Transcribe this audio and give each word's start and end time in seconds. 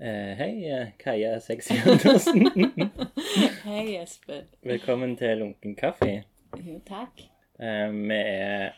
Eh, 0.00 0.34
hei, 0.38 0.70
eh, 0.70 0.86
Kaja 0.98 1.40
Sexy 1.40 1.74
Andersen. 1.86 2.50
Hei, 3.64 3.96
Espen. 3.96 4.44
Velkommen 4.62 5.16
til 5.18 5.38
Lunken 5.40 5.74
kaffe. 5.74 6.22
Jo, 6.62 6.76
takk. 6.86 7.24
Eh, 7.58 7.90
vi 7.90 8.14
er 8.20 8.76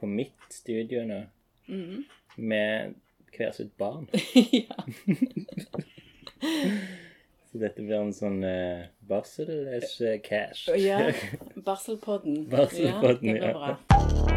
på 0.00 0.06
mitt 0.06 0.52
studio 0.52 1.04
nå 1.08 1.22
Mhm. 1.68 2.04
med 2.36 2.94
hver 3.36 3.52
sitt 3.52 3.72
barn. 3.78 4.08
ja. 4.52 4.76
Så 7.48 7.58
dette 7.58 7.80
blir 7.82 7.96
en 8.02 8.12
sånn 8.12 8.42
eh, 8.44 8.84
barsel-cash. 9.08 10.68
ja. 10.76 11.00
Barselpodden. 11.64 12.44
Barselpodden, 12.52 13.36
ja. 13.36 13.40
Det 13.40 13.40
blir 13.40 13.48
ja. 13.48 13.52
bra. 13.56 14.27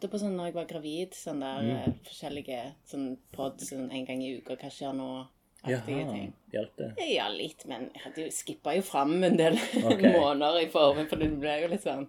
Hørte 0.00 0.10
på 0.12 0.18
sånn 0.22 0.36
når 0.36 0.46
jeg 0.50 0.54
var 0.54 0.66
gravid, 0.70 1.12
sånn 1.12 1.40
der 1.40 1.60
Mm. 1.62 1.76
eh, 1.76 1.92
forskjellige 2.08 2.60
sånn 2.88 3.18
pod 3.32 3.58
sånn 3.60 3.90
en 3.92 4.04
gang 4.06 4.22
i 4.22 4.38
uka. 4.38 4.56
Hva 4.56 4.70
skjer 4.70 4.94
nå? 4.96 5.26
Aktige 5.62 6.06
ting. 6.10 6.32
hjalp 6.52 6.70
det? 6.78 6.94
Ja, 7.12 7.28
litt, 7.28 7.66
men 7.68 7.90
jeg 7.92 8.00
hadde 8.02 8.22
jo 8.24 8.30
skippa 8.32 8.74
jo 8.74 8.80
fram 8.80 9.22
en 9.24 9.36
del 9.36 9.52
okay. 9.84 10.12
måneder 10.18 10.62
i 10.62 10.68
formen, 10.72 11.06
for 11.06 11.16
det 11.20 11.28
ble 11.38 11.60
jo 11.62 11.68
litt 11.68 11.82
sånn 11.84 12.06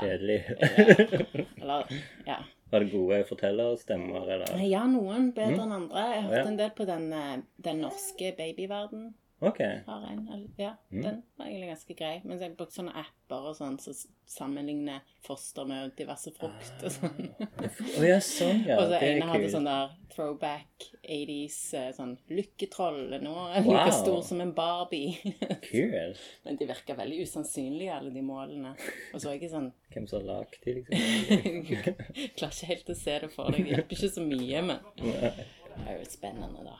Kjedelig. 0.00 0.44
ja. 0.48 1.44
Eller, 1.60 1.84
ja. 2.26 2.38
Var 2.70 2.80
det 2.80 2.90
gode 2.92 3.24
fortellerstemmer, 3.28 4.26
eller? 4.28 4.58
Ja, 4.68 4.86
noen 4.86 5.30
bedre 5.32 5.62
enn 5.64 5.72
andre. 5.72 6.02
Jeg 6.14 6.22
Ja. 6.24 6.28
hørte 6.28 6.46
en 6.48 6.56
del 6.56 6.70
på 6.70 6.86
den, 6.86 7.12
eh, 7.12 7.36
den 7.60 7.80
norske 7.80 8.32
babyverden. 8.36 9.14
OK. 9.40 9.58
Har 9.86 10.02
en, 10.10 10.48
ja, 10.58 10.72
Mm. 10.90 11.02
den 11.02 11.22
var 11.38 11.46
egentlig 11.46 11.68
ganske 11.70 11.94
grei. 11.94 12.20
Men 12.24 12.40
jeg 12.40 12.56
brukte 12.56 12.74
sånne 12.80 12.90
apper 12.96 13.44
og 13.50 13.54
sånn 13.54 13.76
som 13.78 13.94
så 13.94 14.08
sammenligner 14.26 15.00
foster 15.24 15.64
med 15.64 15.92
diverse 15.96 16.32
frukt 16.34 16.82
og 16.82 16.90
sånn. 16.90 17.28
Å 17.38 18.02
ja, 18.08 18.16
sånn, 18.18 18.64
ja. 18.66 18.76
og 18.80 18.88
så 18.88 18.98
Det 18.98 19.10
ene 19.12 19.28
hadde 19.30 19.50
sånn 19.52 19.68
der 19.68 19.92
throwback 20.10 20.88
80s 21.04 21.58
eh, 21.78 21.86
sånn 21.94 22.16
Lykketroll 22.34 23.12
er 23.14 23.22
nå 23.22 23.36
er 23.54 23.62
Wow. 23.62 23.76
like 23.76 23.92
stor 24.00 24.18
som 24.26 24.40
en 24.42 24.52
Barbie. 24.56 25.14
cool. 25.70 26.16
Men 26.44 26.56
de 26.58 26.66
virker 26.72 26.98
veldig 26.98 27.22
usannsynlige, 27.22 27.94
alle 27.94 28.10
de 28.10 28.22
målene. 28.26 28.74
Og 29.14 29.20
så 29.22 29.28
er 29.30 29.36
jeg 29.36 29.42
ikke 29.44 29.54
sånn 29.54 29.70
Hvem 29.94 30.08
som 30.10 30.18
har 30.18 30.26
lagd 30.42 30.58
de, 30.64 30.74
liksom? 30.80 31.62
Klarer 32.36 32.52
ikke 32.58 32.72
helt 32.74 32.90
å 32.90 32.98
se 32.98 33.18
det 33.22 33.30
for 33.32 33.54
deg. 33.54 33.62
Det 33.64 33.76
hjelper 33.76 33.96
ikke 34.00 34.12
så 34.18 34.26
mye, 34.26 34.66
men 34.72 34.78
det 34.98 35.86
er 35.86 35.98
jo 36.02 36.10
spennende, 36.10 36.66
da. 36.66 36.76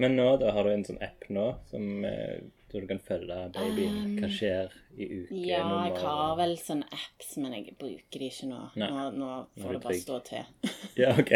Men 0.00 0.16
nå 0.16 0.28
da 0.40 0.54
har 0.56 0.64
du 0.64 0.72
en 0.72 0.84
sånn 0.86 1.02
app 1.04 1.26
nå 1.28 1.50
som 1.68 2.04
eh, 2.08 2.40
så 2.72 2.80
du 2.80 2.86
kan 2.88 3.00
følge 3.04 3.34
babyen. 3.52 4.14
Hva 4.16 4.28
skjer 4.32 4.70
i 4.96 5.04
uke 5.04 5.32
Um, 5.32 5.40
Ja, 5.44 5.64
jeg 5.84 5.98
har 6.00 6.36
vel 6.38 6.54
sånne 6.56 6.86
apps, 6.88 7.34
men 7.36 7.52
jeg 7.52 7.74
bruker 7.76 8.22
de 8.22 8.28
ikke 8.32 8.48
nå. 8.48 8.60
Nei. 8.80 8.88
Nå, 8.88 9.02
nå 9.20 9.28
får 9.60 9.76
det 9.76 9.80
bare 9.82 9.92
trygg. 9.92 10.04
stå 10.06 10.20
til. 10.24 10.70
Ja, 11.02 11.12
OK. 11.20 11.32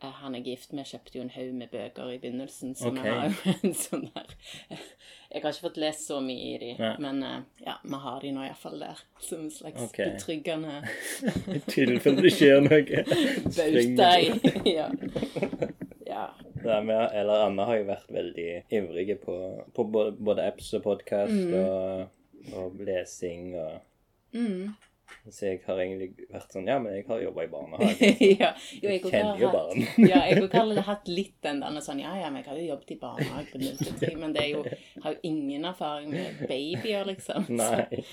Eh, 0.00 0.12
Han 0.20 0.36
er 0.36 0.44
gift 0.44 0.74
med, 0.76 0.84
kjøpte 0.88 1.16
jo 1.16 1.24
en 1.24 1.32
haug 1.32 1.54
med 1.56 1.72
bøker 1.72 2.12
i 2.12 2.18
begynnelsen, 2.20 2.74
så 2.76 2.88
okay. 2.92 3.04
vi 3.04 3.16
har 3.16 3.32
jo 3.32 3.54
en 3.70 3.74
sånn 3.76 4.06
der 4.12 4.36
Jeg 4.68 5.42
har 5.42 5.48
ikke 5.48 5.64
fått 5.64 5.80
lest 5.80 6.06
så 6.08 6.20
mye 6.24 6.46
i 6.50 6.54
de, 6.60 6.70
Nei. 6.80 6.92
men 7.06 7.24
eh, 7.24 7.40
ja, 7.64 7.78
vi 7.84 8.02
har 8.04 8.20
de 8.20 8.34
nå 8.36 8.44
iallfall 8.50 8.78
der. 8.84 9.02
Som 9.24 9.46
en 9.46 9.54
slags 9.56 9.88
okay. 9.88 10.12
betryggende 10.12 10.82
I 11.56 11.64
tilfelle 11.68 12.28
det 12.28 12.36
skjer 12.36 12.60
noe. 12.68 13.04
bauta 13.56 14.12
i 14.20 14.76
ja. 14.76 14.88
ja. 16.04 16.24
Men, 16.64 16.90
eller 17.12 17.46
Anna 17.46 17.64
har 17.64 17.80
jo 17.80 17.88
vært 17.88 18.10
veldig 18.12 18.48
ivrige 18.70 19.16
på, 19.22 19.36
på 19.76 19.84
både, 19.92 20.46
apps 20.46 20.74
og 20.78 20.82
podkast 20.82 21.32
Mm. 21.32 21.54
og, 21.54 22.54
og 22.56 22.80
lesing 22.86 23.54
og 23.56 23.80
Mm. 24.32 24.70
Så 25.26 25.48
jeg 25.48 25.58
har 25.66 25.80
egentlig 25.82 26.28
vært 26.30 26.52
sånn 26.54 26.68
Ja, 26.70 26.76
men 26.78 26.92
jeg 26.94 27.04
har 27.08 27.18
jobba 27.20 27.42
i 27.42 27.48
barnehage. 27.50 28.10
ja. 28.40 28.52
Jo, 28.78 28.88
jeg 28.92 29.00
jeg 29.02 29.10
Kjenner 29.10 29.40
jo 29.42 29.48
barn. 29.50 29.80
ja, 30.12 30.20
jeg 30.30 30.46
har 30.52 30.82
hatt 30.86 31.08
litt 31.10 31.34
den 31.42 31.58
der 31.60 31.80
sånn 31.82 31.98
Ja, 31.98 32.12
ja, 32.14 32.30
men 32.30 32.44
jeg 32.44 32.48
har 32.48 32.60
jo 32.60 32.68
jobbet 32.68 32.92
i 32.94 32.98
barnehage 33.02 33.50
på 33.50 33.58
0 33.58 33.76
til 33.80 33.96
3, 33.98 34.12
men 34.22 34.32
det 34.36 34.44
er 34.44 34.48
jo 34.54 34.62
har 35.02 35.16
jo 35.16 35.18
ingen 35.26 35.66
erfaring 35.66 36.14
med 36.14 36.38
babyer, 36.46 37.04
liksom. 37.10 37.50
Nei. 37.58 38.04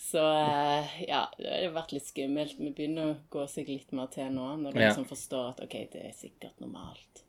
Så 0.00 0.24
eh, 0.24 0.96
ja, 1.10 1.26
det 1.38 1.52
har 1.66 1.74
vært 1.76 1.92
litt 1.92 2.08
skummelt. 2.08 2.56
Vi 2.58 2.72
begynner 2.72 3.12
å 3.12 3.18
gå 3.36 3.44
seg 3.52 3.68
litt 3.68 3.92
mer 3.92 4.08
til 4.16 4.32
nå, 4.32 4.48
når 4.64 4.72
du 4.72 4.80
Ja. 4.80 4.88
liksom 4.88 5.04
forstår 5.12 5.52
at 5.52 5.60
OK, 5.68 5.76
det 5.92 6.06
er 6.08 6.16
sikkert 6.16 6.56
normalt. 6.64 7.26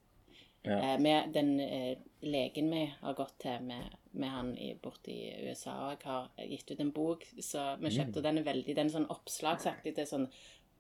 Ja. 0.64 0.78
Eh, 0.78 1.00
med 1.02 1.32
den 1.34 1.60
eh, 1.60 1.98
legen 2.22 2.70
vi 2.70 2.86
har 3.00 3.14
gått 3.18 3.40
til 3.42 3.64
med, 3.66 3.96
med 4.12 4.30
han 4.30 4.56
borte 4.84 5.12
i 5.12 5.48
USA, 5.48 5.74
og 5.88 5.92
jeg 5.96 6.10
har 6.12 6.50
gitt 6.52 6.72
ut 6.72 6.84
en 6.84 6.92
bok 6.94 7.26
så 7.42 7.72
vi 7.82 7.94
kjøpte, 7.96 8.22
mm. 8.22 8.26
den 8.28 8.42
er 8.42 8.50
veldig 8.52 8.76
Den 8.78 8.92
er 8.92 8.94
sånn 8.94 9.10
oppslagsaktig. 9.10 9.96
Det 9.96 10.06
er 10.06 10.12
sånn 10.12 10.28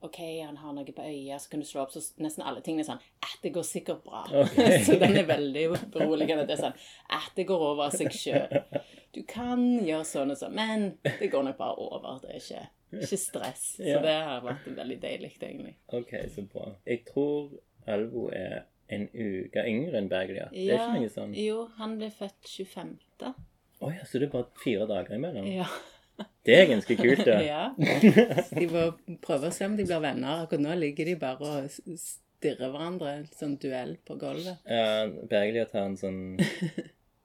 OK, 0.02 0.18
han 0.46 0.58
har 0.58 0.74
noe 0.74 0.94
på 0.98 1.04
øya, 1.06 1.38
så 1.40 1.50
kan 1.50 1.62
du 1.62 1.66
slå 1.66 1.84
opp, 1.84 1.92
så 1.94 2.02
nesten 2.22 2.42
alle 2.46 2.64
tingene 2.66 2.82
er 2.82 2.88
sånn 2.88 3.04
At 3.22 3.44
det 3.44 3.52
går 3.54 3.66
sikkert 3.66 4.02
bra. 4.06 4.24
Okay. 4.44 4.80
så 4.88 4.98
den 5.02 5.18
er 5.20 5.28
veldig 5.30 5.66
beroligende. 5.94 6.48
Det 6.50 6.56
er 6.58 6.64
sånn 6.64 6.80
At 7.18 7.34
det 7.38 7.46
går 7.50 7.66
over 7.68 7.86
av 7.86 7.98
seg 7.98 8.10
sjøl. 8.14 8.56
Du 9.14 9.22
kan 9.30 9.62
gjøre 9.86 10.08
sånn 10.08 10.34
og 10.34 10.40
sånn, 10.40 10.58
men 10.58 10.88
det 11.06 11.30
går 11.30 11.46
nok 11.50 11.58
bare 11.60 11.86
over. 11.86 12.22
Det 12.24 12.32
er 12.32 12.42
ikke, 12.42 12.64
ikke 13.02 13.22
stress. 13.22 13.66
Ja. 13.78 13.98
Så 13.98 14.06
det 14.08 14.18
har 14.30 14.46
vært 14.46 14.70
veldig 14.78 14.98
deilig, 15.04 15.34
egentlig. 15.38 15.76
OK, 15.94 16.16
så 16.34 16.46
bra. 16.50 16.70
Jeg 16.88 17.04
tror 17.10 17.52
Alvo 17.92 18.30
er 18.34 18.64
en 18.92 19.08
uke 19.14 19.64
yngre 19.68 20.02
enn 20.02 20.10
Berglia. 20.12 20.50
Det 20.54 20.68
er 20.68 20.84
ikke 20.84 21.06
noe 21.06 21.14
sånn 21.14 21.34
Jo, 21.38 21.66
han 21.80 21.98
ble 22.00 22.12
født 22.14 22.50
25. 22.50 22.94
ja, 23.22 24.06
så 24.06 24.22
det 24.22 24.28
er 24.28 24.34
bare 24.36 24.62
fire 24.62 24.88
dager 24.90 25.18
imellom? 25.18 25.48
Ja. 25.50 25.70
Det 26.46 26.56
er 26.58 26.68
ganske 26.70 26.96
kult, 26.98 27.24
da. 27.26 27.38
ja. 27.42 27.62
Så 28.48 28.58
de 28.60 28.68
må 28.70 28.88
prøve 29.24 29.50
å 29.50 29.56
se 29.56 29.66
om 29.66 29.78
de 29.78 29.86
blir 29.88 30.02
venner. 30.04 30.44
Akkurat 30.46 30.64
nå 30.64 30.76
ligger 30.78 31.10
de 31.10 31.16
bare 31.22 31.52
og 31.62 31.70
stirrer 31.72 32.72
hverandre. 32.74 33.16
En 33.22 33.28
sånn 33.38 33.58
duell 33.62 33.96
på 34.06 34.18
gulvet. 34.22 34.62
Ja, 34.66 35.06
Berglia 35.08 35.68
tar 35.70 35.90
en 35.90 36.00
sånn 36.02 36.22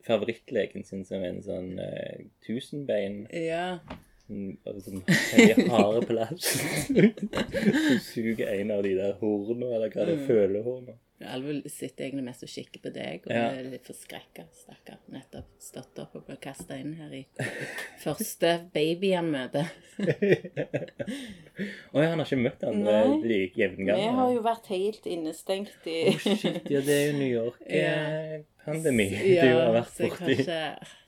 Favorittleken 0.07 0.85
sin 0.87 1.03
som 1.05 1.25
en 1.27 1.41
sånn 1.43 1.73
uh, 1.83 2.27
tusenbein. 2.47 3.25
Ja. 3.35 3.81
Bare 4.27 4.83
sånn 4.83 5.03
høye, 5.07 5.67
harde 5.71 6.05
plass. 6.07 6.61
Du 7.57 7.99
suger 8.03 8.53
en 8.53 8.71
av 8.75 8.85
de 8.87 8.95
der 8.99 9.17
hornene, 9.21 9.73
eller 9.75 9.91
hva 9.91 10.07
det 10.07 10.17
er, 10.17 10.25
følehornene. 10.29 10.97
Alvo 11.25 11.55
sitter 11.73 12.05
egentlig 12.05 12.27
mest 12.27 12.43
og 12.45 12.51
kikker 12.53 12.81
på 12.85 12.91
deg 12.93 13.23
og 13.25 13.31
Ja. 13.33 13.47
er 13.57 13.65
litt 13.73 13.87
forskrekka. 13.89 14.43
Stakkar. 14.53 14.99
Nettopp 15.09 15.49
stått 15.59 15.99
opp 16.03 16.13
og 16.19 16.27
ble 16.27 16.37
kasta 16.37 16.77
inn 16.77 16.93
her 16.99 17.09
i 17.17 17.23
første 18.05 18.69
baby 18.75 19.15
han 19.17 19.31
møter. 19.33 19.65
Å 19.97 20.05
ja, 22.03 22.11
han 22.11 22.21
har 22.21 22.27
ikke 22.27 22.37
møtt 22.43 22.67
andre 22.69 22.99
Nei. 23.17 23.49
gang. 23.57 23.81
Vi 23.87 24.11
har 24.19 24.31
jo 24.35 24.43
vært 24.45 24.69
helt 24.75 25.05
innestengt 25.09 25.89
i 25.89 26.13
oh, 26.13 26.19
shit, 26.21 26.69
ja, 26.69 26.81
det 26.85 26.99
er 26.99 27.05
jo 27.07 27.17
New 27.17 27.33
York-pandemi 27.33 29.09
du 29.25 29.33
Ja, 29.33 29.49
har 29.63 29.73
vært 29.79 29.97
så 29.97 30.03
jeg 30.05 30.13
har 30.13 30.21
borti. 30.21 30.37
Så, 30.45 30.61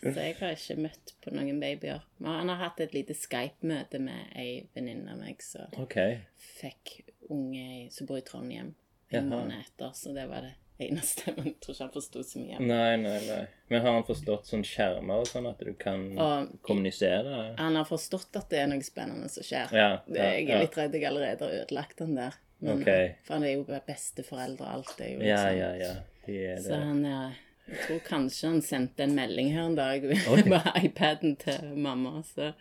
så 0.09 0.17
jeg 0.25 0.35
har 0.41 0.51
ikke 0.57 0.81
møtt 0.89 1.07
på 1.25 1.29
noen 1.37 1.61
babyer. 1.61 2.01
Men 2.17 2.31
han 2.41 2.49
har 2.55 2.61
hatt 2.65 2.81
et 2.87 2.97
lite 2.97 3.13
Skype-møte 3.19 4.01
med 4.01 4.21
ei 4.41 4.65
venninne 4.73 5.13
av 5.13 5.21
meg 5.21 5.37
som 5.45 5.69
okay. 5.85 6.13
fikk 6.59 7.03
unge 7.29 7.93
som 7.93 8.09
bor 8.09 8.17
i 8.17 8.25
Trondheim 8.25 8.73
en 9.17 9.29
måned 9.29 9.59
etter, 9.61 9.91
så 9.95 10.13
det 10.13 10.27
var 10.29 10.43
det 10.43 10.55
eneste. 10.79 11.33
Men 11.37 11.47
jeg 11.47 11.57
tror 11.61 11.75
ikke 11.75 11.85
han 11.85 11.93
forsto 11.95 12.23
så 12.23 12.39
mye. 12.43 12.59
Nei, 12.61 12.97
nei, 13.03 13.17
nei. 13.27 13.41
Men 13.71 13.81
har 13.83 13.93
han 13.97 14.05
forstått 14.07 14.47
sånn 14.47 14.63
skjermer 14.65 15.23
og 15.25 15.27
sånn 15.31 15.49
at 15.51 15.59
du 15.65 15.73
kan 15.75 16.05
Og 16.19 16.53
kommunisere? 16.63 17.55
han 17.59 17.77
har 17.77 17.85
forstått 17.89 18.37
at 18.37 18.49
det 18.51 18.61
er 18.63 18.69
noe 18.71 18.85
spennende 18.87 19.29
som 19.33 19.43
skjer. 19.43 19.73
Ja. 19.75 19.89
Det, 20.07 20.19
ja, 20.21 20.29
jeg 20.39 20.51
er 20.55 20.63
litt 20.67 20.77
redd 20.79 20.95
jeg 20.95 21.05
allerede 21.09 21.45
har 21.49 21.57
ødelagt 21.65 21.99
den 22.05 22.15
der. 22.21 22.37
Men, 22.61 22.81
okay. 22.83 23.13
For 23.25 23.35
han 23.39 23.45
er 23.47 23.53
jo 23.57 23.67
besteforeldre 23.87 24.65
og 24.67 24.73
alt. 24.79 24.95
Det 24.99 25.07
er 25.07 25.13
jo 25.15 25.21
Ja, 25.23 25.43
liksom- 25.49 25.59
ja, 25.59 25.75
ja. 25.87 25.93
De 26.27 26.39
er 26.53 26.57
Så 26.63 26.75
han 26.75 27.05
er 27.07 27.37
Jeg 27.69 27.81
tror 27.85 27.99
kanskje 28.07 28.49
han 28.49 28.61
sendte 28.65 29.05
en 29.05 29.15
melding 29.17 29.51
her 29.53 29.67
en 29.69 29.75
dag 29.77 30.05
okay. 30.31 30.45
på 30.49 30.61
iPaden 30.87 31.35
til 31.41 31.75
mamma, 31.77 32.23
så 32.25 32.53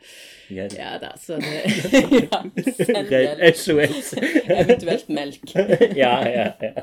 Hjelp. 0.52 0.76
Ja 0.76 0.98
da, 1.02 1.14
så 1.20 1.40
det 1.40 1.64
Ja, 2.28 2.42
send 2.82 3.14
hjelp. 3.14 3.44
SOS. 3.56 4.14
Eventuelt 4.44 5.10
melk. 5.10 5.56
ja, 5.96 6.14
ja, 6.28 6.48
ja. 6.62 6.74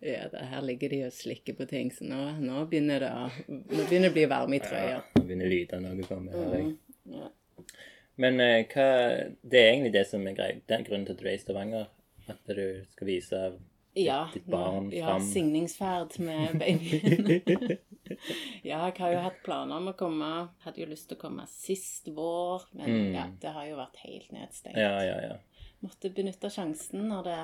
Ja, 0.00 0.28
da, 0.32 0.44
her 0.50 0.66
ligger 0.66 0.90
de 0.90 1.04
og 1.06 1.14
slikker 1.14 1.58
på 1.58 1.68
ting, 1.70 1.92
så 1.94 2.06
nå, 2.10 2.20
nå 2.42 2.64
begynner 2.70 3.06
det 3.06 3.12
å 3.14 3.28
Nå 3.50 3.84
begynner 3.86 4.08
det 4.08 4.12
å 4.12 4.18
bli 4.18 4.28
varme 4.30 4.58
i 4.58 4.62
trøya. 4.64 5.00
Nå 5.14 5.26
begynner 5.28 5.50
lydene 5.50 5.94
å 5.94 6.08
komme. 6.08 6.44
jeg. 6.56 6.72
Ja. 7.10 7.30
Men 8.20 8.40
uh, 8.42 8.58
hva 8.68 8.88
Det 9.40 9.60
er 9.62 9.72
egentlig 9.72 9.94
det 9.94 10.06
som 10.10 10.26
er 10.26 10.36
greit. 10.36 10.62
Den 10.68 10.84
grunnen 10.86 11.06
til 11.08 11.16
at 11.16 11.22
du 11.22 11.28
er 11.28 11.36
i 11.36 11.42
Stavanger. 11.42 11.86
At 12.30 12.54
du 12.54 12.64
skal 12.92 13.08
vise 13.08 13.44
Ja, 13.98 14.28
ditt 14.34 14.46
barn 14.46 14.90
ja, 14.94 15.06
fram. 15.06 15.22
signingsferd 15.26 16.18
med 16.22 16.58
babyen. 16.60 17.78
ja, 18.62 18.78
jeg 18.86 18.98
har 18.98 19.12
jo 19.12 19.22
hatt 19.24 19.40
planer 19.44 19.76
om 19.80 19.90
å 19.90 19.96
komme. 19.98 20.28
Hadde 20.64 20.82
jo 20.84 20.86
lyst 20.90 21.08
til 21.10 21.18
å 21.18 21.22
komme 21.24 21.46
sist 21.50 22.08
vår, 22.14 22.68
men 22.78 22.90
Mm. 22.90 23.14
ja, 23.14 23.24
det 23.42 23.54
har 23.56 23.66
jo 23.66 23.76
vært 23.80 23.96
helt 24.04 24.30
nedstengt. 24.34 24.78
Ja, 24.78 25.02
ja, 25.04 25.18
ja. 25.28 25.36
Måtte 25.80 26.10
benytte 26.14 26.50
sjansen 26.52 27.08
når 27.08 27.22
det 27.26 27.40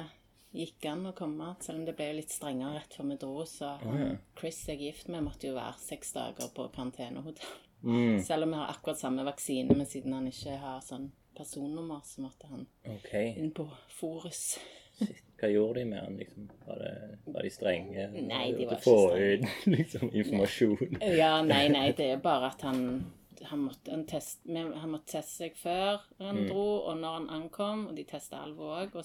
gikk 0.56 0.86
an 0.88 1.06
å 1.10 1.12
komme, 1.16 1.50
selv 1.60 1.80
om 1.80 1.84
det 1.88 1.94
ble 1.98 2.08
litt 2.20 2.30
strengere 2.32 2.78
rett 2.78 2.94
før 2.96 3.10
vi 3.10 3.16
dro. 3.20 3.44
Så 3.48 3.74
oh, 3.76 3.98
ja. 4.00 4.10
Chris 4.38 4.62
jeg 4.68 4.78
er 4.78 4.84
gift 4.86 5.08
med, 5.12 5.24
måtte 5.26 5.50
jo 5.50 5.56
være 5.58 5.76
seks 5.82 6.12
dager 6.16 6.50
på 6.54 6.68
karantenehotell. 6.74 7.54
Mm, 7.86 8.22
Selv 8.24 8.46
om 8.46 8.54
vi 8.54 8.56
har 8.62 8.72
akkurat 8.72 8.98
samme 8.98 9.24
vaksine, 9.26 9.74
men 9.76 9.86
siden 9.86 10.14
han 10.16 10.26
ikke 10.30 10.56
har 10.62 10.80
sånn 10.82 11.10
personnummer, 11.36 12.00
så 12.08 12.24
måtte 12.24 12.48
han 12.50 12.64
okay. 12.88 13.34
inn 13.36 13.52
på 13.54 13.66
Forus. 13.98 14.56
Shit. 14.96 15.25
Hva 15.36 15.50
gjorde 15.52 15.80
de 15.82 15.84
med 15.90 16.00
han, 16.00 16.16
liksom? 16.16 16.46
Var, 16.66 16.78
det, 16.80 17.18
var 17.34 17.42
de 17.44 17.50
strenge? 17.52 18.06
Nei, 18.24 18.46
de 18.56 18.66
var 18.70 18.78
få 18.80 18.94
ikke 19.12 19.26
ut 19.34 19.66
liksom, 19.76 20.10
informasjon? 20.16 20.98
Ja, 21.20 21.34
nei, 21.44 21.66
nei, 21.68 21.90
det 21.98 22.06
er 22.14 22.22
bare 22.24 22.48
at 22.54 22.64
han 22.64 22.82
han 23.46 23.60
måtte, 23.66 23.92
en 23.92 24.06
test, 24.08 24.40
han 24.48 24.90
måtte 24.90 25.12
teste 25.18 25.42
seg 25.44 25.58
før 25.60 26.00
han 26.18 26.38
Mm. 26.40 26.46
dro, 26.48 26.62
og 26.88 26.96
når 26.98 27.12
han 27.18 27.26
ankom. 27.36 27.82
Og 27.90 27.94
de 27.98 28.04
testa 28.08 28.40
Alvo 28.42 28.70
òg. 28.72 28.96
Og, 28.96 29.04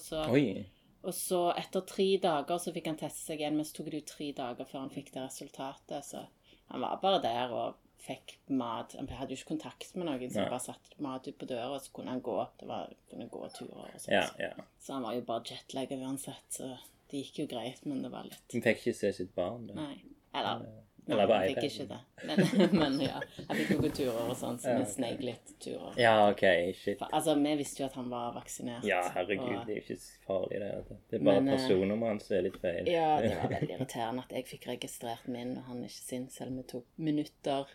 og 1.04 1.14
så 1.14 1.40
etter 1.52 1.84
tre 1.86 2.06
dager 2.22 2.58
så 2.58 2.72
fikk 2.72 2.88
han 2.88 2.96
teste 2.98 3.26
seg 3.28 3.42
igjen, 3.42 3.56
men 3.60 3.68
så 3.68 3.76
tok 3.76 3.90
det 3.92 4.00
jo 4.00 4.08
tre 4.08 4.30
dager 4.32 4.64
før 4.64 4.80
han 4.86 4.90
fikk 4.94 5.12
det 5.12 5.26
resultatet. 5.26 6.08
Så 6.08 6.24
han 6.72 6.80
var 6.80 6.96
bare 7.04 7.20
der 7.22 7.52
og 7.52 7.76
fikk 8.02 8.36
mat. 8.50 8.96
Han 8.98 9.10
hadde 9.14 9.34
jo 9.34 9.40
ikke 9.40 9.52
kontakt 9.54 9.94
med 9.96 10.08
noen, 10.08 10.30
så 10.30 10.40
Nei. 10.40 10.46
han 10.46 10.54
bare 10.54 10.66
satt 10.66 10.94
mat 11.02 11.28
ut 11.28 11.38
på 11.38 11.48
døra, 11.50 11.68
og 11.76 11.84
så 11.84 11.92
kunne 11.96 12.14
han 12.14 12.22
gå. 12.24 12.38
Det 12.60 12.68
var, 12.70 12.94
kunne 13.10 13.28
gå 13.32 13.42
turer 13.56 13.84
og 13.84 13.98
sånn. 13.98 14.14
Ja, 14.16 14.24
ja. 14.42 14.66
Så 14.82 14.96
han 14.96 15.06
var 15.06 15.16
jo 15.18 15.26
bare 15.28 15.46
jetlagga 15.52 15.98
uansett, 16.02 16.48
så 16.56 16.72
det 17.12 17.24
gikk 17.24 17.42
jo 17.44 17.50
greit, 17.52 17.84
men 17.86 18.02
det 18.04 18.10
var 18.12 18.26
litt 18.28 18.56
Hun 18.56 18.64
fikk 18.64 18.82
ikke 18.82 18.96
se 18.96 19.12
sitt 19.20 19.34
barn, 19.36 19.68
da. 19.70 19.76
Nei. 19.78 20.00
Eller 20.32 20.64
Eller 21.08 21.26
Nei, 21.26 21.48
iPad. 21.50 21.62
Jeg 21.64 21.70
fikk 21.72 21.80
ikke 21.80 21.86
det. 21.90 22.00
Men, 22.28 22.70
men 22.80 23.00
ja, 23.02 23.16
Jeg 23.40 23.56
fikk 23.58 23.70
noen 23.80 23.94
turer 23.96 24.28
og 24.30 24.36
sånn, 24.38 24.58
så 24.62 24.74
vi 24.78 24.84
sneik 24.86 25.22
litt 25.26 25.50
turer. 25.64 25.96
Ja, 25.98 26.12
OK. 26.30 26.44
Shit. 26.78 27.00
For, 27.00 27.08
altså, 27.18 27.34
vi 27.42 27.54
visste 27.58 27.82
jo 27.82 27.88
at 27.88 27.96
han 27.98 28.10
var 28.12 28.28
vaksinert. 28.36 28.84
Ja, 28.86 29.00
herregud, 29.16 29.48
og- 29.56 29.66
det 29.66 29.74
er 29.74 29.80
jo 29.80 29.82
ikke 29.82 29.96
så 30.04 30.22
farlig, 30.28 30.60
det. 30.62 30.70
vet. 30.76 31.00
Det 31.10 31.18
er 31.20 31.24
bare 31.26 31.40
Men, 31.40 31.48
eh, 31.48 31.56
personnummeret 31.58 32.12
hans 32.14 32.28
som 32.28 32.36
er 32.38 32.46
litt 32.46 32.60
feil. 32.62 32.86
Ja, 32.92 33.08
det 33.24 33.32
var 33.40 33.50
veldig 33.56 33.76
irriterende 33.80 34.26
at 34.28 34.36
jeg 34.38 34.46
fikk 34.52 34.68
registrert 34.70 35.26
min, 35.28 35.56
og 35.58 35.64
han 35.72 35.82
ikke 35.88 35.98
sin, 36.06 36.28
selv 36.30 36.54
om 36.54 36.62
det 36.62 36.68
tok 36.76 36.86
minutter 37.10 37.74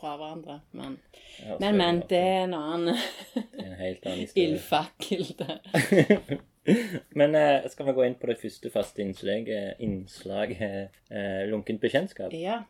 fra 0.00 0.16
hverandre. 0.16 0.60
Men, 0.72 0.98
Ja, 1.40 1.56
men, 1.60 1.76
men 1.76 2.02
det 2.08 2.18
er 2.18 2.44
en 2.44 2.54
annen 2.54 2.94
en 2.94 3.72
helt 3.78 4.06
annen 4.06 4.28
ildfakkel 4.44 5.34
der. 5.38 5.58
Men 7.14 7.34
eh, 7.36 7.66
skal 7.68 7.86
vi 7.86 7.92
gå 7.92 8.02
inn 8.06 8.14
på 8.16 8.26
det 8.30 8.38
første 8.40 8.70
faste 8.72 9.02
innslaget, 9.04 9.74
innslaget 9.84 10.88
eh, 11.12 11.42
lunkent 11.50 11.80
bekjentskap? 11.82 12.32
Ja. 12.32 12.62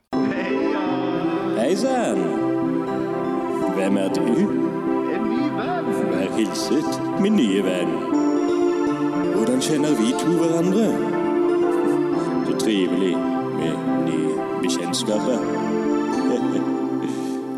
Hei 1.54 1.74
sann! 1.78 2.24
Hvem 3.76 3.96
er 4.02 4.10
du? 4.16 4.26
En 5.14 5.28
ny 5.30 5.46
venn. 5.54 5.92
Vær 6.10 6.34
hilset, 6.34 6.98
min 7.22 7.38
nye 7.38 7.62
venn. 7.62 7.94
Hvordan 9.36 9.62
kjenner 9.62 9.94
vi 10.00 10.10
to 10.18 10.34
hverandre? 10.42 10.88
Så 12.48 12.58
trivelig 12.64 13.14
med 13.14 13.78
nye 14.10 14.50
bekjentskaper. 14.66 15.73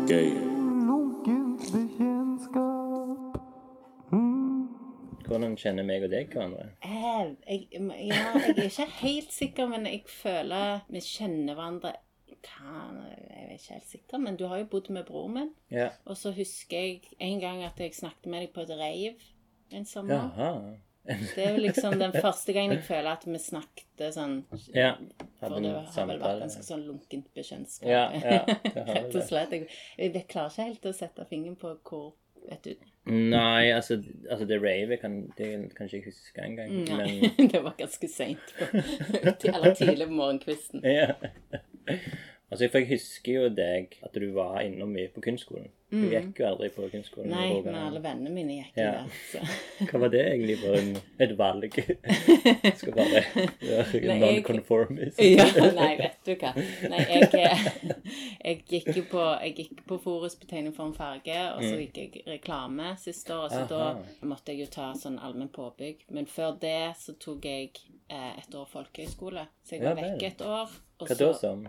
Gøy. 0.07 0.29
Hvordan 5.27 5.57
kjenner 5.59 5.83
meg 5.83 6.05
og 6.05 6.13
deg 6.13 6.29
hverandre? 6.31 6.69
Eh, 6.79 7.33
jeg, 7.43 7.65
ja, 7.73 7.81
jeg 7.99 8.53
er 8.53 8.61
ikke 8.69 8.85
helt 9.01 9.33
sikker, 9.35 9.67
men 9.67 9.83
jeg 9.89 10.05
føler 10.07 10.85
vi 10.87 11.01
kjenner 11.03 11.57
hverandre 11.59 11.91
kan, 12.45 13.01
Jeg 13.03 13.43
er 13.43 13.53
ikke 13.57 13.73
helt 13.73 13.89
sikker, 13.91 14.23
men 14.23 14.39
du 14.39 14.45
har 14.47 14.61
jo 14.61 14.69
bodd 14.71 14.87
med 14.95 15.03
broren 15.09 15.33
min. 15.33 15.51
Ja. 15.71 15.89
Og 16.05 16.15
så 16.17 16.31
husker 16.31 16.77
jeg 16.77 17.01
en 17.19 17.43
gang 17.43 17.63
at 17.67 17.79
jeg 17.79 17.95
snakket 17.95 18.31
med 18.31 18.45
deg 18.45 18.53
på 18.55 18.63
et 18.63 18.71
rave 18.79 19.15
en 19.75 19.85
sommer. 19.85 20.15
Jaha. 20.37 20.53
Det 21.07 21.43
er 21.43 21.55
jo 21.55 21.63
liksom 21.63 21.97
den 21.99 22.13
første 22.15 22.53
gangen 22.55 22.75
jeg 22.75 22.83
føler 22.87 23.09
at 23.13 23.25
vi 23.27 23.39
snakket 23.39 24.13
sånn 24.13 24.37
Ja. 24.75 24.93
For 25.39 25.57
det 25.63 25.71
har 25.71 26.07
vel 26.09 26.21
vært 26.21 26.43
ganske 26.43 26.63
sånn 26.67 26.85
lunkent 26.87 27.29
bekjentskap. 27.37 27.87
Ja, 27.89 28.05
ja, 28.13 28.43
Rett 28.91 29.15
og 29.15 29.23
slett. 29.27 29.55
Jeg, 29.55 29.69
jeg 29.97 30.25
klarer 30.27 30.51
ikke 30.51 30.69
helt 30.71 30.89
å 30.91 30.95
sette 30.97 31.27
fingeren 31.29 31.59
på 31.59 31.75
hvor 31.87 32.15
Vet 32.47 32.63
du 32.63 32.75
Nei, 33.07 33.71
altså, 33.71 33.97
altså 34.29 34.45
det 34.47 34.57
ravet 34.59 34.99
kan, 34.99 35.13
det 35.37 35.47
kan 35.75 35.87
ikke 35.87 35.97
jeg 35.97 36.05
huske 36.09 36.43
engang. 36.43 36.73
Men 36.91 37.49
det 37.53 37.61
var 37.63 37.75
ganske 37.79 38.07
seint. 38.11 38.51
Eller 39.47 39.73
tidlig 39.79 40.09
på 40.09 40.17
morgenkvisten. 40.19 40.83
ja. 40.83 41.15
Altså, 42.49 42.69
for 42.71 42.79
jeg 42.79 42.87
husker 42.93 43.33
jo 43.33 43.47
deg 43.51 43.97
at 44.07 44.13
du 44.15 44.29
var 44.31 44.61
innom 44.63 44.93
mye 44.95 45.09
på 45.11 45.19
kunstskolen. 45.25 45.67
Du 45.91 45.97
gikk 46.11 46.39
jo 46.41 46.45
aldri 46.49 46.67
på 46.75 46.85
kunstskolen. 46.91 47.29
Mm. 47.31 47.35
Nei, 47.35 47.61
men 47.63 47.75
alle 47.79 47.99
vennene 48.03 48.31
mine 48.35 48.55
gikk 48.57 48.77
Ja. 48.79 48.85
jo 48.85 48.91
der. 48.91 49.19
Så. 49.31 49.39
Hva 49.91 49.99
var 50.03 50.09
det 50.11 50.21
egentlig 50.33 50.57
for 50.59 50.75
en, 50.79 50.89
et 51.23 51.33
valg? 51.39 51.77
Skal 52.79 52.95
bare 52.95 53.21
være 53.63 54.17
non-conformist. 54.19 55.19
Ja, 55.23 55.45
nei, 55.75 55.89
vet 55.99 56.17
du 56.27 56.33
hva. 56.41 56.51
Nei, 56.91 56.99
jeg, 57.07 57.31
jeg 58.47 58.61
gikk 58.71 58.89
jo 58.99 59.03
på, 59.11 59.23
jeg 59.43 59.55
gikk 59.61 59.83
på 59.89 59.99
Forus 60.03 60.35
på 60.39 60.47
tegning 60.51 60.75
for 60.75 60.87
en 60.91 60.95
farge, 60.97 61.37
og 61.55 61.63
så 61.63 61.73
gikk 61.81 61.99
jeg 62.03 62.25
reklame 62.27 62.93
siste 63.01 63.35
år, 63.35 63.49
så 63.51 63.63
Mm. 63.67 63.73
Aha. 63.77 63.93
da 64.21 64.27
måtte 64.29 64.53
jeg 64.53 64.59
jo 64.65 64.69
ta 64.71 64.91
sånn 64.95 65.17
allmenn 65.23 65.49
påbygg. 65.55 66.05
Men 66.15 66.27
før 66.29 66.55
det 66.61 66.93
så 66.99 67.15
tok 67.19 67.43
jeg 67.47 67.71
eh, 68.09 68.37
et 68.39 68.55
år 68.55 68.67
folkehøyskole, 68.71 69.47
så 69.63 69.75
jeg 69.75 69.83
var 69.83 69.95
ja, 69.97 70.03
vekk 70.13 70.23
et 70.31 70.41
år. 70.47 70.75
Hva 71.01 71.07
så- 71.09 71.17
da 71.25 71.33
som? 71.33 71.67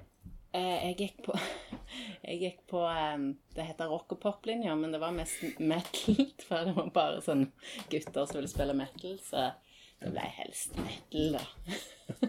Eh, 0.56 0.89
jeg 0.89 0.95
gikk 1.03 1.19
på 1.27 1.35
Jeg 2.29 2.39
gikk 2.41 2.61
på 2.71 2.81
Det 3.56 3.65
heter 3.69 3.91
rock- 3.91 4.12
og 4.17 4.21
pop-linja, 4.23 4.75
men 4.77 4.93
det 4.95 5.00
var 5.03 5.12
mest 5.17 5.43
metal. 5.61 6.17
For 6.49 6.65
det 6.69 6.75
var 6.77 6.91
bare 6.95 7.23
sånn 7.25 7.47
gutter 7.93 8.25
som 8.29 8.39
ville 8.41 8.50
spille 8.50 8.77
metal, 8.77 9.19
så 9.25 9.50
det 9.99 10.12
ble 10.15 10.25
helst 10.37 10.77
metal, 10.79 11.35
da. 11.35 11.43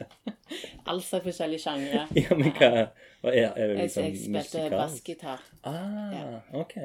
altså 0.90 1.20
forskjellige 1.22 1.62
sjangre. 1.62 2.08
Ja, 2.18 2.34
men 2.34 2.50
hva, 2.58 2.70
hva 3.22 3.34
er, 3.36 3.52
er 3.54 3.74
det 3.74 3.76
Jeg, 3.76 3.84
liksom 3.84 4.08
jeg 4.08 4.18
spilte 4.18 4.34
musikalsk? 4.40 4.80
bassgitar. 4.80 5.44
Ah, 5.70 6.40
ok. 6.58 6.76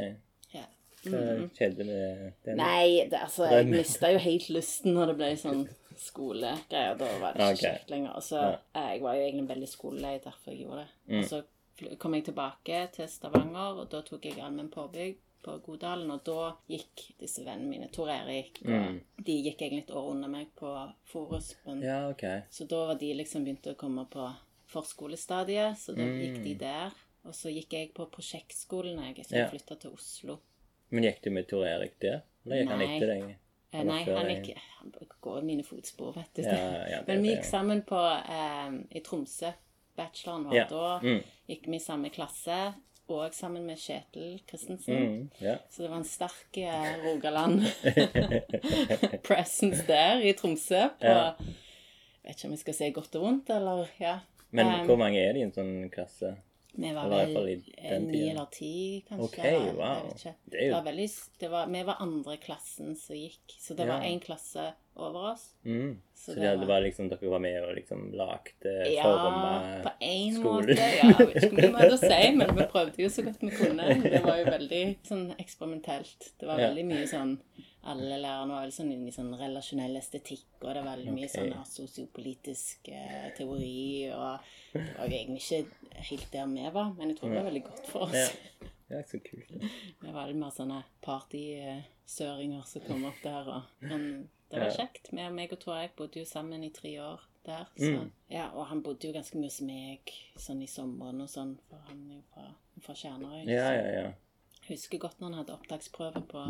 Ja. 0.53 0.67
Hva 1.07 1.23
skjedde 1.57 1.87
med 1.89 2.35
det? 2.45 2.57
Nei, 2.61 3.07
det, 3.09 3.23
altså, 3.25 3.49
jeg 3.49 3.71
mista 3.73 4.13
jo 4.13 4.21
helt 4.27 4.51
lysten 4.53 4.93
når 4.97 5.13
det 5.15 5.17
ble 5.23 5.31
sånn 5.41 5.65
skolegreier. 5.99 6.97
Da 6.99 7.09
var 7.21 7.33
det 7.35 7.41
ikke 7.41 7.53
okay. 7.53 7.57
kjekt 7.79 7.91
lenger. 7.91 8.21
Så, 8.21 8.41
jeg 8.75 9.03
var 9.03 9.15
jo 9.15 9.27
egentlig 9.27 9.49
veldig 9.49 9.69
skolelei 9.69 10.19
derfor 10.25 10.51
jeg 10.53 10.61
gjorde 10.65 10.85
det. 10.85 10.89
Mm. 11.09 11.19
Og 11.19 11.29
så 11.31 11.43
kom 11.99 12.15
jeg 12.15 12.25
tilbake 12.25 12.81
til 12.95 13.09
Stavanger, 13.09 13.81
og 13.83 13.91
da 13.91 14.01
tok 14.07 14.25
jeg 14.25 14.39
allmenn 14.41 14.71
påbygg 14.71 15.17
på 15.45 15.59
Godalen, 15.67 16.11
og 16.11 16.23
da 16.25 16.55
gikk 16.71 17.03
disse 17.21 17.43
vennene 17.45 17.69
mine, 17.69 17.89
Tor 17.93 18.09
Erik, 18.09 18.63
Mm. 18.65 19.01
de 19.23 19.33
gikk 19.43 19.61
egentlig 19.61 19.83
et 19.85 19.91
år 19.91 20.11
under 20.11 20.29
meg 20.29 20.47
på 20.57 20.71
Forus. 21.05 21.55
Ja, 21.83 22.09
okay. 22.09 22.41
Så 22.51 22.65
da 22.67 22.87
var 22.87 22.95
de 22.95 23.13
liksom 23.15 23.45
begynt 23.45 23.67
å 23.67 23.75
komme 23.77 24.07
på 24.07 24.31
forskolestadiet, 24.73 25.77
så 25.77 25.95
da 25.95 26.03
gikk 26.03 26.39
Mm. 26.39 26.45
de 26.45 26.55
der. 26.55 26.91
Og 27.25 27.33
så 27.35 27.49
gikk 27.53 27.73
jeg 27.73 27.95
på 27.95 28.07
prosjektskolen 28.11 28.99
jeg, 29.01 29.25
så 29.27 29.37
Ja. 29.37 29.49
flytta 29.49 29.79
til 29.81 29.91
Oslo. 29.91 30.39
Men 30.91 31.05
gikk 31.05 31.23
du 31.23 31.31
med 31.31 31.49
Tor 31.49 31.65
Erik 31.67 31.99
der? 32.01 32.23
Eller 32.45 32.57
gikk 32.57 32.69
han 32.69 32.79
Nei. 32.79 32.97
etter 32.97 33.07
deg? 33.07 33.37
Eh, 33.75 33.83
Nei, 33.85 34.05
han 34.07 34.29
gikk 34.31 34.53
Han 34.79 34.93
går 35.25 35.39
i 35.41 35.45
mine 35.49 35.65
fotspor, 35.67 36.13
vet 36.15 36.31
du. 36.39 36.43
Ja, 36.47 36.57
ja, 36.89 36.99
det 37.03 37.05
Men 37.11 37.23
vi 37.25 37.33
gikk 37.35 37.45
sammen 37.49 37.83
på 37.89 37.99
eh, 37.99 38.73
i 38.95 39.03
Tromsø. 39.05 39.51
Bacheloren 39.99 40.45
var 40.49 40.55
Ja. 40.57 40.67
da. 40.71 40.99
Mm. 41.03 41.23
Gikk 41.51 41.67
vi 41.71 41.77
i 41.77 41.83
samme 41.83 42.11
klasse. 42.15 42.59
Og 43.13 43.35
sammen 43.37 43.67
med 43.69 43.77
Kjetil 43.77 44.39
Christensen. 44.49 44.95
Mm. 44.97 45.59
Så 45.71 45.83
det 45.83 45.91
var 45.91 45.99
en 45.99 46.07
sterk 46.09 46.57
eh, 46.57 46.95
Rogaland 47.05 47.61
presence 49.27 49.85
der 49.87 50.23
i 50.25 50.33
Tromsø. 50.33 50.89
På 51.01 51.07
Ja. 51.07 51.33
Vet 52.25 52.39
ikke 52.39 52.49
om 52.49 52.55
jeg 52.57 52.63
skal 52.63 52.75
si 52.79 52.91
godt 52.97 53.17
og 53.19 53.23
vondt, 53.27 53.51
eller 53.53 53.87
ja. 54.01 54.15
Men 54.51 54.67
Um, 54.67 54.87
hvor 54.87 54.97
mange 54.97 55.19
er 55.21 55.33
det 55.35 55.41
i 55.43 55.45
en 55.45 55.53
sånn 55.53 55.91
klasse? 55.93 56.37
Vi 56.77 56.93
var 56.95 57.09
fall 57.35 57.47
vel 57.47 58.07
ni 58.11 58.29
eller 58.31 58.49
ti, 58.51 59.05
kanskje. 59.09 59.25
Ok, 59.25 59.39
eller, 59.39 59.67
jeg 59.67 59.75
wow. 59.79 60.09
Det 60.51 60.71
var 60.73 60.83
veldig, 60.89 61.09
det 61.39 61.51
var, 61.53 61.67
vi 61.71 61.83
var 61.87 62.01
andre 62.03 62.37
klassen 62.43 62.97
som 62.99 63.17
gikk, 63.17 63.55
så 63.61 63.75
det 63.79 63.87
var 63.87 64.03
Ja. 64.03 64.11
én 64.11 64.21
klasse 64.21 64.73
over 64.97 65.33
oss. 65.33 65.49
Mm. 65.65 65.97
Så 66.15 66.33
Så 66.33 66.35
det 66.41 66.51
det, 66.61 66.67
var- 66.69 66.81
liksom, 66.85 67.09
dere 67.11 67.29
var 67.31 67.41
med 67.43 67.63
og 67.65 67.75
liksom 67.77 68.13
lagde, 68.15 68.75
Ja, 68.95 69.03
forma 69.03 69.83
på 69.83 69.91
én 70.07 70.39
måte. 70.43 70.77
Ja, 70.79 71.11
jeg 71.19 71.27
vet 71.35 71.43
ikke 71.49 71.69
hva 71.69 71.73
måte 71.81 71.97
å 71.97 71.99
si, 71.99 72.31
men 72.37 72.55
vi 72.57 72.67
prøvde 72.71 73.03
jo 73.03 73.09
så 73.11 73.25
godt 73.27 73.41
vi 73.43 73.51
kunne. 73.51 73.89
Det 74.03 74.23
var 74.23 74.39
jo 74.39 74.45
veldig 74.55 74.83
sånn 75.09 75.25
eksperimentelt. 75.39 76.33
Det 76.39 76.47
var 76.47 76.59
Ja. 76.61 76.69
veldig 76.71 76.85
mye 76.93 77.07
sånn 77.11 77.39
Alle 77.87 78.17
lærerne 78.17 78.49
var 78.49 78.63
veldig 78.65 78.73
sånn 78.79 78.93
inne 78.95 79.09
i 79.09 79.13
sånn 79.13 79.35
relasjonell 79.37 79.97
estetikk, 79.99 80.47
og 80.63 80.71
det 80.73 80.85
var 80.87 80.97
veldig 80.97 81.13
mye 81.19 81.29
sånn 81.29 81.51
ja, 81.53 81.65
sosiopolitisk 81.69 82.89
eh, 82.89 83.27
teori, 83.37 84.09
og 84.09 84.39
det 84.73 84.87
var 84.97 85.05
jo 85.11 85.19
egentlig 85.19 85.43
ikke 85.43 86.01
helt 86.09 86.31
der 86.33 86.47
vi 86.47 86.71
var, 86.73 86.95
men 86.97 87.11
jeg 87.13 87.19
tror 87.19 87.29
det 87.35 87.43
var 87.43 87.51
veldig 87.51 87.63
godt 87.67 87.87
for 87.93 88.07
oss. 88.07 88.15
Ja. 88.15 88.71
ja, 88.97 89.03
så 89.05 89.21
kult. 89.21 89.53
Det 90.01 90.15
var 90.17 90.31
litt 90.33 90.41
mer 90.41 90.55
sånne 90.57 90.81
partysøringer 91.05 92.65
som 92.67 92.83
kom 92.89 93.05
opp 93.05 93.21
der. 93.23 93.49
Og, 93.53 93.63
men 93.85 94.29
det 94.55 94.63
var 94.65 94.75
kjekt. 94.79 95.13
Med 95.13 95.33
meg 95.37 95.53
og 95.53 95.61
Tor 95.61 95.77
Eik 95.79 95.97
bodde 95.97 96.21
jo 96.21 96.25
sammen 96.29 96.65
i 96.65 96.71
tre 96.71 96.93
år 97.03 97.21
der. 97.47 97.65
Så, 97.77 97.91
Mm. 97.93 98.11
ja, 98.31 98.49
og 98.55 98.67
han 98.67 98.83
bodde 98.83 99.07
jo 99.09 99.13
ganske 99.13 99.37
mye 99.39 99.51
hos 99.51 99.61
meg 99.61 100.13
sånn 100.41 100.63
i 100.63 100.67
sommeren 100.67 101.21
og 101.21 101.29
sånn, 101.29 101.59
for 101.69 101.77
han 101.89 102.05
er 102.11 102.15
jo 102.17 102.23
fra, 102.35 102.47
fra 102.81 102.95
Kjernøy. 102.95 103.45
Ja, 103.47 103.73
ja, 103.73 103.91
ja. 104.03 104.13
Jeg 104.65 104.79
husker 104.79 104.99
godt 104.99 105.21
når 105.21 105.29
han 105.29 105.39
hadde 105.43 105.53
opptaksprøve 105.59 106.23
på 106.29 106.47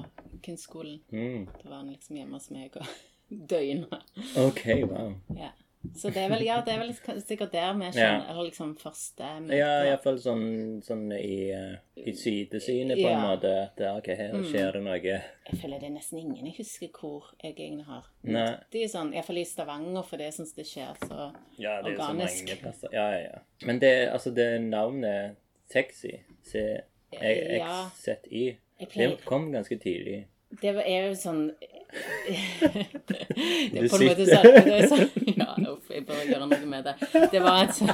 kunstskolen. 0.47 1.01
Mm. 1.11 1.47
Da 1.63 1.69
var 1.69 1.77
han 1.83 1.91
liksom 1.91 2.17
hjemme 2.17 2.39
hos 2.39 2.51
meg 2.55 2.77
og 2.77 2.87
døgna. 3.51 4.01
OK, 4.39 4.63
wow. 4.87 5.15
Ja. 5.37 5.51
Så 5.95 6.11
det 6.11 6.23
er 6.25 6.29
vel, 6.33 6.43
ja, 6.47 6.57
det 6.65 6.73
er 6.75 6.79
vel 6.81 7.21
sikkert 7.23 7.53
der 7.53 7.75
vi 7.79 7.91
Ja. 7.99 8.25
Eller 8.31 8.49
liksom 8.49 8.75
første 8.81 9.27
møte. 9.41 9.57
Ja, 9.59 9.85
iallfall 9.85 10.19
sånn, 10.19 10.81
sånn 10.83 11.13
i, 11.13 11.51
eh, 11.53 11.77
i 11.97 12.13
sidesynet, 12.13 12.97
på 12.99 13.09
en. 13.09 13.19
Mm. 13.19 13.27
måte. 13.29 13.53
At 13.69 13.81
er 13.81 13.99
OK, 13.99 14.09
her 14.17 14.33
skjer 14.49 14.73
det 14.73 14.83
noe. 14.83 14.99
Jeg 15.01 15.61
føler 15.61 15.79
det 15.81 15.89
er 15.91 15.95
nesten 15.99 16.19
ingen 16.19 16.47
jeg 16.47 16.57
husker 16.59 16.89
hvor 16.99 17.31
jeg 17.43 17.55
egentlig 17.55 17.85
har 17.87 18.05
Nei. 18.23 18.57
Det 18.73 18.83
er 18.85 18.89
sånn, 18.89 19.13
Iallfall 19.15 19.39
i 19.39 19.45
Stavanger, 19.45 20.03
for 20.03 20.17
det 20.17 20.33
syns 20.35 20.55
det 20.57 20.67
skjer 20.67 20.97
så 21.07 21.33
Ja, 21.59 21.83
det 21.83 21.93
er 21.93 21.97
jo 21.97 21.97
så 21.99 22.09
Organisk. 22.11 22.45
mange 22.45 22.61
plasser. 22.63 22.89
Ja, 22.93 23.09
ja, 23.11 23.19
ja. 23.29 23.39
Men 23.67 23.79
det, 23.79 23.95
altså, 24.13 24.31
det 24.35 24.49
navnet 24.63 25.37
Sexy, 25.71 26.13
Ja. 26.55 26.79
C-X-Z-Y, 27.21 28.57
ja. 28.81 28.87
det 28.95 29.25
kom 29.25 29.53
ganske 29.53 29.79
tidlig. 29.79 30.27
Det 30.61 30.75
er 30.77 31.09
jo 31.09 31.15
sånn 31.19 31.49
Det 31.95 33.79
er 33.79 33.89
på 33.89 33.97
en 33.99 34.07
måte 34.09 34.25
sitter- 34.27 34.43
sånn, 34.43 34.65
det 34.65 34.77
er 34.79 34.89
sånn 34.91 35.09
Ja, 35.41 35.51
uff, 35.73 35.91
jeg 35.93 36.05
bør 36.09 36.23
gjøre 36.27 36.49
noe 36.51 36.67
med 36.71 36.89
det. 36.89 36.95
Det 37.33 37.43
var 37.45 37.65
et 37.65 37.77
sånn 37.79 37.93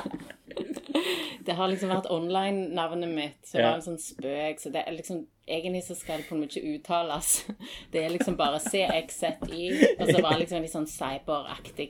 Det 1.47 1.55
har 1.57 1.71
liksom 1.71 1.91
vært 1.93 2.09
online-navnet 2.13 3.13
mitt, 3.15 3.39
så 3.49 3.57
det 3.59 3.65
var 3.65 3.79
en 3.79 3.85
sånn 3.87 4.01
spøk. 4.03 4.59
Så 4.61 4.73
det 4.75 4.83
er 4.87 4.97
liksom 4.97 5.23
Egentlig 5.51 5.81
så 5.87 5.97
skal 5.99 6.21
det 6.21 6.29
på 6.29 6.37
en 6.37 6.43
måte 6.45 6.61
ikke 6.61 6.77
uttales. 6.79 7.31
Det 7.93 8.05
er 8.05 8.13
liksom 8.15 8.37
bare 8.39 8.61
CXZY, 8.63 9.65
og 9.99 10.05
så 10.13 10.21
var 10.23 10.37
det 10.37 10.43
liksom 10.45 10.63
litt 10.63 10.75
sånn 10.77 10.87
cyberaktig 10.87 11.89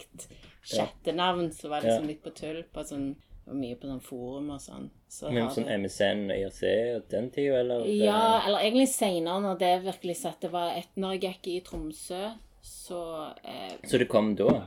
chattenavn, 0.71 1.51
så 1.53 1.69
var 1.69 1.83
det 1.85 1.91
liksom 1.91 2.09
litt 2.09 2.23
på 2.25 2.33
tull 2.39 2.63
på 2.73 2.85
sånn 2.89 3.11
og 3.51 3.57
mye 3.59 3.77
på 3.77 3.89
sånn 3.91 4.01
forum 4.03 4.51
og 4.55 4.61
sånn. 4.63 4.89
Så 5.11 5.31
Men 5.33 5.51
som 5.51 5.65
det- 5.65 5.75
MSN 5.81 6.31
og 6.31 6.37
IRC 6.39 6.63
og 6.97 7.09
den 7.11 7.31
tida, 7.31 7.61
eller? 7.61 7.85
ja, 7.87 8.41
eller 8.47 8.59
egentlig 8.63 8.89
senere, 8.89 9.41
når 9.43 9.59
det 9.59 9.73
virkelig 9.85 10.17
satt 10.17 10.41
Det 10.41 10.51
var 10.53 10.77
et, 10.79 10.89
når 10.97 11.19
jeg 11.19 11.21
gikk 11.43 11.47
i 11.57 11.61
Tromsø, 11.67 12.31
så 12.63 13.33
eh, 13.45 13.77
Så 13.85 13.99
det 13.99 14.09
kom 14.09 14.35
da? 14.37 14.67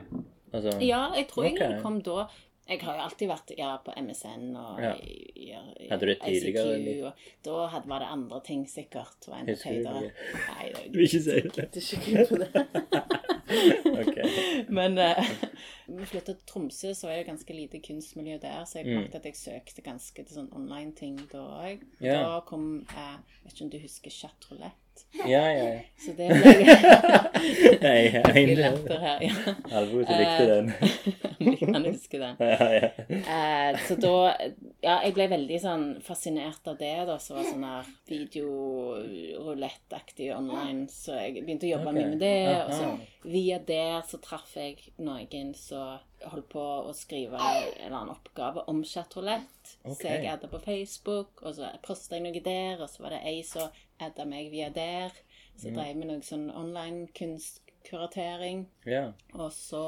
Altså, 0.54 0.80
Ja, 0.82 1.12
jeg 1.16 1.28
tror 1.30 1.44
egentlig 1.46 1.70
det 1.78 1.82
kom 1.82 2.02
da. 2.02 2.28
Jeg 2.70 2.80
har 2.80 2.96
jo 2.96 3.02
alltid 3.04 3.28
vært 3.28 3.52
ja, 3.58 3.78
på 3.84 3.92
MSN 3.98 4.56
og 4.56 4.80
Ja. 4.80 4.94
i- 4.96 5.32
i- 5.36 5.90
Hadde 5.90 6.00
du 6.00 6.06
det 6.08 6.22
tidligere, 6.22 6.78
ICQ, 6.80 7.04
og 7.04 7.14
Da 7.44 7.68
hadde, 7.68 7.88
var 7.90 8.00
det 8.00 8.08
andre 8.12 8.40
ting 8.46 8.66
sikkert. 8.68 9.28
Var 9.28 9.44
du 9.46 9.54
høydere. 9.56 10.02
det? 10.02 10.12
Nei, 10.48 10.72
det 10.74 10.92
Du 10.94 10.98
vil 10.98 11.08
ikke 11.08 11.24
si 11.24 11.42
det? 11.42 11.54
det 11.56 11.76
er 11.76 11.98
ikke 11.98 12.28
på 12.30 12.38
det. 12.40 12.50
Men 14.70 14.98
eh, 14.98 15.24
vi 15.88 16.06
flytta 16.06 16.34
til 16.34 16.46
Tromsø, 16.48 16.94
så 16.94 17.08
var 17.08 17.16
det 17.16 17.26
jo 17.26 17.32
ganske 17.32 17.54
lite 17.54 17.80
kunstmiljø 17.80 18.38
der, 18.42 18.64
så 18.66 18.80
jeg 18.80 18.86
Mm. 18.88 19.02
merket 19.02 19.16
at 19.16 19.26
jeg 19.26 19.36
søkte 19.36 19.82
ganske 19.82 20.24
til 20.26 20.36
sånn 20.36 20.52
online-ting 20.56 21.18
da 21.32 21.38
òg. 21.40 21.84
Ja. 22.02 22.14
Da 22.24 22.40
kom 22.46 22.86
jeg 22.90 23.20
Vet 23.44 23.54
ikke 23.54 23.64
om 23.64 23.70
du 23.70 23.80
husker 23.80 24.10
chatroulette? 24.12 24.72
Ja, 25.26 25.52
ja. 25.52 25.74
ja. 25.74 25.80
Så 25.98 26.12
det 26.18 26.28
ble 26.28 26.54
Nei, 27.84 28.00
jeg 28.10 28.22
er 28.26 28.56
latter 28.58 29.00
her, 29.04 29.20
ja. 29.24 29.34
Alvor 29.78 30.02
likte 30.08 30.46
den. 30.50 30.68
Han 31.76 31.86
husker 31.86 32.20
den. 32.24 32.36
ja, 32.40 32.74
ja. 32.74 32.90
Eh, 33.10 33.80
så 33.88 33.96
da 34.02 34.34
Ja, 34.84 35.02
jeg 35.06 35.14
ble 35.16 35.30
veldig 35.32 35.60
sånn 35.64 36.02
fascinert 36.04 36.68
av 36.68 36.78
det, 36.82 37.06
da, 37.08 37.20
som 37.22 37.36
var 37.40 37.46
sånn 37.48 37.64
her 37.68 37.84
videorulettaktig 38.10 40.36
online. 40.36 40.88
Så 40.92 41.12
jeg 41.20 41.44
begynte 41.44 41.66
å 41.70 41.74
jobbe 41.76 41.90
okay. 41.92 42.00
mye 42.00 42.10
med 42.16 42.22
det. 42.24 42.44
Og 42.66 42.72
så 42.76 42.86
via 43.30 43.58
der 43.64 44.02
så 44.08 44.18
traff 44.24 44.52
jeg 44.60 44.76
noen 45.00 45.54
som 45.56 46.00
holdt 46.32 46.50
på 46.52 46.64
å 46.64 46.92
skrive 46.96 47.40
en 47.40 47.86
eller 47.86 47.98
annen 47.98 48.14
oppgave 48.14 48.64
om 48.72 48.84
chatroulette. 48.88 49.78
Okay. 49.84 49.96
Så 49.96 50.12
jeg 50.12 50.30
adda 50.32 50.50
på 50.52 50.62
Facebook, 50.64 51.44
og 51.44 51.58
så 51.58 51.72
posta 51.86 52.18
jeg 52.18 52.26
noe 52.26 52.44
der, 52.44 52.84
og 52.84 52.92
så 52.92 53.06
var 53.06 53.16
det 53.16 53.24
ei 53.30 53.40
som 53.48 53.72
adda 54.06 54.26
meg 54.26 54.52
via 54.52 54.70
der. 54.70 55.12
Så 55.58 55.70
Mm. 55.70 55.76
drev 55.76 55.96
vi 56.00 56.06
noe 56.06 56.22
sånn 56.22 56.50
online 56.56 57.08
kunstkuratering. 57.18 58.68
Ja. 58.90 59.06
Og 59.34 59.50
så 59.56 59.84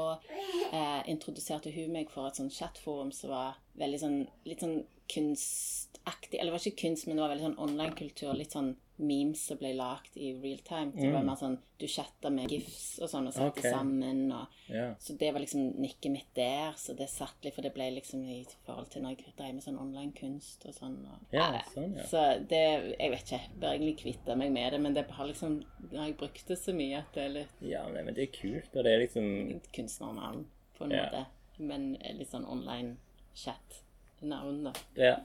eh, 0.72 1.02
introduserte 1.12 1.72
hun 1.74 1.92
meg 1.94 2.10
for 2.12 2.28
et 2.28 2.38
sånn 2.38 2.52
chatforum 2.52 3.12
som 3.14 3.32
var 3.34 3.60
veldig 3.80 4.02
sånn 4.02 4.18
litt 4.48 4.64
sånn 4.64 4.80
kunstaktig 5.06 6.40
Eller 6.40 6.50
det 6.50 6.56
var 6.56 6.64
ikke 6.66 6.82
kunst, 6.88 7.06
men 7.06 7.18
det 7.18 7.22
var 7.22 7.32
veldig 7.34 7.46
sånn 7.46 7.62
online-kultur. 7.62 8.34
Litt 8.34 8.56
sånn 8.56 8.74
memes 8.96 9.42
som 9.48 9.58
ble 9.60 9.72
lagd 9.76 10.16
i 10.16 10.32
real 10.40 10.60
time. 10.64 10.92
Så 10.94 11.04
det 11.04 11.14
var 11.14 11.24
mer 11.26 11.38
sånn 11.40 11.58
du 11.76 11.84
chatta 11.92 12.30
med 12.32 12.48
gifs 12.48 12.96
og 13.04 13.10
sånn, 13.12 13.26
og 13.28 13.34
satte 13.36 13.60
okay. 13.60 13.72
sammen. 13.74 14.22
Og, 14.32 14.54
yeah. 14.72 14.94
så 15.02 15.16
det 15.20 15.28
var 15.34 15.42
liksom 15.44 15.74
nikket 15.82 16.12
mitt 16.14 16.30
der. 16.38 16.72
Så 16.80 16.94
det 16.96 17.10
satt 17.12 17.44
litt, 17.44 17.52
for 17.56 17.66
det 17.66 17.74
ble 17.74 17.90
liksom 17.98 18.22
i 18.24 18.38
forhold 18.64 18.88
til 18.94 19.04
når 19.04 19.16
jeg 19.16 19.34
drev 19.36 19.58
med 19.58 19.66
sånn 19.66 19.80
online 19.82 20.14
kunst 20.16 20.64
og 20.68 20.76
sånn. 20.76 20.96
Og, 21.04 21.26
Ja, 21.36 21.50
Nei, 21.52 21.62
sånn, 21.74 21.92
ja. 21.98 22.06
Så 22.08 22.22
det 22.48 22.64
Jeg 22.96 23.12
vet 23.12 23.26
ikke. 23.26 23.42
Jeg 23.42 23.60
bør 23.60 23.74
egentlig 23.74 23.96
kvitte 24.00 24.38
meg 24.40 24.54
med 24.54 24.72
det, 24.72 24.80
men 24.86 24.96
det 24.96 25.04
har 25.18 25.28
liksom 25.28 25.58
Nå 25.86 26.00
har 26.00 26.08
jeg 26.08 26.16
brukt 26.18 26.48
det 26.48 26.56
så 26.58 26.72
mye 26.76 27.02
at 27.02 27.12
det 27.14 27.24
er 27.26 27.34
litt 27.34 27.64
Ja, 27.68 27.84
men 27.92 28.14
det 28.16 28.28
er 28.28 28.32
kult. 28.32 28.72
Og 28.72 28.85
det 28.86 28.92
er 28.94 29.02
liksom 29.02 29.26
kunstnernavn, 29.74 30.46
på 30.78 30.86
en 30.86 30.94
Ja. 30.94 31.04
måte. 31.08 31.26
Men 31.58 31.92
litt 32.18 32.30
sånn 32.30 32.44
online 32.46 32.96
chat-navn, 33.36 34.64
da. 34.64 34.72
Ja. 34.96 35.16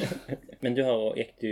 men 0.62 0.74
du 0.74 0.82
har 0.84 1.14
Gikk 1.16 1.34
du 1.40 1.50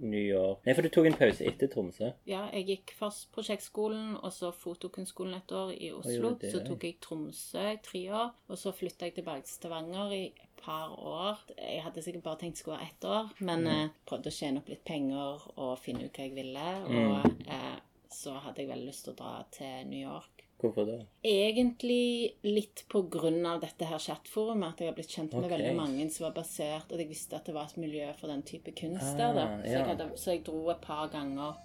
New 0.00 0.20
York 0.22 0.64
Nei, 0.66 0.74
for 0.76 0.84
du 0.84 0.88
tok 0.92 1.06
en 1.10 1.16
pause 1.18 1.44
etter 1.48 1.68
Tromsø. 1.72 2.10
Ja, 2.28 2.46
jeg 2.52 2.66
gikk 2.70 2.94
først 2.98 3.28
prosjektskolen, 3.36 4.16
og 4.22 4.32
så 4.32 4.50
fotokunstskolen 4.56 5.36
et 5.38 5.52
år 5.56 5.72
i 5.76 5.90
Oslo. 5.96 6.34
det, 6.40 6.52
så 6.52 6.62
tok 6.66 6.84
jeg 6.88 6.98
Tromsø 7.04 7.64
i 7.74 7.80
tre 7.84 8.02
år, 8.12 8.32
og 8.48 8.60
så 8.60 8.72
flytta 8.76 9.08
jeg 9.10 9.18
tilbake 9.20 9.44
til 9.46 9.54
Stavanger 9.58 10.12
i 10.16 10.22
et 10.32 10.56
par 10.62 10.92
år. 10.98 11.44
Jeg 11.56 11.82
hadde 11.84 12.02
sikkert 12.02 12.24
bare 12.26 12.40
tenkt 12.42 12.58
skulle 12.58 12.78
være 12.80 12.88
ett 12.90 13.04
år, 13.04 13.28
men 13.40 13.66
eh, 13.70 13.88
prøvde 14.08 14.32
å 14.32 14.38
tjene 14.38 14.62
opp 14.62 14.68
litt 14.72 14.84
penger 14.88 15.44
og 15.56 15.76
finne 15.84 16.08
ut 16.08 16.16
hva 16.16 16.26
jeg 16.26 16.34
ville. 16.34 16.70
Og 16.90 17.44
eh, 17.46 17.76
så 18.12 18.32
hadde 18.40 18.64
jeg 18.64 18.72
veldig 18.72 18.88
lyst 18.88 19.04
til 19.06 19.12
å 19.14 19.20
dra 19.20 19.34
til 19.54 19.86
New 19.92 20.00
York. 20.00 20.35
Hvorfor 20.56 20.86
det? 20.88 21.00
Egentlig 21.28 22.36
litt 22.46 22.86
på 22.88 23.02
grunn 23.12 23.42
av 23.44 23.60
dette 23.60 23.88
her 23.88 24.00
chatforumet, 24.00 24.72
at 24.72 24.80
jeg 24.80 24.88
har 24.88 24.96
blitt 24.96 25.12
kjent 25.12 25.34
med 25.36 25.44
okay. 25.44 25.52
veldig 25.52 25.74
mange 25.76 26.06
som 26.14 26.28
var 26.28 26.38
basert, 26.38 26.92
og 26.92 27.02
jeg 27.02 27.10
visste 27.10 27.36
at 27.36 27.48
det 27.48 27.54
var 27.56 27.68
et 27.68 27.82
miljø 27.82 28.08
for 28.16 28.32
den 28.32 28.44
type 28.48 28.72
kunst 28.78 29.20
der. 29.20 29.36
Ah, 29.36 29.60
Så, 29.60 29.74
ja. 29.74 29.84
jeg 29.92 30.18
så 30.22 30.32
jeg 30.32 30.46
dro 30.48 30.62
et 30.72 30.80
par 30.80 31.10
ganger 31.12 31.60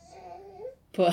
på, 0.91 1.07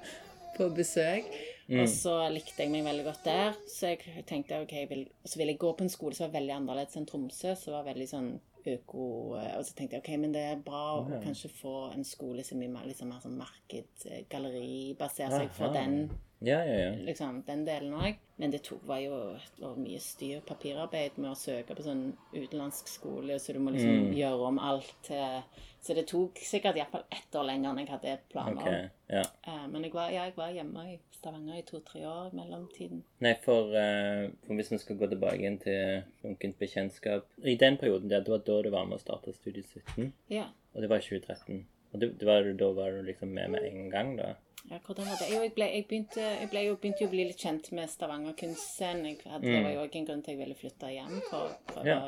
på 0.56 0.70
besøk. 0.76 1.30
Mm. 1.66 1.80
Og 1.82 1.88
så 1.90 2.12
likte 2.30 2.62
jeg 2.62 2.70
meg 2.70 2.84
veldig 2.86 3.04
godt 3.08 3.24
der, 3.26 3.56
så 3.66 3.90
jeg 3.90 4.22
tenkte 4.28 4.60
ok, 4.62 4.74
jeg 4.84 4.90
vil, 4.92 5.08
så 5.26 5.40
ville 5.40 5.56
jeg 5.56 5.58
gå 5.64 5.72
på 5.74 5.82
en 5.82 5.90
skole 5.90 6.14
som 6.14 6.28
var 6.28 6.36
veldig 6.38 6.54
annerledes 6.60 6.98
enn 7.00 7.08
Tromsø, 7.10 7.56
som 7.58 7.74
var 7.74 7.88
veldig 7.88 8.06
sånn 8.06 8.36
øko 8.66 9.02
Og 9.38 9.64
så 9.66 9.74
tenkte 9.78 9.94
jeg 9.94 10.02
ok, 10.02 10.12
men 10.22 10.32
det 10.34 10.42
er 10.42 10.62
bra 10.62 10.84
å 10.98 11.18
kanskje 11.22 11.50
få 11.54 11.74
en 11.94 12.06
skole 12.06 12.42
som 12.46 12.62
er 12.62 12.70
mer, 12.70 12.86
liksom 12.86 13.10
mer 13.10 13.22
sånn 13.22 13.36
marked, 13.38 13.90
eh, 14.10 14.24
galleri, 14.30 14.94
basert, 14.98 15.34
seg 15.34 15.52
på 15.54 15.68
Aha. 15.68 15.74
den 15.74 15.98
Ja, 16.44 16.58
ja, 16.64 16.74
ja. 16.76 16.90
liksom, 17.06 17.42
den 17.46 17.64
delen 17.64 17.94
òg. 17.96 18.16
Men 18.36 18.50
det 18.52 18.62
tok, 18.66 18.82
var 18.84 18.98
jo 19.00 19.16
var 19.58 19.76
mye 19.80 19.98
styr 19.98 20.42
papirarbeid 20.44 21.16
med 21.16 21.30
å 21.30 21.34
søke 21.40 21.74
på 21.74 21.82
sånn 21.86 22.10
utenlandsk 22.34 22.88
skole, 22.92 23.38
så 23.40 23.54
du 23.54 23.58
må 23.58 23.72
liksom 23.72 24.10
Mm. 24.10 24.14
gjøre 24.18 24.46
om 24.50 24.58
alt 24.58 24.94
til 25.02 25.42
Så 25.86 25.94
det 25.94 26.08
tok 26.08 26.34
sikkert 26.42 26.74
iallfall 26.76 27.04
ett 27.12 27.32
år 27.38 27.44
lenger 27.46 27.70
enn 27.70 27.78
jeg 27.78 27.88
hadde 27.88 28.18
planer 28.32 28.50
om. 28.52 28.58
Ok. 28.58 28.90
Ja. 29.08 29.22
Eh, 29.46 29.66
Men 29.68 29.82
jeg 29.84 29.92
var, 29.92 30.10
ja, 30.10 30.24
jeg 30.24 30.34
var 30.36 30.48
hjemme 30.50 30.82
i 30.92 30.98
Stavanger 31.12 31.58
i 31.58 31.62
to-tre 31.62 32.00
år 32.04 32.32
i 32.32 32.36
mellomtiden. 32.36 33.02
Nei, 33.20 33.34
for, 33.34 33.68
uh, 33.70 34.28
for 34.46 34.54
hvis 34.54 34.70
vi 34.72 34.78
skal 34.78 34.96
gå 34.96 35.08
tilbake 35.08 35.38
igjen 35.38 35.58
til 35.62 36.02
lunkent 36.24 36.58
bekjentskap 36.58 37.24
I 37.44 37.54
den 37.56 37.76
perioden 37.78 38.08
der, 38.08 38.20
det 38.20 38.28
var 38.28 38.38
da 38.38 38.62
du 38.62 38.70
var 38.70 38.84
med 38.84 38.98
å 38.98 39.00
starte 39.00 39.32
Studie 39.32 39.62
17, 39.62 40.12
Ja. 40.28 40.48
og 40.74 40.80
det 40.82 40.90
var 40.90 40.96
i 40.98 41.00
2013. 41.00 41.64
Og 41.94 42.00
det, 42.00 42.18
det 42.18 42.26
var, 42.26 42.42
da 42.52 42.72
var 42.72 42.90
du 42.90 43.02
liksom 43.02 43.28
med 43.32 43.50
med 43.50 43.62
en 43.64 43.88
gang, 43.90 44.16
da? 44.16 44.34
Ja, 44.70 44.78
hvordan 44.82 45.06
var 45.06 45.16
det? 45.20 45.28
Jo, 45.30 45.42
jeg, 45.44 45.52
ble, 45.54 45.66
jeg, 45.70 45.84
begynte, 45.86 46.20
jeg 46.40 46.48
ble 46.50 46.62
jo, 46.66 46.76
begynte 46.82 47.04
jo 47.04 47.08
å 47.10 47.12
bli 47.12 47.24
litt 47.28 47.38
kjent 47.42 47.68
med 47.76 47.90
Stavanger 47.92 48.34
kunstscene. 48.40 49.12
Jeg 49.12 49.20
hadde, 49.30 49.46
Det 49.46 49.60
var 49.62 49.74
jo 49.76 49.82
også 49.84 49.98
en 50.00 50.06
grunn 50.08 50.22
til 50.26 50.34
jeg 50.34 50.40
ville 50.42 50.56
flytte 50.58 50.90
hjem. 50.94 51.20
For, 51.30 51.52
for, 51.70 51.82
Mm. 51.82 51.86
Ja. 51.86 52.00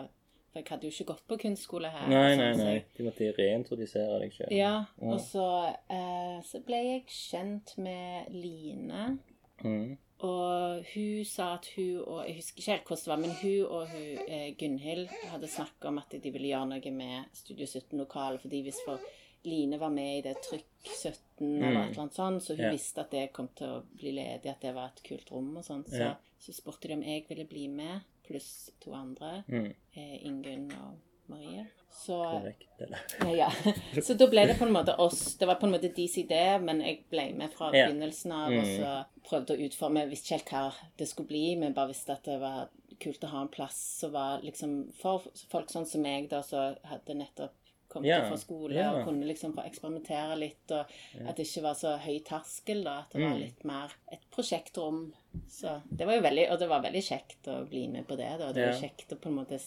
for 0.52 0.58
jeg 0.62 0.66
hadde 0.72 0.88
jo 0.88 0.90
ikke 0.96 1.08
gått 1.12 1.24
på 1.28 1.38
kunstskole 1.44 1.90
her. 1.92 2.08
Nei, 2.08 2.24
sånn, 2.34 2.42
nei, 2.42 2.64
nei. 2.64 2.74
de 2.80 2.96
Du 2.96 3.04
måtte 3.06 3.30
reintrodusere 3.36 4.18
deg 4.24 4.32
sjøl. 4.34 4.50
Ja, 4.56 4.72
og 4.98 5.20
så, 5.20 5.46
eh, 5.90 6.40
så 6.48 6.60
ble 6.66 6.82
jeg 6.88 7.06
kjent 7.06 7.76
med 7.78 8.32
Line. 8.34 9.18
Mm. 9.62 9.96
Og 10.20 10.82
hun 10.94 11.24
sa 11.24 11.52
at 11.54 11.66
hun 11.76 12.00
og 12.02 12.24
Jeg 12.26 12.36
husker 12.40 12.58
ikke 12.58 12.72
helt 12.72 12.84
hvordan 12.88 13.04
det 13.04 13.12
var, 13.12 13.22
men 13.22 13.36
hun 13.38 13.66
og 13.66 13.88
hun, 13.92 14.18
eh, 14.26 14.50
Gunhild 14.58 15.08
hadde 15.30 15.46
snakket 15.46 15.84
om 15.92 15.98
at 15.98 16.10
de 16.10 16.30
ville 16.32 16.48
gjøre 16.50 16.68
noe 16.72 16.90
med 16.90 17.24
Studio 17.32 17.66
17-lokalet. 17.66 18.40
Fordi 18.40 18.62
hvis 18.66 18.80
for 18.84 18.98
Line 19.46 19.78
var 19.78 19.90
med 19.94 20.18
i 20.18 20.22
det 20.22 20.34
Trykk 20.42 20.90
17 21.02 21.62
eller 21.62 21.80
et 21.80 21.90
eller 21.90 22.02
annet 22.02 22.14
sånt, 22.14 22.44
så 22.44 22.54
hun 22.54 22.64
yeah. 22.64 22.72
visste 22.74 23.02
at 23.04 23.12
det 23.14 23.28
kom 23.32 23.50
til 23.58 23.78
å 23.78 23.82
bli 23.98 24.12
ledig, 24.16 24.50
at 24.50 24.62
det 24.64 24.72
var 24.76 24.92
et 24.92 25.02
kult 25.06 25.30
rom 25.32 25.52
og 25.60 25.66
sånn. 25.66 25.84
Så, 25.88 26.00
yeah. 26.00 26.16
så 26.42 26.54
spurte 26.56 26.90
de 26.90 26.98
om 26.98 27.04
jeg 27.06 27.26
ville 27.28 27.46
bli 27.48 27.66
med, 27.72 28.06
pluss 28.26 28.70
to 28.82 28.94
andre. 28.96 29.42
Mm. 29.48 29.68
Eh, 29.94 30.16
Ingunn 30.28 30.70
og 30.78 30.96
Marie. 31.28 31.66
Så 31.92 32.16
Korrekt, 32.24 32.80
eller? 32.80 33.00
ja, 33.20 33.48
ja. 33.64 33.72
Så 34.06 34.14
da 34.14 34.28
ble 34.30 34.44
det 34.46 34.54
på 34.58 34.66
en 34.68 34.72
måte 34.72 34.94
oss. 35.02 35.34
Det 35.40 35.48
var 35.48 35.58
på 35.60 35.66
en 35.66 35.74
måte 35.74 35.90
deres 35.90 36.18
idé, 36.20 36.42
men 36.62 36.82
jeg 36.84 37.02
ble 37.10 37.30
med 37.36 37.52
fra 37.54 37.70
yeah. 37.72 37.88
begynnelsen 37.88 38.34
av 38.36 38.54
og 38.54 38.68
så 38.68 38.92
prøvde 39.28 39.56
å 39.56 39.66
utforme 39.66 40.04
Jeg 40.04 40.12
visste 40.12 40.28
ikke 40.28 40.38
helt 40.38 40.52
hva 40.52 40.90
det 41.00 41.08
skulle 41.10 41.32
bli, 41.32 41.46
men 41.60 41.76
bare 41.76 41.92
visste 41.92 42.14
at 42.14 42.28
det 42.28 42.38
var 42.42 42.68
kult 43.02 43.24
å 43.24 43.32
ha 43.32 43.42
en 43.44 43.52
plass 43.52 43.78
som 44.00 44.12
var 44.14 44.44
liksom 44.46 44.78
For 44.98 45.26
folk 45.50 45.72
sånn 45.72 45.86
som 45.88 46.04
meg, 46.04 46.30
da, 46.30 46.42
som 46.46 46.78
hadde 46.88 47.18
nettopp 47.18 47.57
kommet 47.88 48.08
Ja, 48.08 48.20
fra 48.28 48.36
skole 48.36 48.74
ja. 48.74 48.90
og 48.92 49.04
kunne 49.06 49.24
liksom 49.26 49.54
få 49.56 49.64
eksperimentere 49.66 50.36
litt, 50.38 50.70
og 50.70 50.86
at 51.26 51.36
det 51.36 51.46
ikke 51.46 51.62
var 51.62 51.74
så 51.74 51.96
høy 51.98 52.18
terskel, 52.24 52.84
da. 52.84 52.98
At 53.00 53.10
det 53.12 53.20
Mm. 53.22 53.30
var 53.30 53.38
litt 53.38 53.64
mer 53.64 53.92
et 54.12 54.20
prosjektrom. 54.30 55.12
Så 55.48 55.80
det 55.90 56.06
var 56.06 56.14
jo 56.16 56.22
veldig 56.22 56.50
Og 56.52 56.58
det 56.58 56.68
var 56.68 56.82
veldig 56.82 57.02
kjekt 57.02 57.46
å 57.48 57.68
bli 57.68 57.86
med 57.88 58.06
på 58.08 58.16
det, 58.16 58.38
da. 58.38 58.52
Det 58.52 58.66
var 58.66 58.80
kjekt 58.80 59.12
å 59.12 59.16
på 59.20 59.28
en 59.28 59.34
måte 59.36 59.60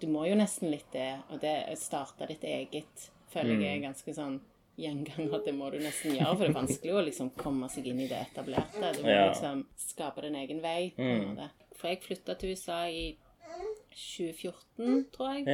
Du 0.00 0.06
må 0.08 0.26
jo 0.28 0.34
nesten 0.36 0.70
litt 0.70 0.90
det, 0.92 1.20
og 1.30 1.40
det 1.40 1.78
starta 1.78 2.26
ditt 2.26 2.42
eget, 2.44 3.10
føler 3.32 3.60
jeg 3.60 3.78
er 3.78 3.88
ganske 3.88 4.14
sånn 4.14 4.40
gjengang 4.78 5.32
at 5.34 5.44
Det 5.46 5.54
må 5.54 5.70
du 5.72 5.78
nesten 5.78 6.12
gjøre, 6.12 6.36
for 6.36 6.44
det 6.44 6.50
er 6.50 6.60
vanskelig 6.60 6.92
å 6.92 7.04
liksom 7.06 7.30
komme 7.36 7.68
seg 7.70 7.86
inn 7.86 8.00
i 8.00 8.06
det 8.08 8.26
etablerte. 8.26 8.92
Du 8.96 9.02
må 9.02 9.08
Ja. 9.08 9.30
liksom 9.32 9.64
skape 9.76 10.20
din 10.20 10.34
egen 10.34 10.60
vei. 10.60 10.92
måte. 10.98 11.48
For 11.74 11.88
jeg 11.88 12.02
flytta 12.02 12.38
til 12.38 12.50
USA 12.50 12.84
i 12.88 13.16
2014, 13.94 15.06
tror 15.12 15.34
jeg. 15.34 15.44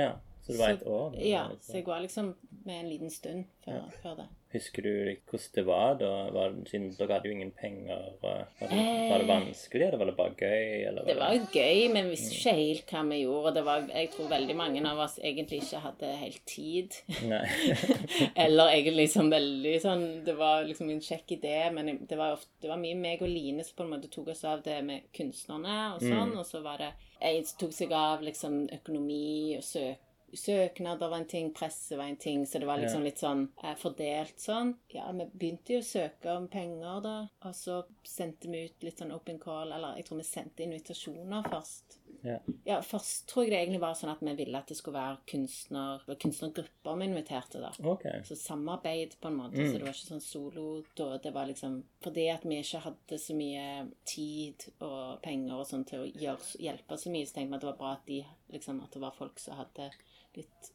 Ja, 0.42 0.46
så 0.46 0.52
det 0.52 0.58
var 0.58 0.70
et 0.74 0.86
år? 0.90 1.18
Ja, 1.22 1.42
så 1.62 1.76
jeg 1.78 1.86
var 1.86 2.00
liksom 2.02 2.32
med 2.64 2.80
en 2.80 2.88
liten 2.90 3.10
stund 3.10 3.44
før, 3.64 3.84
før 4.02 4.16
det. 4.18 4.24
Husker 4.52 4.82
du 4.84 4.90
hvordan 5.30 5.52
det 5.54 5.62
var 5.64 5.94
da? 5.96 6.08
Var, 6.34 6.56
siden 6.68 6.90
dere 6.98 7.14
hadde 7.14 7.28
jo 7.30 7.32
ingen 7.36 7.52
penger. 7.56 8.02
Var 8.20 8.42
det, 8.60 8.66
Eh. 8.68 9.06
var 9.10 9.22
det 9.22 9.28
vanskelig, 9.30 9.86
eller 9.86 9.98
var 10.02 10.10
det 10.10 10.16
bare 10.18 10.34
gøy? 10.36 10.82
Eller 10.88 11.04
Det 11.08 11.16
var 11.16 11.30
det... 11.32 11.46
gøy, 11.56 11.88
men 11.94 12.04
vi 12.04 12.10
visste 12.10 12.34
ikke 12.36 12.54
helt 12.58 12.92
hva 12.92 13.02
vi 13.08 13.20
gjorde. 13.22 13.54
Det 13.56 13.64
var, 13.64 13.86
jeg 13.94 14.10
tror 14.12 14.28
veldig 14.34 14.56
mange 14.58 14.82
av 14.90 14.98
oss 15.06 15.16
egentlig 15.22 15.62
ikke 15.62 15.80
hadde 15.86 16.10
helt 16.20 16.42
tid. 16.46 16.98
Eller 18.44 18.72
egentlig 18.76 19.08
sånn 19.12 19.30
veldig 19.32 19.74
sånn 19.82 20.04
Det 20.26 20.34
var 20.38 20.64
liksom 20.68 20.90
en 20.92 21.00
kjekk 21.02 21.34
idé, 21.38 21.56
men 21.74 21.92
det 22.08 22.18
var, 22.18 22.36
ofte, 22.36 22.50
det 22.62 22.70
var 22.70 22.80
mye 22.82 22.98
meg 22.98 23.22
og 23.24 23.30
Line 23.32 23.64
som 23.64 23.76
på 23.78 23.86
en 23.86 23.94
måte 23.96 24.10
tok 24.12 24.28
oss 24.34 24.44
av 24.48 24.62
det 24.66 24.78
med 24.86 25.08
kunstnerne 25.16 25.78
og 25.96 26.04
sånn. 26.04 26.36
Og 26.38 26.46
så 26.48 26.62
var 26.64 26.82
det 26.82 26.92
Jeg 27.22 27.44
tok 27.60 27.72
seg 27.76 27.92
av 27.96 28.22
liksom 28.26 28.66
økonomi 28.80 29.56
og 29.56 29.64
søk, 29.64 30.00
søknader 30.32 31.08
var 31.08 31.22
en 31.22 31.28
ting, 31.28 31.52
presse 31.54 31.96
var 31.96 32.10
en 32.10 32.16
ting, 32.16 32.46
så 32.46 32.58
det 32.58 32.68
var 32.68 32.80
liksom 32.80 33.04
litt 33.06 33.20
sånn 33.22 33.46
eh, 33.62 33.74
fordelt 33.78 34.40
sånn. 34.40 34.74
Ja, 34.92 35.08
vi 35.12 35.28
begynte 35.32 35.76
jo 35.76 35.82
å 35.82 35.86
søke 35.86 36.36
om 36.36 36.48
penger, 36.52 37.00
da, 37.04 37.16
og 37.46 37.56
så 37.56 37.82
sendte 38.06 38.52
vi 38.52 38.66
ut 38.68 38.86
litt 38.86 39.02
sånn 39.02 39.14
open 39.14 39.40
call, 39.42 39.72
eller 39.72 39.98
jeg 40.00 40.08
tror 40.08 40.22
vi 40.22 40.28
sendte 40.28 40.66
invitasjoner 40.66 41.50
først. 41.52 41.98
Ja. 42.22 42.38
Ja, 42.64 42.76
først 42.86 43.26
tror 43.30 43.44
jeg 43.44 43.52
det 43.52 43.58
egentlig 43.58 43.80
var 43.82 43.96
sånn 43.98 44.12
at 44.12 44.20
vi 44.22 44.34
ville 44.38 44.58
at 44.58 44.70
det 44.70 44.76
skulle 44.78 45.00
være 45.00 45.18
kunstner, 45.26 46.04
kunstnergrupper 46.22 47.00
vi 47.00 47.08
inviterte, 47.08 47.62
da. 47.62 47.72
Okay. 47.92 48.22
Så 48.26 48.36
samarbeid, 48.38 49.16
på 49.20 49.30
en 49.30 49.38
måte. 49.40 49.58
Så 49.66 49.78
det 49.78 49.88
var 49.88 49.96
ikke 49.96 50.12
sånn 50.12 50.24
solo. 50.24 50.66
Da 50.98 51.16
det 51.22 51.32
var 51.34 51.50
liksom 51.50 51.80
Fordi 52.02 52.28
at 52.30 52.46
vi 52.46 52.60
ikke 52.62 52.82
hadde 52.86 53.18
så 53.18 53.34
mye 53.38 53.66
tid 54.08 54.68
og 54.82 55.20
penger 55.24 55.58
og 55.58 55.66
sånn 55.68 55.84
til 55.88 56.04
å 56.04 56.08
gjøre, 56.08 56.62
hjelpe 56.62 56.98
så 56.98 57.12
mye, 57.14 57.26
så 57.26 57.36
tenkte 57.36 57.52
vi 57.52 57.58
at 57.58 57.64
det 57.64 57.70
var 57.70 57.80
bra 57.82 57.92
at, 57.96 58.06
de, 58.06 58.20
liksom, 58.54 58.80
at 58.82 58.94
det 58.94 59.02
var 59.02 59.18
folk 59.18 59.42
som 59.42 59.58
hadde 59.58 59.90
litt 60.36 60.72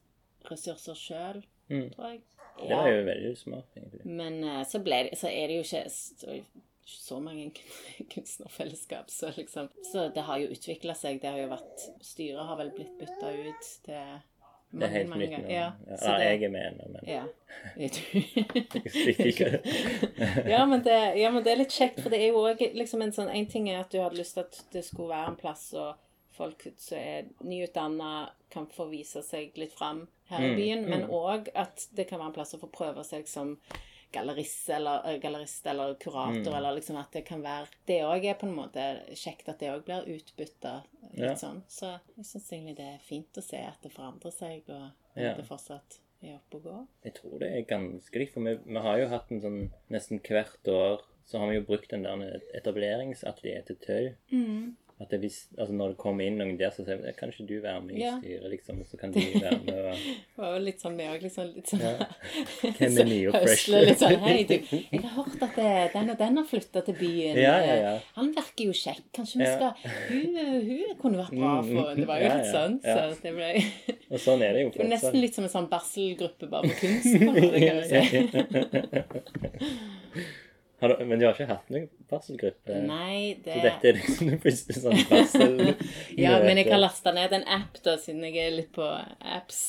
ressurser 0.51 0.95
sjøl, 0.95 1.43
Mm. 1.69 1.89
tror 1.91 2.05
jeg. 2.13 2.21
Det 2.57 2.69
var 2.75 2.87
jo 2.89 3.03
veldig 3.05 3.37
smart, 3.37 3.65
egentlig. 3.75 4.05
Men 4.05 4.43
uh, 4.43 4.63
så, 4.63 4.79
ble 4.79 5.03
det, 5.09 5.17
så 5.19 5.27
er 5.27 5.47
det 5.51 5.55
jo 5.57 5.63
ikke 5.65 5.89
så, 5.91 6.37
så 6.87 7.19
mange 7.19 7.51
kunstnerfellesskap, 8.13 9.09
så 9.11 9.27
liksom 9.35 9.67
Så 9.91 10.07
det 10.15 10.23
har 10.23 10.37
jo 10.39 10.47
utvikla 10.55 10.93
seg. 10.95 11.19
Det 11.21 11.27
har 11.29 11.37
jo 11.43 11.49
vært 11.51 11.89
Styret 12.01 12.45
har 12.47 12.55
vel 12.57 12.71
blitt 12.71 12.95
bytta 12.97 13.31
ut 13.35 13.61
til 13.85 14.21
Det 14.71 14.83
er 14.87 14.91
helt 14.95 15.15
nytt 15.15 15.31
nå. 15.35 15.41
Ja, 15.51 15.51
Ja, 15.51 15.71
ja, 15.89 15.95
det- 16.17 16.25
jeg 16.25 16.43
er 16.43 16.49
med 16.49 16.65
ennå, 16.71 16.87
men 16.95 17.03
ja. 17.07 17.23
Ja, 20.45 20.65
men 20.65 20.83
det, 20.83 21.15
ja, 21.19 21.31
men 21.31 21.43
det 21.43 21.51
er 21.51 21.57
litt 21.61 21.71
kjekt, 21.75 22.01
for 22.03 22.09
det 22.13 22.19
er 22.21 22.27
jo 22.31 22.43
òg 22.47 22.61
liksom 22.75 23.01
en 23.03 23.13
sånn 23.15 23.31
En 23.33 23.47
ting 23.49 23.69
er 23.69 23.79
at 23.83 23.91
du 23.93 23.99
hadde 24.01 24.19
lyst 24.19 24.35
til 24.37 24.43
at 24.45 24.59
det 24.73 24.83
skulle 24.87 25.11
være 25.13 25.27
en 25.33 25.39
plass 25.39 25.69
og 25.77 25.95
folk 26.37 26.67
som 26.77 26.97
er 27.01 27.27
nyutdanna, 27.43 28.29
kan 28.53 28.67
få 28.71 28.85
vise 28.91 29.21
seg 29.25 29.57
litt 29.59 29.73
fram 29.75 30.05
her 30.29 30.43
i 30.45 30.55
byen, 30.55 30.85
men 30.89 31.07
òg 31.11 31.49
at 31.55 31.87
det 31.97 32.05
kan 32.09 32.19
være 32.21 32.31
en 32.31 32.35
plass 32.37 32.55
å 32.55 32.59
få 32.61 32.69
prøve 32.71 33.03
seg 33.07 33.27
som 33.27 33.57
gallerist 34.15 34.69
eller, 34.71 35.01
eh, 35.09 35.17
gallerist 35.19 35.65
eller 35.67 35.95
kurator, 35.99 36.53
eller 36.55 36.77
liksom 36.77 36.95
at 37.01 37.11
det 37.11 37.25
kan 37.27 37.41
være 37.43 37.67
Det 37.85 37.97
òg 38.07 38.23
er 38.25 38.37
på 38.39 38.47
en 38.47 38.55
måte 38.55 38.85
kjekt 39.19 39.49
at 39.51 39.59
det 39.59 39.67
òg 39.73 39.83
blir 39.85 40.07
utbytta 40.15 40.77
litt 41.11 41.25
Ja. 41.25 41.33
sånn. 41.35 41.61
Så 41.67 41.99
jeg 42.15 42.25
syns 42.25 42.49
egentlig 42.53 42.77
det 42.77 42.87
er 42.93 42.99
fint 43.03 43.33
å 43.37 43.43
se 43.43 43.57
at 43.57 43.81
det 43.83 43.91
forandrer 43.91 44.31
seg, 44.31 44.63
og 44.69 44.91
Ja. 45.15 45.31
at 45.31 45.37
det 45.37 45.45
fortsatt 45.49 45.99
er 46.23 46.35
oppe 46.39 46.55
og 46.55 46.63
går. 46.63 46.87
Jeg 47.03 47.13
tror 47.15 47.39
det 47.39 47.51
er 47.51 47.61
ganske 47.77 48.15
likt, 48.19 48.33
for 48.33 48.41
vi, 48.41 48.55
vi 48.65 48.79
har 48.79 48.97
jo 48.97 49.07
hatt 49.09 49.31
en 49.31 49.41
sånn 49.41 49.71
nesten 49.91 50.19
hvert 50.23 50.67
år 50.67 51.01
så 51.27 51.39
har 51.39 51.49
vi 51.49 51.55
jo 51.55 51.65
brukt 51.67 51.89
den 51.89 52.03
der 52.03 52.41
etableringsatelier 52.55 53.65
til 53.65 53.75
tøy. 53.75 54.15
Mm. 54.31 54.75
At 54.99 55.11
det 55.13 55.19
vis, 55.21 55.35
altså 55.59 55.73
Når 55.77 55.91
det 55.91 55.97
kommer 56.01 56.25
inn 56.25 56.39
noen 56.41 56.55
der, 56.57 56.71
så 56.73 56.81
sier 56.81 56.97
vi 56.97 57.11
kan 57.13 57.29
ikke 57.29 57.43
du 57.45 57.59
være 57.61 57.81
med 57.85 57.97
i 57.97 58.01
Ja. 58.01 58.15
styret, 58.17 58.47
liksom, 58.49 58.79
og 58.81 58.87
så 58.89 58.97
kan 58.97 59.11
de 59.13 59.21
være 59.35 59.59
med 59.67 59.77
og 59.77 59.93
Det 60.33 60.41
var 60.41 60.55
jo 60.57 60.61
litt 60.65 60.81
sånn 60.81 60.95
med 60.97 61.11
òg, 61.11 61.21
liksom. 61.27 61.51
Litt 61.53 61.69
sånn 61.69 61.83
Ja. 61.85 61.91
Hvem 62.79 62.97
er 63.03 63.05
nye 63.11 63.27
og 63.29 63.35
fresh? 63.43 63.67
litt 63.75 64.01
sånn 64.01 64.17
Hei, 64.25 64.39
du, 64.49 64.55
jeg 64.95 65.03
har 65.03 65.13
hørt 65.19 65.43
at 65.45 65.53
det, 65.59 65.69
den 65.93 66.09
og 66.09 66.17
den 66.23 66.37
har 66.41 66.47
flytta 66.49 66.81
til 66.87 66.97
byen. 66.97 67.37
Ja, 67.43 67.53
ja, 67.67 67.75
ja. 67.83 67.93
Han 68.17 68.31
virker 68.39 68.63
jo 68.71 68.73
kjekk. 68.81 69.03
Kanskje 69.19 69.43
vi 69.43 69.51
skal 69.53 69.71
Hun, 70.09 70.33
hun 70.65 70.97
kunne 71.03 71.21
vært 71.21 71.37
bra 71.37 71.53
Mm, 71.61 71.69
for 71.77 71.93
Det 72.01 72.07
var 72.09 72.17
jo 72.25 72.33
litt 72.33 72.49
sånn. 72.55 72.79
Så 72.81 73.21
det 73.21 73.35
ble 73.37 73.51
Og 74.09 74.19
sånn 74.25 74.41
er 74.41 74.53
det 74.57 74.65
jo 74.65 74.69
fortsatt. 74.73 74.91
nesten 74.95 75.21
litt 75.21 75.35
som 75.37 75.45
en 75.45 75.53
sånn 75.53 75.69
barselgruppe 75.69 76.49
bare 76.49 76.73
på 76.73 76.75
kunst. 76.81 77.13
på 77.13 77.21
en 77.21 77.37
måte, 77.37 77.59
kan 77.61 77.77
du 77.77 77.85
si. 77.93 78.01
Har 80.79 80.89
du, 80.89 81.05
men 81.05 81.19
du 81.19 81.25
har 81.25 81.33
ikke 81.33 81.47
hatt 81.49 81.69
noen 81.73 81.87
barselgruppe? 82.09 82.75
Nei, 82.85 83.39
det 83.41 83.55
Så 83.55 83.61
dette 83.63 83.89
er 83.89 83.95
liksom 83.97 84.27
den 84.29 84.41
første 84.43 84.75
sånn 84.77 84.99
barsel... 85.09 85.55
Ja, 86.13 86.35
men 86.43 86.59
jeg 86.61 86.69
har 86.69 86.81
lasta 86.81 87.13
ned 87.15 87.33
en 87.33 87.47
app, 87.49 87.79
da, 87.85 87.95
siden 88.01 88.21
jeg 88.27 88.37
er 88.43 88.53
litt 88.59 88.69
på 88.75 88.85
apps. 88.85 89.61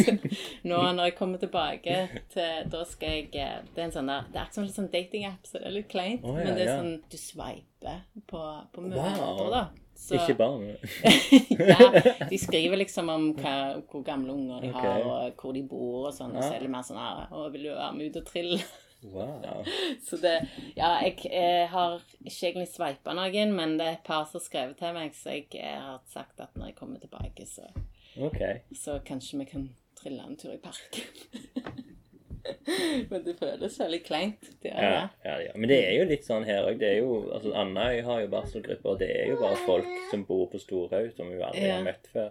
Nå 0.68 0.82
når 0.98 1.08
jeg 1.08 1.16
kommer 1.16 1.40
tilbake 1.40 1.96
til 2.34 2.68
Da 2.72 2.82
skal 2.88 3.16
jeg 3.16 3.30
eh, 3.40 3.62
Det 3.72 3.80
er 3.80 3.86
en 3.86 3.94
sånn 3.94 4.10
der 4.10 4.28
Det 4.28 4.40
er 4.40 4.50
ikke 4.50 4.58
sånn 4.58 4.68
sånn 4.74 4.90
datingapp, 4.92 5.48
så 5.48 5.62
det 5.62 5.70
er 5.70 5.76
litt 5.78 5.88
kleint. 5.92 6.28
Oh, 6.28 6.36
ja, 6.36 6.44
men 6.44 6.58
det 6.58 6.66
er 6.66 6.74
sånn 6.74 6.92
Du 7.08 7.18
sveiper 7.20 8.04
på, 8.28 8.44
på 8.74 8.84
Wow. 8.84 9.48
da. 9.52 9.64
Så, 9.96 10.18
Ikke 10.18 10.34
barn. 10.36 10.74
ja, 11.70 12.26
de 12.28 12.38
skriver 12.38 12.76
liksom 12.82 13.08
om 13.08 13.28
hva, 13.38 13.52
hvor 13.88 14.02
gamle 14.04 14.34
unger 14.34 14.64
de 14.66 14.72
har, 14.74 14.88
okay. 15.00 15.04
og 15.06 15.38
hvor 15.40 15.54
de 15.54 15.62
bor 15.70 16.08
og 16.08 16.16
sånn. 16.16 16.34
Og 16.34 16.42
så 16.42 16.56
er 16.56 16.64
det 16.64 16.72
mer 16.72 16.84
sånn 16.84 16.98
her 17.00 17.30
'Å, 17.30 17.46
vil 17.54 17.68
du 17.68 17.70
være 17.70 17.92
med 17.96 18.10
ut 18.10 18.18
og 18.20 18.26
trille?' 18.28 18.64
Wow. 19.04 19.64
Så 20.08 20.16
det 20.16 20.48
Ja, 20.76 20.96
jeg, 21.04 21.18
jeg 21.28 21.68
har 21.68 22.00
ikke 22.24 22.46
egentlig 22.48 22.68
sveipa 22.72 23.14
noen, 23.16 23.52
men 23.56 23.76
det 23.78 23.86
er 23.86 23.98
et 23.98 24.06
par 24.06 24.24
som 24.24 24.40
har 24.40 24.46
skrevet 24.46 24.78
til 24.80 24.94
meg, 24.96 25.16
så 25.16 25.36
jeg 25.36 25.48
jeg 25.54 25.80
har 25.80 26.00
sagt 26.10 26.40
at 26.40 26.56
når 26.56 26.72
jeg 26.72 26.78
kommer 26.78 27.02
tilbake, 27.02 27.46
så, 27.46 27.68
okay. 28.16 28.64
så 28.74 28.98
kanskje 29.04 29.38
vi 29.42 29.50
kan 29.50 29.68
trille 30.00 30.24
en 30.24 30.36
tur 30.36 30.52
i 30.52 30.62
parken. 30.62 31.94
men 33.10 33.24
det 33.24 33.34
føles 33.38 33.78
veldig 33.80 34.00
kleint. 34.04 34.48
Det 34.62 34.70
er 34.72 34.82
Ja, 34.84 34.90
det. 35.00 35.28
ja, 35.28 35.36
ja. 35.46 35.52
Men 35.56 35.68
det 35.70 35.78
er 35.88 35.92
jo 35.98 36.04
litt 36.10 36.24
sånn 36.26 36.44
her 36.48 36.66
òg. 36.70 36.82
Altså 37.34 37.52
Andøy 37.56 38.02
har 38.06 38.20
jo 38.24 38.28
barselgrupper, 38.32 38.90
og 38.94 38.98
det 39.00 39.08
er 39.16 39.30
jo 39.32 39.36
bare 39.40 39.56
folk 39.66 39.88
som 40.10 40.24
bor 40.28 40.46
på 40.52 40.60
Storhaug, 40.62 41.10
som 41.16 41.30
vi 41.32 41.40
aldri 41.42 41.68
har 41.70 41.82
møtt 41.86 42.08
før. 42.12 42.30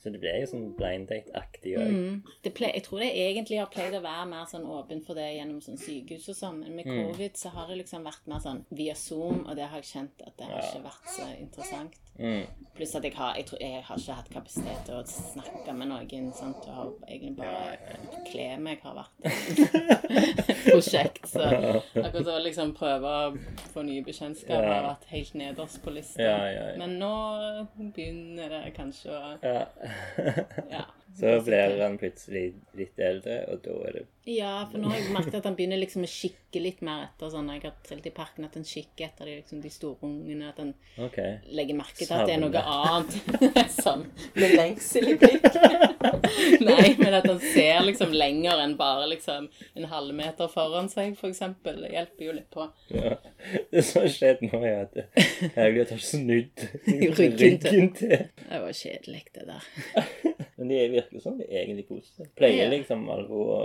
Så 0.00 0.12
det 0.14 0.20
blir 0.22 0.40
jo 0.42 0.50
sånn 0.50 0.68
blind 0.78 1.08
date-aktig 1.10 1.76
òg. 1.78 1.90
Mm. 1.90 2.22
Jeg 2.44 2.82
tror 2.86 3.00
det 3.04 3.10
egentlig 3.14 3.58
har 3.60 3.70
pleid 3.72 3.94
å 3.98 4.02
være 4.04 4.26
mer 4.30 4.46
sånn 4.50 4.66
åpen 4.66 5.04
for 5.06 5.14
det 5.18 5.28
gjennom 5.36 5.60
sånn 5.64 5.78
sykehus 5.80 6.28
og 6.32 6.36
sånn, 6.40 6.60
men 6.64 6.76
med 6.76 6.86
Mm. 6.90 7.12
covid 7.12 7.36
så 7.36 7.48
har 7.54 7.68
det 7.68 7.76
liksom 7.84 8.02
vært 8.04 8.26
mer 8.26 8.40
sånn 8.40 8.64
via 8.70 8.94
Zoom, 8.94 9.44
og 9.46 9.54
det 9.56 9.66
har 9.68 9.78
jeg 9.80 9.90
kjent 9.92 10.22
at 10.26 10.36
det 10.38 10.46
har 10.46 10.62
ikke 10.62 10.82
vært 10.84 11.06
så 11.16 11.26
interessant. 11.38 11.94
Mm. 12.20 12.42
Pluss 12.76 12.92
at 12.96 13.04
jeg 13.04 13.12
har, 13.16 13.34
jeg, 13.36 13.46
tror, 13.48 13.58
jeg 13.60 13.82
har 13.84 13.98
ikke 13.98 14.14
hatt 14.16 14.28
kapasitet 14.32 14.84
til 14.86 14.94
å 14.96 15.00
snakke 15.08 15.72
med 15.76 15.90
noen. 15.90 16.28
Sant? 16.36 16.68
Og 16.68 16.76
har 16.76 16.92
egentlig 17.08 17.34
bare 17.40 17.96
kle 18.28 18.46
meg 18.62 18.84
har 18.84 18.94
vært 19.00 19.26
et 19.26 20.62
prosjekt. 20.68 21.26
Så 21.32 21.44
akkurat 21.48 22.30
å 22.36 22.38
liksom 22.44 22.72
prøve 22.78 23.10
å 23.10 23.34
få 23.74 23.84
nye 23.88 24.04
bekjentskap 24.06 24.64
har 24.64 24.86
vært 24.86 25.08
helt 25.12 25.36
nederst 25.40 25.82
på 25.84 25.92
lista. 25.96 26.30
Men 26.80 26.96
nå 27.02 27.12
begynner 27.80 28.56
det 28.56 28.64
kanskje 28.78 29.12
å 29.12 29.36
Ja. 30.70 30.86
Så 31.18 31.40
blir 31.44 31.80
han 31.82 31.98
plutselig 31.98 32.54
litt 32.78 32.98
eldre, 33.02 33.42
og 33.50 33.60
da 33.64 33.74
er 33.88 33.96
det 33.98 34.02
Ja, 34.30 34.52
for 34.70 34.78
nå 34.78 34.90
har 34.92 35.00
jeg 35.00 35.12
merket 35.14 35.38
at 35.40 35.46
han 35.48 35.56
begynner 35.58 35.80
liksom 35.80 36.04
å 36.06 36.10
kikke 36.10 36.62
litt 36.62 36.82
mer 36.86 37.06
etter 37.08 37.32
sånn 37.32 37.48
Jeg 37.50 37.64
har 37.64 37.74
trillet 37.86 38.06
i 38.06 38.12
parken 38.14 38.46
at 38.46 38.54
han 38.56 38.66
kikker 38.68 39.08
etter 39.08 39.26
de, 39.26 39.34
liksom, 39.40 39.62
de 39.64 39.72
store 39.74 40.06
ungene. 40.06 40.52
At 40.52 40.60
han 40.62 40.72
okay. 41.02 41.40
legger 41.50 41.78
merke 41.80 42.04
til 42.04 42.14
at 42.14 42.28
det 42.28 42.36
er 42.36 42.42
noe 42.44 42.62
annet. 42.62 43.72
sånn 43.84 44.06
med 44.38 44.54
lengsel 44.54 45.12
i 45.12 45.16
blikket. 45.20 45.58
Nei, 46.68 46.94
men 47.00 47.18
at 47.18 47.26
han 47.28 47.40
ser 47.42 47.79
liksom 47.90 48.12
lenger 48.16 48.62
enn 48.64 48.76
bare 48.80 49.06
liksom 49.10 49.48
en 49.76 49.86
halvmeter 49.90 50.48
foran 50.52 50.88
seg, 50.92 51.16
for 51.18 51.28
eksempel. 51.30 51.82
Det 51.84 51.90
hjelper 51.92 52.24
jo 52.28 52.32
litt 52.38 52.48
på. 52.54 52.66
Ja. 52.94 53.16
Det 53.72 53.84
som 53.86 54.02
har 54.02 54.08
skjedd 54.14 54.42
nå, 54.46 54.60
er 54.64 54.82
at 54.86 54.98
Hauglie 55.56 55.86
har 55.90 56.02
snudd 56.04 56.64
Ryggen 57.20 57.92
til. 57.96 58.26
Det 58.40 58.60
var 58.64 58.72
kjedelig, 58.76 59.22
det 59.34 59.46
der. 59.48 59.68
Men 60.60 60.68
det 60.72 60.80
virker 60.92 61.22
som 61.24 61.38
det 61.40 61.46
egentlig 61.50 61.86
koser 61.88 62.22
seg. 62.22 62.32
Pleier 62.36 62.66
Ja. 62.66 62.72
liksom 62.74 63.06
Alvo 63.12 63.44
å 63.54 63.60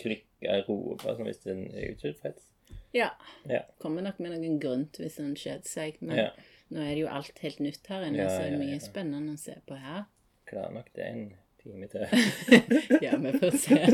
krykke 0.00 0.58
rope 0.66 1.14
sånn 1.14 1.28
hvis 1.30 1.40
den 1.46 1.62
er 1.72 1.94
utilfreds. 1.94 2.50
Ja. 2.94 3.08
Ja. 3.48 3.62
Kommer 3.82 4.04
nok 4.04 4.18
med 4.22 4.34
noen 4.36 4.58
grunt 4.62 4.98
hvis 5.00 5.16
en 5.22 5.32
kjeder 5.38 5.64
seg. 5.66 5.96
Men 6.04 6.16
Ja. 6.20 6.28
Nå 6.74 6.80
er 6.80 6.94
det 6.96 7.00
jo 7.04 7.08
alt 7.12 7.38
helt 7.44 7.58
nytt 7.60 7.86
her 7.92 8.02
inne, 8.06 8.22
Ja, 8.24 8.28
så 8.32 8.42
det 8.42 8.52
er 8.54 8.58
mye 8.58 8.76
ja. 8.78 8.82
spennende 8.82 9.34
å 9.36 9.38
se 9.40 9.54
på 9.68 9.76
her. 9.78 10.04
Klarer 10.48 10.72
nok 10.74 10.88
det 10.96 11.04
en 11.06 11.24
time 11.64 11.86
til. 11.88 12.06
Ja, 13.04 13.16
vi 13.16 13.32
får 13.38 13.50
se. 13.58 13.78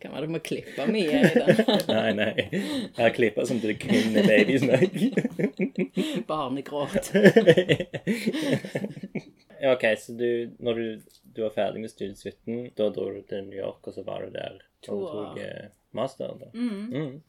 Kan 0.00 0.10
være 0.12 0.26
du 0.26 0.30
må 0.34 0.38
klippe 0.44 0.86
mye 0.90 1.20
i 1.20 1.22
den. 1.32 1.46
Nei, 1.88 2.12
nei. 2.18 2.32
Jeg 2.50 2.62
har 2.98 3.10
klippa 3.14 3.44
som 3.48 3.60
til 3.62 3.74
kun 3.80 4.12
babysnakk. 4.26 4.94
Barnegråt. 6.28 7.06
OK, 9.72 9.84
så 9.98 10.12
du, 10.18 10.28
når 10.58 10.72
du, 10.80 10.84
du 11.36 11.42
var 11.46 11.52
ferdig 11.54 11.80
med 11.82 11.90
studiet 11.92 12.18
17, 12.18 12.70
da 12.78 12.84
dro 12.94 13.04
du 13.14 13.20
til 13.28 13.44
New 13.48 13.58
York, 13.58 13.86
og 13.86 13.92
så 13.94 14.02
var 14.06 14.18
du 14.26 14.30
der 14.34 14.52
To 14.86 14.92
og 14.98 15.04
tok 15.14 15.38
eh, 15.42 15.64
master? 15.96 16.28
da? 16.38 16.46
Mm. 16.54 17.20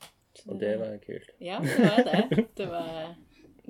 Og 0.48 0.60
det 0.62 0.74
var 0.80 0.98
kult. 1.06 1.30
Ja, 1.41 1.58
det 1.63 1.86
var 1.86 1.98
det. 2.06 2.45
Det 2.58 2.67
var, 2.69 3.15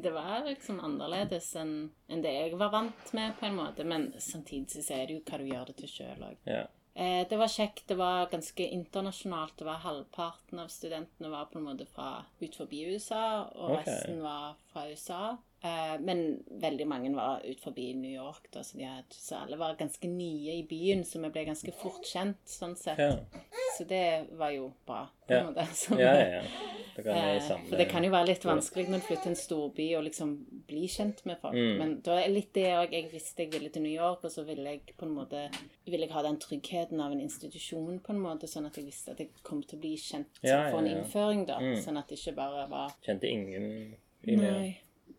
det 0.01 0.11
var 0.15 0.43
liksom 0.47 0.79
annerledes 0.85 1.51
enn 1.59 1.73
en 2.07 2.21
det 2.23 2.33
jeg 2.33 2.57
var 2.59 2.71
vant 2.73 3.13
med, 3.13 3.35
på 3.39 3.47
en 3.47 3.57
måte. 3.59 3.85
Men 3.87 4.11
samtidig 4.19 4.83
så 4.83 4.97
er 4.97 5.07
det 5.07 5.17
jo 5.17 5.23
hva 5.27 5.39
du 5.39 5.47
gjør 5.49 5.71
det 5.71 5.79
til 5.81 5.91
sjøl 5.93 6.27
òg. 6.31 6.37
Ja. 6.49 6.65
Eh, 6.99 7.27
det 7.29 7.37
var 7.39 7.47
kjekt. 7.47 7.85
Det 7.87 7.95
var 7.95 8.29
ganske 8.31 8.67
internasjonalt. 8.67 9.57
Det 9.57 9.67
var 9.67 9.83
Halvparten 9.85 10.59
av 10.59 10.71
studentene 10.73 11.31
var 11.31 11.51
på 11.51 11.59
en 11.59 11.67
måte 11.69 11.87
fra 11.87 12.25
ut 12.41 12.55
forbi 12.55 12.81
USA, 12.93 13.45
og 13.55 13.77
okay. 13.77 13.85
resten 13.85 14.23
var 14.25 14.57
fra 14.73 14.87
USA. 14.89 15.21
Eh, 15.61 15.95
men 15.99 16.43
veldig 16.61 16.85
mange 16.87 17.09
var 17.15 17.41
ut 17.43 17.59
forbi 17.59 17.89
New 17.93 18.11
York, 18.11 18.45
da, 18.53 18.61
så, 18.63 18.77
de 18.77 18.85
hadde, 18.87 19.11
så 19.11 19.41
alle 19.43 19.57
var 19.59 19.75
ganske 19.75 20.07
nye 20.07 20.53
i 20.55 20.63
byen, 20.63 21.01
så 21.03 21.19
vi 21.19 21.31
ble 21.35 21.43
ganske 21.49 21.73
fort 21.75 22.05
kjent, 22.07 22.39
sånn 22.47 22.77
sett. 22.79 22.99
Ja, 22.99 23.17
Så 23.77 23.83
det 23.87 24.27
var 24.39 24.51
jo 24.51 24.73
bra. 24.87 25.07
Ja. 25.29 25.43
måte. 25.45 25.65
Så- 25.75 25.99
ja. 25.99 26.13
ja. 26.15 26.41
det 26.95 27.03
kan 27.03 27.15
Eh, 27.15 27.67
For 27.69 27.77
det 27.77 27.89
kan 27.89 28.03
jo 28.03 28.09
være 28.11 28.27
litt 28.27 28.43
vanskelig 28.43 28.87
når 28.89 28.99
du 28.99 29.05
flytter 29.05 29.23
til 29.23 29.31
en 29.31 29.35
storby 29.35 29.95
og 29.95 30.03
liksom 30.03 30.31
bli 30.67 30.87
kjent 30.87 31.25
med 31.25 31.37
folk. 31.41 31.53
Mm. 31.53 31.77
Men 31.77 31.93
da 32.01 32.17
er 32.19 32.33
litt 32.33 32.51
det 32.53 32.65
òg 32.75 32.91
Jeg 32.91 33.11
visste 33.11 33.43
jeg 33.43 33.51
ville 33.53 33.69
til 33.69 33.83
New 33.83 33.91
York, 33.93 34.23
og 34.23 34.31
så 34.31 34.43
ville 34.45 34.63
jeg 34.69 34.95
på 34.97 35.05
en 35.05 35.13
måte 35.15 35.49
Ville 35.85 36.07
jeg 36.07 36.11
ha 36.15 36.23
den 36.23 36.39
tryggheten 36.39 36.99
av 36.99 37.11
en 37.11 37.21
institusjon, 37.21 37.99
på 37.99 38.09
en 38.15 38.19
måte, 38.19 38.47
sånn 38.47 38.65
at 38.65 38.75
jeg 38.75 38.85
visste 38.85 39.11
at 39.11 39.19
jeg 39.19 39.29
kom 39.43 39.61
til 39.63 39.77
å 39.77 39.81
bli 39.81 39.95
kjent 39.95 40.27
få 40.41 40.79
en 40.79 40.87
innføring, 40.87 41.45
da. 41.47 41.59
Mm. 41.59 41.75
Sånn 41.83 41.97
at 41.97 42.07
det 42.07 42.17
ikke 42.19 42.35
bare 42.35 42.67
var 42.69 42.91
Kjente 43.05 43.27
ingen 43.27 43.95
i 44.23 44.35
Nei. 44.35 44.77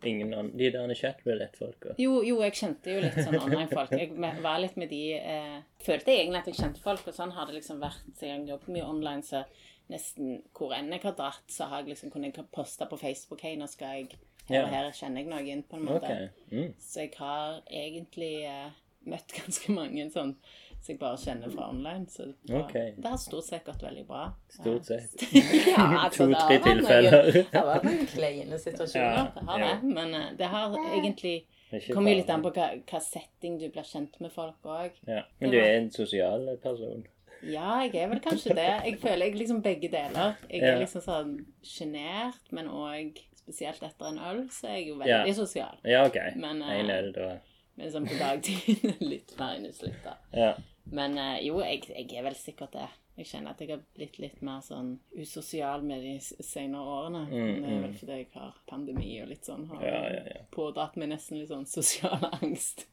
Ingen 0.09 0.35
annen. 0.35 0.53
De 0.57 0.71
der 0.73 0.95
chatbillett-folka? 0.95 1.95
Jo, 2.01 2.21
jo, 2.27 2.39
jeg 2.45 2.57
kjente 2.59 2.95
jo 2.95 3.03
litt 3.05 3.19
sånn 3.19 3.39
online-folk. 3.41 3.93
Jeg 3.99 4.41
var 4.45 4.63
litt 4.63 4.79
med 4.81 4.93
de 4.93 5.03
eh, 5.19 5.59
Følte 5.85 6.15
egentlig 6.15 6.43
at 6.43 6.51
jeg 6.51 6.61
kjente 6.61 6.83
folk, 6.85 7.07
og 7.09 7.17
sånn 7.17 7.35
har 7.37 7.49
det 7.49 7.59
liksom 7.59 7.81
vært 7.83 8.09
siden 8.19 8.45
jeg 8.45 8.55
jobbet 8.55 8.75
mye 8.77 8.89
online, 8.89 9.25
så 9.27 9.45
nesten 9.91 10.41
hvor 10.57 10.75
enn 10.77 10.93
jeg 10.95 11.03
har 11.05 11.17
dratt, 11.19 11.47
så 11.51 11.71
har 11.71 11.83
jeg 11.83 11.95
liksom 11.97 12.13
kunnet 12.15 12.37
jeg 12.37 12.51
poste 12.55 12.87
på 12.87 12.99
Facebook 13.01 13.43
Hei, 13.45 13.57
nå 13.59 13.67
skal 13.71 14.03
jeg 14.03 14.21
Her 14.51 14.65
og 14.65 14.73
her 14.73 14.91
kjenner 14.97 15.23
jeg 15.23 15.31
noen, 15.31 15.65
på 15.69 15.79
en 15.79 15.85
måte. 15.87 16.11
Okay. 16.11 16.31
Mm. 16.51 16.73
Så 16.83 17.05
jeg 17.05 17.13
har 17.21 17.61
egentlig 17.71 18.33
eh, 18.51 18.71
møtt 19.11 19.35
ganske 19.41 19.77
mange 19.77 20.09
sånn 20.15 20.35
som 20.81 20.93
jeg 20.95 20.99
bare 20.99 21.17
kjenner 21.21 21.51
fra 21.53 21.69
online. 21.71 22.07
Så 22.09 22.25
det, 22.31 22.53
var, 22.55 22.65
okay. 22.65 22.93
det 22.97 23.11
har 23.13 23.17
stort 23.21 23.45
sett 23.45 23.65
gått 23.67 23.83
veldig 23.85 24.07
bra. 24.09 24.25
Stort 24.49 24.85
sett. 24.89 25.23
ja, 25.77 25.87
altså, 26.07 26.27
To-tre 26.27 26.59
noen- 26.59 26.67
tilfeller. 26.67 27.33
Det 27.37 27.47
har 27.59 27.67
vært 27.75 27.85
noen 27.89 28.07
kleine 28.15 28.59
situasjoner, 28.59 29.17
Ja, 29.17 29.31
det 29.37 29.47
har 29.51 29.61
ja. 29.65 29.71
det. 29.83 29.95
Men 30.01 30.15
eh, 30.15 30.29
det 30.41 30.51
har 30.57 30.77
egentlig 30.97 31.37
det 31.71 31.85
kommer 31.95 32.11
jo 32.11 32.19
litt 32.19 32.31
an 32.35 32.43
på 32.43 32.51
hva, 32.57 32.71
hva 32.91 32.99
setting 33.05 33.59
du 33.61 33.69
blir 33.71 33.87
kjent 33.87 34.17
med 34.21 34.33
folk 34.35 34.65
òg. 34.67 34.97
Ja. 35.07 35.21
Men 35.39 35.53
du 35.53 35.59
er 35.61 35.77
en 35.77 35.91
sosial 35.95 36.49
person? 36.65 37.05
Ja, 37.47 37.79
jeg 37.87 37.95
er 38.03 38.09
vel 38.11 38.21
kanskje 38.21 38.57
det. 38.59 38.67
Jeg 38.85 38.99
føler 39.01 39.29
jeg 39.31 39.37
liksom 39.39 39.61
begge 39.65 39.89
deler. 39.93 40.35
Jeg 40.51 40.61
Ja. 40.65 40.75
er 40.75 40.81
liksom 40.83 41.05
sånn 41.05 41.37
sjenert, 41.65 42.43
men 42.51 42.67
òg 42.69 43.21
spesielt 43.39 43.83
etter 43.87 44.11
en 44.11 44.19
øl, 44.19 44.43
så 44.51 44.67
er 44.69 44.75
jeg 44.81 44.89
jo 44.89 44.99
Ja. 45.05 45.21
veldig 45.23 45.35
sosial. 45.39 45.79
Ja, 45.85 46.03
OK. 46.07 46.19
Men, 46.37 46.61
uh, 46.63 46.73
En 46.75 46.91
øl, 46.91 47.13
da. 47.13 47.31
Men 47.77 47.93
sånn 47.93 48.07
på 48.11 48.19
dagtid 48.19 49.01
litt 49.13 49.33
mer 49.39 49.55
inneslitt, 49.57 50.03
da. 50.05 50.17
Ja. 50.35 50.51
Men 50.85 51.19
eh, 51.19 51.47
jo, 51.47 51.61
jeg, 51.65 51.85
jeg 51.91 52.19
er 52.19 52.27
vel 52.27 52.37
sikkert 52.39 52.75
det. 52.75 52.89
Jeg 53.21 53.27
kjenner 53.29 53.53
at 53.53 53.61
jeg 53.61 53.69
har 53.75 53.81
blitt 53.99 54.17
litt 54.23 54.39
mer 54.47 54.63
sånn 54.65 54.95
usosial 55.13 55.83
med 55.85 56.01
de 56.07 56.15
senere 56.23 56.95
årene. 56.95 57.25
Mm, 57.29 57.35
det 57.35 57.69
er 57.69 57.83
vel 57.83 57.91
mm. 57.91 57.99
fordi 58.01 58.17
jeg 58.17 58.29
har 58.33 58.55
pandemi 58.71 59.11
og 59.21 59.29
litt 59.29 59.51
sånn. 59.51 59.67
Har 59.69 59.85
Ja, 59.85 59.99
ja, 60.15 60.23
ja. 60.37 60.45
pådratt 60.55 60.97
meg 61.01 61.13
nesten 61.13 61.41
litt 61.41 61.51
sånn 61.53 61.69
sosial 61.69 62.25
angst. 62.41 62.87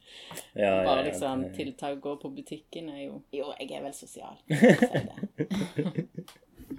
Bare 0.58 1.06
liksom 1.08 1.48
tiltak 1.56 2.00
å 2.00 2.04
gå 2.10 2.18
på 2.26 2.34
butikken 2.42 2.92
er 2.92 3.06
jo 3.06 3.22
Jo, 3.32 3.54
jeg 3.62 3.72
er 3.78 3.88
vel 3.88 3.96
sosial. 3.96 4.36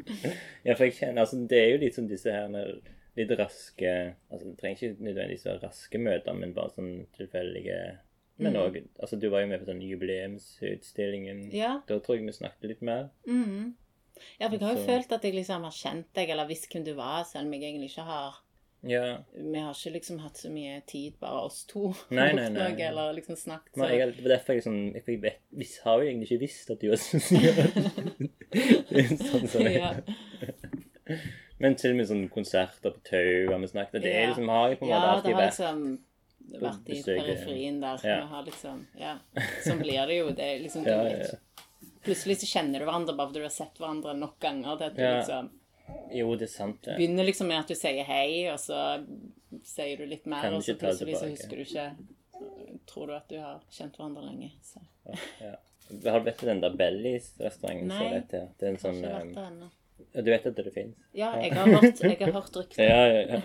Ja, 0.65 0.75
for 0.75 0.87
jeg 0.87 0.97
kjenner 0.99 1.25
altså, 1.25 1.41
Det 1.49 1.61
er 1.61 1.71
jo 1.73 1.81
litt 1.83 1.97
sånn 1.97 2.11
disse 2.11 2.33
her 2.33 2.53
litt 3.19 3.33
raske 3.39 3.95
altså 4.31 4.51
Det 4.51 4.59
trenger 4.61 4.77
ikke 4.77 5.07
nødvendigvis 5.09 5.47
være 5.49 5.63
raske 5.65 6.01
møter, 6.03 6.37
men 6.39 6.55
bare 6.57 6.75
sånn 6.77 6.93
tilfeldige 7.17 7.79
Men 8.39 8.53
Mm. 8.55 8.89
altså, 9.01 9.19
Du 9.19 9.29
var 9.31 9.41
jo 9.41 9.47
med 9.49 9.61
på 9.61 9.67
den 9.67 9.81
jubileumsutstillingen. 9.83 11.51
Ja. 11.53 11.81
Da 11.89 11.99
tror 11.99 12.17
jeg 12.17 12.27
vi 12.27 12.33
snakket 12.33 12.69
litt 12.69 12.83
mer. 12.83 13.09
Mm. 13.27 13.75
Ja, 14.41 14.49
for 14.49 14.57
jeg 14.57 14.61
har 14.63 14.75
jo 14.75 14.81
Så- 14.83 14.87
følt 14.87 15.13
at 15.13 15.23
jeg 15.25 15.35
liksom 15.35 15.63
har 15.63 15.71
kjent 15.71 16.07
deg, 16.15 16.31
eller 16.31 16.47
visst 16.47 16.69
hvem 16.73 16.85
du 16.85 16.95
var, 16.95 17.25
selv 17.25 17.47
om 17.47 17.53
jeg 17.53 17.63
egentlig 17.63 17.91
ikke 17.91 18.05
har 18.05 18.35
Ja. 18.87 19.19
Vi 19.35 19.59
har 19.59 19.73
ikke 19.75 19.93
liksom 19.93 20.19
hatt 20.21 20.35
så 20.37 20.49
mye 20.51 20.81
tid, 20.87 21.15
bare 21.21 21.43
oss 21.47 21.65
to. 21.65 21.89
Nei, 22.11 22.33
nei, 22.33 22.33
nei, 22.49 22.49
nei. 22.49 22.71
noe, 22.71 22.81
Eller 22.89 23.13
liksom 23.15 23.35
snakket 23.37 23.75
så 23.75 23.79
Nei, 23.81 23.97
jeg, 23.99 24.15
det 24.17 24.23
var 24.23 24.29
derfor 24.37 24.53
jeg 24.55 24.63
liksom 24.63 24.93
jeg, 24.95 25.03
jeg 25.07 25.21
vet, 25.23 25.39
vis, 25.53 25.79
har 25.83 25.99
jo 25.99 26.07
egentlig 26.09 26.31
ikke 26.31 26.41
visst 26.41 26.71
at 26.71 26.79
du 26.81 26.89
var 26.89 26.97
sosial. 26.97 27.55
sånn, 29.19 29.49
sånn. 29.55 29.73
ja. 29.75 29.95
Men 31.59 31.75
til 31.75 31.91
og 31.91 31.97
med 31.97 32.07
sånn 32.07 32.29
konserter 32.31 32.93
på 32.95 33.03
Tau 33.03 33.51
har 33.53 33.59
vi 33.59 33.67
snakket 33.67 33.95
og 33.99 34.03
Det 34.03 34.15
Ja. 34.15 34.27
liksom, 34.31 34.49
har 34.49 34.69
jeg 34.69 34.79
på 34.79 34.85
en 34.85 34.89
måte 34.89 34.95
ja, 34.95 35.01
det 35.01 35.15
alltid 35.17 35.35
vært. 35.35 35.59
liksom 35.59 35.99
vært 36.63 36.89
i 36.89 37.03
periferien 37.05 37.81
der. 37.83 38.01
Ja. 38.05 38.19
Har 38.31 38.45
liksom 38.47 38.87
Ja. 38.99 39.19
Sånn 39.65 39.79
blir 39.83 40.07
det 40.07 40.17
jo. 40.21 40.31
Det 40.31 40.49
liksom 40.63 40.87
Ja, 40.89 41.03
du 41.05 41.11
ja. 41.23 41.39
Plutselig 42.05 42.39
så 42.41 42.47
kjenner 42.49 42.81
du 42.81 42.87
hverandre 42.87 43.15
bare 43.17 43.29
fordi 43.29 43.43
du 43.43 43.49
har 43.49 43.55
sett 43.55 43.79
hverandre 43.81 44.15
nok 44.17 44.39
ganger 44.41 44.77
til 44.79 44.87
at 44.87 44.97
du 44.97 45.03
Ja. 45.03 45.17
liksom 45.19 45.51
Jo, 46.13 46.35
det 46.37 46.49
er 46.49 46.53
sant, 46.53 46.83
det. 46.85 46.97
begynner 46.99 47.25
liksom 47.25 47.49
med 47.49 47.59
at 47.61 47.69
du 47.69 47.75
sier 47.75 48.05
hei, 48.05 48.49
og 48.53 48.59
så 48.61 49.05
sier 49.65 49.97
du 49.97 50.05
litt 50.07 50.27
mer, 50.29 50.53
og 50.53 50.63
så 50.63 50.75
det 50.75 50.81
plutselig 50.83 51.17
så 51.17 51.31
husker 51.31 51.57
du 51.57 51.65
ikke 51.65 51.89
Tror 52.87 53.07
du 53.09 53.15
at 53.17 53.29
du 53.29 53.39
har 53.41 53.61
kjent 53.71 53.97
hverandre 53.97 54.23
lenge. 54.25 54.53
Så. 54.63 54.81
Ja. 55.41 55.55
Har 56.11 56.21
du 56.21 56.29
vært 56.29 56.43
i 56.45 56.47
den 56.47 56.61
der 56.61 56.71
Bellies-restauranten? 56.77 57.89
Nei. 57.89 58.21
det? 58.31 58.43
Det 58.61 58.67
er 58.67 58.71
en 58.75 58.79
sånn 58.81 58.99
ikke 59.01 59.09
um, 59.09 59.17
vært 59.19 59.35
der 59.35 59.49
ennå. 59.51 59.69
Du 60.19 60.31
vet 60.33 60.47
at 60.47 60.57
det 60.57 60.73
fins? 60.75 60.97
Ja, 61.15 61.33
jeg 61.39 61.53
har 61.55 61.69
hørt, 61.71 62.01
jeg 62.03 62.17
har 62.19 62.33
hørt 62.35 62.57
rykter. 62.57 62.83
Ja, 62.83 63.03
ja, 63.07 63.21
ja. 63.37 63.41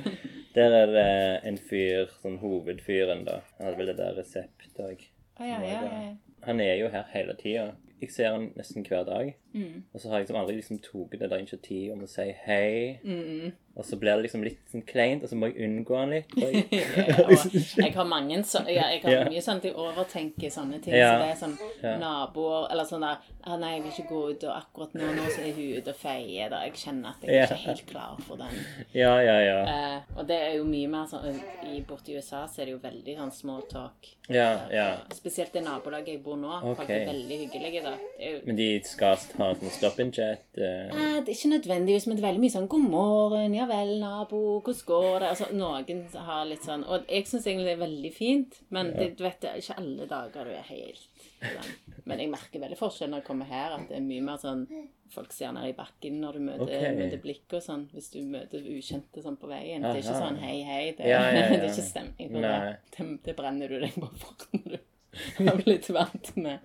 Der 0.56 0.76
er 0.78 0.92
det 0.94 1.08
en 1.50 1.58
fyr, 1.58 2.10
sånn 2.22 2.40
hovedfyren, 2.42 3.24
da. 3.28 3.40
Han 3.58 3.68
hadde 3.68 3.80
vel 3.82 3.92
det 3.92 3.98
der 4.00 4.18
resept 4.18 4.82
òg. 4.82 5.06
Ah, 5.38 5.48
ja, 5.50 5.60
ja, 5.66 5.80
ja. 5.82 6.02
ja. 6.08 6.40
Han 6.48 6.62
er 6.62 6.76
jo 6.82 6.90
her 6.94 7.06
hele 7.14 7.36
tida. 7.40 7.72
Jeg 8.02 8.12
ser 8.14 8.36
han 8.36 8.50
nesten 8.58 8.86
hver 8.86 9.06
dag. 9.08 9.34
Mm. 9.54 9.84
Og 9.94 10.02
så 10.02 10.10
har 10.10 10.18
jeg 10.20 10.26
liksom 10.28 10.40
aldri 10.42 10.56
liksom 10.60 10.80
tatt 10.82 11.20
det 11.20 11.30
der 11.30 11.38
initiativet 11.44 11.94
om 11.94 12.04
å 12.06 12.10
si 12.10 12.30
hei. 12.46 13.00
Mm. 13.04 13.52
Og 13.76 13.86
så 13.86 13.98
blir 13.98 14.14
det 14.14 14.28
liksom 14.28 14.44
litt 14.46 14.60
sånn 14.70 14.84
kleint, 14.86 15.24
og 15.26 15.30
så 15.32 15.38
må 15.38 15.48
jeg 15.50 15.66
unngå 15.66 15.96
han 15.98 16.12
litt. 16.14 16.34
jeg- 16.38 16.68
Ja, 16.74 17.26
jeg 17.86 17.94
har 17.96 18.06
mange 18.06 18.38
så, 18.46 18.62
ja, 18.70 18.86
jeg 18.94 19.02
har 19.02 19.12
yeah. 19.12 19.30
mye 19.30 19.42
sånn 19.42 19.62
at 19.62 19.66
jeg 19.66 19.74
overtenker 19.82 20.54
sånne 20.54 20.80
ting. 20.84 20.94
Ja. 20.94 21.14
Så 21.14 21.24
det 21.24 21.30
er 21.32 21.40
sånn 21.42 21.56
Ja. 21.84 21.94
naboer 21.98 22.68
Eller 22.72 22.86
sånn 22.86 23.02
der 23.02 23.18
ah, 23.44 23.58
'Nei, 23.58 23.74
jeg 23.76 23.84
vil 23.84 23.92
ikke 23.92 24.10
gå 24.10 24.22
ut, 24.32 24.44
og 24.44 24.54
akkurat 24.56 24.94
nå, 24.94 25.10
nå 25.18 25.26
så 25.34 25.42
er 25.42 25.54
hun 25.58 25.78
ute 25.80 25.90
og 25.90 26.00
feier.' 26.00 26.50
Da 26.54 26.62
jeg 26.66 26.74
kjenner 26.84 27.10
at 27.10 27.26
jeg 27.26 27.36
er 27.36 27.44
ikke 27.50 27.68
helt 27.68 27.86
klar 27.90 28.22
for 28.28 28.38
den. 28.38 28.62
Ja, 28.94 29.16
ja, 29.22 29.38
ja. 29.42 29.60
Uh, 29.66 30.20
og 30.20 30.28
det 30.28 30.38
er 30.38 30.54
jo 30.58 30.68
mye 30.70 30.88
mer 30.88 31.10
sånn 31.10 31.42
i 31.66 31.82
Borti 31.82 32.16
USA 32.18 32.46
så 32.48 32.62
er 32.62 32.66
det 32.70 32.76
jo 32.78 32.82
veldig 32.84 33.18
sånn 33.18 33.34
small 33.34 33.66
talk. 33.70 34.14
Ja, 34.30 34.68
ja. 34.72 34.88
Spesielt 35.12 35.52
det 35.54 35.64
nabolaget 35.66 36.14
jeg 36.14 36.24
bor 36.24 36.38
nå. 36.40 36.54
Okay. 36.62 36.76
Folk 36.76 36.90
er 36.96 37.06
veldig 37.10 37.40
hyggelige, 37.42 37.84
da. 37.84 37.98
Jo 38.22 38.40
Men 38.46 38.56
de 38.56 38.70
skal 38.88 39.18
ha 39.18 39.43
stop 39.78 40.00
in 40.00 40.12
chat. 40.12 40.44
eh, 40.58 40.88
Eh, 40.90 41.20
Det 41.24 41.30
er 41.30 41.36
ikke 41.38 41.54
nødvendigvis, 41.54 42.08
men 42.08 42.18
det 42.18 42.24
er 42.24 42.28
veldig 42.32 42.44
mye 42.44 42.56
sånn 42.56 42.68
'God 42.68 42.90
morgen, 42.90 43.54
ja 43.56 43.66
vel, 43.66 44.00
nabo, 44.00 44.62
hvordan 44.62 44.86
går 44.86 45.20
det?' 45.20 45.30
Altså, 45.30 45.46
Noen 45.54 46.08
har 46.16 46.46
litt 46.46 46.64
sånn 46.64 46.84
Og 46.88 47.06
jeg 47.08 47.26
syns 47.26 47.46
egentlig 47.48 47.66
det 47.66 47.78
er 47.78 47.86
veldig 47.88 48.14
fint, 48.14 48.60
men 48.70 48.94
det, 48.94 49.18
du 49.18 49.24
vet, 49.24 49.40
det 49.42 49.50
er 49.50 49.58
ikke 49.62 49.78
alle 49.78 50.08
dager 50.08 50.44
du 50.46 50.52
er 50.52 50.68
helt 50.70 51.08
sånn. 51.42 51.72
Men 52.06 52.20
jeg 52.20 52.30
merker 52.30 52.60
veldig 52.60 52.78
forskjell 52.78 53.10
når 53.10 53.22
jeg 53.22 53.28
kommer 53.28 53.46
her, 53.46 53.72
at 53.80 53.88
det 53.90 53.98
er 53.98 54.02
mye 54.02 54.22
mer 54.22 54.38
sånn 54.38 54.68
Folk 55.14 55.32
ser 55.32 55.52
ned 55.54 55.68
i 55.70 55.74
bakken 55.78 56.16
når 56.22 56.34
du 56.34 56.40
møter, 56.40 56.64
okay. 56.64 56.96
møter 56.96 57.20
blikk 57.22 57.54
og 57.54 57.62
sånn, 57.62 57.84
hvis 57.94 58.10
du 58.12 58.24
møter 58.26 58.64
ukjente 58.66 59.22
sånn 59.22 59.38
på 59.38 59.46
veien. 59.48 59.82
Det 59.84 59.92
er 59.92 60.02
ikke 60.02 60.22
sånn 60.24 60.40
'hei, 60.42 60.64
hei'. 60.66 60.98
Det, 60.98 61.06
Ja, 61.06 61.22
ja, 61.30 61.34
ja. 61.38 61.50
det 61.54 61.60
er 61.60 61.70
ikke 61.70 61.92
stemning 61.94 62.32
på 62.34 62.42
det. 62.42 63.20
Det 63.24 63.36
brenner 63.36 63.68
du 63.68 63.80
deg 63.80 63.94
på 63.94 64.10
fort 64.18 64.48
når 64.54 64.72
du 64.72 64.78
har 65.48 65.58
blitt 65.62 65.90
vant 65.94 66.30
med. 66.36 66.60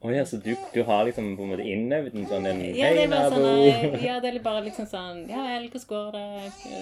Oh, 0.00 0.12
ja, 0.14 0.24
så 0.26 0.36
du, 0.40 0.54
du 0.74 0.82
har 0.88 1.04
liksom 1.08 1.30
på 1.36 1.42
en 1.44 1.50
måte 1.52 1.66
innøvd 1.68 2.14
en 2.16 2.26
sånn 2.30 2.46
en 2.48 2.62
Ja, 2.76 2.90
det 2.96 3.02
er 3.04 3.10
bare 3.12 3.30
sånn, 3.34 3.46
eh, 3.68 4.04
ja, 4.06 4.14
det 4.24 4.30
er 4.32 4.38
bare 4.44 4.62
liksom 4.66 4.86
sånn 4.88 5.18
Ja 5.30 5.42
vel, 5.44 5.66
hvordan 5.72 5.88
går 5.92 6.08
det? 6.16 6.24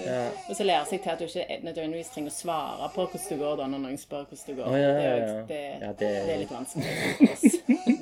Ja. 0.07 0.20
Og 0.46 0.55
så 0.59 0.66
lærer 0.68 0.87
seg 0.90 1.03
til 1.05 1.14
at 1.14 1.22
du 1.22 1.27
ikke 1.27 1.59
nødvendigvis 1.66 2.12
trenger 2.14 2.31
å 2.35 2.37
svare 2.37 2.90
på 2.94 3.07
hvordan 3.09 3.27
det 3.33 3.38
går 3.42 3.59
da, 3.62 3.68
når 3.75 3.85
noen 3.87 3.99
spør 4.01 4.25
hvordan 4.31 4.46
det 4.46 4.57
går. 4.61 4.70
Oh, 4.70 4.79
ja, 4.79 4.92
ja, 4.94 5.16
det, 5.51 5.62
Ja, 5.83 5.92
det- 5.92 6.12
det 6.27 6.35
er 6.37 6.42
litt 6.44 6.55
vanskelig 6.55 6.94
for 7.18 7.33
oss 7.35 7.44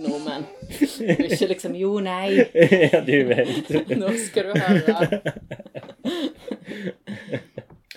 nordmenn. 0.05 0.45
Du 0.69 1.05
er 1.09 1.25
ikke 1.31 1.49
liksom 1.55 1.75
Jo, 1.81 1.95
nei, 2.05 2.29
ja, 2.93 3.01
du 3.05 3.17
vet. 3.31 3.73
nå 4.05 4.13
skal 4.29 4.51
du 4.53 4.61
høre. 4.61 5.33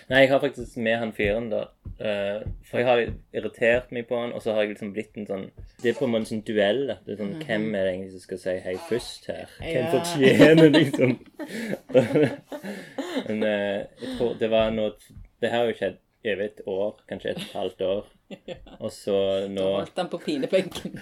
Nei, 0.07 0.21
jeg 0.23 0.29
har 0.31 0.39
faktisk 0.39 0.77
med 0.79 0.95
han 1.01 1.11
fyren, 1.15 1.49
da. 1.51 1.65
Eh, 1.99 2.41
for 2.69 2.77
jeg 2.77 2.85
har 2.85 2.99
irritert 3.33 3.91
meg 3.95 4.05
på 4.09 4.19
han, 4.21 4.33
og 4.37 4.41
så 4.43 4.53
har 4.53 4.61
jeg 4.61 4.69
liksom 4.75 4.91
blitt 4.93 5.15
en 5.17 5.25
sånn 5.25 5.45
Det 5.81 5.89
er 5.89 5.95
på 5.97 6.05
en 6.05 6.11
måte 6.13 6.21
en 6.27 6.29
sånn 6.29 6.43
duell. 6.45 6.83
Det 7.05 7.11
er 7.15 7.21
sånn, 7.23 7.31
Hvem 7.41 7.65
er 7.73 7.81
det 7.87 7.93
egentlig 7.95 8.11
som 8.11 8.19
skal 8.27 8.39
si 8.43 8.53
hei 8.67 8.75
først 8.89 9.21
her? 9.31 9.45
Hvem 9.61 9.81
Ja. 9.81 9.91
fortjener 9.95 10.69
liksom 10.75 11.09
Men 13.27 13.43
uh, 13.43 13.77
jeg 14.03 14.09
tror 14.17 14.35
det 14.39 14.49
var 14.51 14.71
noe 14.75 14.91
Det 15.41 15.49
her 15.49 15.57
har 15.63 15.67
jo 15.71 15.77
skjedd 15.79 15.97
over 16.27 16.43
et 16.43 16.59
år, 16.67 16.93
kanskje 17.07 17.29
et 17.31 17.39
halvt 17.55 17.81
år. 17.87 18.03
Og 18.83 18.91
så 18.91 19.15
nå 19.47 19.63
Da 19.63 19.75
holdt 19.79 19.97
han 20.01 20.09
på 20.11 20.17
pinebenken. 20.25 20.93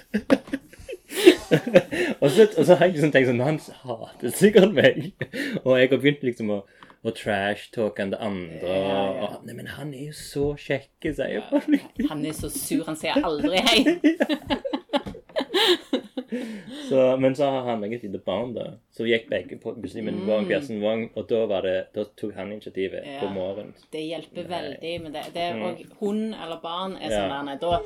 og, 2.22 2.32
så, 2.32 2.48
og 2.58 2.66
så 2.66 2.76
har 2.76 2.86
jeg 2.86 2.94
liksom 2.96 3.12
tenkt 3.14 3.30
sånn 3.32 3.42
Han 3.46 3.60
hater 3.82 4.30
sikkert 4.36 4.74
meg. 4.76 5.14
Og 5.64 5.78
jeg 5.80 5.90
har 5.92 5.98
begynt 5.98 6.24
liksom 6.28 6.52
å, 6.54 6.58
å 7.06 7.12
trash-talkende 7.14 8.18
det 8.18 8.22
andre. 8.26 8.66
Ja, 8.66 8.78
ja. 9.16 9.28
Og, 9.28 9.34
nei, 9.46 9.54
men 9.60 9.68
han 9.76 9.92
er 9.94 10.08
jo 10.10 10.14
så 10.18 10.46
kjekk, 10.58 11.06
sier 11.14 11.44
folk. 11.52 11.70
Han 12.10 12.26
er 12.26 12.34
så 12.38 12.50
sur, 12.50 12.82
han 12.88 12.98
sier 12.98 13.22
aldri 13.22 13.62
hei. 13.62 13.86
Så, 16.90 17.18
men 17.18 17.36
så 17.38 17.44
har 17.50 17.62
han 17.70 17.84
et 17.86 18.04
lite 18.04 18.18
barn, 18.26 18.54
da. 18.54 18.66
Så 18.94 19.06
gikk 19.08 19.30
begge 19.32 19.58
på 19.62 19.72
muslimen 19.82 20.18
Vang 20.28 20.46
Bjersen 20.50 20.82
Vang, 20.84 21.06
og 21.18 21.24
da, 21.30 21.46
var 21.50 21.62
det, 21.66 21.76
da 21.96 22.04
tok 22.20 22.34
han 22.38 22.52
initiativet 22.54 23.04
Mm. 23.06 23.12
Ja. 23.14 23.20
på 23.22 23.28
morgenen. 23.34 23.74
Det 23.94 24.02
hjelper 24.04 24.44
veldig 24.50 25.02
med 25.06 25.12
det. 25.16 25.24
det 25.34 25.42
er, 25.42 25.54
og 25.64 25.78
hund 26.02 26.34
eller 26.36 26.58
barn 26.62 26.96
er 26.98 27.10
Ja. 27.10 27.18
sånn 27.22 27.30
der, 27.32 27.44
nei, 27.48 27.56
da, 27.62 27.80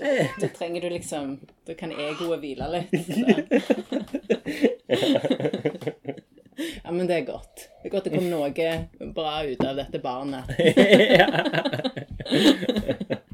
da, 0.00 0.06
da 0.40 0.46
trenger 0.56 0.80
du 0.80 0.88
liksom 0.94 1.38
Da 1.66 1.74
kan 1.74 1.92
egoet 1.92 2.40
hvile 2.40 2.66
litt. 2.74 2.90
Ja, 6.84 6.92
men 6.92 7.06
det 7.08 7.16
er 7.16 7.26
godt. 7.28 7.68
Det 7.80 7.88
er 7.88 7.94
godt 7.94 8.08
det 8.08 8.14
kom 8.16 8.28
noe 8.30 8.50
bra 9.16 9.34
ut 9.46 9.64
av 9.64 9.76
dette 9.80 10.00
barnet. 10.02 10.44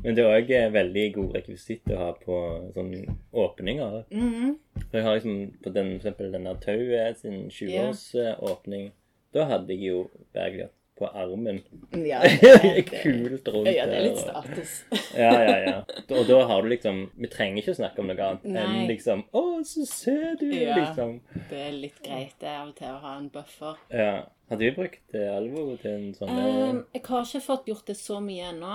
Men 0.07 0.15
det 0.15 0.23
er 0.23 0.37
òg 0.39 0.51
veldig 0.71 1.05
god 1.17 1.33
rekvisitt 1.35 1.91
å 1.91 1.97
ha 1.99 2.11
på 2.21 2.37
sånne 2.77 3.17
åpninger. 3.35 4.05
Mhm. 4.15 4.53
For 4.85 5.01
jeg 5.01 5.07
har 5.07 5.17
liksom 5.19 5.39
på 5.65 5.73
den, 5.75 5.89
for 5.97 6.05
eksempel 6.05 6.31
denne 6.37 6.53
Tauet 6.63 7.19
sin 7.19 7.49
20-årsåpning. 7.51 8.93
Da 9.35 9.49
hadde 9.51 9.75
jeg 9.75 9.91
jo 9.91 10.05
Bergljot 10.37 10.73
på 10.97 11.09
armen. 11.13 11.59
Ja, 11.93 12.21
det, 12.25 12.51
er, 12.53 12.79
Kult 12.89 13.49
rundt 13.53 13.69
ja, 13.69 13.85
det 13.89 13.97
er 13.99 14.05
litt 14.07 14.21
der, 14.21 14.31
status. 14.31 14.71
Ja, 15.23 15.33
ja, 15.45 15.57
ja. 15.67 15.75
Og 16.17 16.23
da 16.29 16.39
har 16.49 16.63
du 16.65 16.71
liksom 16.73 17.03
Vi 17.21 17.29
trenger 17.33 17.61
ikke 17.63 17.75
å 17.75 17.79
snakke 17.81 18.01
om 18.01 18.09
noe 18.11 18.17
annet 18.31 18.47
Nei. 18.49 18.63
enn 18.65 18.89
liksom 18.91 19.25
Å, 19.37 19.43
så 19.69 19.85
søt 19.91 20.41
du 20.41 20.49
Ja. 20.55 20.79
liksom. 20.79 21.19
Det 21.51 21.61
er 21.67 21.77
litt 21.77 22.01
greit 22.05 22.33
det 22.41 22.49
av 22.55 22.71
og 22.71 22.75
til 22.79 22.89
å 22.95 22.97
ha 23.05 23.13
en 23.19 23.29
buffer. 23.35 23.77
Ja. 23.93 24.15
Har 24.49 24.61
du 24.63 24.67
brukt 24.77 25.15
eh, 25.19 25.29
Alvo 25.35 25.67
til 25.83 25.91
en 25.99 26.11
sånn 26.15 26.31
Um, 26.33 26.81
jeg 26.95 27.03
har 27.11 27.25
ikke 27.27 27.41
fått 27.45 27.69
gjort 27.69 27.87
det 27.91 27.97
så 27.99 28.21
mye 28.23 28.53
ennå, 28.53 28.75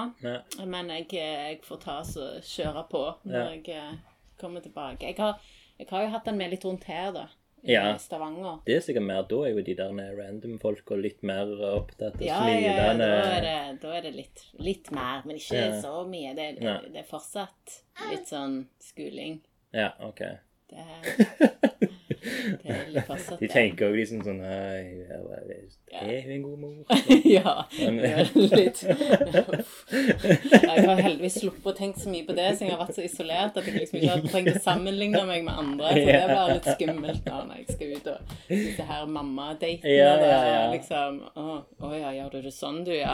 men 0.68 0.90
jeg, 0.98 1.08
jeg 1.16 1.60
får 1.66 1.80
ta 1.86 2.00
så 2.06 2.32
kjøre 2.44 2.86
på 2.92 3.04
når 3.24 3.38
Ja. 3.38 3.46
jeg 3.56 3.78
eh, 3.80 3.94
kommer 4.42 4.62
tilbake. 4.66 5.08
Jeg 5.10 5.18
har, 5.22 5.40
jeg 5.80 5.88
har 5.90 6.04
jo 6.06 6.10
hatt 6.18 6.26
den 6.28 6.38
med 6.42 6.52
litt 6.54 6.66
rundt 6.68 6.84
her, 6.92 7.14
da. 7.16 7.26
I 7.64 7.74
Ja. 7.74 7.98
Stavanger. 8.02 8.60
Det 8.66 8.76
er 8.76 8.80
sikkert 8.82 9.04
mer 9.06 9.22
da 9.30 9.42
er 9.46 9.52
jo 9.54 9.62
de 9.62 9.76
der 9.78 9.92
random 10.18 10.58
folka 10.60 10.96
litt 10.98 11.22
mer 11.24 11.46
opptatt 11.76 12.16
av 12.16 12.22
Ja, 12.26 12.40
ja, 12.50 12.60
ja, 12.60 12.94
da 12.98 13.10
er 13.38 13.42
det, 13.46 13.82
da 13.82 13.92
er 13.98 14.02
det 14.08 14.14
litt, 14.16 14.46
litt 14.60 14.92
mer, 14.92 15.22
men 15.26 15.36
ikke 15.38 15.56
Ja. 15.60 15.82
så 15.82 16.02
mye. 16.10 16.34
Det, 16.36 16.48
det, 16.60 16.78
det 16.94 17.04
er 17.04 17.10
fortsatt 17.10 17.84
litt 18.10 18.26
sånn 18.28 18.66
skuling. 18.80 19.42
Ja, 19.74 19.92
OK. 20.00 20.24
Det 20.72 21.91
De 22.22 23.48
tenker 23.50 23.90
jo 23.90 23.96
liksom 23.98 24.22
sånn 24.26 24.42
er 24.46 26.22
hun 26.22 26.32
en 26.36 26.44
god 26.46 26.60
mor? 26.62 26.76
ja, 27.38 27.54
litt 27.78 28.82
Jeg 30.62 30.86
har 30.86 31.02
heldigvis 31.02 31.40
sluppet 31.42 31.72
å 31.72 31.76
tenke 31.78 32.02
så 32.02 32.14
mye 32.14 32.26
på 32.28 32.36
det, 32.38 32.48
så 32.58 32.68
jeg 32.68 32.74
har 32.76 32.82
vært 32.84 32.98
så 32.98 33.06
isolert 33.06 33.58
at 33.60 33.68
jeg 33.68 33.76
liksom 33.80 34.00
ikke 34.00 34.14
har 34.14 34.26
trengt 34.28 34.54
å 34.54 34.64
sammenligne 34.64 35.24
meg 35.28 35.46
med 35.48 35.62
andre. 35.64 35.92
Så 35.92 36.06
det 36.06 36.22
blir 36.30 36.54
litt 36.54 36.70
skummelt 36.78 37.24
da 37.28 37.42
når 37.48 37.62
jeg 37.62 37.68
skal 37.72 37.92
ut 37.92 38.10
og 38.14 38.36
disse 38.52 38.88
her 38.92 39.12
mammadatene. 39.18 39.96
Ja, 39.98 40.14
ja, 40.22 40.42
ja. 40.52 40.64
Liksom 40.76 41.22
Å 41.36 41.60
å 41.82 41.94
ja, 41.96 42.12
gjør 42.16 42.38
du 42.38 42.40
det 42.48 42.54
sånn, 42.56 42.84
du? 42.88 42.94
Ja. 42.96 43.14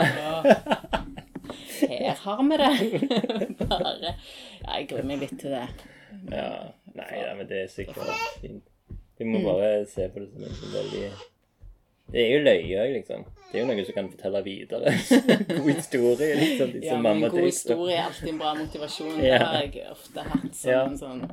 Her 1.82 2.16
har 2.24 2.44
vi 2.44 2.58
det. 2.58 2.72
Bare 3.70 3.94
Ja, 4.02 4.78
jeg 4.78 4.90
gruer 4.92 5.08
meg 5.08 5.24
litt 5.24 5.38
til 5.42 5.54
det. 5.56 5.68
Ja. 6.32 6.50
Nei 6.98 7.12
ja, 7.20 7.34
men 7.38 7.48
det 7.50 7.64
er 7.66 7.70
sikkert 7.72 8.10
fint. 8.42 8.67
Mm. 9.26 9.34
må 9.34 9.42
bare 9.54 9.86
se 9.90 10.08
på 10.14 10.20
det 10.20 10.30
som 10.34 10.44
en 10.44 10.56
sånn 10.60 10.74
veldig 10.78 11.12
Det 12.14 12.22
er 12.22 12.30
jo 12.32 12.44
løye 12.44 12.82
òg, 12.84 12.92
liksom. 12.94 13.24
Det 13.52 13.58
er 13.58 13.64
jo 13.64 13.68
noe 13.68 13.84
som 13.88 13.96
kan 13.98 14.10
fortelle 14.12 14.42
videre. 14.46 14.92
God 15.58 15.70
historie, 15.74 16.36
liksom. 16.40 16.72
Disse 16.72 16.86
Ja, 16.88 16.98
men 17.02 17.24
en 17.24 17.32
god 17.32 17.48
historie 17.50 17.96
er 17.98 18.04
alltid 18.08 18.30
en 18.30 18.38
bra 18.40 18.54
motivasjon. 18.56 19.18
Det 19.20 19.34
har 19.42 19.62
jeg 19.66 19.86
ofte 19.92 20.24
hatt 20.30 20.56
som 20.56 20.72
Ja. 20.72 20.84
en 20.86 20.98
sånn 20.98 21.24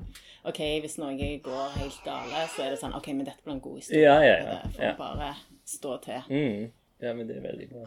OK, 0.45 0.59
hvis 0.85 0.99
noe 0.99 1.15
går 1.41 1.77
helt 1.79 2.01
gale, 2.05 2.43
så 2.57 2.63
er 2.67 2.71
det 2.75 2.81
sånn 2.83 2.95
OK, 2.97 3.07
men 3.15 3.25
dette 3.25 3.41
blir 3.45 3.55
en 3.55 3.61
god 3.65 3.79
historie. 3.81 4.03
Ja, 4.03 4.19
ja, 4.21 4.37
ja. 4.45 4.59
Det 4.77 4.91
får 4.99 5.17
bare 5.21 5.31
stå 5.65 5.95
til. 6.05 6.21
Mm. 6.29 6.67
Ja, 7.01 7.13
men 7.15 7.29
det 7.29 7.37
er 7.39 7.47
veldig 7.47 7.69
bra. 7.71 7.87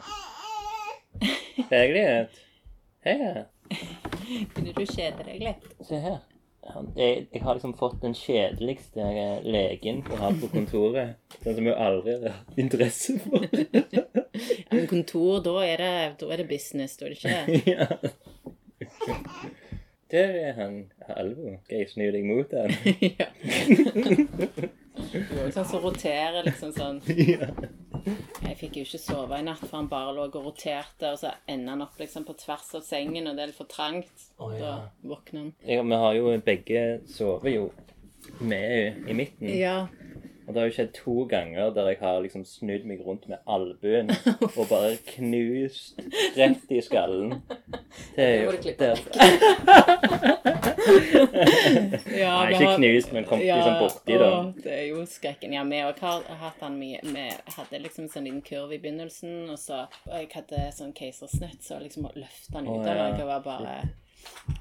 Berglighet. 1.69 2.39
Hei. 3.05 3.45
Kunne 4.55 4.73
du 4.73 4.85
kjede 4.85 5.23
deg 5.27 5.43
litt? 5.43 5.67
Se 5.85 5.99
her. 6.01 6.17
Han, 6.73 6.89
jeg, 6.99 7.27
jeg 7.33 7.41
har 7.43 7.55
liksom 7.55 7.73
fått 7.79 8.01
den 8.03 8.15
kjedeligste 8.17 9.03
eh, 9.03 9.45
legen 9.47 10.01
å 10.11 10.19
ha 10.19 10.31
på 10.35 10.49
kontoret. 10.51 11.15
Den 11.45 11.55
som 11.55 11.69
jeg 11.69 11.77
aldri 11.87 12.15
har 12.17 12.35
hatt 12.39 12.59
interesse 12.59 13.19
for. 13.23 13.47
Ja, 14.37 14.75
men 14.75 14.83
kontor, 14.85 15.39
da 15.41 15.53
er, 15.65 15.81
det, 15.81 15.93
da 16.19 16.27
er 16.29 16.43
det 16.43 16.49
business, 16.51 16.93
da 16.99 17.07
er 17.07 17.15
det 17.15 17.17
ikke 17.17 17.71
ja. 17.73 17.87
Der 20.11 20.35
er 20.43 20.53
han 20.59 20.75
Alvo. 21.09 21.55
Skal 21.63 21.81
jeg 21.81 21.89
snu 21.89 22.05
deg 22.13 22.27
mot 22.27 22.53
han? 22.53 22.69
ja. 23.19 23.31
Er 25.13 25.51
sånn 25.55 25.67
som 25.69 25.83
roterer 25.83 26.47
liksom 26.47 26.73
sånn. 26.75 27.01
Jeg 28.47 28.55
fikk 28.59 28.77
jo 28.79 28.85
ikke 28.85 28.99
sove 29.01 29.39
i 29.39 29.43
natt, 29.43 29.63
for 29.65 29.79
han 29.79 29.89
bare 29.91 30.13
lå 30.15 30.27
og 30.29 30.37
roterte, 30.45 31.11
og 31.11 31.19
så 31.19 31.33
ender 31.49 31.75
han 31.75 31.83
opp 31.83 31.99
liksom 31.99 32.25
på 32.27 32.37
tvers 32.39 32.69
av 32.79 32.85
sengen, 32.87 33.27
og 33.27 33.35
det 33.35 33.43
er 33.43 33.51
litt 33.51 33.59
for 33.59 33.69
trangt. 33.71 34.29
Oh, 34.39 34.53
ja. 34.55 34.77
Da 34.77 35.09
våkner 35.11 35.41
han. 35.41 35.53
Ja, 35.67 35.83
vi 35.83 36.01
har 36.03 36.17
jo 36.17 36.35
begge 36.45 36.85
sovet 37.11 37.57
jo 37.57 37.67
med 38.39 39.09
i 39.09 39.17
midten. 39.17 39.51
Ja. 39.51 39.77
Og 40.47 40.53
det 40.53 40.61
har 40.61 40.69
jo 40.69 40.75
skjedd 40.77 40.93
to 40.95 41.13
ganger 41.27 41.73
der 41.75 41.89
jeg 41.91 41.99
har 41.99 42.21
liksom 42.23 42.45
snudd 42.47 42.85
meg 42.87 43.01
rundt 43.03 43.27
med 43.27 43.37
albuen 43.51 44.13
og 44.57 44.63
bare 44.69 44.93
knust 45.09 45.99
rett 46.37 46.71
i 46.71 46.79
skallen. 46.85 47.41
Det 48.15 48.23
er 48.23 48.43
jo 48.45 48.51
det, 48.55 48.93
Ja, 52.17 52.31
Nei, 52.45 52.53
ikke 52.53 52.77
knust, 52.77 53.11
men 53.11 53.27
kom 53.27 53.43
liksom 53.43 53.75
borti, 53.81 54.15
da. 54.21 54.31
det 54.63 54.73
er 54.77 54.85
jo 54.87 55.03
skrekken. 55.09 55.51
Ja, 55.57 55.65
vi 55.67 55.83
òg 55.83 55.99
har 55.99 56.23
hatt 56.39 56.63
han 56.63 56.79
mye 56.79 57.03
Vi 57.03 57.27
hadde 57.57 57.83
liksom 57.83 58.07
en 58.07 58.11
sånn 58.13 58.27
liten 58.29 58.43
kurv 58.47 58.71
i 58.71 58.79
begynnelsen, 58.79 59.49
og 59.51 59.59
så 59.59 59.83
og 60.07 60.15
jeg 60.15 60.31
hadde 60.31 60.69
sånn 60.77 60.95
keisersnitt, 60.95 61.59
så 61.65 61.81
liksom 61.83 62.07
løfta 62.15 62.59
han 62.61 62.69
ut 62.69 62.87
av 62.87 62.93
ja. 62.95 63.09
noe 63.11 63.27
var 63.27 63.43
bare 63.43 63.79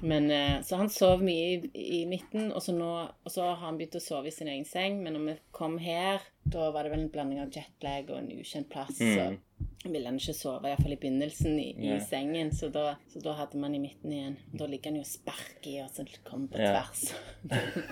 men 0.01 0.31
eh, 0.31 0.61
Så 0.61 0.75
han 0.75 0.89
sov 0.89 1.23
mye 1.23 1.47
i, 1.55 2.01
i 2.01 2.05
midten, 2.05 2.51
og 2.51 2.61
så, 2.63 2.73
nå, 2.75 2.89
og 3.23 3.31
så 3.31 3.45
har 3.47 3.61
han 3.65 3.77
begynt 3.79 3.97
å 3.97 4.03
sove 4.03 4.29
i 4.29 4.35
sin 4.35 4.49
egen 4.51 4.65
seng. 4.67 5.01
Men 5.03 5.15
når 5.17 5.25
vi 5.27 5.35
kom 5.55 5.77
her, 5.81 6.21
da 6.43 6.69
var 6.75 6.85
det 6.85 6.93
vel 6.93 7.05
en 7.05 7.13
blanding 7.13 7.41
av 7.43 7.53
jetlag 7.53 8.11
og 8.11 8.19
en 8.19 8.31
ukjent 8.35 8.69
plass. 8.71 8.99
Mm. 8.99 9.37
Så 9.79 9.91
ville 9.91 10.09
han 10.09 10.19
ikke 10.19 10.35
sove, 10.35 10.69
iallfall 10.69 10.93
i 10.93 10.99
begynnelsen, 11.01 11.57
i, 11.61 11.69
i 11.77 11.91
Nei. 11.93 11.99
sengen. 12.03 12.51
Så 12.55 12.69
da, 12.73 12.97
så 13.13 13.23
da 13.23 13.37
hadde 13.39 13.61
man 13.61 13.75
i 13.77 13.81
midten 13.81 14.13
igjen. 14.13 14.37
Da 14.51 14.69
ligger 14.69 14.91
han 14.91 14.99
jo 14.99 15.05
og 15.05 15.09
sparker 15.09 15.71
i, 15.71 15.79
og 15.85 15.91
så 15.93 16.05
kom 16.27 16.45
på 16.51 16.61
tvers. 16.61 17.07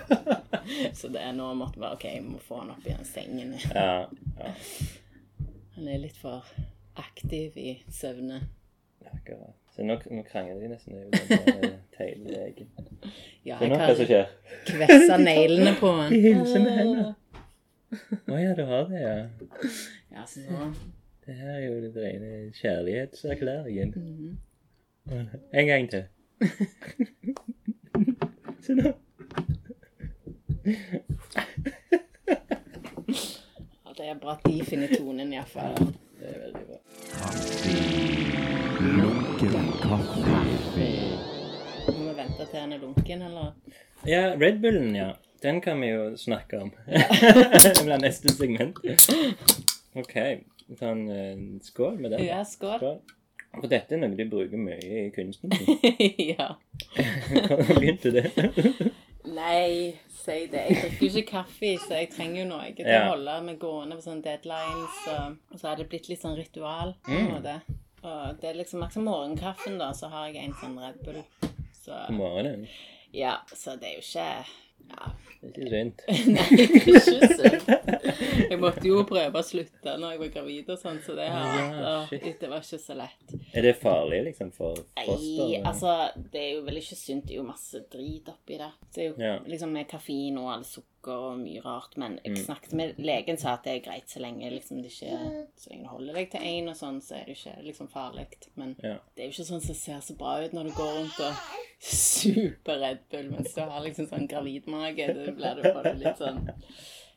så 1.00 1.12
det 1.14 1.24
er 1.24 1.36
nå 1.38 1.50
måtte 1.58 1.82
bare 1.82 1.98
OK, 1.98 2.08
jeg 2.12 2.26
må 2.28 2.42
få 2.44 2.62
han 2.64 2.76
opp 2.76 2.86
i 2.86 2.94
den 2.94 3.08
sengen. 3.10 3.58
Ja, 3.72 4.06
ja, 4.38 4.56
Han 5.76 5.92
er 5.92 6.00
litt 6.06 6.20
for 6.20 6.46
aktiv 7.02 7.58
i 7.60 7.78
søvne. 7.92 8.44
akkurat. 9.06 9.65
Så 9.76 9.84
nå, 9.84 9.98
nå 10.12 10.22
krangler 10.24 10.60
de 10.62 10.68
nesten 10.72 10.94
over 10.96 11.10
den 11.12 11.20
teglegen. 11.98 12.68
Ja, 13.46 13.58
jeg 13.60 13.70
kan 13.70 13.80
kvesse 14.66 15.18
neglene 15.24 15.76
på 15.80 15.88
den. 15.88 16.14
De 16.14 16.20
hilser 16.22 16.60
med 16.64 16.72
hendene. 16.78 17.14
Å 18.32 18.34
ja, 18.40 18.54
du 18.56 18.64
har 18.70 18.84
det, 18.88 19.00
ja. 19.02 19.16
Ja, 20.16 20.26
så 20.28 20.40
nå 20.48 20.74
Det 21.26 21.34
her 21.36 21.50
er 21.58 21.66
jo 21.66 21.82
den 21.82 21.96
rene 21.96 22.52
kjærlighetserklæringen. 22.56 23.94
Mhm. 25.06 25.28
En 25.54 25.68
gang 25.68 25.90
til. 25.92 26.04
Se 28.64 28.74
nå. 28.80 28.92
Ja, 33.84 33.90
det 33.98 34.06
er 34.10 34.16
bra 34.22 34.32
at 34.40 34.46
de 34.48 34.66
finner 34.66 34.88
tonen, 34.98 35.34
iallfall. 35.34 35.76
Det 36.16 36.28
er 36.32 36.40
veldig 36.48 36.66
bra. 36.72 36.78
Lunken 39.42 39.72
kaffe. 39.82 40.22
Må 41.88 42.04
vi 42.08 42.14
vente 42.18 42.46
til 42.46 42.56
den 42.56 42.74
er 42.76 42.80
lunken, 42.82 43.22
eller? 43.28 43.52
Ja, 44.08 44.22
Red 44.40 44.62
Bullen, 44.64 44.96
ja. 44.96 45.10
Den 45.44 45.60
kan 45.62 45.82
vi 45.82 45.90
jo 45.92 46.06
snakke 46.18 46.62
om. 46.62 46.72
det 46.88 47.74
blir 47.84 48.00
neste 48.02 48.32
segment. 48.34 48.80
OK. 50.00 50.16
Ta 50.80 50.92
en 50.94 51.04
uh, 51.12 51.60
skål 51.68 52.00
med 52.02 52.16
den. 52.16 52.24
Ja, 52.26 52.40
skål. 52.48 52.80
skål. 52.80 52.98
For 53.60 53.68
dette 53.72 53.96
er 53.96 54.02
noe 54.02 54.16
de 54.18 54.26
bruker 54.32 54.60
mye 54.60 54.80
i 54.80 55.06
kunsten. 55.16 55.52
ja. 56.32 56.54
Hvordan 56.96 57.76
begynte 57.76 58.12
det? 58.16 58.26
Nei, 59.36 59.94
si 60.24 60.42
det. 60.52 60.64
Jeg 60.70 60.82
drikker 60.82 61.06
jo 61.06 61.12
ikke 61.22 61.30
kaffe, 61.36 61.76
så 61.86 62.00
jeg 62.02 62.10
trenger 62.16 62.44
jo 62.46 62.50
noe 62.56 62.72
til 62.78 62.88
Ja. 62.88 63.04
å 63.06 63.14
holde 63.18 63.38
meg 63.52 63.60
gående 63.62 64.00
på 64.00 64.08
sånne 64.08 64.24
deadlines. 64.26 65.00
Og, 65.12 65.38
og 65.52 65.60
så 65.62 65.70
har 65.74 65.80
det 65.84 65.90
blitt 65.92 66.08
litt 66.12 66.24
sånn 66.24 66.38
ritual. 66.40 66.96
på 67.06 67.12
Mm. 67.12 67.26
en 67.28 67.34
måte. 67.36 67.60
Og 68.06 68.38
det 68.42 68.52
er 68.52 68.60
liksom 68.60 68.84
akkurat 68.86 69.08
morgenkaffen, 69.08 69.80
da, 69.82 69.92
så 69.98 70.10
har 70.14 70.28
jeg 70.30 70.44
en 70.46 70.58
sånn 70.62 70.78
Red 70.82 71.02
Bull. 71.06 71.24
Så 71.86 71.98
morgenen? 72.14 72.68
ja, 73.16 73.38
så 73.56 73.76
det 73.80 73.88
er 73.88 73.98
jo 74.00 74.04
ikke 74.04 74.46
ja. 74.86 75.12
Det 75.42 75.62
er 75.62 75.66
ikke 75.66 75.70
synd. 75.72 76.02
Nei, 76.36 76.46
det 76.52 76.66
er 76.66 76.74
ikke 76.78 77.30
synd. 77.38 78.50
Jeg 78.52 78.58
måtte 78.62 78.84
jo 78.86 79.00
prøve 79.08 79.40
å 79.42 79.46
slutte 79.46 79.94
når 79.98 80.12
jeg 80.14 80.20
var 80.22 80.30
gravid 80.36 80.70
og 80.74 80.78
sånn, 80.82 81.00
så 81.06 81.16
det, 81.18 81.26
her, 81.32 81.56
Ja, 81.58 81.94
og, 82.04 82.14
det 82.42 82.50
var 82.52 82.62
ikke 82.62 82.80
så 82.84 82.98
lett. 82.98 83.34
Er 83.58 83.66
det 83.66 83.74
farlig, 83.82 84.20
liksom, 84.28 84.52
for 84.54 84.78
Nei, 85.00 85.58
altså, 85.66 85.96
det 86.34 86.42
er 86.44 86.52
jo 86.58 86.64
vel 86.68 86.78
ikke 86.82 86.98
sunt. 87.00 87.26
Det 87.26 87.34
er 87.34 87.40
jo 87.42 87.48
masse 87.48 87.82
drit 87.94 88.30
oppi 88.34 88.60
det. 88.62 88.70
Det 88.94 89.02
er 89.02 89.10
jo 89.10 89.16
Ja. 89.26 89.34
liksom 89.50 89.74
med 89.74 89.88
kaffein 89.90 90.38
og 90.42 90.52
all 90.54 90.64
sukker 90.70 90.95
og 91.08 91.38
mye 91.40 91.62
rart. 91.66 91.98
Men 91.98 92.20
jeg 92.24 92.34
Mm. 92.38 92.46
snakket 92.46 92.74
med 92.74 92.96
legen, 92.98 93.38
sa 93.38 93.54
at 93.54 93.64
det 93.64 93.74
er 93.76 93.92
greit 93.92 94.08
så 94.10 94.20
lenge 94.20 94.50
liksom, 94.52 94.82
det 94.82 94.92
ikke 94.92 95.46
Så 95.58 95.70
lenge 95.72 95.84
du 95.84 95.90
holder 95.90 96.14
deg 96.14 96.32
til 96.32 96.42
én 96.42 96.70
og 96.70 96.76
sånn, 96.76 97.02
så 97.02 97.16
er 97.22 97.26
det 97.26 97.38
ikke 97.38 97.64
liksom 97.66 97.88
farlig. 97.90 98.28
Men 98.56 98.76
Ja. 98.84 98.98
det 99.16 99.24
er 99.24 99.28
jo 99.30 99.34
ikke 99.44 99.52
sånn 99.52 99.62
som 99.62 99.76
ser 99.76 100.00
så 100.02 100.18
bra 100.18 100.44
ut 100.44 100.52
når 100.54 100.64
du 100.64 100.72
går 100.72 100.94
rundt 101.00 101.20
og 101.20 101.36
super 101.80 102.80
Red 102.80 103.00
Bull 103.12 103.30
mens 103.32 103.54
du 103.54 103.62
har 103.62 103.82
liksom 103.82 104.08
sånn 104.10 104.28
gravidmage. 104.30 105.08
Da 105.08 105.32
blir 105.32 105.56
du 105.62 105.74
bare 105.74 105.94
litt 105.96 106.18
sånn 106.18 106.50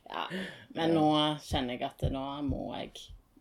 Ja. 0.09 0.27
Men 0.73 0.95
nå 0.95 1.37
kjenner 1.45 1.77
jeg 1.77 1.83
at 1.83 2.11
nå 2.11 2.41
må 2.43 2.73
jeg 2.77 2.91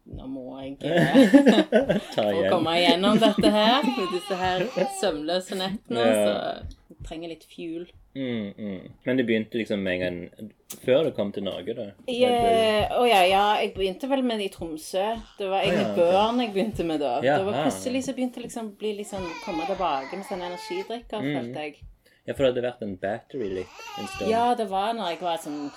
Nå 0.09 0.25
må 0.33 0.43
jeg 0.63 0.79
eh, 0.89 1.99
for 2.15 2.33
å 2.33 2.45
komme 2.49 2.73
igjennom 2.81 3.19
dette 3.21 3.51
her, 3.53 3.83
med 3.85 4.13
disse 4.15 4.39
her 4.41 4.65
søvnløse 5.01 5.59
nettene, 5.61 6.05
Ja. 6.07 6.23
så 6.25 7.05
trenger 7.09 7.29
litt 7.35 7.45
fuel. 7.51 7.85
Mm, 8.17 8.55
mm. 8.57 8.87
Men 9.05 9.19
det 9.21 9.27
begynte 9.29 9.61
liksom 9.61 9.83
med 9.85 10.01
en 10.01 10.01
gang 10.03 10.49
før 10.83 11.05
du 11.07 11.11
kom 11.15 11.29
til 11.33 11.45
Norge, 11.47 11.75
da? 11.77 11.85
Å 12.09 13.05
ja, 13.07 13.21
ja, 13.29 13.43
jeg 13.61 13.75
begynte 13.77 14.09
vel 14.11 14.25
med 14.27 14.41
det 14.41 14.49
i 14.49 14.55
Tromsø. 14.57 15.05
Det 15.39 15.51
var 15.53 15.63
egentlig 15.63 15.85
Å 15.85 15.93
ja. 15.93 15.99
Børn 16.01 16.41
jeg 16.43 16.55
begynte 16.57 16.89
med 16.89 17.05
da. 17.05 17.13
Ja, 17.25 17.37
det 17.39 17.47
var 17.51 17.61
plutselig 17.69 18.03
så 18.09 18.17
begynte 18.17 18.41
jeg 18.41 18.49
liksom 18.49 18.73
bli 18.81 18.95
liksom 19.03 19.29
komme 19.45 19.69
tilbake 19.69 20.17
med 20.19 20.27
sånne 20.31 20.49
energidrikker, 20.55 21.21
Mm. 21.21 21.37
følte 21.37 21.69
jeg. 21.69 21.79
Ja, 22.27 22.35
for 22.35 22.45
det 22.45 22.51
hadde 22.55 22.67
vært 22.67 22.83
en 22.89 22.97
battery 23.01 23.53
litt 23.61 23.79
en 24.01 24.07
stund. 24.17 24.31
Ja, 24.33 24.49
det 24.59 24.67
var 24.73 24.91
når 24.97 25.13
jeg 25.15 25.21
var 25.23 25.39
sånn 25.45 25.71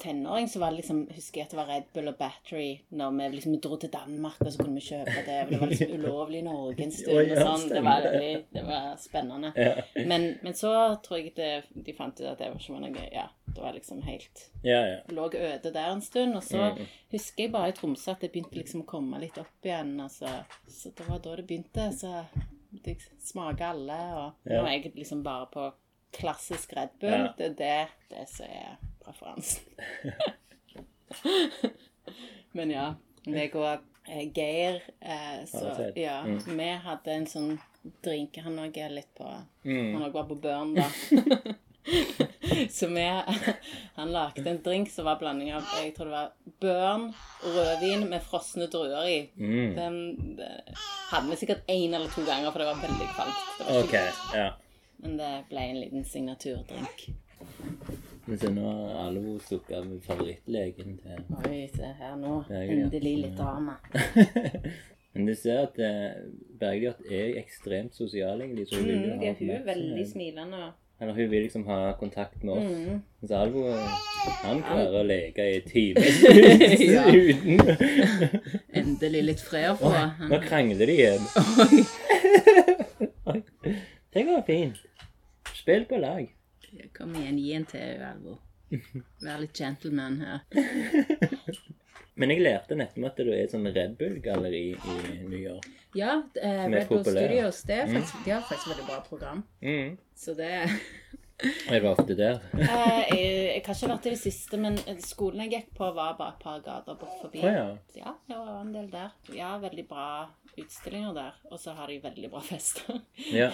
tenåring, 0.00 0.48
så 0.48 0.58
var 0.62 0.70
det 0.72 0.80
liksom, 0.80 1.02
husker 1.14 1.40
jeg 1.40 1.46
at 1.46 1.50
det 1.54 1.58
var 1.60 1.68
Red 1.70 1.88
Bull 1.94 2.08
og 2.10 2.16
Battery 2.18 2.68
når 2.96 3.10
vi 3.18 3.28
liksom 3.36 3.56
dro 3.60 3.76
til 3.82 3.90
Danmark, 3.92 4.38
og 4.40 4.52
så 4.52 4.58
kunne 4.62 4.74
vi 4.80 4.84
kjøpe 4.86 5.24
det. 5.26 5.36
og 5.44 5.50
Det 5.52 5.60
var 5.60 5.72
liksom 5.72 5.92
ulovlig 5.98 6.38
i 6.40 6.46
Norge 6.46 6.84
en 6.86 6.92
stund. 6.92 7.32
Og 7.34 7.42
sånn. 7.44 7.66
Det 7.74 7.82
var, 7.86 8.06
veldig, 8.06 8.30
det 8.56 8.64
var 8.66 8.86
spennende. 9.02 9.52
Men, 10.12 10.26
men 10.42 10.54
så 10.58 10.72
tror 11.04 11.18
jeg 11.20 11.34
det, 11.36 11.50
de 11.86 11.94
fant 11.98 12.20
ut 12.20 12.26
at 12.32 12.38
det 12.40 12.48
var 12.52 12.58
ikke 12.60 12.76
var 12.78 12.84
noe 12.86 13.06
Ja, 13.12 13.26
det 13.50 13.62
var 13.64 13.72
liksom 13.74 14.02
helt 14.06 14.44
Ja, 14.62 14.80
ja. 14.86 14.98
Lå 15.16 15.26
øde 15.34 15.72
der 15.74 15.90
en 15.92 16.02
stund. 16.02 16.36
Og 16.36 16.42
så 16.46 16.60
Mm. 16.70 16.86
husker 17.12 17.44
jeg 17.44 17.52
bare 17.52 17.68
i 17.68 17.72
Tromsø 17.72 18.10
at 18.12 18.20
det 18.22 18.32
begynte 18.32 18.54
liksom 18.58 18.82
å 18.82 18.86
komme 18.86 19.18
litt 19.20 19.38
opp 19.38 19.64
igjen. 19.66 19.94
Altså. 20.00 20.28
Så 20.68 20.90
det 20.96 21.06
var 21.08 21.18
da 21.24 21.36
det 21.36 21.46
begynte. 21.48 21.88
Så 21.96 22.12
jeg 22.84 22.96
smaker 23.20 23.72
alle. 23.72 23.96
Og 24.20 24.46
nå 24.50 24.60
er 24.64 24.72
jeg 24.76 24.92
liksom 24.94 25.22
bare 25.26 25.46
på 25.52 25.64
klassisk 26.14 26.72
Red 26.76 26.94
Bull. 27.00 27.28
Det 27.38 27.46
er 27.50 27.54
det, 27.58 27.88
det 28.10 28.28
som 28.30 28.46
er 28.46 28.78
preferansen. 29.04 29.62
Men 32.52 32.70
ja. 32.70 32.86
meg 33.30 33.54
og 33.58 33.82
eh, 34.08 34.26
Geir 34.34 34.80
eh, 35.00 35.40
så, 35.50 35.90
Ja, 35.96 36.20
Mm. 36.26 36.38
Vi 36.58 36.68
hadde 36.84 37.12
en 37.14 37.26
sånn 37.26 37.50
drink 38.04 38.36
Han 38.44 38.58
òg 38.60 38.76
er 38.78 38.92
litt 38.92 39.10
på 39.16 39.26
Mm. 39.64 39.94
Han 39.94 40.06
òg 40.06 40.14
var 40.14 40.24
på 40.28 40.38
Børn, 40.40 40.74
da. 40.74 40.86
så 42.76 42.86
vi 42.88 43.04
Han 43.96 44.12
lagde 44.12 44.50
en 44.50 44.62
drink 44.64 44.90
som 44.90 45.04
var 45.04 45.18
blanding 45.20 45.52
av 45.52 45.68
Jeg 45.82 45.94
tror 45.96 46.08
det 46.08 46.14
var 46.14 46.32
børn, 46.60 47.10
rødvin 47.44 48.06
med 48.08 48.22
frosne 48.24 48.66
druer 48.72 49.06
i. 49.08 49.18
Mm. 49.36 49.74
Den 49.76 50.36
det, 50.36 50.50
hadde 51.10 51.30
vi 51.30 51.36
sikkert 51.40 51.68
én 51.68 51.94
eller 51.94 52.08
to 52.12 52.24
ganger, 52.24 52.50
for 52.50 52.60
det 52.60 52.68
var 52.68 52.82
veldig 52.82 53.08
kvalmt. 53.14 53.44
Det 53.58 53.66
var 53.66 53.78
ikke 53.78 53.84
OK. 53.84 53.94
godt. 53.94 54.34
Ja. 54.36 54.48
Men 55.00 55.16
det 55.16 55.30
ble 55.48 55.66
en 55.70 55.80
liten 55.80 56.04
signaturdrink. 56.04 57.06
Men 58.26 58.38
så 58.38 58.50
nå 58.54 58.62
har 58.68 59.06
Alvo 59.08 59.38
stukket 59.42 59.76
av 59.80 59.86
favorittlegen 60.06 60.98
til 61.00 61.22
Oi, 61.48 61.62
se 61.74 61.88
her 61.98 62.14
nå. 62.20 62.34
Endelig 62.50 63.14
litt 63.24 63.36
drama. 63.38 63.78
Men 65.14 65.26
du 65.26 65.32
ser 65.34 65.64
at 65.64 65.78
eh, 65.82 66.20
Bergljot 66.60 67.00
er 67.10 67.32
ekstremt 67.40 67.96
sosial, 67.98 68.40
egentlig. 68.44 68.68
Så 68.70 68.78
hun 68.78 68.86
Mm, 68.92 69.24
ja, 69.24 69.32
hun 69.40 69.50
er 69.50 69.64
veldig 69.66 70.04
smilende. 70.06 70.68
Eller 71.00 71.16
hun 71.16 71.30
vil 71.32 71.42
liksom 71.46 71.64
ha 71.66 71.78
kontakt 71.98 72.44
med 72.44 72.52
oss. 72.60 72.70
Mm. 72.70 73.00
Mens 73.22 73.32
Alvo 73.32 73.64
han 74.44 74.60
klarer 74.62 74.98
å 75.00 75.02
leke 75.08 75.46
i 75.56 75.60
timevis 75.64 76.20
Ja. 76.94 77.06
uten 77.08 77.58
Endelig 78.82 79.22
litt 79.32 79.40
fred 79.42 79.70
å 79.72 79.78
få. 79.80 79.90
Nå 80.30 80.38
krangler 80.44 80.86
de 80.92 80.98
igjen. 81.00 81.24
Oi. 83.32 83.40
Det 84.12 84.26
går 84.28 84.44
fint. 84.46 84.76
Spill 85.56 85.86
på 85.90 85.98
lag. 86.04 86.28
Kom 86.96 87.14
igjen, 87.18 87.38
gi 87.40 87.52
en 87.56 87.66
til, 87.70 88.06
Alvor. 88.06 88.40
Vær 89.24 89.42
litt 89.42 89.58
gentleman 89.58 90.20
her. 90.22 90.40
Men 92.20 92.34
jeg 92.34 92.42
lærte 92.44 92.76
nettopp 92.76 93.06
at 93.08 93.20
det 93.20 93.32
er 93.32 93.44
et 93.46 93.54
sånn 93.54 93.68
Red 93.70 93.94
Bull-galleri 93.98 94.64
i 94.74 94.96
New 95.24 95.38
York. 95.38 95.66
Ja, 95.96 96.18
eh, 96.36 96.66
Red 96.68 96.90
Bull. 96.90 97.04
Studios, 97.06 97.62
det 97.68 97.78
er 97.80 97.88
faktisk, 97.88 98.18
de 98.26 98.34
har 98.34 98.44
faktisk 98.44 98.72
veldig 98.74 98.86
bra 98.90 98.98
program. 99.06 99.42
Mm. 99.64 99.96
Så 100.18 100.34
det 100.38 100.50
jeg 101.40 101.80
var 101.82 101.94
ofte 101.94 102.16
der. 102.16 102.40
Eh, 102.60 103.16
jeg, 103.16 103.30
jeg 103.56 103.62
har 103.64 103.76
ikke 103.76 103.88
vært 103.90 104.06
i 104.08 104.12
det 104.12 104.20
siste, 104.20 104.58
men 104.60 104.76
skolen 105.04 105.46
jeg 105.46 105.52
gikk 105.54 105.70
på, 105.78 105.88
var 105.96 106.18
bare 106.18 106.34
et 106.34 106.42
par 106.42 106.60
gater 106.64 106.98
bort 107.00 107.16
forbi. 107.22 107.40
Oh, 107.40 107.48
ja. 107.48 107.64
Ja, 107.96 108.12
det 108.28 108.36
var 108.36 108.60
en 108.60 108.74
del 108.74 108.90
der. 108.92 109.14
Ja, 109.34 109.54
veldig 109.62 109.86
bra 109.88 110.06
utstillinger 110.58 111.14
der. 111.14 111.36
Og 111.50 111.60
så 111.60 111.72
har 111.76 111.86
de 111.90 111.98
veldig 112.02 112.30
bra 112.32 112.40
fester. 112.44 112.98
ja. 113.40 113.50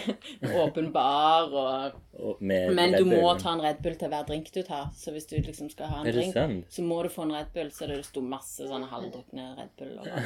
Åpen 0.63 0.89
bar 0.95 1.53
og 1.53 2.01
Og 2.17 2.41
Men 2.41 2.95
du 2.97 3.05
må 3.09 3.35
ta 3.41 3.53
en 3.53 3.61
Red 3.65 3.83
Bull 3.85 3.99
til 4.01 4.09
hver 4.13 4.25
drink 4.29 4.49
du 4.55 4.63
tar. 4.65 4.89
Så 4.97 5.13
hvis 5.13 5.29
du 5.31 5.37
liksom 5.37 5.69
skal 5.73 5.91
ha 5.93 6.01
en 6.03 6.09
drink, 6.13 6.33
sant? 6.35 6.67
så 6.73 6.83
må 6.87 7.03
du 7.05 7.11
få 7.13 7.27
en 7.27 7.35
Red 7.37 7.53
Bull. 7.55 7.71
Så 7.75 7.89
det 7.91 8.01
sto 8.09 8.23
masse 8.25 8.67
sånne 8.69 8.89
halvdrukne 8.91 9.49
Red 9.59 9.75
Bull. 9.79 9.95
over. 10.01 10.19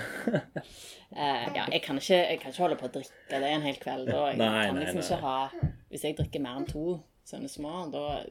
uh, 1.12 1.46
ja, 1.58 1.66
jeg 1.72 1.82
kan, 1.82 1.98
ikke, 1.98 2.20
jeg 2.20 2.40
kan 2.42 2.52
ikke 2.54 2.62
holde 2.66 2.80
på 2.80 2.90
å 2.90 2.94
drikke 3.00 3.42
det 3.44 3.52
en 3.54 3.66
hel 3.66 3.80
kveld. 3.82 4.10
Og 4.14 4.26
Jeg 4.30 4.40
Nei, 4.40 4.66
kan 4.66 4.74
nei, 4.78 4.84
liksom 4.86 5.02
nei. 5.02 5.06
ikke 5.08 5.22
ha 5.26 5.70
Hvis 5.90 6.06
jeg 6.06 6.18
drikker 6.20 6.44
mer 6.46 6.60
enn 6.62 6.68
to 6.70 6.86
sånne 7.30 7.46
små, 7.50 7.84
da 7.92 8.22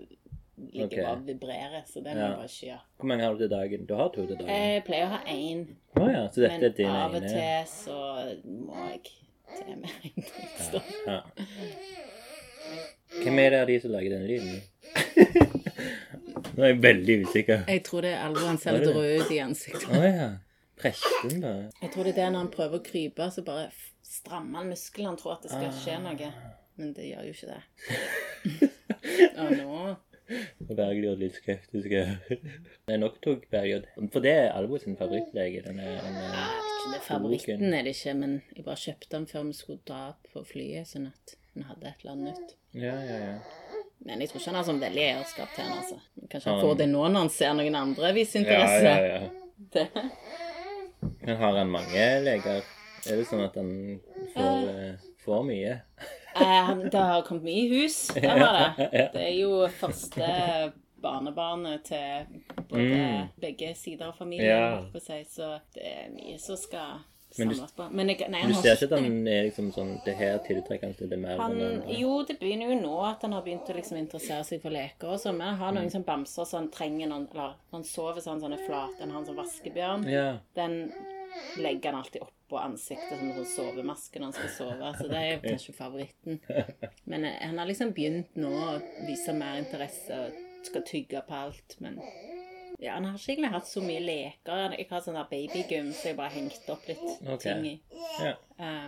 ligger 0.74 0.86
okay. 0.86 1.04
bare 1.04 1.16
og 1.18 1.28
vibrerer. 1.28 1.82
Så 1.88 2.04
det 2.04 2.14
må 2.14 2.20
Ja. 2.20 2.26
jeg 2.26 2.36
bare 2.36 2.50
ikke 2.50 2.66
gjøre. 2.66 2.82
Hvor 2.98 3.08
mange 3.12 3.24
har 3.24 3.34
du 3.34 3.38
til 3.40 3.50
dagen? 3.50 3.86
Du 3.86 3.96
har 3.96 4.10
to 4.10 4.26
til 4.26 4.36
dagen? 4.36 4.50
Jeg 4.50 4.84
pleier 4.86 5.06
å 5.06 5.14
ha 5.16 5.22
én, 5.26 5.68
Oh, 6.00 6.10
ja, 6.12 6.28
så 6.30 6.42
dette 6.42 6.60
men 6.60 6.64
er 6.64 6.76
din 6.78 6.90
av 6.90 7.16
og 7.16 7.22
til 7.22 7.68
så 7.68 8.00
må 8.46 8.90
jeg 8.90 9.00
til 9.58 9.78
med 9.78 9.90
en 10.06 10.24
så. 10.70 10.82
Ja. 11.08 11.22
Hvem 13.24 13.40
er 13.40 13.50
det 13.50 13.60
av 13.60 13.68
de 13.68 13.80
som 13.82 13.92
lager 13.92 14.14
denne 14.14 14.28
lyden? 14.28 14.62
Nå 16.56 16.64
er 16.64 16.74
jeg 16.74 16.82
veldig 16.84 17.16
usikker. 17.26 17.64
Jeg 17.68 17.84
tror 17.88 18.06
det 18.06 18.14
er 18.14 18.22
alvor. 18.28 18.48
Han 18.48 18.58
ser 18.62 18.76
Er 18.76 18.84
litt 18.84 18.96
rød 18.96 19.22
ut 19.22 19.32
i 19.32 19.40
ansiktet. 19.44 19.90
Oh, 19.90 20.06
ja. 20.06 20.30
Presten, 20.80 21.42
da. 21.44 21.54
Jeg 21.82 21.92
tror 21.94 22.04
det 22.04 22.14
er 22.14 22.20
det 22.22 22.28
når 22.32 22.46
han 22.46 22.52
prøver 22.54 22.80
å 22.80 22.84
krype, 22.84 23.28
så 23.32 23.44
bare 23.48 23.70
strammer 24.06 24.62
han 24.62 24.70
musklene. 24.72 25.10
Han 25.12 25.18
tror 25.20 25.36
at 25.38 25.48
det 25.48 25.52
skal 25.52 25.74
skje 25.76 25.98
noe, 26.04 26.30
men 26.80 26.94
det 26.96 27.10
gjør 27.10 27.28
jo 27.28 27.34
ikke 27.36 27.50
det. 27.50 28.70
Og 29.42 29.52
nå 29.58 29.96
Bergljot 30.70 31.18
litt 31.22 31.36
skeptisk. 31.40 31.90
Men 32.88 33.02
nok 33.04 33.20
tok 33.24 33.48
Bergljot 33.52 33.88
For 34.14 34.22
det 34.26 34.34
er 34.46 34.52
Albo 34.54 34.78
sin 34.82 34.98
favorittlege. 35.00 35.64
Denne, 35.66 35.88
denne 36.04 36.26
Ja, 36.34 36.46
det 36.94 37.02
favoritten 37.08 37.74
er 37.74 37.84
det 37.88 37.96
ikke, 37.98 38.14
men 38.20 38.38
jeg 38.56 38.66
bare 38.66 38.80
kjøpte 38.84 39.12
den 39.16 39.28
før 39.30 39.48
vi 39.50 39.58
skulle 39.58 39.84
dra 39.90 40.04
på 40.32 40.44
flyet, 40.48 40.88
sånn 40.90 41.10
at 41.12 41.36
vi 41.56 41.66
hadde 41.68 41.90
et 41.90 42.04
eller 42.06 42.14
annet 42.16 42.30
nytt. 42.40 42.56
Ja, 42.80 42.96
ja, 43.10 43.18
ja. 43.26 43.36
Men 44.06 44.22
jeg 44.24 44.30
tror 44.32 44.40
ikke 44.40 44.52
han 44.54 44.60
har 44.62 44.68
sånn 44.70 44.80
veldig 44.80 45.02
eierskap 45.10 45.50
til 45.56 45.66
henne. 45.66 45.80
altså. 45.82 45.98
Kanskje 46.32 46.52
Han- 46.54 46.62
får 46.64 46.78
det 46.80 46.88
nå 46.94 47.02
når 47.10 47.20
han 47.26 47.30
ser 47.36 47.54
noen 47.58 47.76
andre 47.76 48.14
vise 48.16 48.40
interesse. 48.40 48.84
ja, 48.86 49.00
ja. 49.04 49.20
ja. 49.20 49.30
Det. 49.74 49.88
Men 51.26 51.36
har 51.42 51.58
han 51.58 51.70
mange 51.72 52.06
leger? 52.24 52.64
Er 53.10 53.16
det 53.20 53.26
sånn 53.28 53.44
at 53.44 53.56
han 53.60 54.00
får, 54.34 54.70
uh, 54.70 55.10
får 55.26 55.44
mye? 55.48 55.76
Eh, 56.36 56.76
det 56.92 57.00
har 57.00 57.22
kommet 57.28 57.44
mye 57.44 57.64
i 57.66 57.70
hus, 57.84 58.08
det 58.14 58.30
har 58.30 58.40
det. 58.78 58.90
Det 59.14 59.22
er 59.28 59.36
jo 59.42 59.68
første 59.80 60.72
barnebarnet 61.02 61.84
til 61.88 62.42
både 62.70 63.30
begge 63.42 63.74
sider 63.76 64.08
av 64.12 64.18
familien, 64.18 64.50
Mm. 64.50 64.90
Ja. 64.94 65.00
si, 65.00 65.24
så 65.32 65.60
det 65.74 65.86
er 65.86 66.10
mye 66.14 66.38
som 66.40 66.58
skal 66.58 67.00
Men 67.38 67.50
du-. 67.50 67.84
Men 67.92 68.08
jeg, 68.10 68.26
nei, 68.30 68.42
Du 68.48 68.54
ser 68.58 68.74
ikke 68.76 68.88
at 68.90 69.02
han 69.04 69.28
er 69.28 69.44
liksom 69.46 69.68
sånn 69.72 69.92
Det 70.04 70.16
her 70.18 70.40
tiltrekker 70.40 70.88
han 70.90 71.10
det 71.12 71.20
mer 71.20 71.38
Han, 71.38 71.84
jo, 71.88 72.24
det 72.26 72.40
begynner 72.40 72.72
jo 72.74 72.80
nå 72.82 72.96
at 73.06 73.22
han 73.22 73.34
har 73.38 73.44
begynt 73.46 73.70
å 73.70 73.76
liksom 73.78 73.98
interessere 74.00 74.44
seg 74.44 74.62
for 74.64 74.72
leker 74.74 75.08
og 75.14 75.20
sånn, 75.22 75.38
men 75.38 75.48
han 75.48 75.58
har 75.60 75.72
Mm. 75.72 75.78
noen 75.78 75.92
sånne 75.94 76.06
bamser 76.10 76.44
så 76.50 76.58
han 76.58 76.72
trenger 76.72 77.08
noen 77.08 77.28
Eller 77.32 77.54
han 77.72 77.84
sover, 77.84 78.20
så 78.22 78.32
har 78.32 78.40
han 78.40 78.42
sånne 78.42 78.66
flate 78.66 79.00
Han 79.00 79.12
har 79.12 79.20
en 79.22 79.26
sånn 79.28 79.38
vaskebjørn. 79.40 80.10
Ja. 80.10 80.38
Den 80.56 80.92
legger 81.58 81.92
han 81.92 82.00
alltid 82.00 82.22
oppå 82.26 82.60
ansiktet 82.62 83.20
som 83.20 83.32
sånn 83.36 83.50
sovemaske 83.54 84.20
når 84.20 84.30
han 84.30 84.38
skal 84.38 84.52
sove. 84.56 84.92
Så 84.98 85.08
det 85.12 85.22
er 85.22 85.44
kanskje 85.44 85.76
favoritten. 85.78 86.40
Men 87.10 87.26
eh, 87.30 87.40
han 87.44 87.60
har 87.62 87.70
liksom 87.70 87.94
begynt 87.98 88.38
nå 88.40 88.52
å 88.52 88.80
vise 89.08 89.36
mer 89.38 89.60
interesse 89.62 90.20
og 90.26 90.40
skal 90.68 90.86
tygge 90.88 91.22
på 91.28 91.34
alt. 91.36 91.78
Men 91.84 92.00
ja, 92.80 92.94
han 92.96 93.06
har 93.06 93.18
ikke 93.18 93.34
egentlig 93.34 93.54
hatt 93.56 93.68
så 93.68 93.84
mye 93.84 94.02
leker. 94.04 94.76
Jeg 94.78 94.88
har 94.90 95.06
sånn 95.06 95.20
der 95.20 95.30
babygym, 95.32 95.94
så 95.96 96.12
jeg 96.12 96.20
bare 96.20 96.36
hengte 96.36 96.76
opp 96.76 96.86
litt 96.90 97.06
okay. 97.06 97.38
ting 97.46 97.66
i. 97.68 97.76
Ja. 98.24 98.34
Uh, 98.60 98.88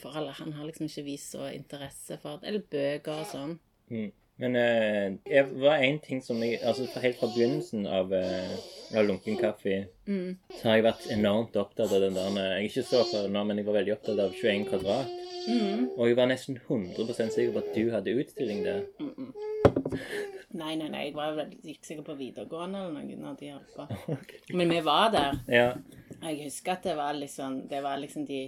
for 0.00 0.16
alle, 0.16 0.32
han 0.36 0.52
har 0.56 0.68
liksom 0.68 0.86
ikke 0.86 1.06
vist 1.08 1.34
så 1.34 1.48
interesse 1.50 2.16
for 2.22 2.44
Eller 2.46 2.62
bøker 2.62 3.22
og 3.22 3.26
sånn. 3.30 3.56
Mm. 3.90 4.10
Men 4.40 4.56
eh, 4.56 5.06
det 5.28 5.42
var 5.60 5.82
én 5.84 5.98
ting 6.00 6.22
som 6.24 6.38
jeg 6.42 6.60
Altså 6.64 6.86
helt 7.02 7.18
fra 7.20 7.28
begynnelsen 7.34 7.86
av, 7.86 8.12
uh, 8.12 8.54
av 8.96 9.04
lunken 9.06 9.36
kaffe, 9.40 9.86
Mm. 10.10 10.36
så 10.56 10.64
har 10.68 10.78
jeg 10.78 10.84
vært 10.88 11.04
enormt 11.14 11.56
opptatt 11.60 11.92
av 11.92 12.00
den 12.02 12.14
der 12.16 12.30
Jeg 12.34 12.50
er 12.56 12.68
ikke 12.68 12.82
så 12.88 13.04
for 13.06 13.28
nå, 13.30 13.44
men 13.46 13.60
jeg 13.60 13.66
var 13.68 13.76
veldig 13.78 13.92
opptatt 13.98 14.18
av 14.24 14.32
21 14.34 14.64
kvadrat. 14.70 15.12
Mm. 15.48 15.84
Og 15.96 16.08
jeg 16.08 16.16
var 16.18 16.26
nesten 16.32 16.58
100% 16.58 17.30
sikker 17.36 17.52
på 17.54 17.62
at 17.62 17.70
du 17.76 17.90
hadde 17.94 18.16
utstilling 18.20 18.64
der. 18.64 18.82
Nei, 20.50 20.74
nei, 20.76 20.88
nei. 20.90 21.04
Jeg 21.06 21.14
var 21.14 21.36
veldig, 21.38 21.60
gikk 21.64 21.84
sikkert 21.86 22.08
på 22.10 22.16
videregående 22.18 22.80
eller 22.82 23.04
noe 23.06 23.20
når 23.22 23.36
de 23.38 23.52
holdt 23.54 23.74
på. 23.78 24.16
Men 24.58 24.72
vi 24.74 24.80
var 24.86 25.12
der. 25.14 25.38
Ja. 25.52 25.68
Jeg 26.24 26.42
husker 26.48 26.74
at 26.74 26.82
det 26.84 26.96
var 26.98 27.14
liksom 27.16 27.62
Det 27.70 27.78
var 27.84 27.96
liksom 28.02 28.26
de 28.28 28.40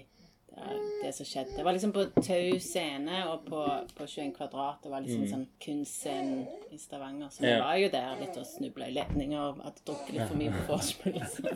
det, 0.55 0.79
det 1.03 1.11
som 1.17 1.27
skjedde. 1.27 1.57
Det 1.57 1.65
var 1.65 1.73
liksom 1.77 1.93
på 1.97 2.05
Tau 2.23 2.59
scene 2.61 3.23
og 3.31 3.47
på, 3.47 3.61
på 3.97 4.07
21 4.07 4.35
kvadrat. 4.37 4.83
Det 4.85 4.91
var 4.93 5.01
liksom 5.05 5.25
sånn 5.31 5.47
kunstscenen 5.65 6.43
i 6.71 6.79
Stavanger. 6.79 7.29
Så 7.33 7.43
vi 7.45 7.51
Ja. 7.51 7.59
var 7.65 7.77
jo 7.81 7.89
der 7.93 8.21
litt 8.21 8.37
og 8.37 8.47
snubla 8.47 8.89
i 8.89 8.95
ledninger 8.97 9.41
og 9.41 9.63
hadde 9.65 9.85
drukket 9.89 10.13
litt 10.17 10.29
for 10.29 10.37
mye 10.37 10.53
på 10.53 10.67
vorspiel. 10.73 11.17
liksom. 11.19 11.47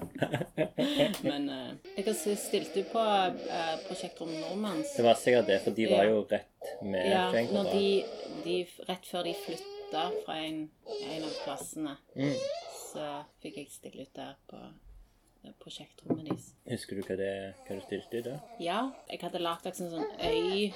Men 1.30 1.48
uh, 1.50 1.70
jeg 1.96 2.16
stilte 2.40 2.82
jo 2.82 2.88
på 2.92 3.04
uh, 3.04 3.76
Prosjekt 3.86 4.20
Rom 4.20 4.32
Nordmanns. 4.32 4.94
Det 4.96 5.04
var 5.06 5.14
sikkert 5.20 5.46
det, 5.50 5.60
for 5.64 5.76
de 5.76 5.88
var 5.92 6.04
jo 6.10 6.22
rett 6.30 6.72
med 6.82 7.10
Ja, 7.12 7.26
21 7.32 7.52
når 7.52 7.70
kvadrat. 7.70 7.72
de, 7.72 8.42
de 8.44 8.56
Rett 8.88 9.06
før 9.12 9.26
de 9.28 9.34
flytta 9.44 10.06
fra 10.24 10.38
en, 10.42 10.64
en 11.12 11.22
av 11.28 11.36
plassene, 11.44 11.96
Mm. 12.16 12.32
så 12.92 13.06
fikk 13.42 13.56
jeg 13.60 13.68
stille 13.70 14.02
ut 14.06 14.14
der 14.16 14.34
på 14.48 14.56
eh, 14.56 14.72
prosjektrommet 15.62 16.28
deres. 16.28 16.46
Husker 16.70 16.98
du 16.98 17.02
hva, 17.06 17.16
det, 17.18 17.32
hva 17.66 17.78
du 17.78 17.82
stilte 17.84 18.18
i 18.18 18.24
da? 18.26 18.36
Ja, 18.62 18.78
jeg 19.10 19.22
hadde 19.22 19.42
lagd 19.42 19.66
en 19.70 19.76
sånn 19.78 20.06
øy 20.20 20.72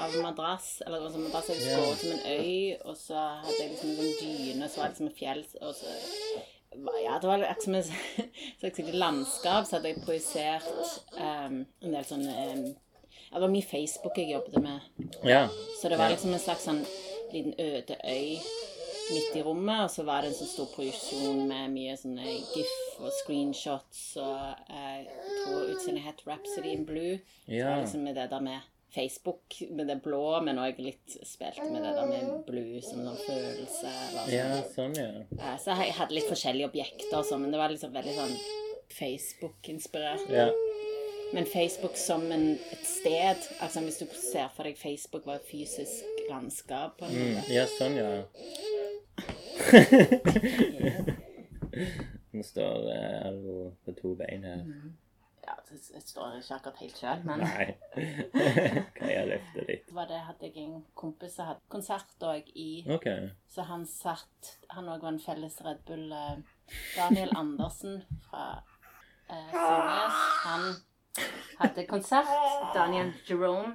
av 0.00 0.16
madrass. 0.24 0.70
Eller 0.86 1.06
en 1.06 1.14
sånn 1.14 1.26
madrass 1.28 1.50
jeg 1.52 1.62
skåret 1.64 2.02
som 2.02 2.14
en 2.16 2.24
øy, 2.28 2.78
og 2.86 2.96
så 2.98 3.26
hadde 3.42 3.58
jeg 3.58 3.74
liksom 3.74 3.92
en 3.92 4.00
sånn 4.00 4.16
dyne, 4.22 4.68
så 4.68 4.82
var 4.82 4.88
det 4.88 4.94
liksom 4.94 5.12
et 5.12 5.20
fjell, 5.20 5.44
og 5.60 5.76
så 5.78 5.94
ja, 7.04 7.18
det 7.20 7.28
var 7.28 7.42
akkurat 7.44 7.62
som 7.62 7.74
et 7.74 7.90
slags 8.60 8.94
landskap, 8.96 9.66
så 9.68 9.76
hadde 9.76 9.90
jeg 9.92 10.04
projisert 10.06 10.68
um, 11.18 11.58
en 11.84 11.96
del 11.96 12.06
sånn 12.08 12.24
um, 12.24 12.62
Det 13.32 13.40
var 13.44 13.52
mye 13.52 13.64
Facebook 13.64 14.16
jeg 14.16 14.32
jobbet 14.32 14.56
med. 14.64 15.08
Ja. 15.24 15.46
Så 15.80 15.88
det 15.92 15.98
var 16.00 16.12
liksom 16.12 16.32
en 16.32 16.40
slags 16.40 16.64
sånn 16.68 16.80
liten 17.32 17.56
øde 17.60 17.96
øy 18.04 18.40
midt 19.10 19.36
i 19.36 19.42
rommet, 19.42 19.84
og 19.86 19.90
så 19.90 20.04
var 20.06 20.22
det 20.22 20.30
en 20.32 20.36
sånn 20.38 20.50
stor 20.52 20.68
projeksjon 20.74 21.40
med 21.48 21.70
mye 21.74 21.94
sånne 21.98 22.26
gif 22.54 22.74
og 23.02 23.10
screenshots, 23.22 24.02
og 24.22 24.68
eh, 24.70 25.02
jeg 25.02 25.38
tror 25.44 25.72
utstillingen 25.72 26.06
het 26.06 26.22
Rhapsody 26.28 26.74
in 26.76 26.84
Blue. 26.88 27.18
Ja. 27.46 27.56
Så 27.56 27.64
var 27.64 27.74
det 27.74 27.82
liksom 27.86 28.04
med 28.06 28.14
det 28.20 28.28
der 28.30 28.40
med 28.46 28.68
Facebook, 28.92 29.56
med 29.72 29.86
det 29.88 30.02
blå, 30.04 30.24
men 30.44 30.58
òg 30.60 30.76
litt 30.84 31.14
spilt 31.24 31.62
med 31.72 31.80
det 31.80 31.94
der 31.96 32.10
med 32.10 32.42
blue 32.44 32.82
som 32.84 33.00
en 33.00 33.06
sånn 33.08 33.22
følelse. 33.24 33.92
Sånn. 34.12 34.32
ja, 34.34 34.48
sånn, 34.74 34.98
ja. 35.00 35.06
Eh, 35.38 35.54
Så 35.64 35.78
jeg 35.80 35.94
hadde 35.96 36.12
litt 36.18 36.28
forskjellige 36.28 36.68
objekter 36.68 37.16
og 37.22 37.24
sånn, 37.24 37.40
men 37.46 37.54
det 37.56 37.62
var 37.62 37.72
liksom 37.72 37.94
veldig 37.96 38.16
sånn 38.18 38.36
Facebook-inspirert. 38.92 40.28
Ja. 40.30 40.50
Men 41.32 41.46
Facebook 41.48 41.96
som 41.96 42.26
en, 42.32 42.58
et 42.74 42.82
sted 42.84 43.38
Altså 43.64 43.80
hvis 43.80 44.02
du 44.02 44.04
ser 44.12 44.50
for 44.52 44.68
deg 44.68 44.76
Facebook 44.76 45.24
var 45.24 45.38
et 45.38 45.46
fysisk 45.48 46.04
landskap 46.28 46.98
på 47.00 47.06
en 47.08 47.14
Mm, 47.16 47.38
ja, 47.48 47.64
sånn, 47.78 47.96
ja. 47.96 48.10
Nå 52.32 52.42
står 52.42 52.90
eh, 52.92 53.30
på 53.84 53.94
to 54.00 54.14
bein 54.18 54.44
her. 54.44 54.60
Ja, 55.42 55.54
det, 55.68 55.78
det 55.94 56.02
står 56.06 56.36
ikke 56.38 56.54
akkurat 56.54 56.80
helt 56.84 56.98
sjøl, 57.00 57.22
men 57.26 57.40
Nei. 57.42 57.64
kan 58.96 59.08
jeg 59.10 59.26
løfte 59.26 59.64
litt? 59.66 59.88
det 59.88 59.96
var 59.96 60.06
det 60.10 60.20
hadde 60.28 60.48
jeg 60.48 60.66
en 60.68 60.84
kompis 60.94 61.34
som 61.34 61.48
hadde 61.50 61.72
konsert 61.72 62.26
òg 62.28 62.50
i 62.54 62.84
okay. 62.94 63.32
Så 63.50 63.66
han 63.66 63.82
satt 63.90 64.52
Han 64.70 64.90
òg 64.92 65.02
var 65.02 65.12
en 65.16 65.20
felles 65.22 65.58
Red 65.66 65.82
Bull 65.88 66.12
eh, 66.14 66.38
Daniel 66.94 67.34
Andersen 67.36 68.04
fra 68.28 68.44
eh, 69.28 69.50
Sandnes. 69.50 70.20
Han 70.46 70.68
hadde 71.58 71.86
konsert. 71.90 72.30
Daniel 72.74 73.12
Jerome. 73.28 73.74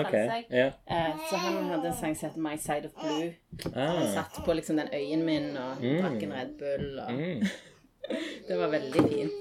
Ok, 0.00 0.12
yeah. 0.52 0.72
Eh, 0.86 1.16
så 1.30 1.36
han 1.36 1.64
hadde 1.70 1.88
en 1.88 1.94
sang 1.94 2.14
som 2.16 2.28
heter 2.30 2.40
My 2.40 2.56
Side 2.56 2.86
of 2.86 2.92
Blue. 3.02 3.34
Han 3.74 3.96
Ah. 3.96 4.06
satt 4.14 4.44
på 4.44 4.52
liksom 4.54 4.76
den 4.76 4.88
øyen 4.92 5.24
min 5.24 5.56
og 5.56 5.76
Mm. 5.82 5.98
drakk 6.02 6.22
en 6.22 6.32
Red 6.32 6.54
Bull. 6.58 6.98
Og 7.00 7.12
Mm. 7.12 7.42
Det 8.48 8.56
var 8.58 8.68
veldig 8.72 9.02
fint. 9.08 9.32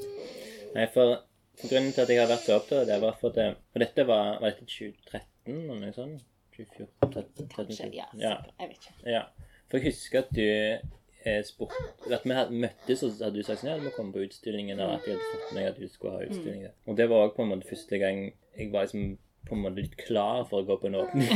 Nei, 0.75 0.85
for, 0.93 1.21
for 1.59 1.67
grunnen 1.71 1.91
til 1.93 2.01
at 2.01 2.09
jeg 2.09 2.19
har 2.19 2.27
vært 2.27 2.43
så 2.45 2.55
opptatt 2.59 2.79
av 2.81 2.87
det, 2.87 3.01
var 3.01 3.15
for, 3.21 3.29
det, 3.29 3.55
for 3.71 3.79
dette 3.79 4.07
var, 4.07 4.39
var 4.41 4.49
dette 4.51 4.65
2013 4.65 5.23
eller 5.47 5.79
noe 5.79 5.93
sånt? 5.95 6.21
2014? 6.57 7.11
13, 7.13 7.47
13, 7.47 7.47
Kanskje. 7.55 7.89
Ja, 7.95 8.05
ja. 8.19 8.35
Jeg 8.59 8.67
vet 8.69 8.77
ikke. 8.81 8.93
Ja. 9.11 9.21
For 9.69 9.77
jeg 9.77 9.85
husker 9.91 10.19
at 10.19 10.31
du 10.35 10.41
eh, 11.27 11.43
spurte 11.43 11.75
At 12.13 12.23
vi 12.25 12.33
hadde 12.33 12.51
møttes, 12.55 13.03
og 13.03 13.11
så 13.11 13.23
hadde 13.27 13.35
du 13.35 13.43
sagt 13.43 13.59
sånn 13.61 13.69
Ja, 13.71 13.77
du 13.77 13.83
må 13.83 13.91
komme 13.95 14.13
på 14.15 14.23
utstillingen, 14.25 14.79
Og 14.79 14.93
at 14.93 15.07
jeg 15.07 15.15
hadde 15.17 15.31
fått 15.33 15.55
meg 15.55 15.65
at 15.67 15.79
du 15.79 15.87
skulle 15.91 16.13
ha 16.17 16.25
utstilling 16.27 16.61
Mm. 16.67 16.75
Og 16.87 16.97
det 16.97 17.09
var 17.09 17.27
òg 17.27 17.35
på 17.35 17.43
en 17.43 17.49
måte 17.51 17.67
første 17.69 17.99
gang 17.99 18.33
jeg 18.57 18.71
var 18.71 18.85
liksom 18.87 19.17
på 19.49 19.55
en 19.57 19.63
måte 19.65 19.81
litt 19.81 19.97
klar 19.99 20.39
for 20.49 20.57
å 20.61 20.67
gå 20.67 20.75
på 20.81 20.87
en 20.89 20.99
åpning. 21.01 21.27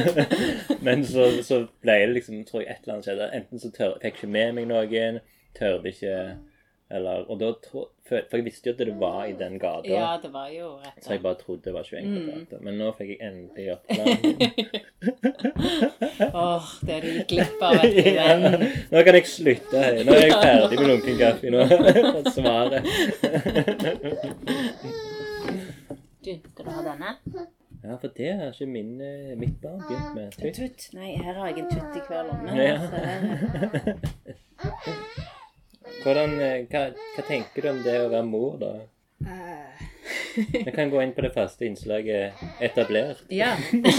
Men 0.86 0.98
så, 1.06 1.22
så 1.46 1.56
ble 1.84 1.96
det 2.04 2.14
liksom, 2.18 2.34
tror 2.48 2.60
jeg, 2.64 2.70
et 2.70 2.80
eller 2.84 2.94
annet 2.98 3.06
skjedde. 3.10 3.26
Enten 3.40 3.56
så 3.62 3.68
tør, 3.74 3.90
fikk 3.98 4.06
jeg 4.08 4.14
ikke 4.18 4.34
med 4.38 4.48
meg 4.58 4.64
noen, 4.70 5.14
tørde 5.58 5.86
ikke 5.92 6.14
eller, 6.90 7.22
Og 7.30 7.36
da 7.38 7.52
tro, 7.62 7.84
for, 8.08 8.18
for 8.30 8.36
jeg 8.40 8.44
visste 8.48 8.68
jo 8.68 8.72
at 8.74 8.80
det 8.82 8.94
var 8.98 9.20
i 9.30 9.32
den 9.38 9.54
gata. 9.62 9.86
Ja, 9.86 10.18
det 10.22 10.30
var 10.34 10.48
jo 10.50 10.66
rett 10.82 11.04
Så 11.04 11.12
jeg 11.14 11.22
bare 11.22 11.38
trodde 11.38 11.62
det 11.64 11.72
var 11.74 11.84
21 11.86 12.06
Mm. 12.10 12.46
Men 12.66 12.74
nå 12.80 12.88
fikk 12.98 13.10
jeg 13.12 13.20
endelig 13.22 13.66
oppklaring. 13.76 14.36
Åh, 16.42 16.66
det 16.88 16.96
du 17.04 17.08
gikk 17.12 17.28
glipp 17.30 17.60
av. 17.62 17.74
Ja, 17.94 18.26
nå 18.90 18.98
kan 19.06 19.14
jeg 19.20 19.26
slutte 19.30 19.76
Hei. 19.84 20.02
Nå 20.06 20.10
er 20.16 20.22
jeg 20.26 20.34
ferdig 20.34 20.76
med 20.80 20.86
lunken 20.90 21.14
kaffe. 21.20 21.46
Nå 21.54 21.58
har 21.70 21.80
jeg 21.86 21.94
fått 22.18 22.34
svaret. 22.40 22.82
Du, 26.24 26.38
skal 26.52 26.64
du 26.64 26.70
ha 26.70 26.82
denne? 26.84 27.16
Ja, 27.82 27.96
for 27.96 28.08
det 28.16 28.32
har 28.36 28.46
ikke 28.52 28.66
min, 28.68 29.00
eh, 29.00 29.36
mitt 29.40 29.60
barn 29.62 29.80
begynt 29.88 30.14
med. 30.14 30.34
En 30.44 30.52
tutt? 30.54 30.92
Nei, 30.92 31.16
her 31.16 31.32
har 31.32 31.46
jeg 31.48 31.58
en 31.58 31.68
tutt 31.70 31.96
i 31.96 32.00
hver 32.08 32.22
lomme. 32.28 32.50
Ja. 32.60 32.78
Hvordan, 36.04 36.40
eh, 36.40 36.66
hva, 36.68 36.80
hva 37.14 37.22
tenker 37.24 37.62
du 37.64 37.68
om 37.72 37.80
det 37.86 37.96
å 38.02 38.08
være 38.12 38.26
mor, 38.28 38.58
da? 38.60 38.72
Vi 40.36 40.70
kan 40.76 40.90
gå 40.92 41.00
inn 41.02 41.14
på 41.16 41.22
det 41.24 41.32
første 41.32 41.64
innslaget 41.70 42.32
etablert. 42.60 43.24
Ja. 43.32 43.56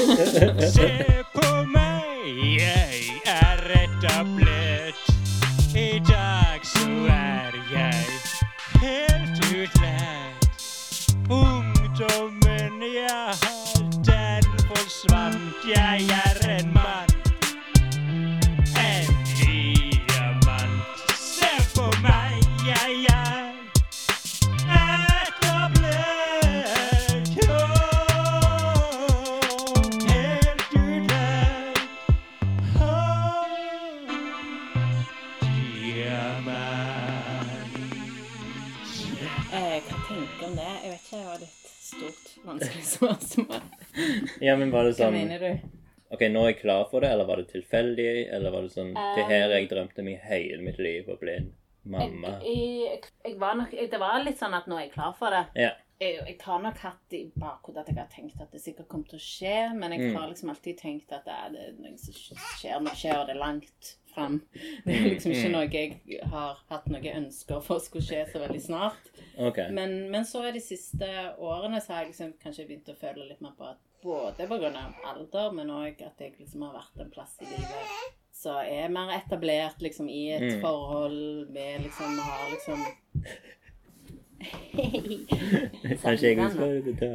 Se 0.78 0.90
på 1.34 1.50
meg, 1.74 2.38
jeg 2.62 3.18
er 3.34 3.66
etablert. 3.82 5.02
I 5.74 5.98
dag 6.06 6.62
så 6.76 6.86
er 7.18 7.54
jeg 7.74 8.06
helt 8.86 9.38
utlært. 9.50 10.46
Ungdommen 12.02 12.82
jeg 12.82 13.26
har, 13.42 13.78
den 14.06 14.44
forsvant. 14.68 15.56
Jeg 15.76 16.02
er 16.26 16.41
men 44.72 44.78
var 44.78 44.88
det 44.88 44.96
Hva 44.96 45.04
sånn 45.06 45.18
mener 45.20 45.44
du? 45.46 45.70
OK, 46.12 46.26
nå 46.28 46.42
er 46.44 46.50
jeg 46.52 46.60
klar 46.64 46.88
for 46.92 47.04
det, 47.04 47.12
eller 47.14 47.28
var 47.30 47.40
det 47.40 47.48
tilfeldig? 47.54 48.08
Eller 48.36 48.52
var 48.52 48.66
det 48.66 48.74
sånn 48.74 48.90
Det 48.96 49.28
her 49.30 49.54
jeg 49.56 49.70
drømte 49.72 50.04
meg 50.04 50.24
hele 50.28 50.60
mitt 50.66 50.80
liv 50.84 51.08
å 51.08 51.16
bli 51.22 51.38
en 51.38 51.54
mamma. 51.88 52.34
Jeg, 52.44 52.66
jeg, 52.84 53.14
jeg 53.30 53.38
var 53.40 53.56
nok, 53.56 53.72
det 53.94 54.00
var 54.02 54.20
litt 54.26 54.42
sånn 54.42 54.54
at 54.58 54.68
nå 54.68 54.76
er 54.78 54.88
jeg 54.90 54.94
klar 54.98 55.16
for 55.18 55.32
det. 55.32 55.46
Ja. 55.56 55.72
Jeg, 56.02 56.36
har 56.42 56.62
nok 56.64 56.80
hatt 56.82 57.14
i 57.14 57.22
bakhodet 57.38 57.84
at 57.84 57.90
jeg 57.92 57.98
har 58.00 58.08
tenkt 58.10 58.40
at 58.42 58.52
det 58.52 58.60
sikkert 58.64 58.88
kommer 58.90 59.06
til 59.12 59.20
å 59.20 59.24
skje, 59.24 59.58
men 59.78 59.94
jeg 59.94 60.08
Mm. 60.10 60.16
har 60.18 60.30
liksom 60.32 60.50
alltid 60.50 60.80
tenkt 60.80 61.12
at 61.14 61.26
det 61.30 61.36
er, 61.38 61.50
det 61.54 61.66
er 61.68 61.76
noe 61.78 61.98
som 62.02 62.16
skjer, 62.58 62.80
nå 62.82 62.94
skjer 62.98 63.26
det 63.30 63.36
langt 63.38 63.92
fram. 64.14 64.40
Det 64.84 64.96
er 64.98 65.06
liksom 65.14 65.32
ikke 65.36 65.52
noe 65.54 65.68
jeg 65.70 66.24
har 66.34 66.58
hatt 66.74 66.90
noe 66.90 67.14
ønsker 67.22 67.62
for 67.62 67.80
skulle 67.80 68.04
skje 68.04 68.24
så 68.34 68.42
veldig 68.42 68.62
snart. 68.66 69.12
Okay. 69.38 69.70
Men, 69.72 70.10
men 70.12 70.26
så 70.26 70.42
i 70.50 70.56
de 70.58 70.64
siste 70.66 71.08
årene 71.38 71.80
så 71.80 71.94
har 71.94 72.04
jeg 72.04 72.12
liksom 72.16 72.34
kanskje 72.42 72.66
begynt 72.68 72.90
å 72.90 72.98
føle 72.98 73.30
litt 73.30 73.42
mer 73.46 73.54
på 73.58 73.70
at 73.70 73.80
både 74.04 74.48
pga. 74.48 74.94
alder, 75.06 75.52
men 75.52 75.70
òg 75.70 76.02
at 76.06 76.20
jeg 76.20 76.34
liksom 76.40 76.62
har 76.68 76.74
vært 76.80 77.00
en 77.06 77.12
plass 77.14 77.38
i 77.42 77.46
livet 77.46 77.88
så 78.42 78.56
er 78.66 78.88
mer 78.90 79.10
etablert 79.14 79.82
liksom 79.86 80.08
i 80.10 80.32
et 80.34 80.42
Mm. 80.42 80.62
forhold 80.62 81.50
med 81.54 81.82
liksom 81.84 82.18
har 82.20 82.50
liksom 82.52 82.86
Kanskje 86.02 86.28
jeg 86.32 86.52
skal 86.52 86.96
ta 87.00 87.06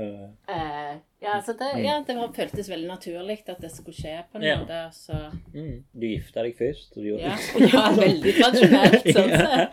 Eh, 0.55 0.95
ja, 1.19 1.43
så 1.43 1.53
det, 1.59 1.69
ja, 1.83 1.97
det 2.07 2.15
var, 2.17 2.29
føltes 2.37 2.69
veldig 2.71 2.87
naturlig 2.89 3.41
at 3.49 3.59
det 3.61 3.71
skulle 3.75 3.97
skje 3.97 4.13
på 4.31 4.39
en 4.39 4.45
Ja. 4.47 4.57
måte. 4.61 4.91
Så 4.95 5.13
mm. 5.55 5.85
Du 5.93 6.07
gifta 6.07 6.43
deg 6.47 6.55
først, 6.59 6.97
og 6.97 7.03
du 7.03 7.09
gjorde 7.09 7.23
ja, 7.23 7.37
ja 7.73 7.91
veldig 7.97 8.33
tradisjonelt 8.39 9.03
sånn 9.17 9.31
sett. 9.43 9.73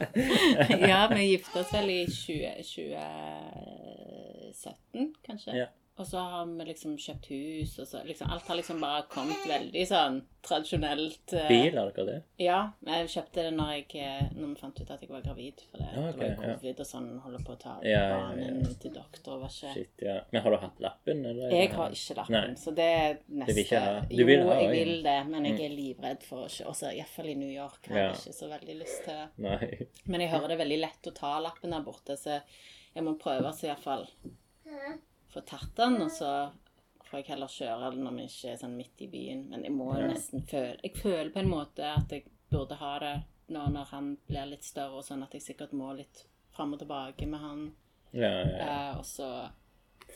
Ja, 0.88 1.02
vi 1.14 1.22
gifta 1.36 1.60
oss 1.62 1.74
vel 1.76 1.90
i 1.94 2.06
20, 2.10 2.64
2017, 4.54 5.14
kanskje. 5.28 5.52
Ja. 5.62 5.68
Og 6.02 6.08
så 6.10 6.18
har 6.18 6.48
vi 6.50 6.66
liksom 6.66 6.96
kjøpt 6.98 7.28
hus, 7.30 7.76
og 7.80 7.86
så 7.86 8.00
liksom 8.08 8.32
Alt 8.34 8.48
har 8.50 8.58
liksom 8.58 8.80
bare 8.82 9.04
kommet 9.12 9.44
veldig 9.46 9.84
sånn 9.86 10.16
tradisjonelt. 10.42 11.34
eh, 11.38 11.44
bil, 11.52 11.76
har 11.78 11.92
dere 11.94 12.06
det? 12.08 12.16
Ja, 12.42 12.56
jeg 12.88 13.12
kjøpte 13.14 13.44
det 13.46 13.52
når, 13.54 13.70
jeg, 13.76 13.86
eh, 14.02 14.32
når 14.34 14.48
vi 14.50 14.56
fant 14.64 14.82
ut 14.82 14.90
at 14.96 15.04
jeg 15.06 15.12
var 15.12 15.22
gravid. 15.22 15.62
For 15.70 15.78
det, 15.84 15.92
ah, 15.94 16.08
okay, 16.10 16.18
det 16.18 16.18
var 16.18 16.26
jo 16.26 16.50
ja. 16.50 16.56
covid 16.58 16.82
og 16.82 16.90
sånn, 16.90 17.12
holder 17.28 17.46
på 17.46 17.54
å 17.54 17.60
ta 17.62 17.76
Ja, 17.86 17.92
ja, 17.92 18.00
ja, 18.02 18.18
barnen 18.24 18.58
ja. 18.66 18.74
til 18.82 18.96
doktor. 18.98 19.38
Var 19.44 19.54
ikke 19.54 19.74
Shit, 19.76 19.94
ja. 20.08 20.18
Men 20.34 20.46
har 20.48 20.56
du 20.56 20.60
hatt 20.66 20.82
lappen, 20.88 21.24
eller? 21.30 21.54
Jeg 21.60 21.72
har 21.78 21.96
ikke 22.00 22.18
lappen, 22.24 22.40
Nei. 22.40 22.58
så 22.66 22.76
det 22.82 22.90
er 22.98 23.16
neste 23.30 23.54
vil 23.54 23.64
ikke 23.68 23.84
ha. 23.86 23.94
Du 24.10 24.18
Jo, 24.24 24.28
ha, 24.50 24.58
jeg 24.64 24.74
vil 24.74 24.94
det, 25.06 25.18
men 25.30 25.46
jeg 25.52 25.62
er 25.70 25.78
livredd 25.78 26.26
for 26.26 26.48
å 26.48 26.50
ikke 26.50 26.70
Også 26.74 26.90
iallfall 26.90 27.30
i 27.30 27.38
New 27.46 27.54
York 27.54 27.86
har 27.94 28.02
Ja. 28.02 28.10
jeg 28.10 28.18
ikke 28.24 28.38
så 28.42 28.50
veldig 28.50 28.80
lyst 28.82 29.06
til 29.06 29.14
det. 29.22 29.30
Nei. 29.46 29.88
Men 30.10 30.26
jeg 30.26 30.34
hører 30.34 30.48
det 30.50 30.58
er 30.58 30.66
veldig 30.66 30.82
lett 30.90 31.14
å 31.14 31.18
ta 31.22 31.38
lappen 31.40 31.70
der 31.78 31.86
borte, 31.86 32.18
så 32.18 32.42
jeg 32.96 33.04
må 33.06 33.14
prøve 33.22 33.46
oss 33.54 33.62
iallfall 33.64 34.08
få 35.34 35.46
tatt 35.46 35.76
den, 35.76 36.02
og 36.02 36.12
så 36.12 36.30
får 37.04 37.20
jeg 37.20 37.28
heller 37.34 37.48
kjøre 37.48 37.92
den 37.94 38.04
når 38.08 38.16
vi 38.18 38.24
ikke 38.30 38.52
er 38.54 38.58
sånn 38.62 38.78
midt 38.78 39.02
i 39.06 39.08
byen. 39.12 39.44
Men 39.50 39.64
jeg 39.68 39.72
må 39.76 39.90
jo 40.00 40.08
nesten 40.08 40.46
føle 40.50 40.78
Jeg 40.84 40.96
føler 40.98 41.30
på 41.34 41.40
en 41.44 41.50
måte 41.52 41.84
at 41.96 42.10
jeg 42.16 42.26
burde 42.50 42.76
ha 42.80 42.94
det 43.00 43.16
nå 43.54 43.66
når 43.74 43.86
han 43.92 44.14
blir 44.28 44.46
litt 44.50 44.64
større, 44.64 44.98
og 45.02 45.04
sånn 45.06 45.24
at 45.24 45.34
jeg 45.36 45.42
sikkert 45.42 45.74
må 45.74 45.92
litt 45.98 46.24
fram 46.56 46.74
og 46.74 46.80
tilbake 46.80 47.28
med 47.28 47.40
han. 47.42 47.68
Ja, 48.14 48.30
ja. 48.30 48.64
Eh, 48.64 48.98
og 48.98 49.06
så 49.06 49.28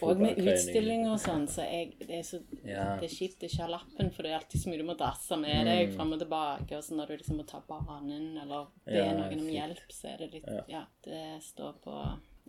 Og 0.02 0.20
med 0.22 0.38
utstillinger 0.38 1.12
og 1.16 1.20
sånn, 1.20 1.48
så 1.50 1.64
jeg, 1.66 1.96
det 2.00 2.20
er 2.20 2.24
så 2.28 2.38
Ja. 2.64 2.98
det 3.00 3.08
er 3.08 3.16
kjipt 3.16 3.42
å 3.42 3.48
ikke 3.48 3.64
ha 3.64 3.68
lappen, 3.72 4.12
for 4.14 4.22
det 4.24 4.32
er 4.32 4.38
alltid 4.38 4.62
så 4.62 4.70
mye 4.70 4.78
du 4.78 4.84
må 4.86 4.96
drasse 4.98 5.38
med 5.40 5.56
Mm. 5.58 5.66
deg 5.66 5.94
fram 5.96 6.14
og 6.14 6.20
tilbake. 6.20 6.78
Og 6.78 6.84
så 6.84 6.94
når 6.96 7.08
du 7.08 7.18
liksom 7.18 7.38
må 7.38 7.46
ta 7.48 7.60
banen 7.68 8.38
eller 8.38 8.68
be 8.86 8.94
Ja, 8.94 9.14
noen 9.14 9.40
om 9.40 9.48
hjelp, 9.50 9.88
så 9.90 10.14
er 10.14 10.18
det 10.18 10.32
litt 10.34 10.46
Ja. 10.48 10.64
Ja, 10.68 10.86
det 11.04 11.42
står 11.42 11.74
på 11.82 11.96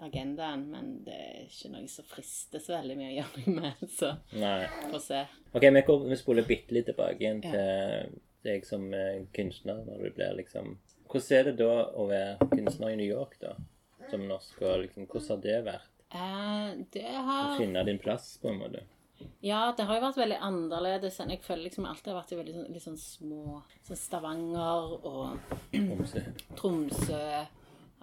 agendaen, 0.05 0.65
men 0.73 0.91
det 1.07 1.17
er 1.17 1.45
ikke 1.47 1.71
noe 1.73 1.89
som 1.91 2.07
frister 2.09 2.63
så 2.63 2.77
veldig 2.77 2.97
mye 2.99 3.11
å 3.11 3.17
gjøre 3.19 3.55
med, 3.59 3.85
så 3.99 4.13
Nei. 4.39 4.69
får 4.93 5.05
se. 5.05 5.23
OK, 5.53 5.65
vi, 5.65 5.85
går, 5.89 6.05
vi 6.11 6.19
spoler 6.21 6.49
bitte 6.49 6.77
litt 6.77 6.89
tilbake 6.91 7.25
igjen 7.25 7.43
til 7.45 8.19
deg 8.47 8.67
som 8.67 8.87
eh, 8.95 9.25
kunstner, 9.35 9.83
når 9.87 10.05
du 10.05 10.15
blir 10.19 10.39
liksom 10.39 10.77
Hvordan 11.09 11.39
er 11.39 11.47
det 11.49 11.55
da 11.63 11.75
å 11.97 12.05
være 12.11 12.51
kunstner 12.53 12.93
i 12.93 12.99
New 13.01 13.09
York, 13.09 13.39
da? 13.41 13.55
Som 14.11 14.27
norsk, 14.29 14.61
og 14.61 14.85
liksom 14.85 15.09
Hvordan 15.09 15.31
har 15.33 15.43
det 15.47 15.59
vært? 15.67 15.91
Eh, 16.09 16.69
det 16.95 17.09
Å 17.25 17.57
finne 17.59 17.85
din 17.89 18.01
plass, 18.03 18.37
på 18.43 18.53
en 18.53 18.61
måte? 18.63 18.85
Ja, 19.43 19.73
det 19.77 19.87
har 19.89 19.99
jo 19.99 20.05
vært 20.05 20.19
veldig 20.21 20.39
annerledes 20.47 21.17
enn 21.23 21.33
jeg 21.33 21.43
føler 21.43 21.65
liksom 21.67 21.87
alltid 21.91 22.13
har 22.13 22.21
vært 22.21 22.35
i 22.35 22.39
veldig 22.39 22.55
sånn, 22.55 22.69
litt 22.75 22.85
sånn 22.85 23.01
små 23.01 23.63
Sånn 23.87 23.99
Stavanger 23.99 24.93
og 25.09 25.55
Tromsø. 26.59 27.23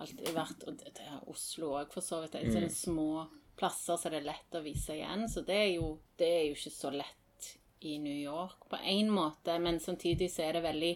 Alltid 0.04 0.32
vært, 0.36 0.64
og 0.68 0.78
det, 0.82 0.92
er 1.00 1.28
Oslo 1.32 1.72
òg, 1.80 1.92
for 1.94 2.04
så 2.04 2.22
vidt. 2.24 2.36
Det 2.36 2.64
er 2.64 2.72
små 2.74 3.26
plasser 3.56 3.96
så 3.96 4.12
det 4.12 4.20
er 4.20 4.30
lett 4.30 4.58
å 4.58 4.64
vise 4.66 4.98
igjen. 4.98 5.28
Så 5.32 5.46
det 5.48 5.56
er 5.56 5.70
jo, 5.78 5.94
det 6.20 6.28
er 6.28 6.44
jo 6.50 6.58
ikke 6.58 6.74
så 6.76 6.92
lett 6.92 7.52
i 7.86 7.98
New 8.02 8.18
York 8.18 8.66
på 8.70 8.80
én 8.84 9.12
måte, 9.14 9.56
men 9.62 9.80
samtidig 9.80 10.32
så 10.34 10.48
er 10.48 10.58
det 10.58 10.66
veldig 10.66 10.96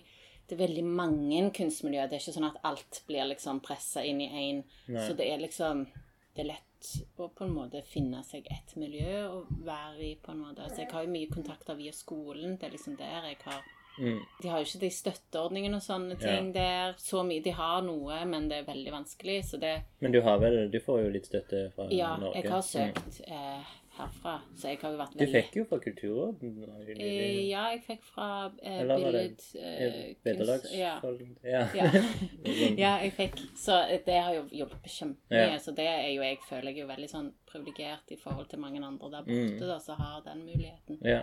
det 0.50 0.56
er 0.56 0.64
veldig 0.64 0.84
mange 0.84 1.42
kunstmiljøer. 1.54 2.08
Det 2.10 2.18
er 2.18 2.24
ikke 2.24 2.34
sånn 2.34 2.48
at 2.48 2.64
alt 2.66 3.04
blir 3.06 3.28
liksom 3.30 3.60
pressa 3.62 4.02
inn 4.02 4.24
i 4.26 4.30
én. 4.34 4.64
Så 4.90 5.14
det 5.14 5.28
er 5.30 5.44
liksom 5.44 5.86
Det 6.34 6.42
er 6.42 6.48
lett 6.54 6.88
å 7.20 7.28
på 7.36 7.44
en 7.44 7.52
måte 7.52 7.82
finne 7.84 8.22
seg 8.24 8.46
et 8.54 8.72
miljø 8.80 9.26
å 9.28 9.40
være 9.66 10.06
i, 10.08 10.12
på 10.16 10.32
en 10.32 10.42
måte. 10.46 10.66
Så 10.72 10.84
jeg 10.84 10.92
har 10.94 11.04
jo 11.04 11.12
mye 11.12 11.30
kontakter 11.30 11.76
via 11.76 11.92
skolen. 11.94 12.56
Det 12.58 12.70
er 12.70 12.74
liksom 12.78 12.96
der 12.98 13.28
jeg 13.28 13.38
har 13.44 13.66
Mm. 14.00 14.20
de 14.42 14.48
har 14.48 14.60
jo 14.60 14.66
ikke 14.66 14.80
de 14.80 14.90
støtteordningene 14.90 15.76
og 15.76 15.82
sånne 15.84 16.16
ting 16.20 16.54
der. 16.54 16.94
Så 16.98 17.24
mye, 17.28 17.44
De 17.44 17.52
har 17.52 17.82
noe, 17.82 18.26
men 18.26 18.48
det 18.50 18.58
er 18.62 18.64
veldig 18.74 18.92
vanskelig. 18.92 19.44
Så 19.46 19.60
det 19.60 19.82
Men 20.00 20.12
du 20.12 20.22
har 20.22 20.40
vel 20.40 20.70
Du 20.72 20.80
får 20.80 21.04
jo 21.04 21.10
litt 21.10 21.26
støtte 21.28 21.72
fra 21.76 21.88
Ja, 21.92 22.16
Norge? 22.18 22.42
jeg 22.42 22.50
har 22.52 22.62
Mm. 22.62 22.94
søkt 22.94 23.22
eh, 23.28 23.64
herfra, 24.00 24.40
så 24.56 24.68
jeg 24.70 24.78
har 24.82 24.92
jo 24.92 24.98
vært 24.98 25.18
Du 25.18 25.26
fikk 25.28 25.56
jo 25.58 25.66
fra 25.66 25.78
Kulturrådet. 25.80 27.00
eh. 27.00 27.50
Ja, 27.50 27.64
jeg 27.74 27.82
fikk 27.84 28.04
fra 28.04 28.52
eh, 28.64 28.84
billed... 28.88 29.40
Eh, 29.56 30.16
kunst- 30.24 30.74
ja. 30.74 31.00
Ja. 31.44 31.68
Ja. 31.76 31.92
ja, 32.84 32.94
jeg 33.04 33.12
fikk 33.14 33.36
Så 33.58 33.76
det 34.06 34.22
har 34.24 34.34
jo 34.34 34.44
hjulpet 34.52 34.88
kjempemye. 34.88 35.52
Ja. 35.52 35.58
Så 35.58 35.76
det 35.76 35.86
er 35.88 36.08
jo 36.16 36.22
jeg 36.22 36.38
føler 36.50 36.72
jeg 36.72 36.78
er 36.78 36.82
jo 36.82 36.88
veldig 36.94 37.10
sånn 37.12 37.32
privilegert 37.52 38.12
i 38.12 38.16
forhold 38.24 38.48
til 38.50 38.60
mange 38.60 38.82
andre 38.86 39.10
der 39.12 39.22
borte 39.28 39.60
Mm. 39.60 39.68
da, 39.68 39.80
som 39.80 39.98
har 40.00 40.22
den 40.26 40.46
muligheten. 40.46 41.00
ja. 41.04 41.22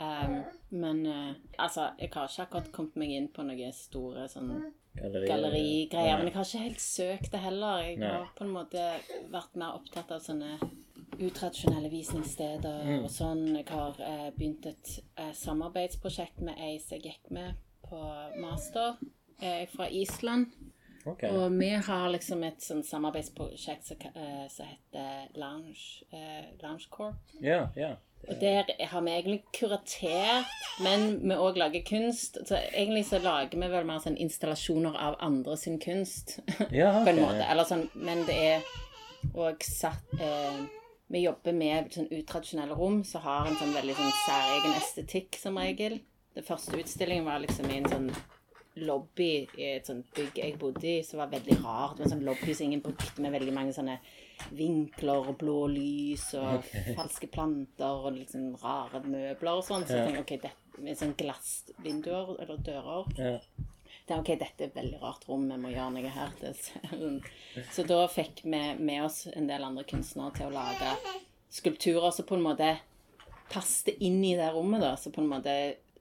Um, 0.00 0.36
men 0.70 1.02
uh, 1.06 1.32
altså, 1.58 1.90
jeg 2.00 2.08
har 2.14 2.28
ikke 2.30 2.42
akkurat 2.46 2.70
kommet 2.72 2.94
meg 2.96 3.10
inn 3.12 3.26
på 3.28 3.44
noen 3.44 3.72
store 3.76 4.28
sånn 4.32 4.52
Galleri, 4.96 5.26
gallerigreier. 5.28 6.16
Men 6.18 6.26
jeg 6.30 6.34
har 6.34 6.46
ikke 6.48 6.62
helt 6.64 6.80
søkt 6.82 7.32
det 7.32 7.40
heller. 7.44 7.82
Jeg 7.84 7.98
Nei. 8.00 8.08
har 8.10 8.30
på 8.34 8.46
en 8.46 8.54
måte 8.54 8.86
vært 9.30 9.54
mer 9.60 9.76
opptatt 9.76 10.10
av 10.16 10.22
sånne 10.24 10.56
utradisjonelle 11.20 11.90
visningssteder 11.92 12.80
Mm. 12.86 13.04
og 13.04 13.10
sånn. 13.12 13.44
Jeg 13.56 13.68
har 13.68 14.00
eh, 14.00 14.30
begynt 14.36 14.66
et 14.66 14.90
eh, 15.16 15.32
samarbeidsprosjekt 15.36 16.40
med 16.40 16.58
ei 16.58 16.78
som 16.78 16.96
jeg 16.96 17.02
gikk 17.12 17.30
med 17.30 17.54
på 17.86 18.00
master, 18.40 18.96
eh, 19.40 19.66
fra 19.68 19.86
Island. 19.90 20.46
Ok. 21.08 21.24
Og 21.30 21.54
vi 21.56 21.70
har 21.86 22.10
liksom 22.12 22.42
et 22.44 22.60
sånn 22.64 22.82
samarbeidsprosjekt 22.84 23.88
som 23.88 24.02
eh, 24.12 24.46
som 24.52 24.68
heter 24.68 25.30
Lounge, 25.40 26.04
uh, 26.12 26.50
Lounge 26.62 26.88
Corp. 26.92 27.34
Ja, 27.40 27.68
ja. 27.76 27.94
Og 28.28 28.36
der 28.40 28.68
har 28.86 29.00
vi 29.00 29.10
egentlig 29.10 29.44
kuratert, 29.56 30.50
men 30.84 31.06
vi 31.22 31.36
òg 31.40 31.56
lager 31.56 31.80
kunst. 31.88 32.36
Så 32.44 32.58
egentlig 32.58 33.06
så 33.08 33.18
lager 33.18 33.56
vi 33.56 33.70
vel 33.72 33.88
mer 33.88 34.02
sånn 34.04 34.18
installasjoner 34.20 34.98
av 35.00 35.16
andre 35.24 35.56
sin 35.56 35.78
kunst, 35.80 36.36
Ja, 36.82 36.92
på 37.00 37.14
en 37.14 37.22
måte. 37.22 37.46
Eller 37.46 37.68
sånn, 37.68 37.86
men 37.94 38.26
det 38.28 38.36
er 38.36 38.68
òg 39.36 39.64
satt 39.64 40.14
uh, 40.20 40.60
Vi 41.10 41.24
jobber 41.24 41.56
med 41.56 41.90
sånn 41.96 42.12
utradisjonelle 42.12 42.76
rom 42.76 43.00
som 43.04 43.24
har 43.24 43.48
en 43.48 43.56
sånn 43.58 43.72
veldig 43.74 43.96
sånn 43.98 44.12
særegen 44.26 44.76
estetikk, 44.76 45.40
som 45.40 45.58
regel. 45.58 45.98
Den 46.36 46.46
første 46.46 46.76
utstillingen 46.78 47.26
var 47.26 47.40
liksom 47.42 47.66
i 47.72 47.80
en 47.80 47.88
sånn 47.90 48.12
lobby 48.78 49.46
i 49.58 49.64
et 49.74 49.86
sånt 49.88 50.06
bygg 50.14 50.36
jeg 50.38 50.58
bodde 50.60 50.86
i, 50.86 51.00
som 51.04 51.18
var 51.20 51.30
veldig 51.32 51.56
rart. 51.64 51.96
Det 51.96 52.04
var 52.04 52.06
en 52.06 52.12
sånn 52.14 52.26
lobby 52.28 52.54
som 52.54 52.68
ingen 52.68 52.82
brukte, 52.84 53.20
med 53.22 53.32
veldig 53.34 53.54
mange 53.56 53.72
sånne 53.76 53.96
vinkler 54.56 55.26
og 55.32 55.38
blå 55.40 55.56
lys 55.72 56.28
og 56.38 56.64
falske 56.98 57.28
planter 57.32 58.06
og 58.06 58.14
liksom 58.16 58.54
rare 58.62 59.02
møbler 59.04 59.58
og 59.58 59.66
sånn. 59.66 59.84
Så 59.88 59.98
jeg 59.98 60.06
tenkte 60.06 60.22
ok, 60.24 60.36
det, 60.46 60.52
med 60.80 61.00
sånn 61.00 61.16
glassvinduer 61.18 62.36
eller 62.40 62.62
dører 62.64 63.10
Ja. 63.18 63.34
det 64.06 64.14
er 64.14 64.22
ok, 64.22 64.30
dette 64.40 64.64
er 64.64 64.70
et 64.70 64.78
veldig 64.78 65.00
rart 65.02 65.26
rom, 65.28 65.48
vi 65.50 65.58
må 65.60 65.74
gjøre 65.74 65.90
noe 65.98 66.14
her. 66.14 66.30
Så 67.74 67.84
da 67.90 68.04
fikk 68.08 68.44
vi 68.46 68.62
med 68.78 69.04
oss 69.04 69.24
en 69.34 69.50
del 69.50 69.66
andre 69.66 69.84
kunstnere 69.90 70.32
til 70.38 70.48
å 70.48 70.54
lage 70.54 70.94
skulpturer 71.50 72.10
som 72.14 72.26
på 72.30 72.38
en 72.38 72.46
måte 72.46 72.70
passet 73.50 73.96
inn 73.98 74.22
i 74.24 74.36
det 74.38 74.52
rommet, 74.54 74.80
da. 74.80 74.94
Så 74.96 75.10
på 75.10 75.20
en 75.24 75.30
måte 75.32 75.54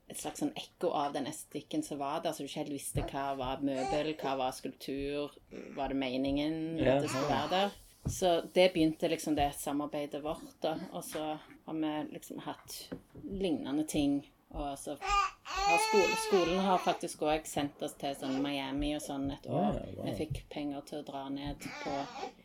et 0.09 0.17
slags 0.17 0.41
sånn 0.41 0.55
ekko 0.57 0.89
av 0.97 1.13
den 1.13 1.27
estetikken 1.29 1.83
som 1.85 1.99
var 2.01 2.23
der, 2.23 2.33
så 2.33 2.43
du 2.43 2.49
ikke 2.49 2.63
helt 2.63 2.73
visste 2.73 3.05
hva 3.11 3.27
var 3.37 3.61
møbel, 3.65 4.15
hva 4.17 4.33
var 4.39 4.55
skulptur, 4.57 5.35
var 5.77 5.93
det 5.93 5.99
meningen 6.01 6.79
at 6.81 7.03
det 7.03 7.11
skulle 7.11 7.29
være 7.29 7.53
der. 7.53 7.77
Så 8.09 8.31
det 8.55 8.71
begynte 8.73 9.09
liksom 9.11 9.35
det 9.37 9.51
samarbeidet 9.59 10.23
vårt, 10.23 10.55
da. 10.63 10.77
Og 10.95 11.03
så 11.05 11.35
har 11.37 11.77
vi 11.77 11.93
liksom 12.15 12.39
hatt 12.41 12.77
lignende 13.23 13.85
ting. 13.85 14.21
Og 14.51 14.77
så 14.81 14.95
har 15.43 15.77
skole, 15.77 16.15
skolen 16.27 16.59
har 16.65 16.77
faktisk 16.81 17.21
òg 17.21 17.45
sendt 17.45 17.81
oss 17.85 17.93
til 18.01 18.15
sånn 18.17 18.39
Miami 18.41 18.95
og 18.97 19.01
sånn 19.03 19.27
et 19.35 19.45
år. 19.45 19.75
Ja, 19.77 19.83
wow. 19.97 20.07
Vi 20.07 20.13
fikk 20.23 20.39
penger 20.49 20.81
til 20.89 20.99
å 20.99 21.05
dra 21.05 21.21
ned 21.29 21.61
på 21.83 21.93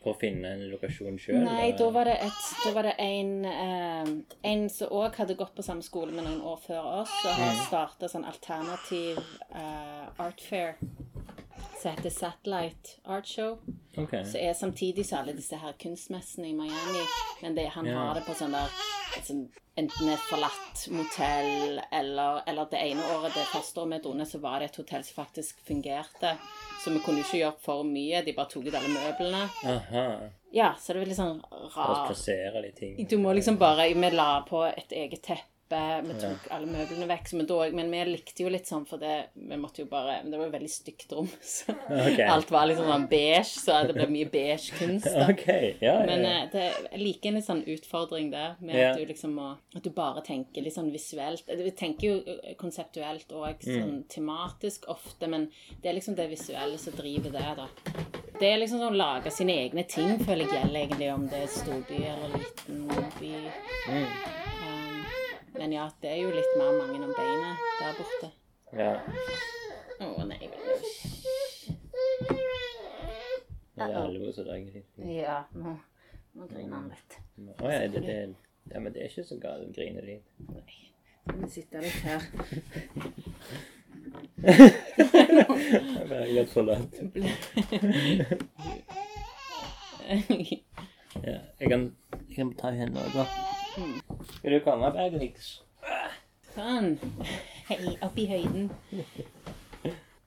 For 0.03 0.11
å 0.13 0.19
finne 0.21 0.51
en 0.53 0.61
lokasjon 0.69 1.17
sjøl? 1.17 1.39
Nei, 1.47 1.71
da 1.79 1.87
var 1.95 2.05
det, 2.05 2.19
et, 2.27 2.43
da 2.63 2.73
var 2.77 2.83
det 2.83 2.93
en, 3.01 3.31
eh, 3.49 4.11
en 4.51 4.69
som 4.69 4.93
òg 4.93 5.17
hadde 5.17 5.33
gått 5.39 5.55
på 5.57 5.65
samme 5.65 5.81
skole 5.81 6.11
med 6.13 6.27
noen 6.27 6.41
år 6.45 6.61
før 6.67 6.91
oss, 7.01 7.15
og 7.25 7.31
har 7.41 7.53
Mm. 7.55 7.65
starta 7.65 8.07
sånn 8.13 8.25
alternativ 8.29 9.17
eh, 9.55 10.05
art 10.19 10.41
fair 10.41 10.75
som 11.81 11.91
heter 11.91 12.09
Satellite 12.13 12.99
Art 13.05 13.25
Show. 13.27 13.57
Okay. 13.97 14.23
Så 14.23 14.37
er 14.37 14.53
samtidig 14.53 15.05
så 15.05 15.17
alle 15.23 15.33
disse 15.33 15.57
her 15.57 15.73
kunstmessene 15.73 16.49
i 16.49 16.53
Miami, 16.53 17.05
men 17.41 17.55
det, 17.55 17.67
han 17.73 17.85
Ja. 17.85 17.97
har 17.97 18.13
det 18.13 18.25
på 18.25 18.33
sånn 18.37 18.51
der 18.51 18.69
sånn, 19.23 19.47
Enten 19.75 20.07
et 20.07 20.21
forlatt 20.29 20.85
motell, 20.95 21.81
eller, 21.91 22.41
eller 22.47 22.67
det 22.71 22.79
ene 22.79 23.07
året, 23.17 23.33
det 23.35 23.43
første 23.51 23.81
året 23.81 23.97
vi 23.97 23.97
dro 24.05 24.27
så 24.29 24.39
var 24.39 24.61
det 24.63 24.69
et 24.69 24.77
hotell 24.79 25.03
som 25.03 25.17
faktisk 25.17 25.59
fungerte. 25.67 26.37
Så 26.83 26.93
vi 26.93 27.01
kunne 27.03 27.25
ikke 27.25 27.41
gjøre 27.41 27.59
for 27.65 27.83
mye. 27.83 28.21
De 28.23 28.35
bare 28.37 28.51
tok 28.53 28.69
ut 28.69 28.77
alle 28.77 28.93
møblene. 28.93 29.41
Aha. 29.73 30.05
Ja, 30.55 30.69
så 30.79 30.93
det 30.93 31.01
var 31.01 31.11
litt 31.11 31.19
sånn 31.19 31.41
rart. 31.75 32.13
Du 33.09 33.17
må 33.19 33.33
liksom 33.35 33.59
bare 33.59 33.89
Vi 33.91 34.11
la 34.15 34.29
på 34.47 34.63
et 34.69 34.95
eget 34.95 35.25
teppe. 35.27 35.54
Vi 35.69 36.15
tok 36.21 36.45
alle 36.53 36.67
møblene 36.69 37.07
vekk. 37.09 37.31
Vi 37.33 37.45
da, 37.49 37.57
men 37.73 37.89
vi 37.91 38.01
likte 38.11 38.43
jo 38.45 38.51
litt 38.53 38.67
sånn, 38.69 38.85
for 38.85 39.01
det, 39.01 39.15
vi 39.33 39.57
måtte 39.57 39.81
jo 39.81 39.87
bare 39.89 40.19
Det 40.25 40.37
var 40.37 40.45
jo 40.45 40.53
veldig 40.53 40.69
stygt 40.71 41.15
rom. 41.15 41.29
Så 41.41 41.73
okay. 41.73 42.25
alt 42.29 42.51
var 42.53 42.67
liksom 42.69 42.89
sånn 42.91 43.07
beige, 43.09 43.43
så 43.49 43.79
det 43.87 43.95
ble 43.97 44.07
mye 44.11 44.29
beige 44.29 44.75
kunst. 44.77 45.09
da. 45.09 45.25
Okay. 45.33 45.73
ja, 45.81 45.95
ja. 45.99 46.05
Men 46.05 46.25
ja. 46.25 46.35
Men 46.35 46.51
det, 46.53 46.65
jeg 46.91 47.01
liker 47.01 47.29
en 47.31 47.39
litt 47.39 47.47
sånn 47.47 47.63
utfordring 47.75 48.29
der, 48.33 48.55
med 48.59 48.77
at 48.81 48.99
du 48.99 49.05
liksom 49.09 49.33
må 49.39 49.47
At 49.75 49.83
du 49.83 49.89
bare 49.95 50.21
tenker 50.25 50.63
litt 50.65 50.75
sånn 50.75 50.91
visuelt. 50.93 51.47
Vi 51.49 51.73
tenker 51.77 52.07
jo 52.07 52.15
eh, 52.35 52.55
konseptuelt 52.59 53.31
og 53.33 53.43
Mm. 53.65 53.75
sånn 53.81 54.03
tematisk 54.11 54.85
ofte, 54.91 55.27
men 55.31 55.47
det 55.81 55.89
er 55.89 55.95
liksom 55.97 56.15
det 56.17 56.27
visuelle 56.29 56.77
som 56.77 56.93
driver 56.97 57.31
det, 57.33 57.45
da. 57.57 57.67
Det 58.39 58.49
er 58.49 58.59
liksom 58.59 58.81
sånn 58.81 58.93
å 58.93 58.99
lage 58.99 59.31
sine 59.31 59.55
egne 59.63 59.85
ting, 59.87 60.17
føler 60.19 60.45
jeg 60.45 60.59
gjelder 60.59 60.79
egentlig 60.81 61.07
om 61.13 61.27
det 61.31 61.39
er 61.45 61.53
storby 61.53 62.01
eller 62.03 62.35
liten 62.35 62.81
by. 63.19 63.31
Mm. 63.89 64.44
Men 65.57 65.71
ja, 65.71 65.85
det 66.01 66.09
er 66.11 66.19
jo 66.21 66.31
litt 66.35 66.53
mer 66.59 66.71
mange 66.79 66.99
om 67.05 67.13
beinet 67.15 67.57
der 67.79 67.93
borte. 67.99 68.29
ja. 68.75 68.91
Å 70.03 70.25
nei, 70.27 70.49
vel. 70.51 70.81
Det 73.75 73.83
er 73.85 73.95
alvor 74.01 74.31
så 74.35 74.43
dager 74.43 74.71
litt. 74.75 74.89
Ja, 75.07 75.37
nå, 75.55 75.77
nå 76.35 76.47
griner 76.49 76.75
han 76.81 76.89
litt. 76.91 77.15
Å 77.63 77.71
ja, 77.71 77.79
det, 77.91 78.01
det, 78.03 78.17
ja, 78.73 78.79
men 78.83 78.91
det 78.95 79.05
er 79.05 79.07
ikke 79.11 79.23
så 79.29 79.37
galt 79.39 79.63
å 79.63 79.71
grine 79.75 80.03
litt. 80.03 80.27
Nei. 80.49 80.75
Skal 81.25 81.39
vi 81.41 81.47
sitte 81.53 81.81
litt 81.83 82.01
her? 82.05 82.21
Jeg 84.45 86.05
ble 86.11 86.19
helt 86.35 86.51
for 86.51 86.63
langt. 86.67 86.93
Ja, 91.25 91.39
jeg 91.61 91.69
kan, 91.71 91.85
jeg 92.27 92.35
kan 92.35 92.49
ta 92.59 92.69
henne 92.75 92.99
også. 93.07 93.23
Skal 94.33 94.51
du 94.51 94.59
komme, 94.65 94.91
Berglix? 94.95 95.59
Sånn. 96.55 96.95
Hei, 97.69 97.79
opp 98.05 98.17
i 98.19 98.27
høyden. 98.29 98.69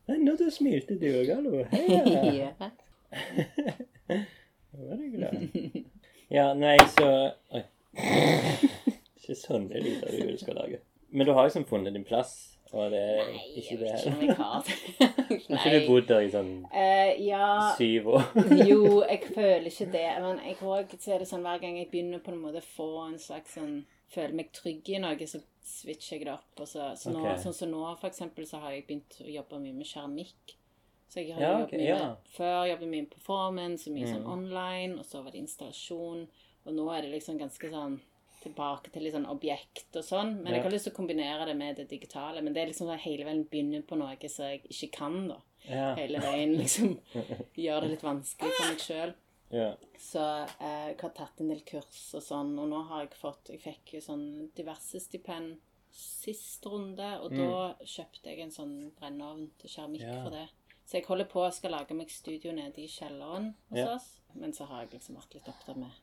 Nei, 0.09 0.19
nå 0.25 0.35
du 0.41 0.47
smilte 0.53 0.97
du 1.01 1.07
òg, 1.21 1.31
hallo. 1.35 1.63
Hei. 1.73 2.41
Ja. 2.41 2.53
Nå 4.73 4.85
var 4.89 5.01
du 5.01 5.07
glad. 5.15 5.49
Ja, 6.33 6.51
nei, 6.55 6.77
så 6.93 7.09
Oi. 7.57 7.63
Ikke 9.19 9.37
sånne 9.37 9.81
lyder 9.81 10.13
du 10.13 10.37
skal 10.41 10.57
lage. 10.61 10.83
Men 11.09 11.27
du 11.29 11.33
har 11.37 11.49
liksom 11.49 11.65
funnet 11.69 11.97
din 11.97 12.05
plass, 12.09 12.58
og 12.73 12.91
det 12.93 12.99
er 13.01 13.21
Nei, 13.29 13.43
ikke 13.61 13.75
jeg 13.75 13.79
vet 13.81 14.03
ikke 14.05 14.15
om 14.15 14.23
jeg 14.27 14.37
har 14.37 14.65
det. 14.67 14.79
Har 15.59 15.67
ikke 15.67 15.81
du 15.81 15.87
bodd 15.89 16.09
der 16.09 16.21
i 16.27 16.31
sånn 16.33 16.51
Eh, 16.73 17.13
ja, 17.27 17.47
syv 17.79 18.09
år? 18.19 18.27
jo, 18.71 18.81
jeg 19.13 19.21
føler 19.35 19.69
ikke 19.71 19.87
det. 19.93 20.07
Men 20.25 20.41
jeg 20.45 20.57
også, 20.61 20.99
så 21.01 21.15
er 21.15 21.23
det 21.25 21.29
sånn 21.31 21.45
hver 21.47 21.63
gang 21.63 21.79
jeg 21.81 21.89
begynner 21.93 22.21
på 22.25 22.33
en 22.35 22.43
måte 22.43 22.61
å 22.63 22.69
få 22.77 22.89
en 23.07 23.19
slags 23.23 23.57
sånn 23.59 23.79
Føler 24.09 24.33
meg 24.39 24.47
trygg 24.57 24.87
i 24.89 24.99
noe, 25.03 25.27
så 25.29 25.37
switcher 25.69 26.15
jeg 26.17 26.25
det 26.25 26.33
opp. 26.33 26.63
Så, 26.65 26.81
så 26.97 27.11
nå, 27.13 27.21
okay. 27.27 27.43
Sånn 27.43 27.53
som 27.53 27.69
nå, 27.69 27.83
for 28.01 28.09
eksempel, 28.09 28.47
så 28.49 28.57
har 28.63 28.73
jeg 28.73 28.87
begynt 28.89 29.19
å 29.21 29.27
jobbe 29.29 29.59
mye 29.61 29.75
med 29.77 29.85
keramikk. 29.91 30.55
Så 31.13 31.21
jeg 31.21 31.35
har 31.37 31.43
Ja, 31.45 31.51
jobbet 31.59 31.75
mye 31.77 31.89
ja. 31.91 31.99
med 32.15 32.31
Før 32.33 32.63
jobbet 32.71 32.89
mye 32.89 33.03
med 33.05 33.11
performance 33.13 33.93
mye 33.93 34.09
sånn 34.09 34.25
Mm. 34.25 34.33
online, 34.33 34.97
og 34.97 35.05
så 35.05 35.21
var 35.21 35.35
det 35.37 35.43
installasjon. 35.43 36.23
Og 36.65 36.73
nå 36.79 36.89
er 36.97 37.05
det 37.05 37.13
liksom 37.19 37.37
ganske 37.41 37.69
sånn 37.73 37.99
tilbake 38.49 38.91
til 38.93 39.03
litt 39.07 39.15
sånn 39.15 39.29
objekt 39.31 39.97
og 40.01 40.05
sånn. 40.05 40.35
Men 40.43 40.55
jeg 40.57 40.63
har 40.65 40.75
lyst 40.75 40.89
til 40.89 40.93
å 40.95 40.97
kombinere 40.99 41.47
det 41.47 41.55
med 41.57 41.77
det 41.79 41.87
digitale. 41.93 42.43
Men 42.43 42.53
det 42.57 42.63
er 42.65 42.73
liksom 42.73 42.89
sånn 42.91 42.99
hele 43.05 43.25
veien 43.29 43.45
begynner 43.49 43.83
på 43.87 43.97
noe 44.01 44.17
som 44.33 44.45
jeg 44.51 44.65
ikke 44.69 44.91
kan, 44.99 45.21
da. 45.29 45.39
Ja. 45.69 45.95
Hele 45.99 46.21
veien 46.23 46.57
liksom 46.59 46.99
gjør 47.65 47.83
det 47.85 47.91
litt 47.95 48.05
vanskelig 48.07 48.53
for 48.57 48.71
meg 48.73 48.85
sjøl. 48.85 49.15
ja. 49.51 49.71
Så 49.99 50.23
eh, 50.61 50.91
jeg 50.93 51.01
har 51.01 51.11
tatt 51.17 51.41
en 51.43 51.49
del 51.51 51.61
kurs 51.67 52.03
og 52.15 52.23
sånn, 52.23 52.53
og 52.63 52.69
nå 52.71 52.83
har 52.89 53.03
jeg 53.07 53.17
fått 53.19 53.49
Jeg 53.51 53.61
fikk 53.65 53.95
jo 53.97 54.01
sånn 54.05 54.27
diverse 54.57 55.01
stipend 55.03 55.57
sist 55.91 56.65
runde, 56.69 57.09
og 57.25 57.33
da 57.35 57.75
kjøpte 57.83 58.29
jeg 58.31 58.45
en 58.45 58.53
sånn 58.55 58.75
brennovn 58.99 59.49
til 59.59 59.71
keramikk 59.73 60.05
Mm. 60.05 60.15
Ja. 60.15 60.23
for 60.23 60.31
det. 60.37 60.49
Så 60.89 60.93
jeg 61.01 61.07
holder 61.09 61.25
på 61.29 61.41
og 61.45 61.53
skal 61.53 61.73
lage 61.75 61.95
meg 61.97 62.09
studio 62.13 62.53
nede 62.53 62.79
i 62.81 62.87
kjelleren 62.89 63.55
hos 63.71 63.79
Ja. 63.79 63.95
oss. 63.97 64.07
Men 64.35 64.53
så 64.53 64.65
har 64.69 64.85
jeg 64.85 64.93
liksom 64.95 65.17
vært 65.17 65.35
litt 65.35 65.49
opptatt 65.49 65.77
med 65.77 65.91
ja, 65.91 65.95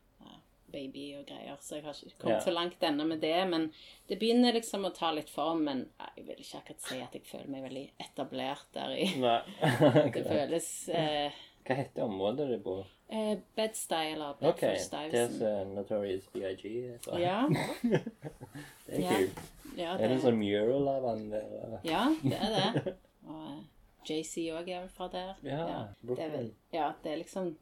baby 0.72 1.16
og 1.20 1.26
greier, 1.30 1.56
så 1.62 1.76
jeg 1.78 1.84
har 1.86 1.94
ikke 1.94 2.18
kommet 2.20 2.36
Ja. 2.40 2.44
så 2.46 2.52
langt 2.54 2.82
ennå 2.84 3.06
med 3.08 3.20
det. 3.22 3.48
Men 3.50 3.72
det 4.10 4.20
begynner 4.20 4.54
liksom 4.54 4.86
å 4.86 4.94
ta 4.94 5.12
litt 5.12 5.30
form. 5.30 5.64
Men 5.64 5.86
jeg 6.18 6.26
vil 6.28 6.36
ikke 6.42 6.58
akkurat 6.64 6.82
si 6.82 7.00
at 7.02 7.14
jeg 7.14 7.24
føler 7.26 7.48
meg 7.50 7.64
veldig 7.64 7.86
etablert 8.00 8.66
der 8.74 8.90
i. 8.98 9.06
Det 10.16 10.26
føles 10.26 10.90
eh, 10.90 11.32
Hva 11.66 11.76
heter 11.76 12.04
området 12.04 12.50
du 12.50 12.58
bor? 12.60 12.86
eh, 13.10 13.38
Bedstyle 13.56 14.14
eller 14.16 14.34
Bedford 14.40 14.60
there's 14.60 14.86
Stuyvesant. 14.88 15.42
uh, 15.42 15.76
Notorious 15.76 16.26
B.I.G. 16.34 17.00
Ja, 17.22 17.48
Det 18.88 18.96
er 18.96 19.02
Ja. 19.02 19.10
kult. 19.16 19.40
ja, 19.78 19.94
Er 19.94 19.98
det 19.98 20.06
en 20.10 20.12
det, 20.18 20.22
sånn 20.24 20.38
mural 20.40 20.88
av 20.88 21.08
han 21.10 21.30
der? 21.30 21.80
ja, 21.84 22.04
det 22.24 22.38
er 22.42 22.74
det. 22.74 22.96
Og 23.28 23.48
eh, 23.52 23.64
JC 24.06 24.44
òg 24.54 24.68
er 24.70 24.82
vel 24.86 24.90
fra 24.94 25.08
der. 25.10 25.36
Ja, 25.44 25.88
det 26.06 26.20
er 26.20 26.30
vel, 26.30 26.52
ja, 26.74 26.92
det 27.04 27.12
er 27.12 27.18
liksom 27.24 27.56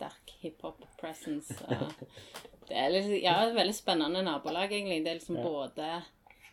sterk 0.00 0.32
hiphop-presence. 0.40 1.54
Det 2.70 2.76
er 2.78 2.90
liksom, 2.94 3.16
ja, 3.22 3.36
et 3.48 3.54
veldig 3.56 3.74
spennende 3.74 4.22
nabolag, 4.24 4.72
egentlig. 4.72 5.02
Det 5.04 5.10
er 5.12 5.18
liksom 5.20 5.36
Ja. 5.36 5.42
både 5.42 6.02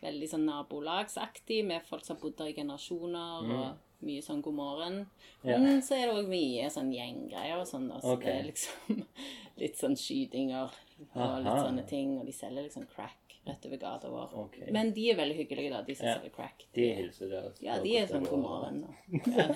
veldig 0.02 0.28
sånn 0.30 0.46
nabolagsaktig, 0.46 1.64
med 1.64 1.82
folk 1.86 2.04
som 2.04 2.16
har 2.16 2.22
bodd 2.22 2.36
der 2.38 2.46
i 2.52 2.54
generasjoner, 2.54 3.42
og 3.42 3.76
mye 4.06 4.22
sånn 4.22 4.42
god 4.42 4.54
morgen. 4.54 4.98
Mm. 5.42 5.50
Ja. 5.50 5.58
Men 5.58 5.80
så 5.82 5.94
er 5.96 6.06
det 6.06 6.14
òg 6.24 6.28
mye 6.30 6.68
sånn 6.70 6.92
gjenggreier 6.94 7.58
og 7.58 7.66
sånn, 7.66 7.88
så 8.00 8.12
Ok. 8.14 8.24
det 8.24 8.34
er 8.34 8.44
liksom 8.44 9.04
litt 9.62 9.76
sånn 9.76 9.96
skytinger 9.98 10.62
og 10.68 10.70
litt 10.98 11.16
Aha. 11.16 11.64
sånne 11.66 11.86
ting, 11.88 12.18
og 12.18 12.26
de 12.26 12.32
selger 12.32 12.62
liksom 12.68 12.86
crack 12.94 13.27
rett 13.48 13.66
over 13.66 13.80
gata 13.82 14.10
vår. 14.12 14.34
Okay. 14.44 14.70
Men 14.72 14.92
de 14.96 15.10
er 15.10 15.16
veldig 15.18 15.36
hyggelige, 15.42 15.70
da, 15.74 15.82
de 15.86 15.94
som 15.98 16.06
Ja. 16.06 16.14
selger 16.18 16.34
crack. 16.36 16.64
De 16.74 16.88
hilser 16.94 17.30
der. 17.32 17.50
Ja, 17.64 17.78
de 17.82 17.96
er 17.98 18.06
sånn 18.10 18.26
god 18.28 18.42
morgen. 18.44 18.82
Ja. 19.38 19.48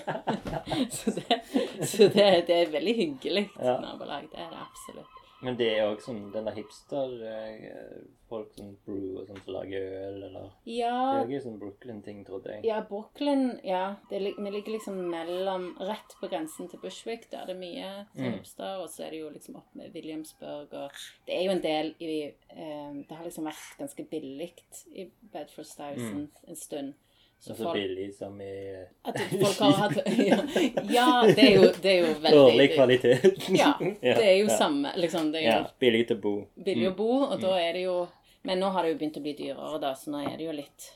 så 0.97 1.11
det, 1.17 1.39
så 1.87 2.07
det, 2.13 2.29
det 2.47 2.57
er 2.61 2.71
veldig 2.77 2.95
hyggelig 2.99 3.45
Ja. 3.59 3.77
nabolag. 3.81 4.27
Det 4.31 4.39
er 4.39 4.49
det 4.53 4.63
absolutt. 4.67 5.19
Men 5.43 5.57
det 5.59 5.67
er 5.77 5.89
òg 5.91 5.99
sånn 6.01 6.31
den 6.31 6.45
der 6.47 6.55
hipster-folk 6.55 8.53
som 8.55 8.69
brew 8.85 9.19
og 9.19 9.27
sånn 9.27 9.39
som 9.43 9.53
lager 9.53 9.83
øl, 10.07 10.23
eller 10.29 10.49
Det 10.65 10.77
er 10.81 11.33
jo 11.33 11.41
sånn 11.43 11.59
Brooklyn-ting, 11.59 12.23
trodde 12.25 12.55
jeg. 12.55 12.63
ja 12.65 12.79
Brooklyn 12.89 13.59
Ja, 13.63 13.95
det, 14.09 14.21
vi 14.37 14.51
ligger 14.51 14.71
liksom 14.77 14.97
mellom 15.11 15.69
Rett 15.79 16.15
på 16.19 16.29
grensen 16.31 16.69
til 16.71 16.79
Bushwick. 16.79 17.29
Der 17.31 17.45
det 17.45 17.55
er 17.55 17.59
mye 17.59 18.07
Mm. 18.15 18.33
hipster. 18.39 18.79
Og 18.81 18.89
så 18.89 19.05
er 19.05 19.09
det 19.11 19.19
jo 19.19 19.29
liksom 19.29 19.55
opp 19.57 19.75
med 19.75 19.93
Williamsburg 19.93 20.73
og 20.73 20.91
Det 21.27 21.35
er 21.35 21.43
jo 21.45 21.51
en 21.51 21.61
del 21.61 21.95
i 21.99 22.23
eh, 22.49 22.93
Det 23.07 23.11
har 23.17 23.23
liksom 23.25 23.45
vært 23.45 23.77
ganske 23.79 24.05
billig 24.09 24.53
i 24.95 25.09
Bedford 25.31 25.65
Stuyvesant 25.65 26.31
en 26.47 26.55
stund. 26.55 26.93
Så 27.43 27.55
folk, 27.55 27.73
billig 27.75 28.15
som 28.15 28.37
i 28.41 28.51
at 29.03 29.17
folk 29.41 29.57
har 29.59 29.73
hatt 29.81 29.97
ja, 30.29 30.37
ja, 30.89 31.07
det 31.27 31.43
er 31.43 31.55
jo, 31.57 31.65
det 31.83 31.89
er 31.91 31.97
jo 31.97 32.11
veldig 32.23 32.37
dårlig 32.37 32.67
kvalitet. 32.71 33.25
Ja, 33.61 33.73
det 33.81 34.13
er 34.15 34.37
jo 34.37 34.45
ja. 34.47 34.57
samme 34.57 34.93
liksom, 34.95 35.31
Det 35.33 35.41
jo 35.43 35.49
Ja, 35.49 35.57
billig 35.79 36.05
til 36.07 36.21
å 36.21 36.23
bo. 36.23 36.33
billig 36.55 36.87
å 36.93 36.93
bo, 36.95 37.09
og 37.25 37.41
da 37.43 37.57
er 37.59 37.75
det 37.75 37.81
jo 37.83 37.97
Men 38.47 38.63
nå 38.63 38.69
har 38.75 38.87
det 38.87 38.93
jo 38.93 38.99
begynt 39.01 39.19
å 39.19 39.23
bli 39.25 39.33
dyrere, 39.41 39.81
da, 39.83 39.91
så 39.95 40.13
nå 40.13 40.21
er 40.23 40.37
det 40.39 40.47
jo 40.47 40.55
litt 40.55 40.87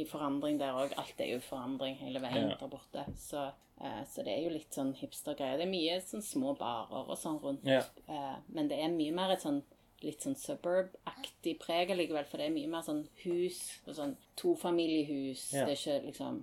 i 0.00 0.06
forandring 0.08 0.56
der 0.60 0.72
òg. 0.76 0.94
Alt 1.00 1.20
er 1.20 1.28
jo 1.34 1.36
i 1.40 1.44
forandring 1.44 1.98
hele 2.00 2.20
veien 2.20 2.48
Ja. 2.48 2.56
der 2.56 2.68
borte. 2.72 3.04
Så, 3.20 3.44
uh, 3.80 4.02
så 4.08 4.24
det 4.24 4.32
er 4.32 4.42
jo 4.46 4.52
litt 4.54 4.72
sånn 4.72 4.94
hipstergreier. 4.96 5.58
Det 5.60 5.66
er 5.66 5.72
mye 5.72 5.98
sånn 6.00 6.24
små 6.24 6.54
barer 6.56 7.08
og 7.12 7.18
sånn 7.20 7.38
rundt. 7.42 7.64
Ja. 7.68 7.82
Uh, 8.08 8.38
men 8.48 8.68
det 8.68 8.80
er 8.80 8.92
mye 8.92 9.12
mer 9.12 9.34
et 9.36 9.44
sånn 9.44 9.62
litt 10.06 10.24
sånn 10.24 10.38
suburb-aktig 10.38 11.58
preg 11.62 11.92
likevel, 11.96 12.26
for 12.28 12.40
det 12.40 12.48
er 12.48 12.54
mye 12.54 12.70
mer 12.70 12.86
sånn 12.86 13.04
hus 13.24 13.60
og 13.86 13.96
sånn 13.98 14.16
tofamiliehus. 14.40 15.50
Ja. 15.54 15.66
Det 15.66 15.76
er 15.76 15.80
ikke 15.80 15.98
liksom 16.08 16.40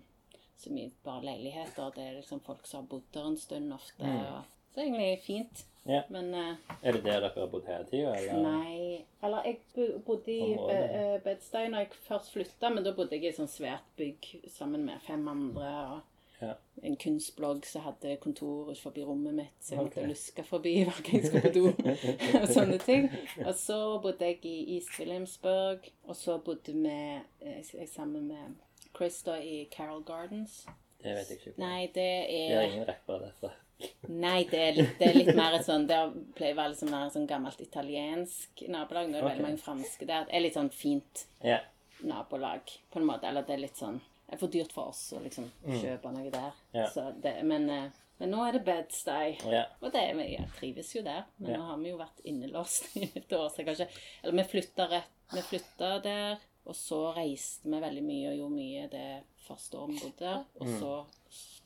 så 0.59 0.73
mye 0.75 0.91
bare 1.05 1.25
leiligheter. 1.29 1.91
Det 1.95 2.05
er 2.05 2.15
liksom 2.19 2.43
folk 2.45 2.67
som 2.67 2.83
har 2.83 2.91
bodd 2.91 3.09
der 3.15 3.27
en 3.31 3.37
stund 3.39 3.73
ofte. 3.73 4.03
Mm. 4.03 4.19
Og, 4.19 4.55
så 4.69 4.79
det 4.79 4.83
er 4.83 4.89
egentlig 4.89 5.25
fint. 5.25 5.65
Ja. 5.89 6.01
Men 6.11 6.33
uh, 6.35 6.73
Er 6.83 6.93
det 6.93 7.03
der 7.05 7.23
dere 7.23 7.31
har 7.35 7.47
bodd 7.49 7.67
hele 7.69 7.85
tida, 7.89 8.11
eller? 8.19 8.41
Nei 8.43 9.05
Eller 9.23 9.45
jeg 9.47 10.01
bodde 10.05 10.33
i 10.33 10.51
eh, 10.53 11.15
Bedstein 11.23 11.73
da 11.73 11.81
jeg 11.85 11.95
først 12.03 12.33
flytta, 12.35 12.69
men 12.69 12.83
da 12.85 12.93
bodde 12.93 13.15
jeg 13.15 13.25
i 13.25 13.31
et 13.31 13.39
sånt 13.39 13.53
svært 13.53 13.87
bygg 13.97 14.27
sammen 14.51 14.83
med 14.85 15.01
fem 15.07 15.23
andre. 15.31 15.71
og 15.95 16.18
Ja. 16.39 16.53
En 16.87 16.95
kunstblogg 16.95 17.65
som 17.67 17.83
hadde 17.83 18.15
kontor 18.23 18.71
forbi 18.79 19.03
rommet 19.03 19.35
mitt, 19.35 19.55
så 19.59 19.75
jeg 19.75 19.83
måtte 19.83 20.03
Ok. 20.03 20.09
luske 20.13 20.43
forbi 20.47 20.75
hver 20.87 21.01
gang 21.03 21.17
jeg 21.17 21.25
skulle 21.27 21.41
på 21.41 21.53
do. 21.53 21.65
og 22.41 22.47
sånne 22.47 22.77
ting. 22.83 23.09
Og 23.45 23.53
så 23.59 23.79
bodde 24.03 24.25
jeg 24.25 24.45
i 24.47 24.75
East 24.75 24.99
Williamsburg, 24.99 25.89
og 26.07 26.15
så 26.15 26.37
bodde 26.37 26.75
vi 26.75 27.21
eh, 27.41 27.87
sammen 27.87 28.27
med 28.27 28.55
Chris 28.95 29.21
da 29.23 29.35
i 29.41 29.65
Carol 29.71 30.03
Gardens. 30.03 30.65
Det 31.03 31.15
vet 31.15 31.29
jeg 31.29 31.41
ikke. 31.41 31.57
Nei, 31.57 31.81
det 31.87 31.95
Det 31.95 32.45
er 32.45 32.61
er 32.61 32.71
ingen 32.71 32.87
rappere 32.87 33.27
derfra. 33.27 33.51
Nei, 34.11 34.43
det 34.51 34.59
er 34.59 34.73
litt, 34.75 34.95
det 34.99 35.07
er 35.07 35.15
litt 35.15 35.35
mer 35.37 35.53
et 35.55 35.63
sånn 35.63 35.85
Det 35.87 35.97
pleier 36.35 36.51
å 36.51 36.57
være 36.57 36.73
liksom 36.73 36.89
et 36.97 37.13
sånn 37.13 37.27
gammelt 37.29 37.61
italiensk 37.63 38.63
nabolag. 38.67 39.07
Nå 39.07 39.15
er 39.15 39.21
det 39.21 39.23
okay. 39.23 39.29
veldig 39.29 39.45
mange 39.45 39.63
franske 39.63 40.07
der. 40.09 40.25
Det 40.27 40.35
er 40.35 40.43
litt 40.43 40.57
sånn 40.57 40.71
fint 40.75 41.25
yeah. 41.45 41.63
nabolag, 42.03 42.73
på 42.91 42.99
en 42.99 43.07
måte. 43.07 43.29
Eller 43.29 43.47
det 43.47 43.55
er 43.55 43.63
litt 43.63 43.79
sånn 43.79 44.01
er 44.31 44.37
for 44.37 44.47
dyrt 44.53 44.71
for 44.75 44.91
oss 44.93 45.13
å 45.13 45.21
liksom 45.23 45.49
kjøpe 45.65 46.11
noe 46.13 46.29
der. 46.33 46.51
Mm. 46.73 46.77
Ja. 46.79 46.85
Så 46.93 47.07
det, 47.21 47.33
men, 47.45 47.69
eh, 47.69 47.89
men 48.19 48.31
nå 48.33 48.41
er 48.47 48.51
det 48.57 48.63
Bed-Stuy. 48.67 49.37
ja. 49.51 49.63
Og 49.81 49.91
det, 49.95 50.03
jeg 50.17 50.49
trives 50.59 50.93
jo 50.95 51.01
der, 51.03 51.23
men 51.37 51.51
Ja. 51.51 51.57
nå 51.57 51.65
har 51.69 51.77
vi 51.77 51.89
jo 51.89 51.97
vært 51.97 52.21
innelåst 52.25 52.95
i 52.97 53.09
et 53.15 53.31
år, 53.33 53.49
så 53.49 53.63
jeg 53.63 53.67
ikke 53.67 53.89
Eller 54.23 54.43
vi 54.43 54.49
flytta 54.51 54.89
rett 54.91 55.15
Vi 55.33 55.41
flytta 55.41 56.01
der, 56.03 56.37
og 56.65 56.75
så 56.75 57.13
reiste 57.15 57.69
vi 57.69 57.79
veldig 57.79 58.03
mye 58.03 58.29
og 58.31 58.37
gjorde 58.37 58.55
mye 58.55 58.87
det 58.89 59.23
første 59.47 59.77
året 59.77 59.93
vi 59.93 59.99
bodde 59.99 60.19
der. 60.19 60.45
Og 60.59 60.67
Mm. 60.67 60.79
så 60.79 61.05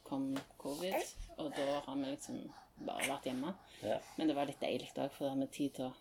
kom 0.03 0.36
covid, 0.57 0.93
og 1.38 1.51
da 1.55 1.80
har 1.86 1.95
vi 1.95 2.05
liksom 2.11 2.41
bare 2.86 3.07
vært 3.07 3.24
hjemme. 3.30 3.53
Ja. 3.84 3.97
Men 4.18 4.28
det 4.28 4.36
var 4.36 4.45
litt 4.45 4.59
deilig 4.59 4.91
òg, 4.97 5.09
for 5.11 5.26
da 5.26 5.30
har 5.32 5.39
vi 5.39 5.47
tid 5.47 5.74
til 5.76 5.86
å 5.86 5.93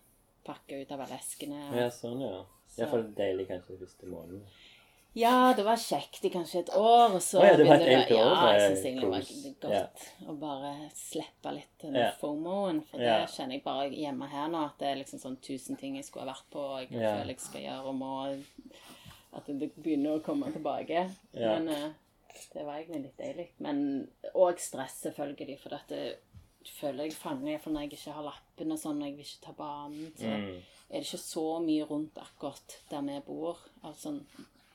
pakke 0.44 0.82
ut 0.82 0.90
av 0.92 1.00
alle 1.00 1.14
eskene. 1.18 1.60
Og... 1.70 1.76
ja, 1.78 1.88
sånn, 1.90 2.20
ja. 2.20 2.44
Iallfall 2.78 3.06
deilig 3.14 3.46
kanskje 3.48 3.78
første 3.78 4.06
måneden. 4.10 4.42
Ja, 5.14 5.52
det 5.56 5.64
var 5.66 5.76
kjekt 5.76 6.24
i 6.24 6.30
kanskje 6.32 6.62
et 6.62 6.70
år, 6.72 7.12
og 7.18 7.20
så 7.20 7.42
oh, 7.42 7.44
ja, 7.44 7.56
det 7.60 7.66
var 7.68 7.82
begynte 7.82 8.16
år 8.16 8.30
Ja, 8.32 8.52
jeg 8.54 8.62
syns 8.70 8.84
egentlig 8.88 9.02
det 9.02 9.10
var 9.12 9.26
godt 9.26 9.66
godt 9.66 10.28
å 10.32 10.36
bare 10.40 10.70
slippe 10.96 11.52
litt 11.52 11.82
den 11.84 11.98
yeah. 12.00 12.14
fomoen, 12.20 12.80
for 12.88 13.02
Ja. 13.02 13.18
det 13.20 13.34
kjenner 13.34 13.58
jeg 13.58 13.64
bare 13.66 13.90
hjemme 13.92 14.28
her 14.32 14.48
nå, 14.48 14.62
at 14.70 14.78
det 14.80 14.88
er 14.88 15.00
liksom 15.02 15.20
sånn 15.20 15.36
tusen 15.44 15.76
ting 15.76 15.98
jeg 16.00 16.06
skulle 16.08 16.24
ha 16.24 16.32
vært 16.32 16.48
på, 16.54 16.64
og 16.64 16.78
jeg 16.80 16.94
yeah. 16.96 17.18
føler 17.18 17.34
jeg 17.34 17.44
skal 17.44 17.66
gjøre, 17.66 17.92
og 17.92 17.94
må 18.00 18.14
At 19.32 19.46
det 19.48 19.70
begynner 19.80 20.18
å 20.18 20.20
komme 20.24 20.50
tilbake. 20.52 21.06
Men 21.32 21.68
uh, 21.68 21.86
det 22.52 22.64
var 22.66 22.74
egentlig 22.76 23.06
litt 23.06 23.16
deilig. 23.20 23.46
Men 23.64 23.78
òg 24.36 24.60
stress, 24.60 24.98
selvfølgelig, 25.06 25.56
for 25.62 25.72
dette 25.72 26.00
føler 26.68 27.08
jeg 27.08 27.16
fanger, 27.16 27.56
for 27.62 27.72
når 27.72 27.86
jeg 27.86 27.94
ikke 27.96 28.16
har 28.18 28.26
lappen 28.26 28.74
og 28.74 28.80
sånn, 28.82 29.00
og 29.00 29.08
jeg 29.08 29.16
vil 29.16 29.24
ikke 29.30 29.46
ta 29.46 29.54
banen, 29.56 30.12
så 30.20 30.28
Mm. 30.28 30.60
er 30.90 30.98
det 31.00 31.06
ikke 31.08 31.22
så 31.24 31.46
mye 31.64 31.86
rundt 31.88 32.20
akkurat 32.20 32.76
der 32.90 33.00
vi 33.08 33.20
bor, 33.26 33.56
av 33.82 33.96
sånn 33.96 34.20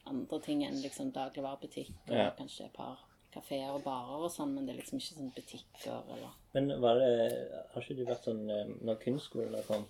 andre 0.09 0.39
ting 0.41 0.63
enn 0.65 0.81
liksom 0.81 1.11
dagligvarebutikk 1.15 1.93
og 2.09 2.15
Ja. 2.15 2.29
kanskje 2.37 2.65
et 2.65 2.73
par 2.73 2.97
kafeer 3.33 3.69
og 3.75 3.83
barer 3.83 4.23
og 4.25 4.31
sånn, 4.31 4.53
men 4.55 4.65
det 4.65 4.75
er 4.75 4.81
liksom 4.81 4.99
ikke 4.99 5.17
sånn 5.19 5.33
butikker 5.35 6.03
eller 6.15 6.33
Men 6.53 6.81
var 6.81 6.95
det 6.95 7.49
Har 7.73 7.81
ikke 7.81 7.95
du 7.97 8.05
vært 8.05 8.23
sånn 8.25 8.49
eh, 8.49 8.65
når 8.83 9.01
kunstskolen 9.03 9.63
kom? 9.67 9.85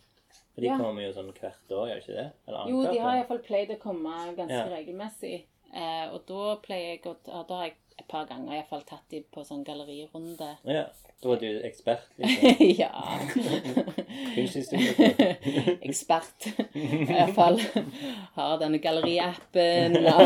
For 0.53 0.61
de 0.61 0.67
Ja. 0.67 0.77
kommer 0.77 1.01
jo 1.05 1.13
sånn 1.13 1.31
hvert 1.33 1.71
år, 1.71 1.87
gjør 1.87 2.01
ikke 2.01 2.15
det? 2.17 2.31
Jo, 2.67 2.81
de 2.91 2.99
har 2.99 3.15
iallfall 3.15 3.39
pleid 3.45 3.69
å 3.69 3.79
komme 3.79 4.35
ganske 4.35 4.49
Ja. 4.49 4.65
regelmessig. 4.67 5.45
Eh, 5.73 6.09
og 6.13 6.25
da 6.25 6.55
pleier 6.57 6.95
jeg 6.95 7.03
å 7.03 7.15
Da 7.47 7.55
har 7.55 7.65
jeg 7.65 7.75
et 7.97 8.05
par 8.07 8.27
ganger 8.29 8.55
iallfall 8.55 8.83
tatt 8.87 9.05
de 9.11 9.23
på 9.33 9.43
sånn 9.45 9.65
gallerirunde. 9.67 10.53
Ja. 10.67 10.87
Da 11.17 11.31
er 11.33 11.39
du 11.41 11.63
ekspert, 11.65 12.03
liksom. 12.21 12.59
ja. 12.81 12.91
Kunsthistorie. 14.35 15.23
Ekspert. 15.87 16.49
Iallfall 16.77 17.57
har 18.35 18.59
denne 18.61 18.77
galleriappen 18.83 19.97
og 20.03 20.21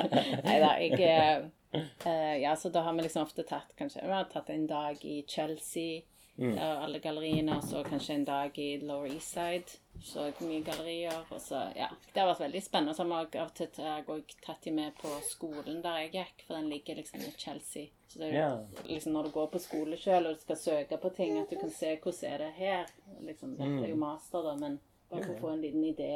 Nei 0.46 0.58
da, 0.62 0.70
jeg 0.78 1.00
eh, 1.02 2.36
Ja, 2.44 2.54
så 2.54 2.70
da 2.70 2.84
har 2.86 2.94
vi 2.94 3.08
liksom 3.08 3.26
ofte 3.26 3.42
tatt 3.48 3.74
kanskje 3.78 4.04
Vi 4.06 4.14
har 4.14 4.30
tatt 4.30 4.52
en 4.54 4.68
dag 4.70 5.02
i 5.02 5.24
Chelsea, 5.26 6.04
der 6.36 6.82
alle 6.84 6.98
galleriene, 7.00 7.56
og 7.56 7.64
så 7.64 7.82
kanskje 7.84 8.14
en 8.14 8.24
dag 8.24 8.58
i 8.58 8.78
Lower 8.84 9.06
East 9.08 9.32
Side. 9.32 9.78
Så 10.04 10.26
mye 10.40 10.62
gallerier. 10.62 11.22
Og 11.32 11.40
så, 11.40 11.62
ja. 11.76 11.88
Det 12.12 12.20
har 12.20 12.28
vært 12.28 12.42
veldig 12.44 12.62
spennende. 12.62 12.94
Så 12.94 13.04
har 13.04 13.28
vi 13.32 13.38
av 13.38 13.46
og 13.46 13.54
til 13.54 14.34
tatt 14.44 14.64
de 14.64 14.72
med 14.76 14.92
på 15.00 15.08
skolen 15.24 15.80
der 15.82 16.02
jeg 16.02 16.12
gikk, 16.12 16.44
for 16.46 16.58
den 16.58 16.68
ligger 16.68 17.00
liksom 17.00 17.20
i 17.24 17.32
Chelsea. 17.38 17.86
Så 18.06 18.18
det 18.20 18.28
er 18.28 18.36
jo 18.36 18.82
liksom 18.90 19.12
når 19.16 19.28
du 19.28 19.30
går 19.30 19.46
på 19.54 19.62
skole 19.64 19.96
sjøl 19.96 20.26
og 20.26 20.36
du 20.36 20.40
skal 20.44 20.60
søke 20.60 20.98
på 21.00 21.10
ting, 21.16 21.38
at 21.40 21.50
du 21.50 21.56
kan 21.56 21.72
se 21.72 21.96
hvordan 21.96 22.32
er 22.32 22.44
det 22.44 22.52
her. 22.58 22.92
Liksom, 23.20 23.56
dette 23.56 23.84
er 23.86 23.94
jo 23.94 23.96
master, 23.96 24.44
da, 24.44 24.54
men 24.60 24.80
bare 25.10 25.24
for 25.24 25.34
å 25.34 25.40
få 25.40 25.54
en 25.54 25.64
liten 25.64 25.84
idé 25.88 26.12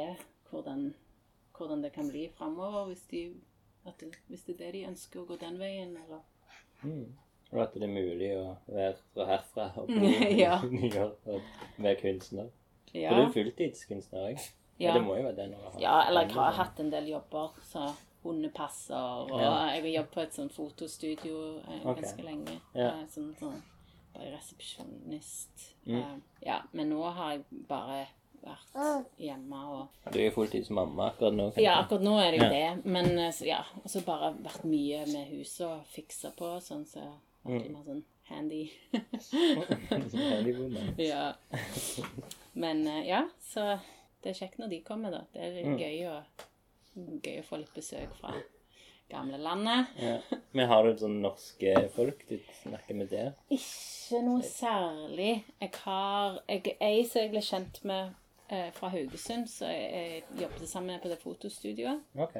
hvordan, 0.51 0.93
hvordan 1.57 1.81
det 1.81 1.93
kan 1.95 2.09
bli 2.11 2.27
framover 2.37 2.91
hvis, 2.91 3.07
de, 3.09 3.25
hvis 4.27 4.45
det 4.45 4.53
er 4.53 4.61
det 4.65 4.71
de 4.77 4.87
ønsker 4.91 5.21
å 5.23 5.25
gå 5.25 5.39
den 5.41 5.57
veien, 5.61 5.97
eller 6.05 6.27
Mm. 6.81 7.13
Og 7.51 7.61
at 7.61 7.73
det 7.75 7.83
er 7.83 7.91
mulig 7.91 8.29
å 8.37 8.55
være 8.71 8.93
fra 9.13 9.25
herfra 9.27 9.65
og 9.81 9.87
bo 9.91 10.11
Ja. 10.37 10.59
i 10.63 10.69
New 10.71 10.87
York 10.87 11.27
og 11.27 11.41
være 11.77 11.95
kunstner. 12.01 12.47
For 12.91 13.15
du 13.17 13.21
er 13.25 13.33
fulltidskunstner 13.35 14.29
òg. 14.31 14.45
Ja. 14.79 14.93
Det 14.95 15.01
må 15.05 15.15
jo 15.19 15.23
være 15.27 15.35
det 15.35 15.49
når 15.51 15.57
du 15.57 15.67
har 15.75 15.81
ja, 15.83 15.97
eller 16.09 16.21
jeg 16.25 16.35
har 16.35 16.55
hatt 16.57 16.79
en 16.79 16.89
del 16.91 17.09
jobber, 17.11 17.51
så 17.63 17.89
hundepasser, 18.23 18.95
og 18.95 19.29
Ja. 19.41 19.51
jeg 19.75 19.81
har 19.83 19.89
jobbet 19.97 20.11
på 20.15 20.21
et 20.21 20.33
sånt 20.33 20.53
fotostudio 20.53 21.35
eh, 21.59 21.81
okay. 21.85 22.01
ganske 22.01 22.23
lenge. 22.25 22.55
Ja. 22.73 22.87
Eh, 23.01 23.05
Sånn, 23.13 23.35
sånn 23.39 23.61
bare 24.13 24.31
resepsjonist. 24.33 25.67
Mm. 25.85 25.95
Eh, 25.99 26.17
ja, 26.47 26.61
men 26.71 26.89
nå 26.89 27.03
har 27.13 27.31
jeg 27.35 27.45
bare 27.69 28.07
vært 28.41 29.17
hjemme 29.21 29.59
og 29.69 30.11
Du 30.13 30.17
er 30.19 30.31
fulltidsmamma 30.33 31.11
akkurat 31.11 31.33
nå. 31.37 31.49
Ja, 31.61 31.75
akkurat 31.83 32.01
nå 32.05 32.15
er 32.19 32.31
det 32.31 32.39
jo 32.39 32.45
Ja. 32.45 32.49
det. 32.75 32.85
Men 32.85 33.17
eh, 33.19 33.31
så, 33.31 33.45
ja, 33.45 33.63
og 33.83 33.89
så 33.89 34.01
bare 34.05 34.33
vært 34.41 34.63
mye 34.65 35.05
med 35.13 35.27
huset 35.35 35.67
og 35.67 35.85
fiksa 35.93 36.31
på, 36.37 36.55
sånn 36.61 36.85
så 36.89 37.05
Mm. 37.45 37.71
mer 37.73 37.83
sånn 37.87 38.03
handy. 38.29 38.63
Handy 39.31 40.53
woman. 40.53 40.93
ja. 40.97 41.33
Men 42.53 42.87
eh, 42.87 43.07
ja, 43.09 43.23
så 43.41 43.79
det 44.21 44.29
er 44.33 44.37
kjekt 44.43 44.59
når 44.61 44.69
de 44.75 44.81
kommer, 44.85 45.11
da. 45.11 45.23
Det 45.33 45.41
er 45.47 45.63
Mm. 45.65 45.77
gøy, 45.79 45.97
å, 46.11 46.21
gøy 47.25 47.39
å 47.41 47.45
få 47.47 47.57
litt 47.61 47.73
besøk 47.73 48.13
fra 48.19 48.33
gamle 49.11 49.37
landet. 49.41 49.87
Ja. 49.99 50.17
Men 50.55 50.69
har 50.71 50.85
du 50.87 50.93
sånn 51.01 51.17
norske 51.23 51.73
folk 51.95 52.21
du 52.29 52.37
snakker 52.61 52.95
med 52.95 53.09
der? 53.11 53.33
Ikke 53.51 54.21
noe 54.23 54.43
særlig. 54.45 55.43
Jeg 55.59 55.71
har 55.83 56.39
jeg, 56.47 56.77
Ei 56.79 57.03
som 57.09 57.21
jeg 57.25 57.31
ble 57.33 57.41
kjent 57.43 57.81
med 57.83 58.13
eh, 58.49 58.69
fra 58.77 58.89
Haugesund, 58.93 59.49
så 59.51 59.67
jeg, 59.67 59.91
jeg 59.91 60.43
jobbet 60.45 60.69
sammen 60.69 60.93
med 60.95 61.01
på 61.03 61.11
det 61.11 61.19
fotostudioet. 61.23 62.05
Ok. 62.15 62.37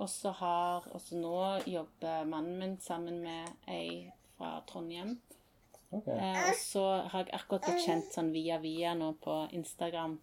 Og 0.00 0.08
så 0.08 0.32
har 0.40 0.88
også 0.96 1.18
nå 1.20 1.36
jobber 1.68 2.24
mannen 2.26 2.58
min 2.58 2.76
sammen 2.80 3.20
med 3.22 3.50
ei 3.68 4.10
fra 4.42 4.62
Trondheim. 4.66 5.20
Okay. 5.92 6.18
Eh, 6.18 6.48
og 6.48 6.56
så 6.56 6.84
har 7.12 7.26
jeg 7.26 7.36
akkurat 7.36 7.68
blitt 7.68 7.84
kjent 7.86 8.14
sånn 8.14 8.32
via 8.34 8.58
via 8.58 8.94
nå 8.96 9.12
på 9.22 9.42
Instagram 9.52 10.16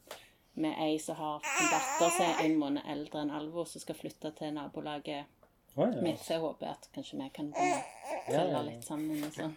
med 0.59 0.76
ei 0.82 0.97
som 0.99 1.15
har 1.15 1.45
en 1.45 1.67
datter 1.72 2.15
som 2.15 2.26
er 2.26 2.39
en 2.47 2.55
måned 2.59 2.88
eldre 2.89 3.22
enn 3.24 3.32
Alvo, 3.32 3.63
som 3.70 3.80
skal 3.80 3.95
flytte 3.95 4.34
til 4.36 4.55
nabolaget 4.57 5.30
oh, 5.78 5.86
ja. 5.86 6.01
mitt. 6.01 6.20
Så 6.26 6.36
jeg 6.36 6.43
håper 6.43 6.74
at 6.74 6.89
kanskje 6.95 7.20
vi 7.22 7.30
kan 7.38 7.51
begynne 7.53 7.78
Ja, 7.78 7.86
ja, 8.09 8.41
følge 8.41 8.57
ja. 8.57 8.63
litt 8.65 8.89
sammen 8.89 9.24
og 9.24 9.38
sånn. 9.38 9.55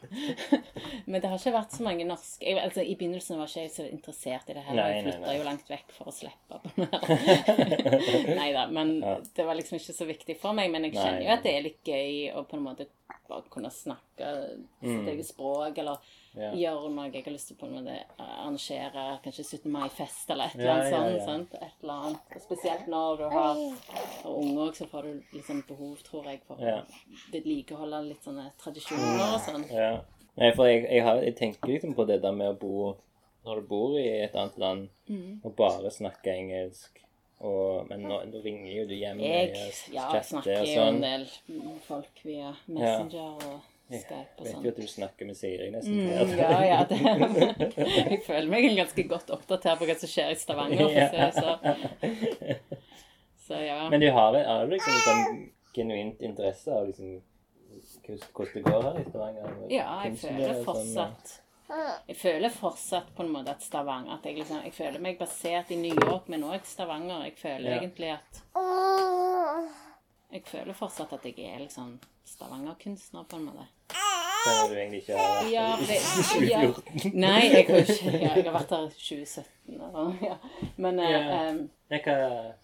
Men 1.11 1.17
det 1.25 1.33
har 1.33 1.41
ikke 1.41 1.55
vært 1.57 1.75
så 1.75 1.89
mange 1.89 2.07
norske 2.07 2.47
jeg, 2.47 2.61
altså, 2.61 2.85
I 2.85 2.95
begynnelsen 3.01 3.41
var 3.41 3.51
ikke 3.51 3.65
jeg 3.65 3.75
så 3.75 3.89
interessert 3.89 4.53
i 4.53 4.57
det 4.59 4.65
heller. 4.69 4.93
Jeg 4.93 5.09
flytta 5.09 5.37
jo 5.39 5.49
langt 5.49 5.73
vekk 5.73 5.97
for 5.97 6.13
å 6.13 6.15
slippe 6.15 6.61
på 6.61 6.75
det 6.77 6.91
her. 6.93 8.37
Nei 8.43 8.51
da, 8.55 8.69
men 8.71 8.99
Ja. 9.01 9.17
det 9.41 9.49
var 9.49 9.59
liksom 9.59 9.81
ikke 9.81 9.97
så 9.97 10.13
viktig 10.13 10.39
for 10.45 10.61
meg. 10.61 10.71
Men 10.77 10.87
jeg 10.91 11.01
kjenner 11.01 11.25
jo 11.25 11.35
at 11.35 11.49
det 11.49 11.57
er 11.57 11.71
litt 11.71 11.83
gøy 11.89 12.37
å 12.37 12.45
på 12.47 12.61
en 12.61 12.69
måte 12.69 12.93
bare 13.29 13.43
kunne 13.53 13.71
snakke 13.73 14.29
sitt 14.81 15.09
eget 15.09 15.27
språk, 15.29 15.79
eller 15.79 15.99
yeah. 16.37 16.55
Gjøre 16.57 16.91
noe 16.95 17.09
jeg 17.11 17.25
har 17.27 17.35
lyst 17.35 17.51
til 17.53 17.59
på 17.61 17.69
en 17.69 17.85
det 17.87 17.99
arrangere, 18.19 19.05
kanskje 19.25 19.45
17. 19.45 19.71
mai-fest 19.73 20.31
eller 20.33 20.49
et 20.49 20.57
eller 20.59 20.73
annet 20.73 20.97
annet 20.99 21.17
yeah, 21.17 21.27
sånt. 21.27 21.55
Et 21.59 21.85
eller 21.85 22.07
annet. 22.09 22.35
Og 22.37 22.45
spesielt 22.47 22.89
når 22.93 23.21
du 23.21 23.25
har 23.35 23.63
unge 24.33 24.67
òg, 24.67 24.75
så 24.79 24.89
får 24.91 25.09
du 25.09 25.37
liksom 25.37 25.63
behov, 25.69 25.95
tror 26.07 26.29
jeg, 26.31 26.43
for 26.49 26.61
å 26.61 26.81
vedlikeholde 27.33 28.03
litt 28.09 28.25
sånne 28.25 28.49
tradisjoner 28.63 29.25
og 29.29 29.41
sånn. 29.45 29.69
Nei, 30.41 30.53
for 30.57 30.69
jeg, 30.71 30.87
jeg, 30.89 31.05
har, 31.05 31.21
jeg 31.21 31.37
tenker 31.37 31.75
liksom 31.75 31.97
på 31.99 32.07
det 32.09 32.23
der 32.23 32.33
med 32.33 32.55
å 32.55 32.59
bo 32.61 32.93
Når 33.43 33.59
du 33.59 33.67
bor 33.67 33.97
i 33.99 34.07
et 34.23 34.37
annet 34.39 34.59
land 34.63 34.89
Mm. 35.11 35.41
og 35.43 35.57
bare 35.59 35.91
snakke 35.91 36.31
engelsk 36.31 37.01
og, 37.43 37.89
Men 37.91 38.07
nå, 38.07 38.21
nå 38.31 38.41
ringer 38.45 38.71
jo 38.71 38.87
du 38.87 38.95
hjem 38.95 39.21
Jeg 39.23 39.53
ja, 39.91 40.07
chatter 40.07 40.29
snakker 40.29 40.63
og 40.63 40.69
jo 40.71 40.81
en 40.81 40.89
sånn. 40.89 41.03
del 41.03 41.27
med 41.59 41.85
folk 41.89 42.23
via 42.27 42.53
Messenger 42.69 43.47
og 43.51 43.69
Skype 43.93 44.39
og 44.39 44.47
Vet 44.47 44.53
sånn. 44.55 44.63
jo 44.65 44.73
at 44.73 44.79
du 44.79 44.87
snakker 44.89 45.29
med 45.29 45.37
Siri 45.37 45.67
nesten. 45.75 45.99
Mm, 45.99 46.31
ja, 46.39 46.61
ja. 46.65 46.79
Det, 46.89 47.01
jeg 48.13 48.21
føler 48.25 48.49
meg 48.49 48.69
ganske 48.79 49.05
godt 49.11 49.33
oppdatert 49.35 49.83
på 49.83 49.89
hva 49.91 49.97
som 50.01 50.13
skjer 50.13 50.33
i 50.33 50.39
Stavanger. 50.41 50.95
Ja. 50.97 51.11
å 51.11 51.29
så. 51.37 51.59
så 53.49 53.61
ja. 53.61 53.83
Men 53.93 54.01
du 54.01 54.09
har, 54.17 54.39
du 54.39 54.73
liksom 54.73 54.97
sånn 55.05 55.45
genuint 55.77 56.25
interesse 56.25 56.73
av 56.73 56.89
liksom 56.89 57.21
hvordan 58.33 58.55
det 58.55 58.65
går 58.65 58.83
her 58.87 59.01
i 59.01 59.07
Stavanger? 59.11 59.55
Ja, 59.73 59.89
jeg 60.07 60.19
føler 60.23 60.55
sånn, 60.55 60.65
fortsatt 60.71 61.42
Jeg 62.09 62.17
føler 62.21 62.51
fortsatt 62.53 63.15
på 63.17 63.23
en 63.25 63.31
måte 63.33 63.51
at 63.55 63.63
Stavanger 63.65 64.15
at 64.19 64.25
jeg, 64.29 64.37
liksom, 64.39 64.59
jeg 64.65 64.75
føler 64.77 65.01
meg 65.01 65.19
basert 65.19 65.71
i 65.73 65.77
New 65.81 65.95
York, 65.95 66.29
men 66.29 66.43
òg 66.45 66.65
Stavanger. 66.69 67.25
Jeg 67.25 67.37
føler 67.41 67.71
Ja. 67.71 67.79
egentlig 67.81 68.11
at 68.13 68.43
Jeg 70.33 70.43
føler 70.49 70.73
fortsatt 70.77 71.13
at 71.13 71.25
jeg 71.29 71.39
er 71.45 71.59
liksom 71.61 71.99
Stavanger-kunstner, 72.25 73.25
på 73.29 73.37
en 73.37 73.45
måte. 73.45 73.67
Om 74.43 74.71
du 74.71 74.75
egentlig 74.77 75.03
ikke 75.03 75.17
har 75.19 75.45
Ja, 75.53 75.77
det, 75.89 75.99
ja. 76.51 76.61
2014. 76.63 77.13
Nei, 77.21 77.41
jeg 77.53 77.67
har, 77.69 77.77
ikke, 77.83 78.13
ja, 78.13 78.31
jeg 78.37 78.45
har 78.47 78.55
vært 78.57 78.73
her 78.75 78.87
i 78.87 78.95
2017. 78.97 79.75
Eller, 79.77 80.17
ja. 80.23 80.37
Men 80.77 80.99
eh, 81.01 81.11
Ja. 81.11 81.51
Um, 81.51 81.61
Jeg 81.93 82.03
hva 82.07 82.17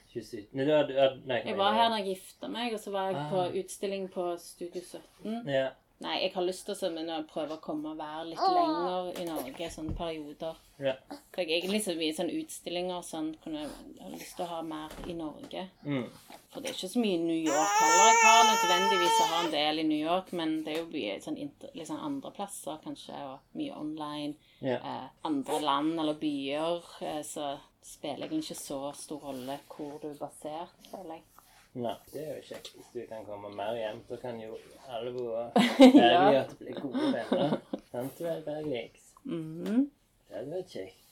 27 0.09 0.47
Nei, 0.57 0.65
har, 0.71 0.89
har 0.97 1.19
nei, 1.29 1.43
jeg 1.45 1.57
var 1.59 1.75
her 1.77 1.91
da 1.93 1.99
jeg 2.01 2.15
gifta 2.17 2.49
meg, 2.49 2.73
og 2.75 2.81
så 2.81 2.91
var 2.95 3.11
jeg 3.13 3.27
på 3.31 3.43
Ah. 3.45 3.53
utstilling 3.61 4.09
på 4.15 4.25
Studio 4.41 4.81
17. 4.83 5.43
Ja. 5.53 5.69
Nei, 5.99 6.15
jeg 6.23 6.31
har 6.37 6.45
lyst 6.47 6.69
til 6.69 6.77
å 6.87 6.91
men 6.95 7.09
prøve 7.27 7.57
å 7.57 7.63
komme 7.63 7.91
og 7.91 7.99
være 7.99 8.29
litt 8.29 8.43
lenger 8.43 9.09
i 9.19 9.25
Norge, 9.27 9.71
sånne 9.75 9.95
perioder. 9.99 10.61
Ja. 10.79 10.93
For 11.35 11.43
jeg 11.43 11.57
egentlig 11.57 11.81
så 11.83 11.95
mye 11.99 12.15
sånn 12.15 12.31
utstillinger 12.39 13.01
sånn, 13.03 13.33
kunne 13.43 13.65
jeg 13.65 13.73
har 13.99 14.13
lyst 14.13 14.37
til 14.39 14.45
å 14.47 14.51
ha 14.53 14.61
mer 14.63 14.95
i 15.11 15.17
Norge. 15.19 15.65
Mm. 15.83 16.05
For 16.53 16.63
det 16.63 16.71
er 16.71 16.77
ikke 16.77 16.91
så 16.93 17.03
mye 17.03 17.17
i 17.17 17.25
New 17.25 17.41
York 17.41 17.75
heller. 17.81 18.13
Jeg 18.13 18.21
har 18.29 18.47
nødvendigvis 18.53 19.19
å 19.25 19.27
ha 19.33 19.41
en 19.43 19.51
del 19.57 19.83
i 19.83 19.87
New 19.89 19.99
York, 19.99 20.31
men 20.39 20.55
det 20.63 20.77
er 20.77 20.79
jo 20.85 20.87
mye 20.93 21.17
sånn 21.25 21.41
liksom 21.75 22.05
andre 22.11 22.33
plasser 22.37 22.79
kanskje, 22.85 23.19
og 23.33 23.59
mye 23.59 23.81
online. 23.83 24.37
Ja. 24.63 24.79
Eh, 24.79 25.09
andre 25.27 25.59
land 25.67 25.99
eller 25.99 26.21
byer, 26.23 26.95
eh, 27.11 27.25
så 27.27 27.57
spiller 27.83 28.29
egentlig 28.29 28.53
ikke 28.53 28.61
så 28.63 28.81
stor 28.95 29.27
rolle 29.33 29.59
hvor 29.73 29.99
du 30.03 30.13
er 30.13 30.23
basert, 30.23 30.79
føler 30.93 31.19
jeg. 31.19 31.27
Det 31.75 32.23
er 32.23 32.37
jo 32.37 32.43
kjekt. 32.49 32.71
Hvis 32.75 32.91
du 32.95 33.01
kan 33.09 33.27
komme 33.27 33.49
mer 33.55 33.75
hjem, 33.77 34.01
så 34.09 34.17
kan 34.21 34.41
jo 34.41 34.57
alle 34.89 35.11
våre 35.15 35.51
Bergljot 35.55 36.59
bli 36.59 36.73
gode 36.79 37.13
venner. 37.13 37.51
Sant 37.91 38.21
vel, 38.25 38.43
Bergliks? 38.47 39.05
Mhm. 39.25 39.91
Det 40.29 40.37
hadde 40.37 40.51
vært 40.57 40.71
kjekt. 40.73 41.05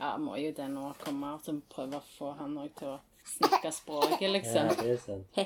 Ja, 0.00 0.16
må 0.16 0.36
jo 0.40 0.50
det 0.56 0.68
nå 0.72 0.94
komme 1.02 1.26
at 1.36 1.44
så 1.44 1.52
prøver 1.72 1.96
å 2.00 2.08
få 2.16 2.28
han 2.38 2.58
òg 2.58 2.70
til 2.78 2.88
å 2.94 2.98
snakke 3.36 3.70
språket, 3.74 4.30
liksom. 4.32 4.64
Ja, 4.70 4.74
det 4.80 4.90
er 4.94 5.00
sant. 5.04 5.26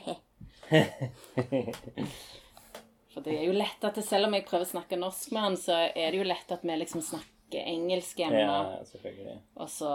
For 3.15 3.23
det 3.23 3.37
er 3.39 3.45
jo 3.47 3.55
lett 3.55 3.85
at 3.87 3.95
det, 3.99 4.03
selv 4.07 4.27
om 4.29 4.35
jeg 4.35 4.47
prøver 4.49 4.67
å 4.67 4.73
snakke 4.73 4.99
norsk 4.99 5.31
med 5.35 5.45
han, 5.45 5.57
så 5.61 5.75
er 5.87 6.11
det 6.11 6.19
jo 6.19 6.27
lett 6.27 6.51
at 6.55 6.63
vi 6.67 6.75
liksom 6.81 7.03
snakker 7.05 7.61
engelsk 7.63 8.19
hjemme. 8.25 8.41
Ja, 8.43 8.81
selvfølgelig. 8.91 9.37
Og 9.63 9.69
så 9.71 9.91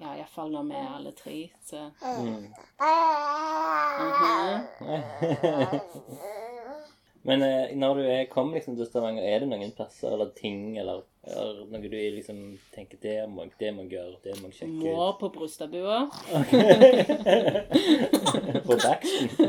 Ja, 0.00 0.14
iallfall 0.18 0.50
når 0.52 0.64
vi 0.68 0.74
er 0.80 0.94
alle 0.96 1.12
tre, 1.16 1.36
så 1.64 1.90
Mm. 2.02 2.26
Mhm. 2.34 2.54
Men 7.24 7.40
eh, 7.42 7.70
når 7.76 7.94
du 7.94 8.00
er, 8.04 8.24
kommer 8.28 8.58
liksom 8.58 8.76
til 8.76 8.84
Stavanger, 8.84 9.24
er 9.24 9.38
det 9.40 9.46
noen 9.48 9.70
plasser 9.72 10.12
eller 10.12 10.28
ting 10.36 10.74
eller, 10.76 10.98
eller 11.24 11.62
noe 11.72 11.80
du 11.88 11.94
liksom 11.96 12.58
tenker 12.74 12.98
det 13.00 13.14
må, 13.32 13.46
det 13.62 13.70
må 13.72 13.86
jeg 13.86 13.94
gjøre, 13.94 14.18
det 14.26 14.34
må 14.42 14.50
jeg 14.50 14.58
sjekke 14.58 14.92
Må 14.92 15.06
på 15.22 15.30
Brustadbua. 15.32 16.02
ut? 16.04 16.12
På 18.66 18.76
Daxton? 18.76 19.40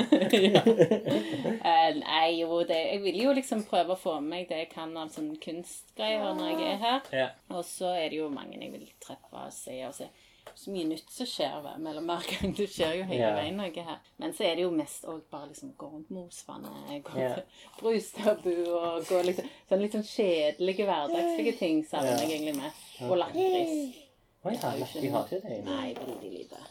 Eh, 1.66 1.90
nei, 2.00 2.30
jo, 2.40 2.62
det 2.68 2.80
Jeg 2.80 3.02
vil 3.04 3.20
jo 3.26 3.36
liksom 3.36 3.66
prøve 3.68 3.92
å 3.98 4.00
få 4.00 4.14
med 4.22 4.30
meg 4.38 4.48
det 4.54 4.62
jeg 4.64 4.70
kan 4.72 4.96
av 4.96 5.12
sånne 5.12 5.36
kunstgreier 5.44 6.32
når 6.40 6.48
jeg 6.54 6.72
er 6.72 6.80
her. 6.86 7.12
Ja. 7.12 7.28
Og 7.52 7.68
så 7.68 7.92
er 7.92 8.08
det 8.14 8.22
jo 8.22 8.32
mange 8.32 8.56
jeg 8.56 8.72
vil 8.72 8.88
treffe 9.04 9.36
og 9.36 9.52
se 9.56 9.76
og 9.88 9.94
se. 10.00 10.08
Så 10.56 10.72
mye 10.72 10.86
nytt 10.88 11.10
som 11.12 11.28
skjer 11.30 11.66
mellom 11.82 12.08
hver 12.10 12.28
gang. 12.30 12.54
Det 12.58 12.68
skjer 12.72 12.94
jo 13.00 13.08
hele 13.10 13.32
veien 13.38 13.58
noe 13.60 13.86
her. 13.90 14.00
Men 14.22 14.36
så 14.38 14.46
er 14.48 14.60
det 14.60 14.66
jo 14.66 14.72
mest 14.76 15.08
òg 15.10 15.24
bare 15.32 15.50
liksom 15.50 15.74
gå 15.80 15.90
rundt 15.90 16.14
Mosvannet, 16.14 17.02
gå 17.08 17.18
yeah. 17.20 17.40
til 17.40 17.82
Brustadbu 17.82 18.54
og 18.70 19.10
gå 19.10 19.22
liksom 19.26 19.50
Sånn 19.70 19.82
litt 19.82 19.98
sånn 19.98 20.06
kjedelige, 20.06 20.86
hverdagslige 20.86 21.56
ting 21.60 21.82
savner 21.90 22.22
jeg 22.22 22.38
egentlig 22.38 22.56
med. 22.60 22.84
Og 23.10 23.18
lakris. 23.20 24.02
Å 24.46 24.54
ja, 24.54 24.62
har 24.62 24.80
ikke 25.26 25.42
det. 25.42 25.60
Nei, 25.66 25.90
veldig 25.98 26.32
lite. 26.32 26.64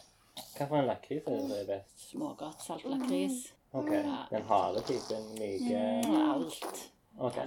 Hva 0.55 0.67
for 0.69 0.79
en 0.79 0.87
lakris 0.87 1.27
er 1.27 1.47
det 1.51 1.63
best? 1.67 2.09
Smågodt 2.09 2.63
saltlakris. 2.63 3.45
Ok, 3.75 3.91
Den 4.31 4.45
harde 4.47 4.81
typen, 4.87 5.23
myke 5.35 5.79
Mm, 6.05 6.29
alt. 6.31 6.91
Ok. 7.17 7.37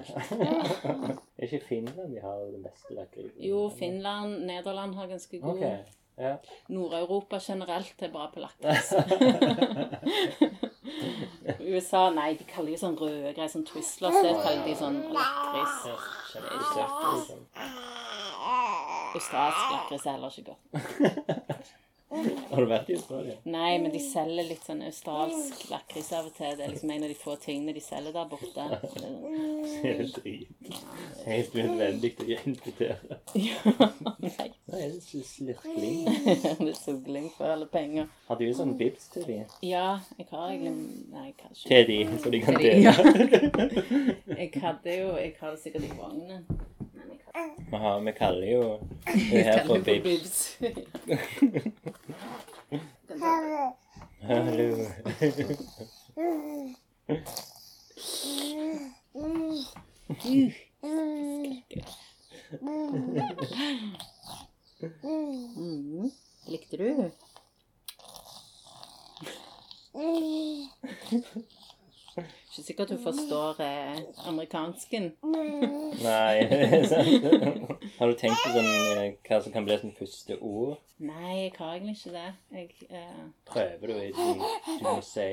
er 1.38 1.44
ikke 1.44 1.60
Finland 1.64 2.14
de 2.14 2.20
har 2.20 2.44
den 2.52 2.62
beste 2.62 2.94
lakrisen? 2.94 3.40
Jo, 3.44 3.68
Finland, 3.78 4.46
Nederland 4.46 4.94
har 4.94 5.06
ganske 5.06 5.40
god. 5.40 5.56
Ok, 5.56 5.97
ja. 6.18 6.34
Nord-Europa 6.74 7.40
generelt 7.42 8.02
er 8.02 8.12
bra 8.14 8.28
på 8.34 8.42
lakris. 8.44 8.92
USA, 11.72 12.10
nei, 12.14 12.32
de 12.38 12.46
kaller 12.48 12.74
det 12.74 12.80
sånn 12.80 12.96
røde 12.98 13.32
greier, 13.36 13.50
sånn 13.52 13.66
Twistlers, 13.68 14.20
det 14.24 14.34
kaller 14.42 14.64
de 14.66 14.76
sånn 14.78 15.00
lakris. 15.14 15.76
Ja, 15.88 15.96
Kjempesøtt, 16.32 16.96
liksom. 17.16 17.44
Australsk 19.18 19.74
lakris 19.74 20.06
er 20.06 20.16
heller 20.16 20.40
ikke 20.40 20.54
godt. 20.54 21.74
Har 22.08 22.62
du 22.64 22.68
vært 22.70 22.88
i 22.88 22.94
Australia? 22.96 23.34
Nei, 23.44 23.74
men 23.82 23.92
de 23.92 23.98
selger 24.00 24.46
litt 24.48 24.64
sånn 24.64 24.80
australsk 24.86 25.66
lakris 25.68 26.08
av 26.16 26.30
og 26.30 26.32
til. 26.38 26.54
Det 26.56 26.64
er 26.64 26.70
liksom 26.72 26.92
en 26.94 27.04
av 27.04 27.10
de 27.12 27.16
få 27.20 27.34
tingene 27.42 27.74
de 27.76 27.82
selger 27.84 28.14
der 28.16 28.30
borte. 28.30 28.68
Det 29.78 29.90
er 29.92 30.08
drit. 30.14 30.70
Helt 31.26 31.54
nødvendig 31.54 32.12
å 32.24 32.28
importere. 32.48 33.18
Ja, 33.36 33.60
nei, 34.24 34.30
Nei, 34.38 34.48
det 34.72 34.80
er 34.86 34.94
så 35.04 35.20
slirkling. 35.24 36.08
det 36.08 36.70
er 36.72 36.78
sugling 36.78 37.28
for 37.36 37.52
alle 37.52 37.68
penger. 37.70 38.08
Har 38.28 38.40
du 38.40 38.46
sånn 38.56 38.72
bibs 38.80 39.10
til 39.12 39.26
de? 39.28 39.38
Ja, 39.68 39.98
jeg 40.18 40.26
har 40.32 40.48
egentlig 40.48 40.74
Nei, 41.12 41.28
kanskje 41.38 41.68
Til 41.70 41.86
de, 41.88 41.98
så 42.22 42.32
de 42.32 42.40
kan 42.44 42.58
dele? 42.60 42.92
Jeg 44.38 44.50
hadde 44.62 44.96
jo 44.98 45.14
Jeg 45.18 45.32
har 45.40 45.54
det 45.54 45.60
sikkert 45.62 45.86
i 45.88 45.92
vognen. 45.98 46.44
Vi, 47.70 47.76
har, 47.76 48.00
vi 48.00 48.12
kaller 48.12 48.46
jo 48.52 48.80
det 49.06 49.44
her 49.44 49.66
for 49.66 49.78
bibs. 49.84 50.58
bibs. 50.60 50.78
Hallo. 54.22 54.76
Mm. 65.02 66.10
Likte 66.46 66.76
du? 66.76 67.10
Ikke 72.18 72.62
sikkert 72.64 72.90
du 72.92 72.98
forstår 73.02 73.60
eh, 73.60 73.98
amerikansken. 74.30 75.10
Nei, 75.22 76.34
det 76.50 76.60
er 76.66 76.86
sant. 76.90 77.72
Har 77.98 78.10
du 78.10 78.14
tenkt 78.18 78.40
på 78.44 78.52
sånn, 78.54 78.68
eh, 78.68 79.16
hva 79.28 79.40
som 79.44 79.52
kan 79.54 79.66
bli 79.66 79.76
som 79.80 79.92
første 79.98 80.38
ord? 80.40 80.78
Nei, 80.98 81.34
jeg 81.44 81.52
har 81.58 81.74
egentlig 81.76 81.94
ikke 81.98 82.14
det. 82.16 82.28
Jeg 82.56 82.88
eh, 82.90 83.20
Prøver 83.46 83.92
du 83.92 83.94
i 84.00 84.08
din 84.16 84.40
Du 84.80 84.86
må 84.88 84.96
si 85.06 85.28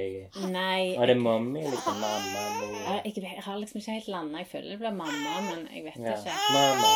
Nei. 0.51 0.93
Er 0.93 1.09
det 1.09 1.17
mommy, 1.17 1.63
liksom? 1.65 1.97
Mamma, 2.03 2.43
mor? 2.59 2.75
Jeg, 3.05 3.15
jeg, 3.17 3.41
har 3.47 3.57
liksom 3.63 3.81
ikke 3.81 3.97
helt 3.97 4.11
landa. 4.13 4.43
Jeg 4.43 4.51
føler 4.51 4.75
det 4.75 4.79
blir 4.83 4.99
mamma, 4.99 5.39
men 5.49 5.65
jeg 5.73 5.87
vet 5.87 5.97
Ja. 6.05 6.19
ikke. 6.19 6.37
Mamma. 6.53 6.93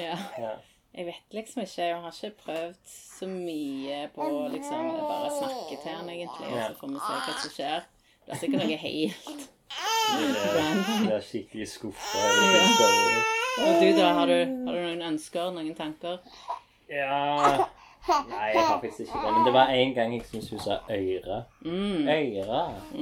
Ja. 0.00 0.16
Ja. 0.40 0.54
Jeg 0.96 1.06
vet 1.10 1.36
liksom 1.36 1.62
ikke. 1.66 1.82
Jeg 1.90 2.00
har 2.00 2.14
ikke 2.22 2.38
prøvd 2.46 2.78
så 3.18 3.26
mye 3.28 3.98
på 4.14 4.24
å 4.24 4.46
liksom 4.52 4.88
bare 4.96 5.28
snakke 5.36 5.76
til 5.82 5.92
han, 5.92 6.08
egentlig. 6.08 6.48
Og 6.48 6.56
Ja. 6.56 6.68
så 6.70 6.80
får 6.80 6.94
vi 6.94 7.02
se 7.04 7.20
hva 7.26 7.36
som 7.42 7.54
skjer. 7.58 7.84
Det 8.26 8.34
er 8.34 8.38
sikkert 8.40 8.64
noe 8.64 8.76
helt 8.82 9.48
Det 11.06 11.14
er 11.14 11.22
skikkelig 11.22 11.68
skuffa. 11.70 12.18
Og 13.56 13.80
du, 13.80 13.86
da? 13.96 14.12
Har 14.18 14.26
du, 14.26 14.38
har 14.66 14.74
du 14.74 14.80
noen 14.82 15.02
ønsker? 15.12 15.50
Noen 15.54 15.74
tanker? 15.78 16.18
Ja 16.90 17.66
Nei, 18.06 18.46
jeg 18.54 18.62
har 18.62 18.68
faktisk 18.76 19.00
ikke 19.00 19.18
det. 19.18 19.32
Men 19.34 19.46
det 19.46 19.52
var 19.52 19.66
en 19.66 19.94
gang 19.94 20.12
jeg 20.14 20.22
syntes 20.28 20.50
hun 20.50 20.60
sa 20.62 20.76
øyre. 20.90 21.42
Mm. 21.60 22.08
Øyre. 22.08 22.74
Mm. 22.94 23.00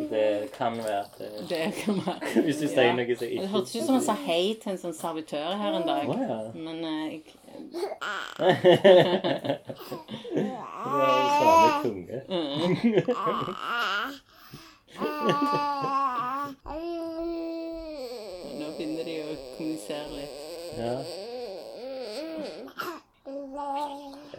Så 0.00 0.08
det 0.10 0.52
kan 0.58 0.76
være 0.76 1.00
at 1.00 1.18
Det 1.50 1.74
kan 1.84 1.94
være 2.06 2.42
Hvis 2.44 2.56
du 2.56 2.66
sier 2.68 2.92
noe 2.96 3.16
som 3.16 3.26
Det 3.26 3.30
ikke 3.30 3.46
hørtes 3.46 3.76
ut 3.76 3.82
som 3.84 3.94
han 3.94 4.02
sa 4.02 4.16
hei 4.26 4.56
til 4.62 4.72
en 4.74 4.80
sånn 4.82 4.96
servitør 4.98 5.54
her 5.60 5.78
en 5.78 5.86
dag. 5.86 6.08
Oh, 6.10 6.18
ja. 6.18 6.38
Men 6.54 6.84
eh, 6.84 7.12
jeg, 7.12 7.22
Det 10.34 10.50
har 10.82 11.14
jo 11.14 11.28
samme 11.38 11.70
tunge. 11.86 12.16
nå 18.58 18.66
begynner 18.76 19.04
de 19.08 19.14
å 19.22 19.36
kommunisere 19.56 20.10
litt. 20.14 20.40
Ja. 20.78 20.94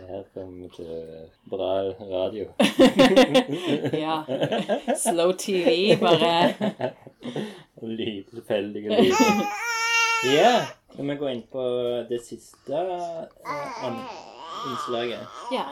Her 0.06 0.24
kommer 0.36 0.70
til 0.76 0.90
bra 1.52 1.72
radio. 2.12 2.46
Ja. 4.06 4.18
Slow 5.02 5.32
TV, 5.40 5.96
bare. 6.02 6.34
Lite 7.82 8.30
tilfeldige 8.36 8.90
lyder. 9.02 9.42
Ja, 10.32 10.54
skal 10.94 11.10
vi 11.10 11.16
gå 11.20 11.28
inn 11.34 11.44
på 11.52 11.64
det 12.10 12.20
siste 12.26 12.74
eh, 12.76 13.26
an- 13.86 14.06
innslaget, 14.70 15.26
Ja. 15.54 15.66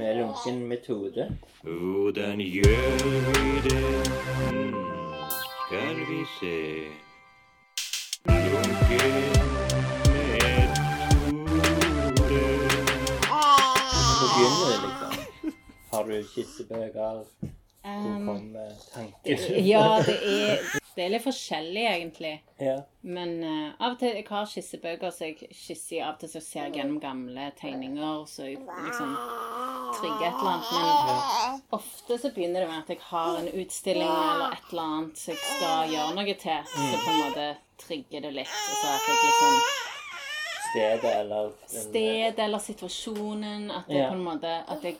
Er 0.00 0.14
lunken 0.20 0.66
metode. 0.68 1.38
Hvordan 1.62 2.38
gjør 2.40 2.88
vi 3.32 3.68
det? 3.68 3.82
Skal 5.66 5.96
vi 6.08 6.20
se. 6.40 6.56
Lunken 8.26 9.12
metode. 12.12 12.62
Så 14.18 14.24
begynner 14.32 14.66
det, 14.70 14.78
liksom. 14.84 15.12
Har 15.92 16.02
du 16.02 16.22
skissebøker? 16.32 17.00
Hvor 17.00 17.48
Um, 17.84 18.26
kommer 18.26 18.66
tanken? 18.94 19.66
ja, 19.66 20.02
det 20.06 20.18
er 20.24 20.56
Det 20.94 21.04
er 21.06 21.12
litt 21.14 21.24
forskjellig, 21.24 21.82
egentlig. 21.88 22.32
Ja. 22.60 22.74
Men 23.00 23.30
uh, 23.40 23.68
av 23.80 23.94
og 23.94 23.98
til 24.02 24.12
jeg 24.12 24.26
har 24.28 24.48
skissebøker, 24.50 25.12
så 25.14 25.30
jeg 25.30 25.48
skisser 25.56 26.02
av 26.04 26.14
og 26.14 26.18
til 26.20 26.32
så 26.34 26.42
ser 26.44 26.66
jeg 26.66 26.74
gjennom 26.80 26.98
gamle 27.00 27.46
tegninger, 27.56 28.26
så 28.28 28.50
jeg 28.50 28.58
liksom 28.60 29.14
trigger 29.96 30.26
et 30.28 30.42
eller 30.42 30.50
annet. 30.52 30.72
Men 30.74 31.62
ofte 31.78 32.18
så 32.20 32.32
begynner 32.34 32.64
det 32.64 32.68
med 32.68 32.82
at 32.82 32.92
jeg 32.92 33.00
har 33.08 33.38
en 33.40 33.48
utstilling 33.62 34.08
eller 34.08 34.58
et 34.58 34.68
eller 34.72 34.90
annet 34.98 35.22
som 35.22 35.32
jeg 35.32 35.40
skal 35.46 35.94
gjøre 35.94 36.18
noe 36.18 36.36
til, 36.44 36.68
så 36.74 37.00
på 37.06 37.14
en 37.14 37.22
måte 37.22 37.48
trigger 37.86 38.26
det 38.26 38.34
litt. 38.42 38.52
Og 38.52 38.76
så 38.82 38.92
at 38.92 39.08
jeg 39.08 39.24
liksom 39.24 39.56
Stedet 40.72 41.10
eller 41.18 41.50
Stedet 41.68 42.38
eller 42.46 42.62
situasjonen, 42.64 43.66
at 43.70 43.88
det 43.88 43.98
Ja. 43.98 44.08
på 44.08 44.14
en 44.16 44.24
måte 44.24 44.52
At 44.68 44.84
jeg 44.84 44.96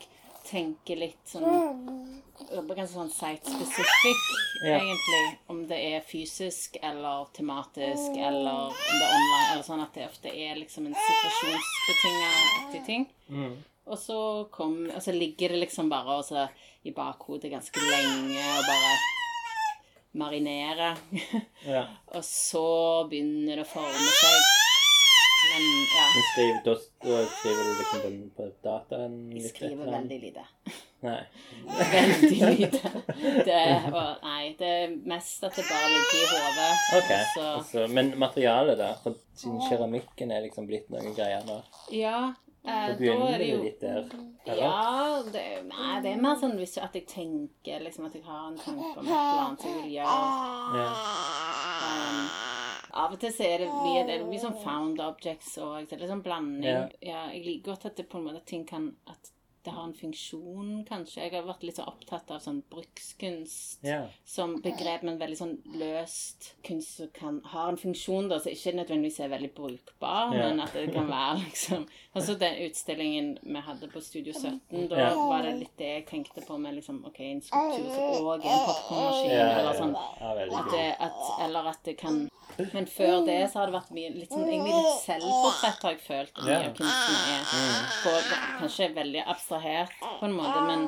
tenker 0.53 0.99
litt 1.01 1.27
sånn 1.29 2.21
Ganske 2.43 2.87
sånn 2.91 3.11
site-specific, 3.13 4.21
Ja. 4.65 4.77
egentlig. 4.79 5.37
Om 5.47 5.61
det 5.67 5.77
er 5.93 6.01
fysisk 6.01 6.77
eller 6.81 7.27
tematisk 7.33 8.17
eller 8.17 8.69
om 8.69 8.73
det 8.73 9.05
er 9.05 9.13
online. 9.15 9.51
Eller 9.51 9.63
sånn 9.63 9.83
at 9.83 9.93
det 9.93 10.07
ofte 10.09 10.33
er 10.33 10.55
liksom 10.55 10.87
en 10.87 10.95
situasjonsbetinga 10.97 12.85
ting. 12.85 13.07
Mm. 13.29 13.63
Og 13.85 13.97
så 13.99 14.49
kom 14.51 14.89
Og 14.95 15.01
så 15.01 15.11
ligger 15.11 15.49
det 15.49 15.59
liksom 15.67 15.89
bare 15.89 16.19
også 16.19 16.49
i 16.85 16.91
bakhodet 16.91 17.51
ganske 17.51 17.79
lenge 17.79 18.43
og 18.57 18.63
bare 18.67 18.97
marinere. 20.13 20.97
Ja. 21.65 21.87
og 22.15 22.23
så 22.23 23.07
begynner 23.09 23.55
det 23.61 23.65
å 23.65 23.71
forme 23.73 24.11
seg. 24.19 24.62
Men 25.51 25.63
ja. 25.93 26.05
Men 26.13 26.23
skriver, 26.31 26.59
da, 26.65 26.73
da 27.03 27.19
skriver 27.35 27.63
du 27.67 27.71
liksom 27.81 28.01
på, 28.03 28.11
på 28.37 28.47
dataen? 28.65 29.15
Jeg 29.37 29.51
skriver 29.51 29.85
litt, 29.85 29.93
veldig 29.97 30.19
lite. 30.23 30.45
Nei. 31.03 31.19
Veldig 31.67 32.51
lite. 32.59 32.91
Det, 33.47 33.59
og, 33.91 34.23
nei, 34.23 34.53
det 34.59 34.69
er 34.83 34.93
mest 35.09 35.43
at 35.43 35.55
det 35.57 35.65
bare 35.67 35.89
ligger 35.91 36.21
i 36.21 36.29
hodet. 36.31 36.69
Okay. 36.99 37.25
Så, 37.33 37.43
Altså, 37.57 37.83
men 37.91 38.13
materialet, 38.19 38.77
da? 38.79 38.93
For 39.03 39.19
keramikken 39.69 40.31
er 40.31 40.45
liksom 40.47 40.67
blitt 40.69 40.87
noen 40.93 41.11
greier 41.17 41.43
nå. 41.47 41.59
ja, 41.91 42.21
eh, 42.63 42.93
Da 42.95 43.17
er 43.27 43.37
det 43.43 43.49
jo 43.49 43.59
litt 43.65 43.83
der. 43.83 44.07
Ja, 44.47 45.19
det, 45.27 45.43
nei, 45.67 45.91
det 46.05 46.13
er 46.15 46.23
mer 46.23 46.39
sånn 46.39 46.55
hvis 46.59 46.77
at 46.79 46.95
jeg 46.95 47.05
tenker 47.11 47.83
liksom 47.83 48.07
at 48.07 48.15
jeg 48.17 48.23
har 48.27 48.47
en 48.53 48.57
tanke 48.63 48.93
om 48.95 49.03
et 49.03 49.11
eller 49.11 49.43
annet 49.43 49.67
jeg 49.67 49.77
vil 49.81 49.93
gjøre. 49.99 50.17
Ja. 50.79 50.89
Um, 51.83 52.52
av 52.93 53.13
og 53.15 53.19
til 53.19 53.33
så 53.33 53.43
er 53.47 53.63
det 53.63 53.69
mye, 53.73 54.03
det 54.07 54.17
er 54.19 54.25
mye 54.27 54.41
sånn 54.43 54.59
found 54.63 54.99
objects 55.01 55.57
og 55.57 55.87
så 55.87 55.95
det 55.97 56.03
er 56.05 56.11
sånn 56.13 56.25
blanding. 56.25 56.63
Ja. 56.69 56.89
Ja. 57.01 57.21
jeg 57.33 57.45
liker 57.45 57.71
godt 57.71 57.85
at 57.91 57.97
det 57.97 58.09
på 58.09 58.17
en 58.21 58.27
måte 58.29 58.45
ting 58.45 58.65
kan 58.69 58.95
At 59.09 59.31
det 59.63 59.71
har 59.71 59.85
en 59.87 59.93
funksjon, 59.95 60.81
kanskje. 60.83 61.21
Jeg 61.23 61.31
har 61.37 61.45
vært 61.47 61.61
litt 61.63 61.77
så 61.79 61.85
opptatt 61.87 62.27
av 62.35 62.41
sånn 62.43 62.57
brukskunst 62.67 63.85
ja. 63.87 64.01
som 64.27 64.57
begrep, 64.59 65.05
men 65.07 65.15
veldig 65.21 65.37
sånn 65.39 65.53
løst 65.79 66.49
kunst 66.67 66.97
som 66.99 67.07
kan 67.15 67.37
har 67.53 67.69
en 67.71 67.79
funksjon, 67.79 68.27
da, 68.27 68.41
som 68.43 68.51
ikke 68.51 68.73
nødvendigvis 68.75 69.21
er 69.23 69.31
veldig 69.31 69.53
brukbar, 69.55 70.33
Ja. 70.35 70.49
men 70.49 70.59
at 70.59 70.73
det 70.75 70.89
kan 70.93 71.07
være 71.07 71.39
liksom 71.45 71.87
Altså 72.15 72.35
den 72.37 72.59
utstillingen 72.67 73.37
vi 73.41 73.61
hadde 73.63 73.87
på 73.87 74.01
Studio 74.03 74.33
17, 74.33 74.89
da 74.89 74.99
Ja. 74.99 75.15
var 75.15 75.47
det 75.47 75.55
litt 75.61 75.77
det 75.79 75.87
jeg 75.93 76.05
tenkte 76.11 76.43
på 76.45 76.59
med 76.59 76.75
liksom 76.75 76.99
OK, 77.07 77.19
en 77.19 77.41
skulptur 77.41 77.87
som 77.95 78.27
òg 78.27 78.43
er 78.43 78.51
en 78.51 78.67
popkornmaskin, 78.67 79.31
eller 79.31 79.79
sånn 79.79 79.95
ja, 79.95 80.59
at 80.59 80.71
det, 80.75 80.85
at, 80.99 81.23
eller 81.47 81.71
at 81.71 81.83
det 81.87 81.97
kan 81.97 82.27
Men 82.73 82.85
før 82.85 83.25
det 83.25 83.37
så 83.51 83.59
har 83.59 83.65
det 83.71 83.75
vært 83.75 83.91
mye 83.95 84.09
litt 84.13 84.29
sånn 84.33 84.43
Egentlig 84.47 84.73
litt 84.77 84.99
selvportrett, 85.05 85.81
har 85.83 85.91
jeg 85.95 86.01
følt. 86.07 86.33
at 86.37 86.43
Mye 86.43 86.53
Ja. 86.53 86.59
av 86.59 86.75
kunsten 86.77 87.15
er 87.33 87.43
på, 88.03 88.11
kanskje 88.59 88.89
veldig 88.95 89.23
abstrahert 89.33 89.95
på 90.19 90.23
en 90.27 90.35
måte, 90.37 90.59
men 90.67 90.81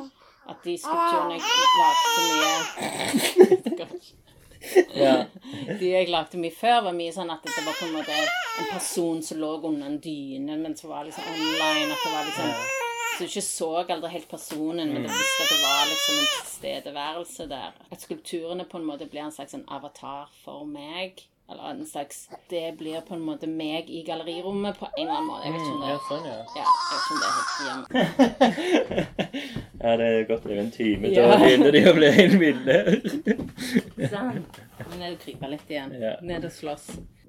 at 0.47 0.63
de 0.63 0.77
skulpturene 0.77 1.33
jeg 1.33 1.41
lagde 1.81 2.21
mye 2.29 4.05
De 5.79 5.89
jeg 5.91 6.09
lagde 6.09 6.39
mye 6.41 6.53
før, 6.53 6.79
var 6.87 6.95
mye 6.97 7.13
sånn 7.13 7.29
at 7.33 7.43
det 7.45 7.63
var 7.65 7.75
på 7.77 7.85
en 7.85 7.93
måte 7.99 8.15
en 8.15 8.69
person 8.71 9.21
som 9.25 9.37
lå 9.41 9.51
under 9.67 9.85
en 9.91 9.99
dyne, 10.01 10.55
men 10.57 10.75
som 10.77 10.89
var 10.89 11.05
liksom 11.05 11.23
online. 11.33 11.91
At 11.93 12.01
det 12.05 12.11
var 12.13 12.23
liksom 12.29 12.49
Så 13.15 13.19
du 13.23 13.25
ikke 13.29 13.45
så 13.45 13.67
aldri 13.93 14.09
helt 14.11 14.27
personen, 14.27 14.89
men 14.91 15.05
du 15.05 15.07
visste 15.07 15.43
at 15.45 15.51
det 15.53 15.59
var 15.61 15.85
liksom 15.91 16.15
en 16.19 16.31
tilstedeværelse 16.33 17.45
der. 17.47 17.71
At 17.91 18.01
skulpturene 18.03 18.65
på 18.67 18.77
en 18.81 18.87
måte 18.89 19.05
blir 19.09 19.23
en 19.23 19.31
slags 19.31 19.53
en 19.55 19.63
avatar 19.71 20.27
for 20.43 20.65
meg. 20.67 21.23
Eller 21.51 21.69
en 21.69 21.85
slags 21.85 22.29
Det 22.49 22.77
blir 22.77 23.01
på 23.01 23.13
en 23.13 23.21
måte 23.21 23.47
meg 23.47 23.89
i 23.89 24.01
gallerirommet 24.07 24.79
på 24.79 24.87
en 24.97 25.03
eller 25.03 25.13
annen 25.13 25.27
måte. 25.29 25.45
Jeg 25.45 25.53
vet 25.53 25.61
ikke 25.61 25.75
om 25.75 25.81
det 25.81 25.89
ja, 25.91 25.99
sånn, 26.07 26.25
ja. 26.25 26.37
ja, 26.55 26.65
jeg 26.65 26.95
vet 26.95 27.03
ikke 27.03 27.13
om 27.13 27.19
det 27.21 27.27
er 27.29 27.35
helt 27.37 27.53
hjemme. 27.67 27.85
Ja, 29.85 29.91
det 29.99 30.05
er 30.05 30.23
godt 30.25 30.45
over 30.47 30.59
en 30.63 30.71
time. 30.73 31.09
Ja. 31.13 31.25
Da 31.29 31.37
begynner 31.43 31.75
de 31.75 31.81
å 31.85 31.93
bli 31.93 32.09
helt 32.15 32.37
ville. 32.41 32.77
Sånn. 34.09 34.39
Men 34.79 34.97
ned 34.97 35.11
og 35.11 35.19
krype 35.21 35.51
litt 35.51 35.69
igjen. 35.69 35.93
Ja. 36.01 36.15
Ned 36.25 36.47
og 36.47 36.55
slåss. 36.55 36.87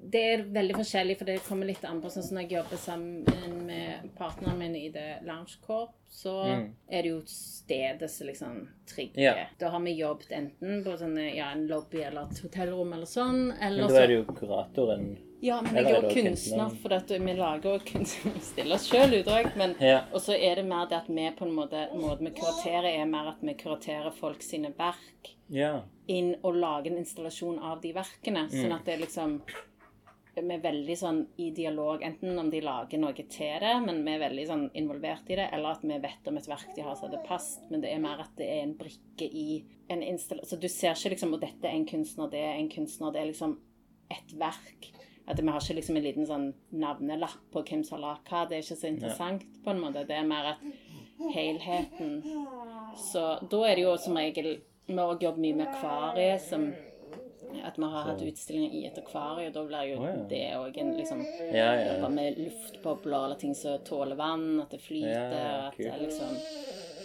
Det 0.09 0.21
er 0.33 0.43
veldig 0.43 0.75
forskjellig, 0.77 1.17
for 1.17 1.25
det 1.25 1.39
kommer 1.43 1.65
litt 1.65 1.83
an 1.85 2.01
på 2.01 2.07
sånn 2.13 2.23
som 2.23 2.37
når 2.37 2.43
jeg 2.47 2.51
jobber 2.57 2.77
sammen 2.77 3.65
med 3.67 4.09
partneren 4.15 4.57
min 4.59 4.75
i 4.75 4.91
Lounge 5.25 5.57
Corp, 5.65 5.91
så 6.09 6.45
Mm. 6.45 6.71
er 6.89 7.01
det 7.03 7.09
jo 7.09 7.21
stedet 7.25 8.09
som 8.09 8.27
liksom 8.27 8.67
trigger. 8.87 9.21
Ja. 9.21 9.45
Da 9.59 9.69
har 9.69 9.79
vi 9.79 9.91
jobbet 9.99 10.31
enten 10.31 10.83
på 10.83 10.97
sånne, 10.97 11.35
ja, 11.35 11.51
en 11.51 11.67
lobby 11.67 11.97
eller 12.03 12.21
et 12.31 12.39
hotellrom 12.39 12.93
eller 12.93 13.05
sånn, 13.05 13.53
eller 13.61 13.83
Men 13.87 13.93
da 13.93 14.01
er 14.03 14.07
det 14.07 14.15
jo 14.15 14.33
kuratoren 14.33 15.17
Ja, 15.41 15.61
men 15.61 15.75
jeg 15.75 15.85
er 15.85 16.01
jo 16.01 16.09
kunstner, 16.09 16.69
for 16.81 16.93
at 16.93 17.07
vi 17.09 17.33
lager 17.33 17.61
jo 17.73 17.79
kunst 17.85 18.17
stiller 18.41 18.75
oss 18.75 18.87
sjøl 18.89 19.19
ut 19.19 19.25
òg, 19.27 19.79
Ja. 19.81 20.05
Og 20.13 20.19
så 20.21 20.33
er 20.33 20.55
det 20.55 20.65
mer 20.65 20.87
det 20.87 20.97
at 20.97 21.07
vi 21.07 21.29
på 21.37 21.41
en 21.45 21.53
måte 21.53 21.93
Måten 21.93 22.25
vi 22.25 22.31
kuraterer, 22.31 23.01
er 23.01 23.05
mer 23.05 23.27
at 23.27 23.41
vi 23.41 23.53
kuraterer 23.53 24.11
folk 24.13 24.41
sine 24.41 24.71
verk 24.73 25.35
Ja. 25.49 25.81
inn 26.07 26.35
og 26.43 26.55
lager 26.55 26.91
en 26.91 26.97
installasjon 27.03 27.59
av 27.59 27.81
de 27.81 27.93
verkene. 27.93 28.49
Sånn 28.49 28.73
at 28.73 28.85
det 28.85 28.99
liksom 29.01 29.41
Vi 30.37 30.53
er 30.53 30.61
veldig 30.61 30.95
sånn 30.99 31.19
i 31.41 31.47
dialog, 31.55 32.03
enten 32.05 32.37
om 32.37 32.49
de 32.53 32.59
lager 32.61 33.01
noe 33.01 33.13
til 33.17 33.55
det, 33.63 33.73
men 33.85 34.03
vi 34.05 34.13
er 34.13 34.21
veldig 34.21 34.45
sånn 34.49 34.65
involvert 34.77 35.31
i 35.31 35.37
det, 35.39 35.47
eller 35.55 35.73
at 35.73 35.85
vi 35.85 35.97
vet 36.03 36.29
om 36.29 36.37
et 36.37 36.49
verk 36.51 36.75
de 36.75 36.85
har 36.85 36.99
så 36.99 37.09
det 37.09 37.23
passet, 37.25 37.65
men 37.71 37.81
det 37.81 37.89
er 37.93 38.03
mer 38.03 38.21
at 38.21 38.35
det 38.37 38.49
er 38.53 38.61
en 38.65 38.75
brikke 38.77 39.25
i 39.25 39.63
en 39.89 40.03
installasjon. 40.05 40.51
Så 40.51 40.61
du 40.61 40.69
ser 40.69 40.93
ikke 40.93 41.15
liksom 41.15 41.33
Og 41.33 41.41
dette 41.41 41.67
er 41.67 41.75
en 41.75 41.89
kunstner, 41.89 42.29
det 42.29 42.43
er 42.43 42.55
en 42.59 42.69
kunstner, 42.69 43.11
det 43.11 43.21
er 43.21 43.31
liksom 43.31 43.57
et 44.13 44.37
verk. 44.39 44.91
At 45.27 45.41
vi 45.41 45.49
har 45.51 45.59
ikke 45.59 45.79
liksom 45.81 45.97
en 45.99 46.05
liten 46.05 46.27
sånn 46.27 46.47
navnelapp 46.71 47.49
på 47.51 47.63
hvem 47.67 47.83
som 47.83 47.97
har 47.97 48.03
lagd 48.05 48.29
hva. 48.31 48.45
Det 48.47 48.57
er 48.57 48.63
ikke 48.63 48.79
så 48.79 48.91
interessant, 48.91 49.43
på 49.63 49.73
en 49.73 49.81
måte. 49.81 50.05
Det 50.07 50.15
er 50.15 50.27
mer 50.27 50.53
at 50.53 50.63
helheten 51.33 52.21
Så 52.95 53.23
da 53.49 53.63
er 53.67 53.75
det 53.75 53.83
jo 53.83 53.95
som 53.99 54.17
regel 54.17 54.59
Vi 54.87 54.95
også 54.95 55.25
jobbet 55.25 55.43
mye 55.43 55.55
med 55.57 55.67
akvariet, 55.67 56.41
som 56.45 56.69
at 57.63 57.77
vi 57.77 57.83
har 57.83 58.05
hatt 58.09 58.21
utstillinger 58.21 58.75
i 58.75 58.85
et 58.87 58.97
akvarium. 58.99 59.53
Da 59.53 59.63
blir 59.67 59.89
jo 59.91 59.97
oh, 60.01 60.07
ja. 60.09 60.19
det 60.29 60.43
òg 60.57 60.77
en 60.81 60.93
liksom 60.97 61.23
Ja, 61.23 61.71
ja. 61.75 61.93
Jobbe 61.93 62.11
med 62.13 62.39
luftbobler 62.41 63.25
eller 63.25 63.41
ting 63.41 63.55
som 63.55 63.79
tåler 63.87 64.19
vann, 64.19 64.61
at 64.61 64.71
det 64.75 64.81
flyter. 64.83 65.33
Ja, 65.33 65.67
at 65.67 65.77
det 65.77 65.97
liksom 66.05 66.37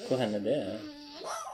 Hvor 0.08 0.22
hender 0.22 0.40
det? 0.40 0.60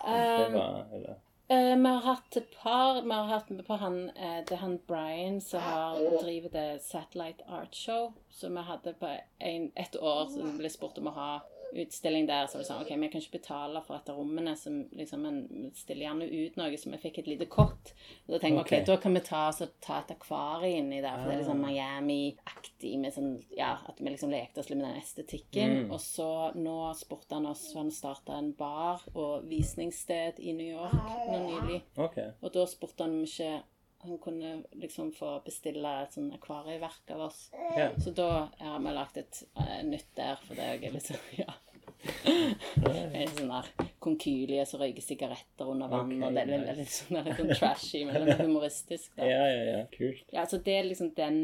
Det 0.09 0.53
var 0.55 0.85
eller? 0.93 1.17
Eh, 1.51 1.77
vi 1.77 1.89
har 1.89 2.01
hatt 2.05 2.37
et 2.37 2.51
par 2.63 3.03
Vi 3.03 3.11
har 3.11 3.25
hatt 3.25 3.51
med 3.51 3.67
på 3.67 3.77
han 3.81 4.11
uh, 4.11 4.41
Det 4.45 4.53
er 4.53 4.61
han 4.61 4.79
Brian 4.87 5.41
som 5.41 5.61
har 5.65 5.97
driver 6.21 6.53
det 6.53 6.83
Satellite 6.85 7.45
Art 7.49 7.75
Show. 7.75 8.13
Så 8.31 8.49
vi 8.49 8.65
hadde 8.69 8.93
på 8.93 9.09
en, 9.39 9.71
et 9.77 9.97
år 9.97 10.29
som 10.29 10.59
ble 10.59 10.69
spurt 10.71 10.99
om 11.01 11.09
å 11.09 11.15
ha 11.17 11.31
utstilling 11.73 12.27
der. 12.29 12.47
Så 12.47 12.59
var 12.59 12.65
det 12.65 12.69
sånn 12.71 12.83
OK, 12.83 12.93
vi 12.95 13.11
kan 13.13 13.23
ikke 13.23 13.39
betale 13.39 13.83
for 13.87 13.99
et 13.99 14.11
av 14.13 14.19
rommene, 14.21 14.55
så 14.59 14.73
liksom, 14.97 15.27
en 15.29 15.71
stiller 15.77 16.07
gjerne 16.09 16.29
ut 16.29 16.59
noe, 16.61 16.81
så 16.81 16.93
vi 16.93 17.01
fikk 17.03 17.23
et 17.23 17.31
lite 17.33 17.49
kott. 17.53 17.93
Og 18.27 18.37
da 18.37 18.43
tenker 18.43 18.63
vi 18.63 18.65
Ok. 18.69 18.73
OK, 18.73 18.87
da 18.89 18.97
kan 19.03 19.17
vi 19.19 19.25
ta, 19.27 19.43
så, 19.55 19.69
ta 19.85 20.01
et 20.03 20.13
akvarium 20.15 20.89
inni 20.89 21.01
der, 21.05 21.19
for 21.19 21.31
det 21.31 21.37
er 21.37 21.43
liksom 21.43 21.63
Miami-aktig 21.65 22.95
med 23.01 23.15
sånn 23.15 23.33
Ja, 23.57 23.75
at 23.89 24.01
vi 24.01 24.13
liksom 24.13 24.33
lekte 24.33 24.63
oss 24.63 24.71
litt 24.71 24.81
med 24.81 24.89
den 24.89 25.01
estetikken. 25.03 25.75
Mm. 25.79 25.95
Og 25.95 26.03
så 26.03 26.29
nå 26.59 26.77
spurte 26.99 27.39
han 27.39 27.49
oss, 27.51 27.65
han 27.77 27.91
starta 27.95 28.39
en 28.39 28.53
bar 28.59 29.05
og 29.15 29.49
visningssted 29.49 30.41
i 30.41 30.55
New 30.57 30.69
York 30.69 30.95
nå 31.29 31.41
nylig. 31.47 31.83
Okay. 31.97 32.33
Og 32.43 32.55
da 32.55 32.67
spurte 32.69 33.07
han 33.07 33.19
om 33.19 33.27
ikke 33.27 33.59
han 34.01 34.19
kunne 34.23 34.63
liksom 34.79 35.11
få 35.13 35.39
bestille 35.45 35.91
et 36.03 36.15
sånn 36.15 36.29
akvarieverk 36.37 37.11
av 37.17 37.25
oss. 37.29 37.49
Ja. 37.77 37.89
Så 37.99 38.13
da 38.15 38.29
har 38.61 38.79
vi 38.85 38.93
lagt 38.95 39.19
et 39.19 39.41
uh, 39.59 39.81
nytt 39.87 40.13
der, 40.19 40.39
for 40.45 40.59
det 40.59 40.69
er 40.77 40.95
liksom 40.95 41.19
Ja. 41.41 41.57
En 41.99 43.33
sånn 43.35 43.51
der 43.51 43.71
konkylie 44.03 44.63
som 44.69 44.79
røyker 44.83 45.03
sigaretter 45.03 45.71
under 45.73 45.91
vann, 45.91 46.13
okay, 46.15 46.29
og 46.29 46.37
det 46.37 46.45
er 46.45 46.79
litt, 46.79 46.93
sånn, 46.95 47.19
litt 47.27 47.41
sånn 47.41 47.51
trashy, 47.57 48.05
men 48.07 48.23
litt 48.29 48.39
humoristisk. 48.45 49.11
da. 49.17 49.27
Ja, 49.27 49.43
ja, 49.51 49.65
ja. 49.73 49.83
Kult. 49.95 50.23
Ja, 50.35 50.47
så 50.47 50.61
det 50.63 50.79
er 50.79 50.89
liksom 50.89 51.13
den 51.19 51.43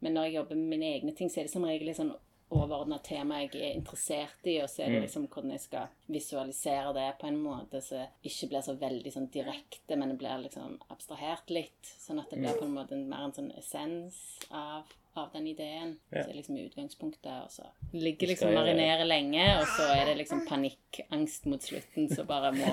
Men 0.00 0.14
når 0.16 0.30
jeg 0.30 0.34
jobber 0.38 0.56
med 0.56 0.68
mine 0.72 0.86
egne 0.94 1.12
ting, 1.12 1.28
så 1.28 1.42
er 1.42 1.44
det 1.44 1.52
som 1.52 1.64
regel 1.68 1.90
litt 1.90 1.98
sånn 1.98 2.14
overordna 2.50 2.98
tema 3.04 3.40
jeg 3.44 3.52
er 3.54 3.76
interessert 3.78 4.46
i, 4.48 4.56
og 4.62 4.68
så 4.70 4.84
er 4.84 4.94
det 4.94 5.02
liksom 5.04 5.26
hvordan 5.30 5.54
jeg 5.54 5.62
skal 5.64 5.92
visualisere 6.10 6.94
det 6.96 7.08
på 7.20 7.28
en 7.30 7.38
måte 7.42 7.82
som 7.84 8.26
ikke 8.26 8.50
blir 8.50 8.64
så 8.66 8.74
veldig 8.80 9.12
sånn 9.14 9.28
direkte, 9.34 9.96
men 9.96 10.12
det 10.12 10.18
blir 10.22 10.42
liksom 10.46 10.78
abstrahert 10.90 11.52
litt. 11.54 11.92
Sånn 12.02 12.22
at 12.22 12.32
det 12.32 12.40
blir 12.42 12.58
på 12.58 12.66
en 12.66 12.74
måte 12.74 12.98
mer 12.98 13.28
en 13.28 13.36
sånn 13.36 13.52
essens 13.58 14.18
av, 14.50 14.90
av 15.14 15.28
den 15.32 15.46
ideen. 15.46 15.96
Ja. 16.10 16.22
Så 16.22 16.30
er 16.30 16.34
liksom 16.38 16.56
utgangspunktet, 16.56 17.32
og 17.44 17.50
så 17.50 17.66
ligger 17.92 18.30
liksom 18.30 18.48
og 18.48 18.54
marinere 18.54 19.04
lenge, 19.04 19.44
og 19.60 19.66
så 19.76 19.88
er 19.94 20.04
det 20.06 20.16
liksom 20.20 20.44
panikkangst 20.48 21.48
mot 21.50 21.62
slutten 21.62 22.08
som 22.14 22.26
bare 22.28 22.52
må, 22.54 22.70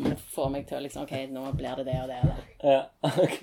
må 0.00 0.14
få 0.34 0.48
meg 0.52 0.66
til 0.66 0.80
å 0.80 0.82
liksom 0.86 1.06
OK, 1.06 1.14
nå 1.30 1.44
blir 1.58 1.82
det 1.82 1.86
det 1.90 1.98
og 2.02 2.10
det 2.10 2.20
og 2.22 2.32
det. 2.32 2.46
Ja, 2.66 2.80
ok. 3.06 3.38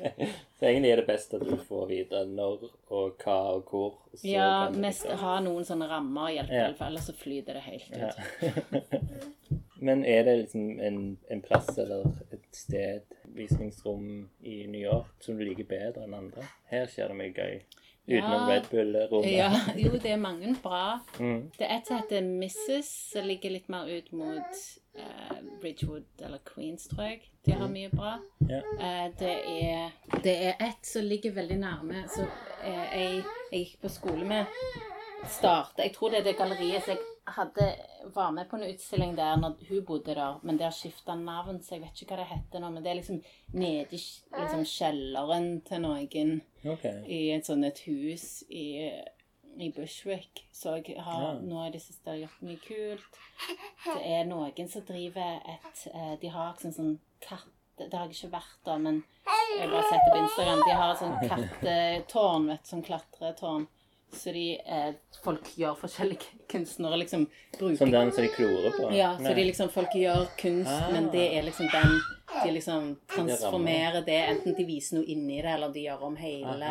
Så 0.59 0.67
egentlig 0.67 0.91
er 0.91 1.01
det 1.01 1.07
best 1.07 1.33
at 1.37 1.45
du 1.47 1.55
får 1.67 1.87
vite 1.89 2.23
når 2.29 2.67
og 2.93 3.23
hva 3.23 3.37
og 3.55 3.71
hvor. 3.71 3.95
Ja, 4.27 4.69
mest 4.69 5.07
ha 5.23 5.37
noen 5.43 5.65
sånne 5.67 5.87
rammer 5.89 6.29
og 6.29 6.35
hjelpe, 6.35 6.59
Ja. 6.59 6.67
fall, 6.77 6.91
ellers 6.93 7.07
så 7.09 7.15
flyter 7.17 7.57
det 7.59 7.65
helt 7.67 7.95
ut. 7.95 8.43
Ja. 8.43 8.91
Men 9.83 10.05
er 10.07 10.23
det 10.23 10.37
liksom 10.37 10.79
en, 10.79 10.99
en 11.29 11.41
plass 11.43 11.77
eller 11.77 12.05
et 12.31 12.45
sted, 12.55 13.01
visningsrom 13.35 14.29
i 14.45 14.67
New 14.67 14.79
York, 14.81 15.09
som 15.19 15.35
du 15.35 15.43
liker 15.43 15.67
bedre 15.67 16.05
enn 16.05 16.13
andre? 16.15 16.45
Her 16.71 16.85
skjer 16.87 17.11
det 17.11 17.17
mye 17.19 17.33
gøy. 17.35 17.57
Utenom 18.07 18.31
Ja. 18.31 18.47
Red 18.49 18.63
Bull-rommet. 18.71 19.31
Ja, 19.31 19.51
jo, 19.77 19.91
det 19.91 20.11
er 20.11 20.17
mange 20.19 20.55
bra. 20.63 20.99
Mm. 21.19 21.51
Det 21.57 21.67
er 21.67 21.77
et 21.77 21.87
som 21.87 22.01
heter 22.01 22.21
Mrs., 22.21 22.89
som 23.13 23.27
ligger 23.27 23.53
litt 23.53 23.69
mer 23.71 23.87
ut 23.87 24.11
mot 24.11 24.63
uh, 24.99 25.37
Bridgewood 25.61 26.25
eller 26.25 26.41
Queens, 26.43 26.87
tror 26.91 27.07
jeg. 27.07 27.21
De 27.45 27.55
har 27.55 27.71
mye 27.71 27.89
bra. 27.93 28.17
Ja. 28.49 28.59
Uh, 28.75 29.07
det, 29.19 29.37
er, 29.55 29.95
det 30.23 30.35
er 30.49 30.59
et 30.67 30.83
som 30.87 31.07
ligger 31.07 31.31
veldig 31.31 31.61
nærme, 31.63 32.03
som 32.11 32.27
eh, 32.63 32.83
jeg, 32.91 33.23
jeg 33.51 33.63
gikk 33.63 33.79
på 33.85 33.93
skole 33.95 34.27
med 34.27 34.51
start, 35.29 35.79
Jeg 35.79 35.93
tror 35.95 36.09
det 36.09 36.19
er 36.19 36.23
det 36.23 36.37
galleriet 36.37 36.83
som 36.83 36.97
jeg 36.97 37.12
hadde, 37.25 37.75
var 38.03 38.31
med 38.31 38.49
på 38.49 38.55
en 38.55 38.63
utstilling 38.63 39.15
der 39.15 39.35
når 39.39 39.55
hun 39.69 39.85
bodde 39.85 40.15
der, 40.15 40.39
men 40.43 40.57
det 40.57 40.65
har 40.67 40.75
skifta 40.75 41.15
navn, 41.15 41.61
så 41.63 41.75
jeg 41.75 41.83
vet 41.85 42.01
ikke 42.01 42.15
hva 42.15 42.21
det 42.23 42.29
heter 42.31 42.63
nå. 42.63 42.69
Men 42.73 42.83
det 42.83 42.91
er 42.91 42.99
liksom 42.99 43.21
nede 43.53 43.95
i 43.95 44.01
liksom, 44.39 44.65
kjelleren 44.67 45.49
til 45.67 45.83
noen 45.85 46.41
okay. 46.65 47.03
i 47.07 47.21
et 47.35 47.47
sånt 47.47 47.65
et 47.65 47.79
hus 47.87 48.43
i, 48.49 48.91
i 49.55 49.71
Bushwick. 49.75 50.45
Så 50.51 50.75
jeg 50.81 50.99
har 50.99 51.23
Ja. 51.23 51.39
nå 51.39 51.65
i 51.67 51.71
det 51.71 51.81
siste 51.81 52.17
gjort 52.19 52.43
mye 52.43 52.59
kult. 52.67 53.19
Det 53.85 53.99
er 54.03 54.27
noen 54.27 54.69
som 54.69 54.85
driver 54.87 55.39
et 55.55 55.87
eh, 55.93 56.15
De 56.21 56.27
har 56.27 56.53
ikke 56.53 56.67
sånn, 56.67 56.79
sånn 56.79 56.99
katt... 57.21 57.49
Det 57.77 57.89
har 57.89 58.05
jeg 58.05 58.13
ikke 58.19 58.35
vært 58.35 58.59
da, 58.67 58.75
men 58.77 58.99
jeg 59.57 59.63
har 59.63 59.71
bare 59.71 59.87
sett 59.89 60.03
det 60.05 60.11
på 60.13 60.19
Instagram. 60.23 60.59
De 60.61 60.75
har 60.77 60.91
et 60.91 60.99
sånn 60.99 61.15
kattetårn, 61.31 62.45
vet 62.51 62.61
du, 62.61 62.69
sånn 62.69 62.83
klatretårn. 62.85 63.65
Så 64.13 64.31
de 64.35 64.59
eh, 64.59 64.93
Folk 65.23 65.47
gjør 65.57 65.75
forskjellige 65.79 66.37
kunstnere 66.51 66.97
liksom 67.01 67.25
bruker 67.57 67.77
Som 67.79 67.91
den 67.91 68.11
som 68.11 68.23
de 68.23 68.29
klorer 68.35 68.71
på? 68.77 68.89
ja, 68.95 69.13
så 69.17 69.33
de 69.35 69.43
liksom, 69.47 69.69
folk 69.73 69.93
gjør 69.95 70.27
kunst, 70.39 70.69
Ah. 70.71 70.91
men 70.91 71.09
det 71.11 71.25
er 71.37 71.43
liksom 71.47 71.67
den 71.71 71.99
De 72.43 72.51
liksom 72.51 72.97
transformerer 73.15 74.01
det, 74.05 74.19
enten 74.29 74.55
de 74.57 74.65
viser 74.65 74.97
noe 74.97 75.05
inni 75.05 75.41
det, 75.41 75.49
eller 75.53 75.69
de 75.73 75.83
gjør 75.87 76.01
om 76.07 76.15
hele. 76.17 76.69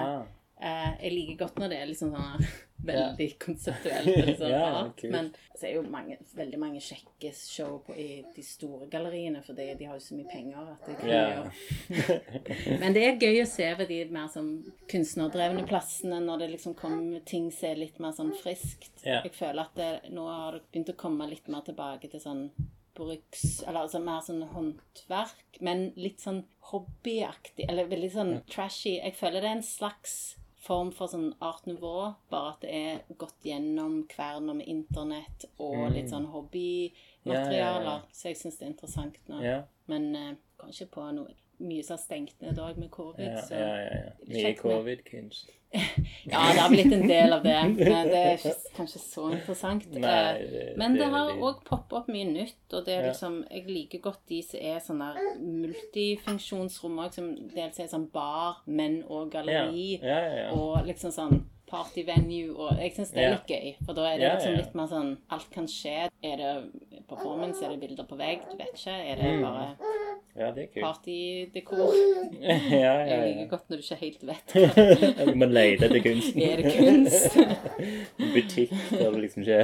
Eh, 0.62 0.90
jeg 1.02 1.12
liker 1.12 1.36
godt 1.46 1.56
når 1.58 1.68
det 1.72 1.78
er 1.82 1.86
liksom 1.90 2.12
sånn 2.14 2.22
her 2.22 2.46
veldig 2.86 3.28
konseptuelt. 3.38 4.06
Liksom, 4.26 4.48
yeah, 4.48 4.74
rart. 4.74 5.02
Men 5.10 5.30
så 5.58 5.66
er 5.68 5.76
jo 5.76 5.82
mange, 5.90 6.16
veldig 6.34 6.58
mange 6.60 6.80
kjekke 6.82 7.30
show 7.36 7.78
på, 7.86 7.94
i 7.98 8.24
de 8.34 8.44
store 8.46 8.88
galleriene, 8.92 9.42
for 9.46 9.58
de 9.58 9.86
har 9.86 9.96
jo 9.96 10.02
så 10.02 10.18
mye 10.18 10.28
penger 10.32 10.72
at 10.74 10.88
de 10.88 10.96
kan 10.98 11.12
yeah. 11.12 11.62
gjøre 11.92 12.78
Men 12.82 12.96
det 12.96 13.06
er 13.06 13.22
gøy 13.22 13.42
å 13.42 13.48
se 13.50 13.68
ved 13.78 13.90
de 13.92 14.02
mer 14.14 14.28
sånn 14.32 14.52
kunstnerdrevne 14.90 15.64
plassene, 15.68 16.20
når 16.24 16.44
det 16.44 16.52
liksom 16.56 16.76
kommer 16.78 17.24
ting 17.28 17.50
som 17.54 17.70
er 17.70 17.82
litt 17.84 18.02
mer 18.02 18.14
sånn 18.16 18.34
friskt. 18.42 18.92
Jeg 19.06 19.34
føler 19.36 19.64
at 19.64 19.78
det, 19.78 19.90
nå 20.14 20.26
har 20.28 20.58
det 20.58 20.64
begynt 20.70 20.94
å 20.94 21.00
komme 21.04 21.30
litt 21.30 21.50
mer 21.52 21.66
tilbake 21.66 22.10
til 22.12 22.22
sånn 22.22 22.46
bruks... 22.96 23.62
Eller 23.66 23.86
altså 23.86 24.00
mer 24.02 24.20
sånn 24.24 24.42
håndverk, 24.52 25.60
men 25.64 25.90
litt 25.96 26.22
sånn 26.24 26.42
hobbyaktig. 26.72 27.66
Eller 27.68 27.90
veldig 27.90 28.12
sånn 28.12 28.32
trashy. 28.50 28.98
Jeg 28.98 29.16
føler 29.18 29.40
det 29.40 29.50
er 29.50 29.58
en 29.60 29.66
slags 29.66 30.16
form 30.62 30.92
for 30.94 31.10
sånn 31.10 31.32
art 31.42 31.66
nouveau, 31.66 32.12
bare 32.30 32.54
at 32.54 32.64
det 32.64 32.72
er 32.72 33.16
gått 33.18 33.46
gjennom 33.46 34.02
kverna 34.10 34.54
med 34.54 34.68
internett 34.70 35.46
og 35.58 35.88
litt 35.94 36.12
sånn 36.12 36.28
hobbymaterialer. 36.30 37.52
Ja, 37.58 37.72
ja, 37.82 37.96
ja. 37.98 38.14
Så 38.14 38.30
jeg 38.30 38.38
syns 38.40 38.60
det 38.60 38.68
er 38.68 38.74
interessant 38.74 39.18
nå. 39.32 39.40
Men 39.90 40.10
eh, 40.18 40.34
kanskje 40.62 40.86
på 40.92 41.06
noe 41.16 41.34
mye 41.62 41.82
som 41.86 41.96
har 41.96 42.02
stengt 42.02 42.40
ned 42.42 42.58
òg 42.58 42.76
med 42.78 42.90
covid. 42.90 43.26
ja, 43.26 43.40
så 43.46 43.54
ja. 43.54 43.66
ja, 43.66 43.90
ja. 43.96 44.12
Mye 44.28 44.54
covid-kunst. 44.58 45.50
ja, 45.72 46.40
det 46.52 46.60
har 46.60 46.68
blitt 46.68 46.92
en 46.92 47.06
del 47.08 47.32
av 47.32 47.42
det. 47.46 47.54
Men 47.92 48.08
det 48.12 48.18
er 48.34 48.56
kanskje 48.76 49.00
så 49.00 49.30
interessant. 49.32 49.86
Nei, 49.94 50.10
Eh, 50.12 50.50
det- 50.50 50.74
Men 50.76 50.92
det 50.92 51.00
det 51.00 51.08
har 51.14 51.30
òg 51.38 51.62
poppa 51.64 51.96
opp 52.02 52.08
mye 52.12 52.26
nytt, 52.28 52.72
og 52.72 52.84
det 52.84 52.94
er 52.98 53.06
liksom 53.08 53.44
Jeg 53.50 53.64
liker 53.70 53.98
godt 54.04 54.20
de 54.28 54.42
som 54.42 54.60
er 54.60 54.78
sånne 54.84 55.14
multifunksjonsrom 55.40 56.98
òg, 57.04 57.14
som 57.14 57.30
dels 57.54 57.80
er 57.80 57.88
sånn 57.88 58.08
bar, 58.12 58.60
men 58.66 59.00
Ja, 59.08 59.24
galleri, 59.32 60.00
og 60.52 60.84
liksom 60.86 61.10
sånn 61.14 61.40
partyvenue, 61.72 62.52
og 62.54 62.76
jeg 62.78 62.92
syns 62.98 63.10
det 63.16 63.24
er 63.24 63.34
litt 63.34 63.48
gøy, 63.50 63.72
for 63.86 63.96
da 63.96 64.06
er 64.12 64.20
det 64.20 64.30
liksom 64.36 64.56
litt 64.60 64.74
mer 64.78 64.90
sånn 64.92 65.10
Alt 65.32 65.48
kan 65.54 65.66
skje. 65.72 65.96
Er 66.22 66.36
det 66.38 66.52
performance, 67.08 67.64
er 67.64 67.72
det 67.74 67.80
bilder 67.82 68.06
på 68.08 68.16
vegg, 68.20 68.44
du 68.50 68.56
vet 68.60 68.76
ikke. 68.76 68.92
Er 69.12 69.16
det 69.16 69.30
Mm. 69.32 69.42
bare 69.42 69.66
ja, 70.36 70.50
det 70.56 70.62
er 70.62 70.68
kult. 70.72 70.84
partydekor? 70.84 71.92
ja, 72.40 72.54
ja, 72.56 72.92
Jeg 73.04 73.08
ja. 73.10 73.24
liker 73.26 73.48
godt 73.50 73.66
når 73.72 73.80
du 73.80 73.82
ikke 73.82 73.98
helt 74.00 74.22
vet. 74.28 74.54
Du 75.32 75.34
må 75.40 75.48
lete 75.50 75.88
etter 75.88 76.02
kunsten. 76.04 76.42
Er 76.42 76.62
det 76.62 76.72
kunst? 76.76 77.36
Butikk 78.34 78.72
der 78.92 79.18
liksom 79.20 79.42
ikke 79.42 79.60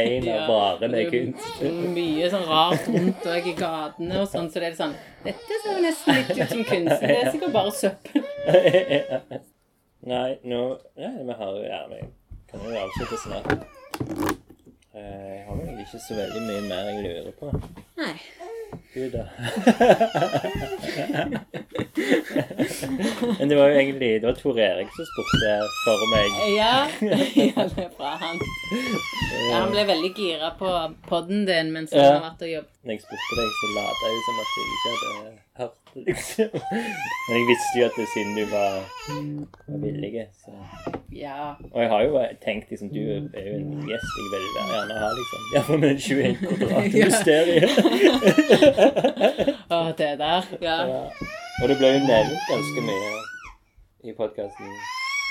én 0.00 0.28
av 0.32 0.48
varene 0.50 1.02
er 1.04 1.10
kunst. 1.12 1.62
Mye 1.94 2.30
sånn 2.32 2.46
rart 2.50 2.88
rundt 2.90 3.26
og 3.30 3.46
i 3.52 3.54
gatene 3.58 4.20
og 4.22 4.28
sånn, 4.32 4.50
så 4.50 4.62
det 4.62 4.72
er 4.72 4.78
sånn 4.80 4.94
Dette 5.22 5.60
ser 5.62 5.76
jo 5.76 5.82
nesten 5.84 6.18
litt 6.18 6.30
ut 6.34 6.50
som 6.56 6.64
kunst, 6.66 7.00
det 7.06 7.16
er 7.20 7.30
sikkert 7.30 7.52
bare 7.54 7.74
søppel. 7.78 9.42
Nei, 10.02 10.38
nå 10.44 10.60
Nei, 10.98 11.12
vi 11.28 11.32
har 11.38 11.50
jo 11.56 11.62
gjerne 11.62 11.98
kan 12.52 12.60
jo 12.66 12.72
avslutte 12.76 13.16
snart. 13.22 13.52
Eh, 14.92 15.28
Jeg 15.32 15.44
har 15.46 15.56
vel 15.56 15.78
ikke 15.80 16.00
så 16.04 16.16
veldig 16.18 16.42
mye 16.48 16.62
mer 16.68 16.88
jeg 16.90 17.04
lurer 17.06 17.32
på. 17.38 17.52
Nei. 17.96 18.14
Du, 18.92 19.02
da? 19.12 19.24
Men 23.38 23.48
det 23.48 23.56
var 23.56 23.68
jo 23.68 23.76
egentlig 23.76 24.08
Det 24.20 24.26
var 24.26 24.36
Tor 24.40 24.58
Erik 24.64 24.88
som 24.96 25.06
spurte 25.10 25.52
for 25.84 26.04
meg. 26.12 26.28
Ja, 26.56 26.74
ja 27.40 27.66
det 27.68 27.84
er 27.86 27.90
bra, 27.96 28.12
han. 28.20 28.40
Ja, 29.50 29.58
han 29.62 29.72
ble 29.74 29.84
veldig 29.88 30.12
gira 30.16 30.52
på 30.60 30.72
podden 31.08 31.44
din 31.48 31.72
mens 31.74 31.92
han 31.92 32.00
Ja. 32.04 32.12
har 32.18 32.24
vært 32.30 32.44
og 32.46 32.52
jobbet. 32.52 32.72
Når 32.84 32.96
jeg 32.96 33.04
spurte 33.06 33.40
deg, 33.40 33.48
så 33.60 33.66
lata 33.78 34.12
jeg 34.12 34.22
som 34.28 34.42
at 34.44 34.54
jeg 34.56 34.66
ikke 34.72 34.90
hadde 34.92 35.32
hørt 35.62 35.78
det, 35.94 36.02
liksom. 36.08 36.48
Men 37.26 37.34
jeg 37.38 37.46
visste 37.50 37.72
jo 37.80 37.84
at 37.88 37.96
det 38.00 38.06
siden 38.14 38.32
du 38.38 38.44
var, 38.52 38.72
var 39.68 39.78
villig, 39.86 40.26
så 40.44 40.52
Ja. 41.12 41.54
Og 41.72 41.78
jeg 41.82 41.88
har 41.92 42.00
jo 42.06 42.12
tenkt 42.44 42.70
liksom 42.72 42.88
Du 42.94 42.98
er 43.02 43.44
jo 43.50 43.56
en 43.58 43.84
gjest 43.90 44.08
jeg 44.16 44.22
vil 44.24 44.32
være 44.56 44.70
gjerne 44.72 44.94
ha, 45.02 45.08
liksom. 45.18 45.40
Iallfall 45.54 45.80
med 45.84 45.92
21 46.00 46.36
kvadrat 46.46 46.86
Ja. 46.96 47.04
mysteriet. 47.10 47.70
Å, 49.70 49.82
det 50.00 50.10
der. 50.24 50.42
Ja. 50.64 50.78
Ja. 50.94 51.02
Og 51.62 51.68
det 51.68 51.76
ble 51.78 51.92
jo 51.94 52.00
nevnt 52.08 52.48
ganske 52.50 52.80
mye 52.88 53.12
i 54.10 54.16
podkasten. 54.18 54.72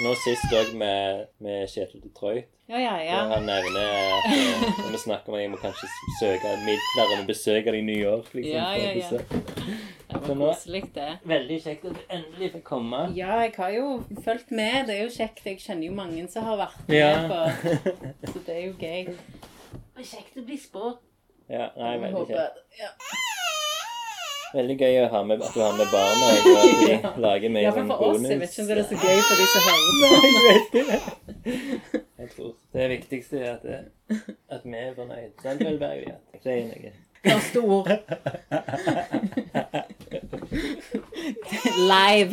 Nå 0.01 0.11
sist 0.17 0.53
òg 0.57 0.71
med, 0.79 1.27
med 1.43 1.67
Kjetil 1.69 2.01
Detroit. 2.01 2.47
Ja, 2.71 2.79
ja, 2.79 2.93
ja. 3.03 3.17
Der 3.27 3.33
han 3.35 3.43
nevner 3.45 3.89
at 4.15 4.27
eh, 4.31 4.61
når 4.79 4.91
vi 4.95 4.99
snakker 5.01 5.29
om 5.33 5.35
at 5.35 5.41
jeg 5.43 5.51
må 5.51 5.57
kanskje 5.61 5.89
søke 6.21 6.53
midler 6.63 7.11
om 7.17 7.23
å 7.23 7.27
besøke 7.27 7.73
det 7.75 7.81
i 7.81 7.85
New 7.85 7.99
York. 7.99 8.29
liksom. 8.33 8.55
Ja, 8.55 8.69
ja, 8.79 8.93
ja. 8.95 9.19
Det 10.11 10.21
var 10.27 10.39
koselig, 10.39 10.81
det. 10.95 11.09
Veldig 11.27 11.57
kjekt 11.65 11.85
at 11.91 11.99
du 11.99 12.15
endelig 12.17 12.49
fikk 12.55 12.65
komme. 12.71 13.01
Ja, 13.17 13.37
jeg 13.43 13.53
har 13.57 13.75
jo 13.75 13.85
fulgt 14.25 14.51
med. 14.55 14.87
Det 14.87 14.95
er 14.97 15.03
jo 15.05 15.11
kjekt. 15.17 15.43
Jeg 15.47 15.59
kjenner 15.63 15.89
jo 15.89 15.93
mange 15.99 16.25
som 16.31 16.47
har 16.47 16.59
vært 16.63 16.81
med 16.87 16.97
Ja. 16.97 17.13
på 17.27 18.33
Så 18.33 18.43
det 18.47 18.55
er 18.57 18.65
jo 18.65 18.73
gøy. 18.79 19.11
Det 19.11 20.05
er 20.05 20.09
kjekt 20.15 20.39
å 20.41 20.45
bli 20.47 20.57
spådd. 20.59 20.97
Ja, 21.51 21.69
nei, 21.77 21.93
veldig 22.05 22.25
kjekt. 22.31 22.63
Ja. 22.79 22.91
Veldig 24.53 24.75
gøy 24.81 24.95
å 25.01 25.07
ha 25.13 25.19
med, 25.23 25.41
at 25.45 25.53
du 25.55 25.59
har 25.63 25.73
med 25.77 25.87
barna, 25.93 26.25
og 26.27 26.35
at 26.35 26.43
de 26.81 26.91
Ja. 26.91 27.11
lager 27.23 27.49
med 27.49 27.61
Ja, 27.63 27.71
en 27.71 27.87
for 27.87 27.95
oss. 28.09 28.21
Jeg 28.27 28.39
vet 28.41 28.51
ikke 28.51 28.61
om 28.61 28.67
det 28.67 28.77
er 28.77 28.83
så 28.83 28.95
gøy 28.99 29.17
for 29.27 29.35
de 29.39 29.45
som 29.51 29.61
hører 29.67 29.83
på. 29.99 30.05
Jeg 30.25 30.43
vet 30.47 30.67
det. 30.73 30.83
Jeg 32.21 32.27
tror 32.35 32.51
det 32.73 32.89
viktigste 32.89 33.35
er 33.39 33.53
at, 33.53 33.63
det, 33.63 33.79
at 34.49 34.61
vi 34.65 34.75
er 34.77 34.91
fornøyd. 34.95 35.31
Sant 35.41 35.59
vel, 35.65 35.77
Ja. 36.11 36.17
Det 36.43 36.51
er 36.57 36.63
noe. 36.69 36.91
Første 37.21 37.59
ord. 37.61 37.87
Live. 41.91 42.31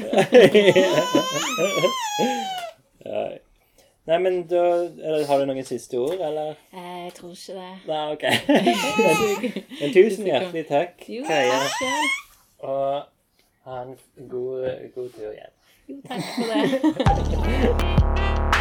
Nei, 4.09 4.17
men 4.25 4.35
da 4.49 4.63
eller, 4.89 5.27
Har 5.29 5.37
du 5.43 5.47
noen 5.51 5.65
siste 5.69 5.99
ord, 6.01 6.17
eller? 6.25 6.55
Eh, 6.73 6.99
Jeg 7.05 7.13
tror 7.19 7.31
ikke 7.37 7.53
det. 7.59 7.73
Nei, 7.89 8.03
OK. 8.13 8.25
Men, 8.49 8.65
men 9.81 9.89
tusen 9.95 10.25
hjertelig 10.31 10.65
takk, 10.71 10.95
Jo, 11.09 11.23
Kaja. 11.29 11.59
takk 11.61 11.73
selv. 11.77 12.09
Og 12.59 13.03
ha 13.69 13.75
en 13.85 13.93
god, 14.33 14.61
god 14.95 15.09
tur 15.19 15.31
igjen. 15.31 15.53
Jo, 15.89 15.95
takk 16.09 16.23
for 16.35 16.45
det. 16.53 16.65